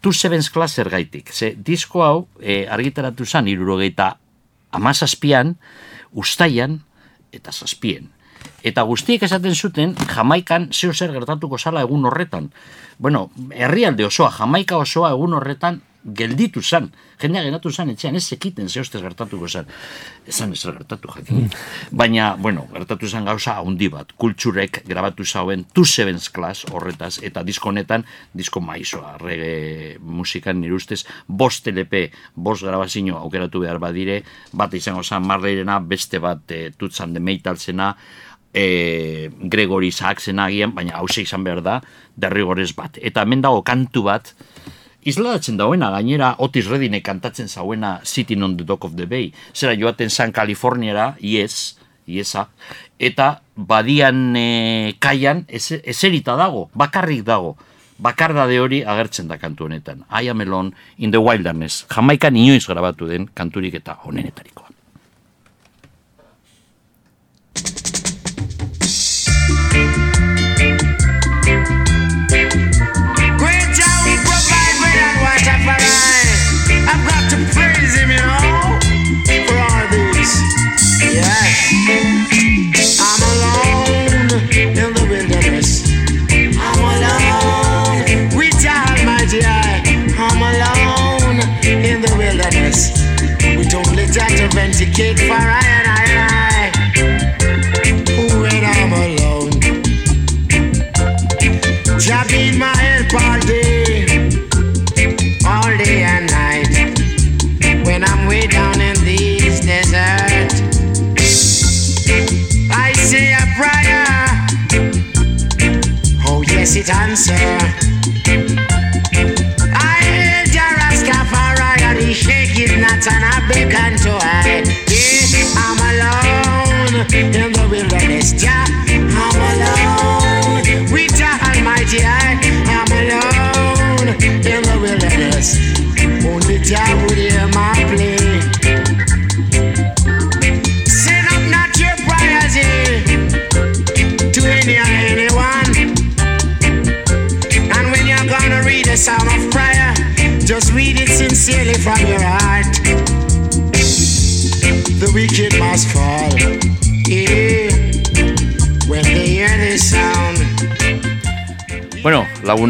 Two 0.00 0.16
Sevens 0.16 0.48
Class 0.48 0.80
zergaitik. 0.80 1.36
Ze 1.36 1.52
disko 1.52 2.00
hau 2.08 2.16
e, 2.40 2.62
argitaratu 2.64 3.28
zen 3.28 3.52
irurogeita 3.52 4.14
amazazpian, 4.72 5.58
ustaian 6.16 6.80
eta 7.34 7.52
zazpien. 7.52 8.13
Eta 8.64 8.82
guztiek 8.88 9.22
esaten 9.22 9.54
zuten 9.54 9.94
Jamaikan 10.08 10.70
zeo 10.72 10.94
zer 10.94 11.12
gertatuko 11.12 11.58
zala 11.58 11.82
egun 11.84 12.06
horretan. 12.08 12.50
Bueno, 12.98 13.28
herrialde 13.52 14.06
osoa, 14.06 14.30
Jamaika 14.32 14.78
osoa 14.80 15.10
egun 15.12 15.36
horretan 15.36 15.82
gelditu 16.04 16.62
zan. 16.62 16.90
Jendea 17.20 17.44
geratu 17.46 17.70
zan, 17.72 17.88
etxean 17.94 18.16
ez 18.18 18.24
zekiten 18.34 18.68
zehostez 18.68 19.00
gertatuko 19.00 19.48
zan. 19.48 19.68
Ezan 20.28 20.52
ez 20.52 20.60
gertatu 20.64 21.08
jakin. 21.14 21.46
Baina, 21.92 22.34
bueno, 22.36 22.66
gertatu 22.72 23.08
zan 23.08 23.24
gauza 23.24 23.56
handi 23.60 23.88
bat. 23.88 24.12
Kultsurek 24.20 24.82
grabatu 24.88 25.24
zauen 25.24 25.64
Two 25.72 25.84
Sevens 25.88 26.28
Class 26.30 26.66
horretaz, 26.72 27.18
eta 27.24 27.42
disko 27.42 27.70
honetan, 27.72 28.04
disko 28.34 28.60
maizoa, 28.60 29.16
rege 29.22 29.96
musikan 30.00 30.60
nire 30.60 30.76
ustez, 30.76 31.04
bost 31.26 31.68
LP, 31.72 32.10
bost 32.34 32.64
grabazio 32.64 33.16
aukeratu 33.20 33.64
behar 33.64 33.80
badire, 33.80 34.22
bat 34.52 34.74
izango 34.74 35.02
zan 35.02 35.24
Marleirena, 35.26 35.80
beste 35.80 36.20
bat 36.20 36.52
e, 36.52 36.70
tutzan 36.76 37.14
de 37.14 37.20
meitalzena, 37.20 37.94
e, 38.54 39.30
Gregory 39.50 39.90
Saxena 39.92 40.46
agian, 40.46 40.74
baina 40.74 41.00
hause 41.02 41.26
izan 41.26 41.44
behar 41.44 41.60
da, 41.62 41.80
derrigorez 42.16 42.72
bat. 42.78 42.96
Eta 43.02 43.26
hemen 43.26 43.42
dago 43.44 43.62
kantu 43.66 44.06
bat, 44.08 44.32
Isladatzen 45.04 45.58
dauena, 45.60 45.90
gainera 45.92 46.30
Otis 46.40 46.64
Reddine 46.70 47.02
kantatzen 47.04 47.50
zauena 47.50 47.98
Sitting 48.08 48.42
on 48.42 48.56
the 48.56 48.64
Dock 48.64 48.86
of 48.88 48.94
the 48.96 49.04
Bay. 49.04 49.34
Zera 49.52 49.76
joaten 49.76 50.08
San 50.08 50.32
Californiara, 50.32 51.10
yes, 51.20 51.76
yesa, 52.08 52.48
eta 52.98 53.42
badian 53.54 54.32
e, 54.36 54.96
kaian 54.98 55.44
ez, 55.48 55.80
eserita 55.84 56.38
dago, 56.40 56.70
bakarrik 56.72 57.24
dago. 57.24 57.56
Bakardade 57.94 58.56
hori 58.58 58.80
agertzen 58.82 59.28
da 59.30 59.36
kantu 59.38 59.68
honetan. 59.68 60.02
I 60.10 60.28
am 60.28 60.40
alone 60.40 60.72
in 60.98 61.12
the 61.12 61.20
wilderness. 61.20 61.84
Jamaikan 61.86 62.34
inoiz 62.34 62.66
grabatu 62.66 63.06
den 63.06 63.28
kanturik 63.30 63.76
eta 63.78 64.00
honenetarikoa. 64.02 64.63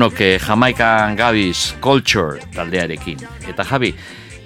Eh, 0.05 0.39
Jamaikan 0.39 1.17
gabiz 1.17 1.77
Culture 1.81 2.37
taldearekin. 2.53 3.23
Eta 3.49 3.65
Javi, 3.65 3.95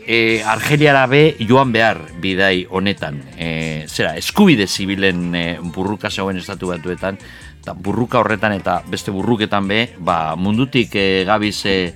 e, 0.07 0.41
Argeliara 0.47 1.07
be 1.11 1.35
joan 1.41 1.73
behar 1.75 1.99
bidai 2.23 2.69
honetan. 2.71 3.19
E, 3.35 3.85
zera, 3.91 4.15
eskubide 4.17 4.69
zibilen 4.69 5.35
e, 5.35 5.43
burruka 5.75 6.11
zegoen 6.11 6.39
estatu 6.39 6.71
batuetan, 6.71 7.19
eta 7.59 7.75
burruka 7.75 8.21
horretan 8.21 8.55
eta 8.55 8.85
beste 8.87 9.11
burruketan 9.11 9.67
be, 9.67 9.81
ba, 9.99 10.37
mundutik 10.39 10.95
e, 10.95 11.25
gabiz 11.27 11.59
e, 11.67 11.93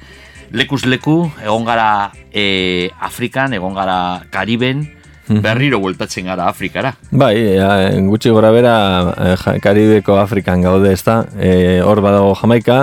lekuz 0.50 0.82
leku, 0.90 1.30
egon 1.44 1.62
gara 1.64 2.10
e, 2.34 2.90
Afrikan, 2.98 3.54
egon 3.54 3.78
gara 3.78 4.24
Kariben, 4.34 4.88
berriro 5.28 5.78
bueltatzen 5.80 6.26
gara 6.26 6.48
Afrikara. 6.50 6.94
Bai, 7.10 7.34
gutxi 8.08 8.32
gora 8.34 8.50
bera 8.54 8.74
eh, 9.12 9.58
Karibeko 9.62 10.18
Afrikan 10.20 10.62
gaude 10.62 10.92
ez 10.92 11.02
da. 11.06 11.22
Eh, 11.38 11.80
hor 11.84 12.02
badago 12.02 12.34
Jamaika, 12.40 12.78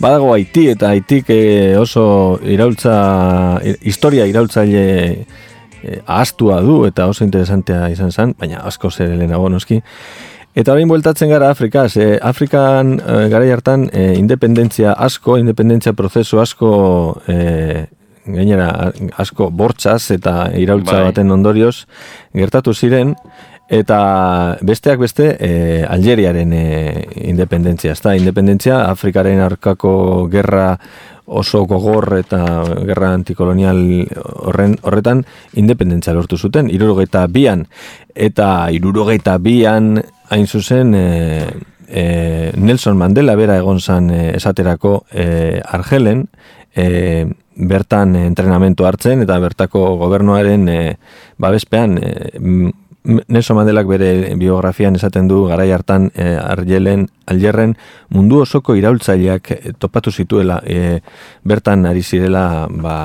badago 0.00 0.32
Haiti 0.34 0.68
eta 0.70 0.92
Haitik 0.94 1.30
eh, 1.34 1.76
oso 1.78 2.38
iraultza, 2.44 3.60
historia 3.82 4.26
iraultzaile 4.30 4.86
eh, 5.82 6.00
ahaztua 6.06 6.60
du 6.62 6.84
eta 6.86 7.08
oso 7.10 7.24
interesantea 7.24 7.88
izan 7.90 8.12
zen, 8.12 8.34
baina 8.38 8.62
asko 8.68 8.90
zer 8.90 9.16
lehenago 9.16 9.48
noski. 9.48 9.80
Eta 10.58 10.74
orain 10.74 10.88
bueltatzen 10.90 11.30
gara 11.30 11.50
Afrika, 11.50 11.88
ze 11.88 12.18
Afrikan 12.26 12.96
e, 12.98 13.28
garai 13.30 13.52
hartan 13.54 13.86
e, 13.92 14.16
independentzia 14.18 14.96
asko, 14.98 15.36
independentzia 15.38 15.92
prozesu 15.94 16.40
asko 16.42 16.70
e, 17.30 17.86
gainera 18.26 18.92
asko 19.16 19.50
bortxaz 19.50 20.10
eta 20.16 20.50
iraultza 20.56 20.98
Bai. 20.98 21.06
baten 21.10 21.30
ondorioz 21.30 21.86
gertatu 22.36 22.74
ziren 22.74 23.14
eta 23.70 24.58
besteak 24.66 24.98
beste 24.98 25.36
e, 25.38 25.50
Algeriaren 25.86 26.52
e, 26.52 26.64
independentzia, 27.30 27.94
ezta? 27.94 28.16
Independentzia 28.18 28.82
Afrikaren 28.90 29.38
arkako 29.44 30.26
gerra 30.32 30.74
oso 31.30 31.62
gogor 31.70 32.16
eta 32.18 32.40
gerra 32.88 33.12
antikolonial 33.14 33.78
horren 34.50 34.74
horretan 34.82 35.22
independentzia 35.54 36.14
lortu 36.16 36.36
zuten, 36.36 36.66
irurogeita 36.74 37.28
bian 37.30 37.68
eta 38.14 38.66
irurogeita 38.74 39.38
bian 39.38 40.00
hain 40.34 40.48
zuzen 40.50 40.94
e, 40.98 41.06
e, 41.86 42.50
Nelson 42.56 42.98
Mandela 42.98 43.36
bera 43.38 43.60
egon 43.62 43.78
zan 43.78 44.10
e, 44.10 44.24
esaterako 44.34 45.04
e, 45.12 45.60
Argelen 45.62 46.26
e, 46.74 47.26
bertan 47.60 48.16
entrenamentu 48.16 48.86
hartzen 48.88 49.24
eta 49.26 49.38
bertako 49.42 49.96
gobernuaren 50.00 50.68
e, 50.68 50.78
babespean 51.38 51.98
e, 52.00 52.12
Nelson 53.02 53.56
Mandelak 53.56 53.86
bere 53.88 54.34
biografian 54.36 54.96
esaten 54.98 55.28
du 55.28 55.46
garai 55.48 55.70
hartan 55.72 56.10
e, 56.12 56.34
Argelen, 56.36 57.06
Algerren 57.32 57.72
mundu 58.12 58.42
osoko 58.44 58.74
iraultzaileak 58.76 59.50
eh, 59.54 59.72
topatu 59.80 60.12
zituela 60.12 60.58
e, 60.66 61.00
bertan 61.42 61.86
ari 61.88 62.02
zirela 62.02 62.66
ba, 62.68 62.96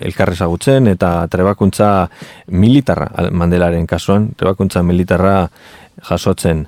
elkarrezagutzen 0.00 0.88
eta 0.88 1.26
trebakuntza 1.28 2.08
militarra 2.48 3.28
Mandelaren 3.32 3.86
kasuan, 3.86 4.30
trebakuntza 4.38 4.82
militarra 4.82 5.50
jasotzen. 6.08 6.64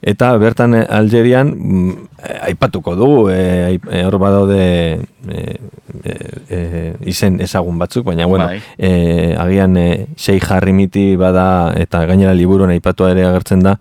Eta 0.00 0.30
bertan 0.38 0.76
eh, 0.78 0.84
Algerian 0.88 1.48
mm, 1.50 1.90
eh, 2.22 2.38
aipatuko 2.52 2.94
dugu, 2.94 3.30
eh, 3.34 3.78
hor 4.04 4.18
badaude 4.22 4.60
eh, 4.62 5.56
eh, 6.04 6.28
eh, 6.48 6.92
izen 7.10 7.40
ezagun 7.42 7.78
batzuk, 7.78 8.06
baina 8.06 8.26
bueno, 8.26 8.46
Bai. 8.46 8.60
eh, 8.78 9.34
agian 9.38 9.76
eh, 9.76 10.06
Sheikh 10.16 10.52
Harrimiti 10.52 11.16
bada 11.16 11.74
eta 11.74 12.04
gainera 12.06 12.34
liburuan 12.34 12.70
aipatua 12.70 13.10
ere 13.10 13.26
agertzen 13.26 13.66
da, 13.66 13.74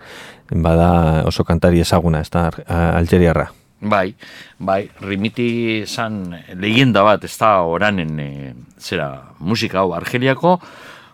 bada 0.50 1.24
oso 1.30 1.46
kantari 1.46 1.82
ezaguna, 1.86 2.22
ez 2.26 2.32
da, 2.34 2.50
Algeriarra. 2.98 3.52
Bai, 3.78 4.16
bai, 4.58 4.88
rimiti 5.06 5.84
zan 5.86 6.32
leyenda 6.58 7.04
bat, 7.06 7.24
ez 7.28 7.36
da 7.38 7.60
oranen, 7.62 8.16
e, 8.18 8.54
zera, 8.82 9.36
musika 9.38 9.84
hau, 9.84 9.92
Argeliako, 9.94 10.56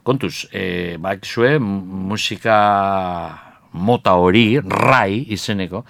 kontuz, 0.07 0.45
e, 0.53 0.95
bak 1.01 1.25
zue, 1.27 1.57
musika 1.59 2.55
mota 3.73 4.15
hori, 4.21 4.59
rai 4.63 5.25
izeneko, 5.33 5.83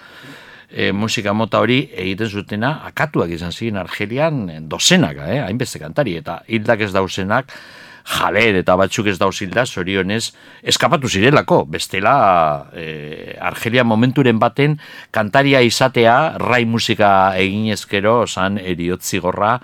e, 0.74 0.90
musika 0.92 1.32
mota 1.32 1.60
hori 1.62 1.84
egiten 1.92 2.28
zutena 2.28 2.74
akatuak 2.88 3.30
izan 3.36 3.52
ziren 3.52 3.78
Argelian 3.80 4.44
eh, 4.50 4.60
dozenaka, 4.60 5.30
eh, 5.30 5.40
hainbeste 5.44 5.80
kantari, 5.82 6.16
eta 6.20 6.40
hildak 6.48 6.86
ez 6.88 6.92
dauzenak, 6.94 7.54
jaler 8.04 8.58
eta 8.60 8.76
batzuk 8.76 9.08
ez 9.08 9.16
dauz 9.18 9.36
hilda, 9.40 9.64
zorionez, 9.64 10.34
eskapatu 10.62 11.08
zirelako, 11.08 11.62
bestela 11.72 12.68
e, 12.76 13.32
Argelia 13.40 13.84
momenturen 13.84 14.38
baten 14.38 14.76
kantaria 15.14 15.62
izatea, 15.64 16.36
rai 16.42 16.64
musika 16.68 17.32
eginezkero, 17.40 18.26
zan 18.28 18.58
eriotzigorra, 18.60 19.56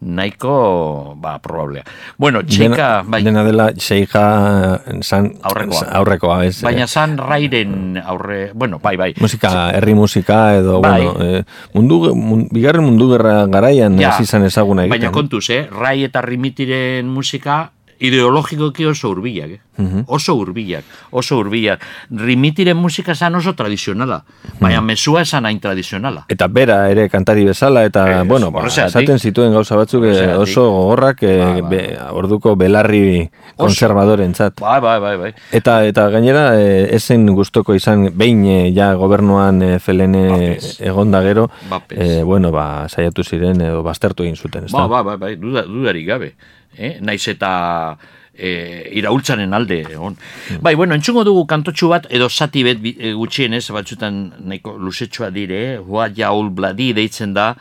nahiko, 0.00 1.14
ba, 1.20 1.38
probablea. 1.38 1.84
Bueno, 2.16 2.42
txeka, 2.42 3.02
bai, 3.04 3.22
Dena 3.22 3.44
dela 3.44 3.70
Sheikha 3.76 4.80
san, 5.04 5.34
Aurrekoa. 5.42 5.84
aurrekoa, 6.00 6.44
ez? 6.46 6.62
baina 6.64 6.84
eh, 6.84 6.88
zan 6.88 7.18
rairen 7.18 8.00
aurre, 8.00 8.52
bueno, 8.54 8.78
bai, 8.80 8.96
bai. 8.96 9.14
musika, 9.20 9.70
herri 9.76 9.94
musika 9.94 10.56
edo, 10.56 10.80
Bai. 10.80 11.04
bueno, 11.04 11.24
eh, 11.24 11.44
mundu, 11.74 12.14
mun, 12.14 12.48
bigarren 12.50 12.84
mundu 12.84 13.10
gerra 13.12 13.46
garaian 13.46 13.98
Ja, 14.00 14.16
izan 14.20 14.44
ezaguna 14.48 14.84
egiten. 14.84 14.98
Baina 14.98 15.12
kontuz, 15.12 15.50
eh? 15.50 15.68
Rai 15.70 16.04
eta 16.04 16.22
rimitiren 16.24 17.06
musika 17.06 17.70
ideologikoki 18.00 18.86
oso 18.86 19.10
hurbilak, 19.10 19.50
eh? 19.50 19.60
Mhm. 19.80 20.02
Oso 20.12 20.34
hurbilak, 20.36 20.84
oso 21.10 21.36
hurbilak. 21.38 21.80
Rimitiren 22.10 22.76
musika 22.76 23.12
esan 23.12 23.34
oso 23.38 23.54
tradizionala, 23.56 24.22
baina 24.60 24.80
mesua 24.80 25.22
esan 25.22 25.46
hain 25.46 25.60
tradizionala. 25.60 26.24
Eta 26.28 26.48
bera 26.48 26.82
ere 26.90 27.08
kantari 27.08 27.44
bezala, 27.44 27.84
eta, 27.84 28.20
Ez, 28.22 28.26
bueno, 28.28 28.50
ba, 28.50 28.66
esaten 28.66 29.18
zituen 29.18 29.52
gauza 29.52 29.76
batzuk 29.76 30.04
eh, 30.04 30.34
oso 30.36 30.66
gogorrak 30.70 31.22
eh, 31.22 31.36
Bai, 31.38 31.60
bai, 31.62 31.70
be- 31.70 31.98
orduko 32.12 32.56
belarri 32.56 33.28
konservadorentzat. 33.56 34.60
Bai, 34.60 34.80
bai, 34.80 34.98
bai, 35.00 35.16
bai. 35.16 35.32
Eta 35.52 35.78
eta 35.88 36.08
gainera 36.12 36.44
eh, 36.60 36.88
ezen 36.96 37.26
gustoko 37.36 37.74
izan 37.74 38.08
behin 38.14 38.44
eh, 38.46 38.72
ja 38.76 38.92
gobernuan 38.94 39.62
eh, 39.62 39.78
felene 39.78 40.58
egonda 40.78 41.22
gero, 41.22 41.48
eh, 41.90 42.22
bueno, 42.24 42.50
ba, 42.52 42.86
saiatu 42.88 43.24
ziren 43.24 43.60
edo 43.60 43.82
baztertu 43.86 44.24
egin 44.26 44.36
zuten? 44.36 44.66
Ba, 44.72 44.86
ba, 44.88 45.02
ba, 45.02 45.16
bai, 45.16 45.36
duda, 45.36 45.62
dudarik 45.68 46.06
gabe. 46.08 46.34
Eh? 46.76 46.98
Naiz 47.00 47.26
eta 47.28 47.98
e, 48.34 48.90
iraultzaren 49.00 49.52
alde 49.54 49.82
egon. 49.84 50.16
Bai, 50.62 50.74
bueno, 50.74 50.94
entzungo 50.94 51.24
dugu 51.24 51.46
kantotxu 51.50 51.90
bat, 51.92 52.08
edo 52.10 52.28
zati 52.30 52.64
bet 52.66 52.82
e, 52.92 53.12
gutxienez, 53.18 53.66
batzutan 53.74 54.20
nahiko 54.40 54.76
luzetxoa 54.78 55.30
dire, 55.34 55.78
hoa 55.78 56.08
jaul 56.14 56.50
bladi 56.50 56.92
deitzen 56.96 57.34
da, 57.36 57.52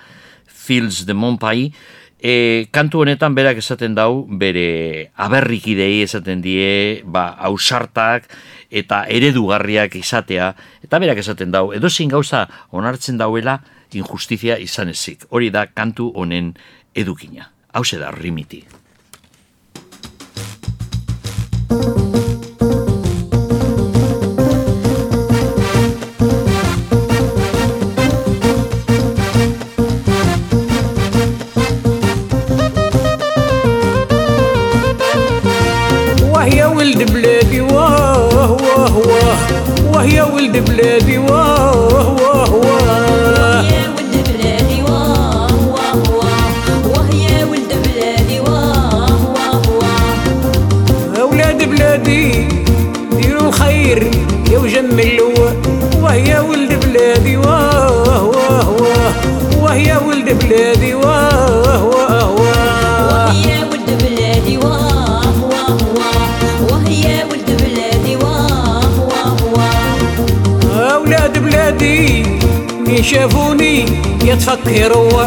Fields 0.70 1.06
de 1.08 1.16
Monpai, 1.18 1.72
e, 2.22 2.68
kantu 2.72 3.04
honetan 3.04 3.36
berak 3.36 3.60
esaten 3.62 3.96
dau, 3.98 4.26
bere 4.30 5.10
aberrikidei 5.18 6.04
esaten 6.04 6.44
die, 6.46 7.02
ba, 7.04 7.32
ausartak, 7.50 8.30
eta 8.70 9.04
eredugarriak 9.10 9.98
izatea, 9.98 10.54
eta 10.86 11.02
berak 11.02 11.24
esaten 11.24 11.52
dau, 11.52 11.70
edozein 11.74 12.12
gauza 12.12 12.46
onartzen 12.72 13.18
dauela, 13.18 13.60
injustizia 13.90 14.60
izan 14.62 14.94
ezik. 14.94 15.26
Hori 15.34 15.50
da 15.50 15.66
kantu 15.66 16.12
honen 16.14 16.54
edukina. 16.94 17.50
Hau 17.74 17.84
da 17.98 18.12
rimiti. 18.12 18.64
شافوني 73.02 73.86
يتفكروا 74.24 75.24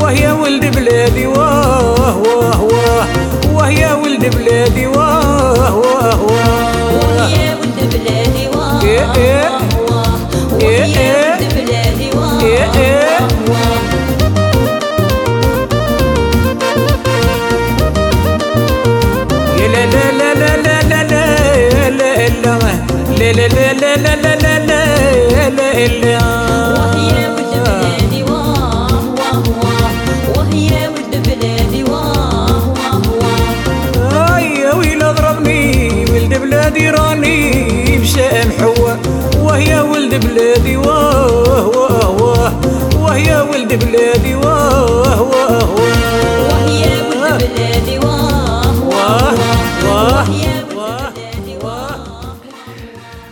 وهي 0.00 0.32
ولد 0.32 0.76
بلادي 0.76 1.26
واه 1.26 2.16
واه 2.16 2.62
واه 2.62 3.06
وهي 3.52 3.92
ولد 4.02 4.36
بلادي 4.36 4.86
واه 4.86 5.74
واه 5.76 6.22
واه 6.22 7.28
يا 7.30 7.54
ولد 7.60 7.94
بلادي 7.94 8.48
واه 8.56 8.82
إيه 8.82 9.12
إيه 9.14 9.50
واه 9.90 10.60
إيه 10.62 10.84
إيه 10.84 11.32
ولد 11.40 11.54
بلادي 11.54 12.10
واه 12.18 12.40
إيه 12.42 12.70
إيه 12.80 13.26
يا 19.60 19.68
لا 19.68 19.86
لا 19.86 20.12
لا 20.12 20.34
لا 20.34 20.56
لا 20.62 20.82
لا 20.82 21.16
لا 23.28 23.48
لا 23.48 23.96
لا 23.96 23.96
لا 23.96 24.34
لا 24.36 24.58
لا 25.98 26.15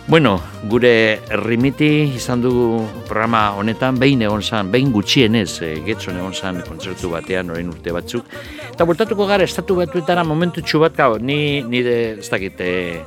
Bueno, 0.07 0.39
gure 0.69 1.19
rimiti 1.41 1.87
izan 2.13 2.43
dugu 2.43 2.83
programa 3.07 3.55
honetan 3.57 3.97
behin 3.97 4.21
egon 4.21 4.43
zan, 4.45 4.67
behin 4.69 4.91
gutxienez 4.93 5.47
e, 5.65 5.69
getxon 5.87 6.19
egon 6.19 6.33
zan 6.37 6.59
kontzertu 6.61 7.09
batean 7.09 7.49
orain 7.49 7.71
urte 7.71 7.89
batzuk. 7.95 8.27
Eta 8.69 8.85
bultatuko 8.85 9.25
gara 9.25 9.47
estatu 9.49 9.79
batuetara 9.79 10.23
momentu 10.23 10.61
bat, 10.79 10.93
gau, 10.95 11.17
ni, 11.17 11.63
ni 11.63 11.81
de, 11.81 12.19
ez 12.19 12.29
dakit, 12.29 12.61
e, 12.61 13.01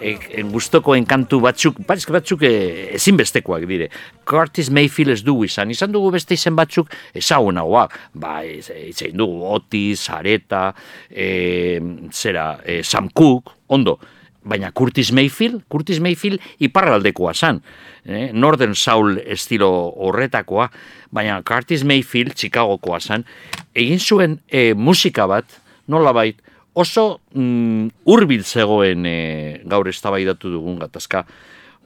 e, 0.00 0.12
e, 0.30 0.42
gustoko 0.42 0.94
enkantu 0.94 1.40
batzuk, 1.40 1.80
batzuk 1.88 2.12
batzuk 2.14 2.42
e, 2.42 2.94
ezinbestekoak 2.94 3.66
dire. 3.66 3.88
Curtis 4.24 4.70
Mayfield 4.70 5.16
ez 5.16 5.24
dugu 5.24 5.44
izan, 5.44 5.72
izan 5.74 5.90
dugu 5.90 6.12
beste 6.12 6.34
izen 6.34 6.54
batzuk 6.54 6.94
ezagunagoak, 7.18 7.98
ba, 8.14 8.44
itzein 8.44 9.18
dugu 9.18 9.42
Otis, 9.56 10.08
Areta, 10.08 10.72
e, 11.10 11.80
zera, 12.12 12.60
e, 12.64 12.84
Sam 12.84 13.10
Cooke, 13.10 13.58
ondo, 13.66 13.98
baina 14.44 14.70
Curtis 14.72 15.12
Mayfield, 15.12 15.62
Curtis 15.70 16.00
Mayfield 16.00 16.42
iparraldekoa 16.64 17.34
zan, 17.34 17.62
eh? 18.04 18.30
Northern 18.32 18.74
Soul 18.74 19.18
estilo 19.26 19.70
horretakoa, 19.96 20.68
baina 21.10 21.40
Curtis 21.42 21.84
Mayfield 21.84 22.36
Chicagokoa 22.36 23.00
zan, 23.00 23.26
egin 23.74 24.00
zuen 24.00 24.38
eh, 24.48 24.74
musika 24.74 25.26
bat, 25.30 25.58
nolabait, 25.88 26.40
oso 26.78 27.20
mm, 27.34 27.90
hurbil 28.06 28.44
zegoen 28.44 29.06
eh, 29.08 29.60
gaur 29.66 29.88
eztabaidatu 29.90 30.52
dugun 30.52 30.78
gatazka 30.78 31.24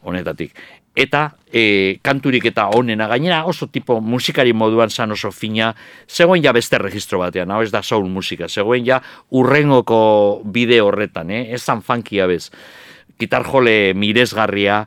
honetatik. 0.03 0.55
Eta 0.93 1.31
e, 1.48 1.98
kanturik 2.05 2.44
eta 2.51 2.66
onena 2.77 3.06
gainera 3.09 3.44
oso 3.48 3.69
tipo 3.73 4.01
musikari 4.01 4.52
moduan 4.52 4.90
zan 4.90 5.12
oso 5.12 5.31
fina, 5.32 5.73
zegoen 6.09 6.44
ja 6.44 6.52
beste 6.52 6.78
registro 6.78 7.20
batean, 7.23 7.51
hau 7.51 7.62
ez 7.64 7.70
da 7.73 7.82
soul 7.82 8.10
musika, 8.12 8.48
zegoen 8.48 8.85
ja 8.85 9.01
urrengoko 9.31 10.43
bide 10.44 10.82
horretan, 10.85 11.31
eh? 11.31 11.47
ez 11.55 11.62
zan 11.62 11.81
funkia 11.81 12.28
bez. 12.28 12.51
Gitar 13.19 13.47
jole 13.48 13.94
miresgarria 13.94 14.82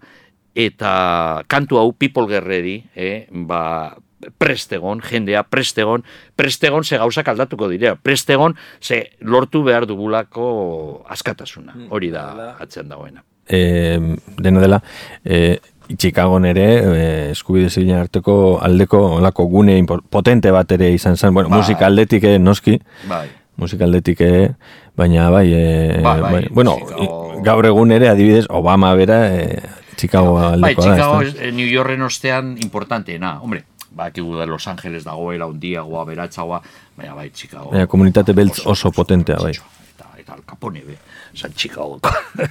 eta 0.56 1.44
kantu 1.50 1.82
hau 1.82 1.92
people 1.98 2.30
gerreri, 2.30 2.84
eh? 2.94 3.26
ba, 3.32 3.96
prestegon, 4.38 5.02
jendea 5.02 5.44
prestegon, 5.44 6.06
prestegon 6.36 6.84
ze 6.84 6.98
gauzak 7.02 7.28
aldatuko 7.28 7.70
dira, 7.70 7.96
prestegon 7.96 8.56
ze 8.82 9.10
lortu 9.22 9.64
behar 9.64 9.86
dugulako 9.90 11.04
askatasuna, 11.10 11.76
hori 11.90 12.12
da 12.14 12.56
atzean 12.60 12.90
dagoena. 12.90 13.26
e, 13.48 14.18
dena 14.38 14.62
dela, 14.62 14.82
e, 15.24 15.60
Chicagon 15.98 16.46
ere, 16.46 16.66
e, 16.82 17.32
eskubide 17.32 17.70
zibilen 17.70 18.00
arteko 18.00 18.60
aldeko 18.64 19.00
olako 19.20 19.46
gune 19.52 19.76
potente 20.10 20.52
bat 20.52 20.72
ere 20.72 20.92
izan 20.94 21.18
zen, 21.18 21.34
bueno, 21.34 21.50
Bai. 21.50 21.60
musika 21.62 21.86
aldetik 21.86 22.24
eh, 22.24 22.40
noski, 22.40 22.80
Bai. 23.08 23.28
musika 23.58 23.86
aldetik 23.86 24.22
eh, 24.22 24.50
baina 24.98 25.30
bai, 25.30 25.46
e, 25.54 26.02
Bai, 26.02 26.22
bai, 26.22 26.48
bueno, 26.52 26.78
Chicago- 26.80 27.42
gaur 27.44 27.66
egun 27.70 27.92
ere 27.92 28.10
adibidez 28.10 28.46
Obama 28.50 28.94
bera 28.96 29.20
e, 29.36 29.62
Chicago 29.96 30.34
Bai, 30.34 30.54
aldekoa 30.54 30.86
da, 30.86 30.96
Chicago, 30.96 31.22
eh, 31.40 31.52
New 31.52 31.68
Yorken 31.68 32.02
ostean 32.02 32.56
importanteena, 32.64 33.40
hombre, 33.42 33.64
bakigu 33.96 34.36
da 34.36 34.46
Los 34.46 34.68
Angeles 34.68 35.06
dagoela 35.06 35.46
undiagoa, 35.48 36.04
beratzagoa, 36.06 36.62
baina 36.98 37.14
bai, 37.14 37.30
Chicago. 37.32 37.70
Baina 37.72 37.88
komunitate 37.88 38.34
beltz 38.34 38.66
oso 38.66 38.92
potentea, 38.92 39.38
bai. 39.38 39.54
Eta, 39.54 40.10
eta 40.20 40.34
Al 40.34 40.42
Capone, 40.46 40.82
be, 40.84 40.98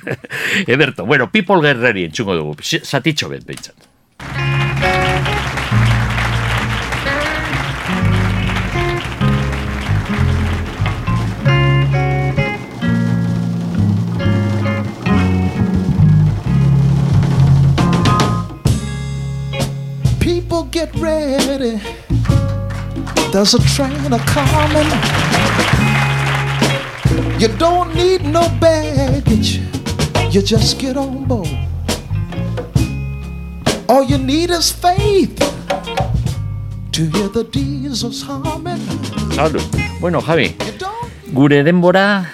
Ederto, 0.67 1.07
bueno, 1.07 1.31
People 1.31 1.61
entzungo 2.05 2.35
dugu, 2.35 2.55
bet. 3.47 3.73
People 20.21 20.65
get 20.71 20.95
ready. 20.97 21.81
There's 23.33 23.55
a 23.55 23.59
train 23.75 24.13
a 24.13 24.19
coming. 24.21 25.84
You 27.45 27.53
don't 27.59 27.93
need 27.95 28.25
no 28.25 28.49
baggage. 28.57 29.61
You 30.33 30.41
just 30.41 30.81
get 30.81 30.97
on 30.97 31.29
board. 31.29 31.53
All 33.87 34.03
you 34.03 34.17
need 34.17 34.49
is 34.49 34.73
faith 34.73 35.37
to 36.93 37.05
hear 37.05 37.29
the 37.29 37.45
diesels 37.45 38.23
humming. 38.25 38.81
Salud. 39.37 39.61
Bueno, 40.01 40.23
Javi, 40.25 40.57
gure 41.37 41.61
denbora 41.69 42.25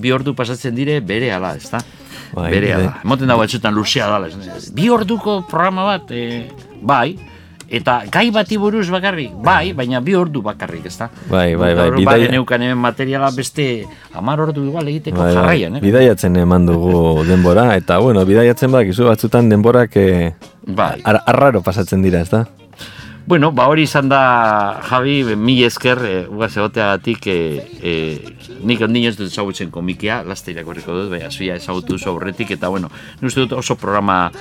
bi 0.00 0.08
ordu 0.08 0.32
pasatzen 0.32 0.72
dire 0.74 1.02
bere 1.04 1.28
ala, 1.36 1.52
ezta? 1.60 1.84
Bai, 2.32 2.48
bere 2.50 2.72
bai. 2.72 2.80
ala. 2.80 2.96
Emoten 3.04 3.28
dago 3.28 3.44
batzutan 3.44 3.76
luzea 3.76 4.08
dala. 4.08 4.32
Bi 4.72 4.88
orduko 4.88 5.42
programa 5.52 5.84
bat, 5.84 6.16
e, 6.16 6.48
bai, 6.80 7.18
eta 7.70 8.02
gai 8.10 8.30
bati 8.34 8.56
buruz 8.58 8.88
bakarrik, 8.90 9.30
bai, 9.46 9.72
baina 9.72 10.00
bi 10.02 10.14
ordu 10.18 10.42
bakarrik, 10.42 10.86
ezta? 10.90 11.06
Bai, 11.30 11.54
bai, 11.54 11.74
bai, 11.78 11.90
bidaia- 11.94 12.26
bai, 12.26 12.30
neukan 12.34 12.62
hemen 12.66 12.78
materiala 12.82 13.30
beste 13.30 13.86
hamar 14.12 14.40
ordu 14.40 14.64
igual 14.66 14.88
egiteko 14.90 15.16
Bai, 15.22 15.28
bai, 15.30 15.34
jarraian, 15.38 15.76
eh? 15.76 15.80
Bidaiatzen 15.80 16.36
eman 16.42 16.66
dugu 16.66 17.22
denbora, 17.28 17.76
eta 17.78 17.98
bueno, 18.02 18.24
bidaiatzen 18.26 18.72
badakizu 18.74 19.06
batzutan 19.06 19.48
denborak 19.48 19.94
eh, 19.96 20.34
Bai. 20.66 21.00
ar 21.04 21.22
arraro 21.26 21.62
pasatzen 21.62 22.02
dira, 22.02 22.20
ezta? 22.26 22.48
Bueno, 23.30 23.52
ba 23.52 23.68
hori 23.70 23.84
izan 23.86 24.08
da, 24.10 24.80
Javi, 24.82 25.36
mi 25.38 25.52
esker, 25.62 26.00
e, 26.02 26.14
ugaz 26.26 26.48
egoteagatik, 26.56 27.28
e, 27.30 27.36
e, 27.78 27.92
nik 28.66 28.82
ondino 28.82 29.06
ez 29.06 29.14
dut 29.14 29.30
ezagutzen 29.30 29.70
komikia, 29.70 30.16
laste 30.26 30.50
irakurriko 30.50 30.96
dut, 30.96 31.12
baina 31.12 31.28
zuia 31.30 31.54
ezagutu 31.60 31.94
zu 31.94 32.10
aurretik, 32.10 32.50
eta 32.56 32.66
bueno, 32.74 32.90
uste 33.22 33.44
dut 33.44 33.54
oso 33.60 33.78
programa 33.78 34.32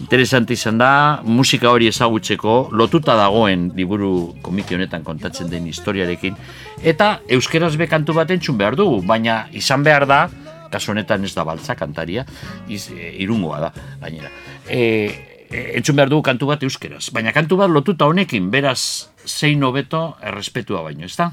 interesante 0.00 0.56
izan 0.56 0.80
da, 0.80 0.90
musika 1.28 1.68
hori 1.68 1.92
ezagutzeko, 1.92 2.56
lotuta 2.72 3.20
dagoen 3.20 3.68
liburu 3.76 4.32
komiki 4.40 4.80
honetan 4.80 5.04
kontatzen 5.04 5.52
den 5.52 5.68
historiarekin, 5.68 6.40
eta 6.80 7.18
euskeraz 7.28 7.74
bekantu 7.76 8.16
bat 8.16 8.32
entzun 8.32 8.56
behar 8.56 8.80
dugu, 8.80 9.02
baina 9.04 9.42
izan 9.52 9.84
behar 9.84 10.08
da, 10.08 10.24
kasu 10.72 10.96
honetan 10.96 11.20
ez 11.20 11.34
da 11.36 11.44
baltza 11.44 11.76
kantaria, 11.76 12.24
iz, 12.64 12.86
e, 12.96 13.12
irungoa 13.20 13.66
da, 13.68 13.74
gainera. 14.00 14.32
E, 14.64 15.27
entzun 15.50 15.96
behar 15.96 16.10
dugu 16.12 16.22
kantu 16.26 16.50
bat 16.50 16.62
euskeraz, 16.62 17.08
baina 17.14 17.32
kantu 17.32 17.56
bat 17.60 17.70
lotuta 17.72 18.08
honekin, 18.08 18.50
beraz, 18.52 19.08
zein 19.26 19.62
hobeto 19.64 20.16
errespetua 20.24 20.82
baino, 20.84 21.06
ezta? 21.08 21.30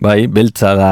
Bai, 0.00 0.26
beltza 0.26 0.74
da 0.78 0.90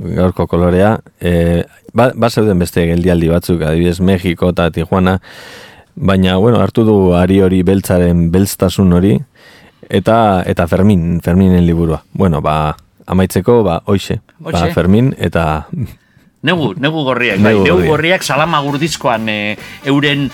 gaurko 0.00 0.46
kolorea. 0.50 0.96
E, 1.20 1.64
ba, 1.94 2.10
ba 2.14 2.30
zeuden 2.30 2.58
beste 2.62 2.86
geldialdi 2.88 3.30
batzuk, 3.32 3.64
adibidez 3.66 3.98
Mexiko 4.00 4.52
eta 4.54 4.70
Tijuana, 4.74 5.18
baina, 5.94 6.36
bueno, 6.38 6.60
hartu 6.62 6.84
du 6.86 6.98
ari 7.18 7.40
hori 7.42 7.62
beltzaren 7.66 8.28
beltztasun 8.32 8.92
hori, 8.96 9.16
eta 9.90 10.44
eta 10.46 10.68
Fermin, 10.70 11.18
Ferminen 11.24 11.66
liburua. 11.66 12.04
Bueno, 12.12 12.40
ba, 12.40 12.76
amaitzeko, 13.10 13.62
ba, 13.66 13.80
hoxe, 13.86 14.20
ba. 14.38 14.68
Fermin, 14.74 15.14
eta 15.18 15.66
Negu, 16.40 16.70
negu 16.80 17.02
gorriak, 17.04 17.36
bai, 17.36 17.50
Negu 17.52 17.64
negu 17.66 17.74
gorriak. 17.74 17.90
gorriak 17.90 18.22
salama 18.24 18.62
gurdizkoan 18.64 19.28
e, 19.28 19.58
euren 19.84 20.30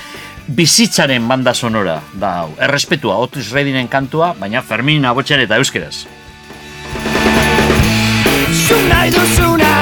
bizitzaren 0.46 1.26
banda 1.28 1.54
sonora 1.54 2.00
da 2.14 2.32
hau. 2.40 2.50
Errespetua, 2.58 3.16
Otis 3.18 3.50
Reddinen 3.52 3.88
kantua, 3.88 4.34
baina 4.38 4.62
Fermin 4.62 5.04
abotxan 5.04 5.42
eta 5.42 5.58
euskeraz. 5.60 6.06
Zu 8.66 8.78
nahi 8.88 9.10
duzuna, 9.14 9.72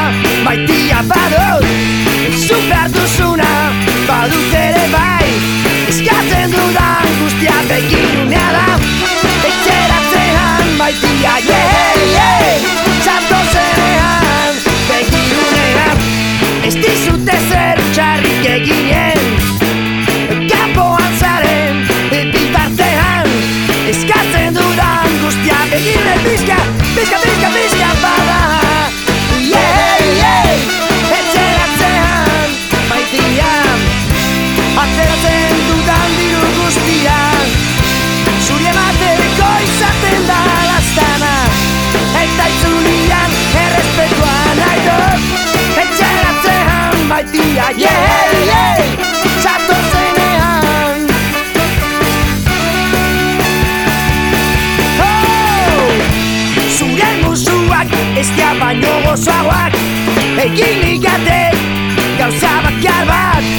maitia 0.44 1.00
badut 1.08 1.64
Zu 2.44 2.58
behar 2.68 2.90
duzuna, 2.92 3.50
badut 4.08 4.56
ere 4.60 4.84
bai 4.92 5.30
Eskatzen 5.88 6.52
dudan 6.52 7.10
guztia 7.22 7.58
begirunea 7.70 8.46
da 8.58 8.78
Etxeratzean 9.50 10.74
maitia, 10.80 11.38
yeah, 11.48 12.08
yeah 12.12 12.83
guztia 47.34 47.70
Yei, 47.76 48.46
yei, 48.46 48.96
txato 49.40 49.76
zenean. 49.90 51.06
Oh, 55.02 55.92
zure 56.76 57.10
musuak 57.22 57.88
ez 58.16 58.28
dia 58.36 58.54
baino 58.60 59.00
gozoagoak. 59.06 59.78
Egin 60.44 60.82
ikate 60.94 61.40
gauza 62.18 62.52
bakiar 62.66 63.06
bat. 63.10 63.52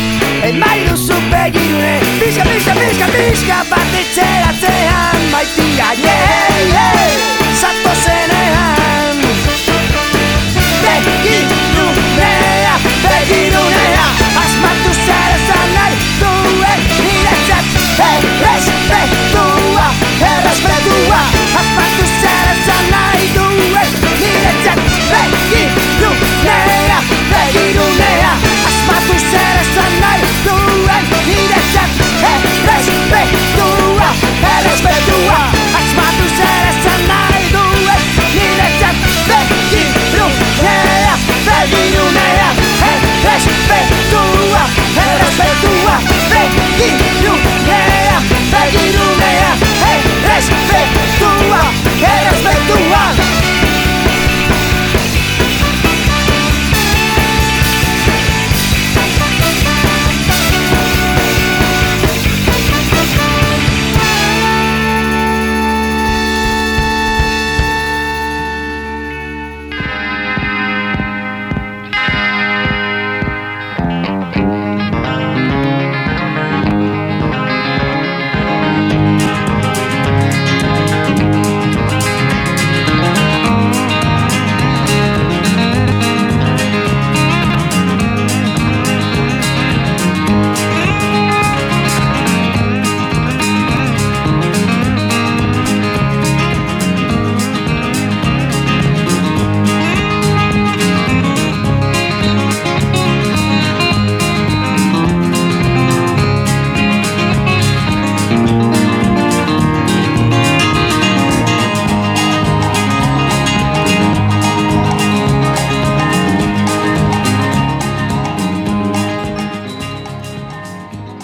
Emai 0.46 0.86
duzu 0.88 1.16
begirune 1.32 1.96
Pizka, 2.20 2.44
pizka, 2.44 2.74
pizka, 2.80 3.08
pizka 3.16 3.64
bat 3.70 3.98
etxeratzean. 4.02 5.32
Maitia, 5.32 5.90
yei, 5.94 6.06
yeah, 6.06 6.74
yeah. 6.74 7.40
yei 7.40 7.45
I 13.28 13.75
Errespetua, 45.06 45.96
begirunea, 46.30 48.22
begirunea 48.52 49.52
beki 49.52 49.65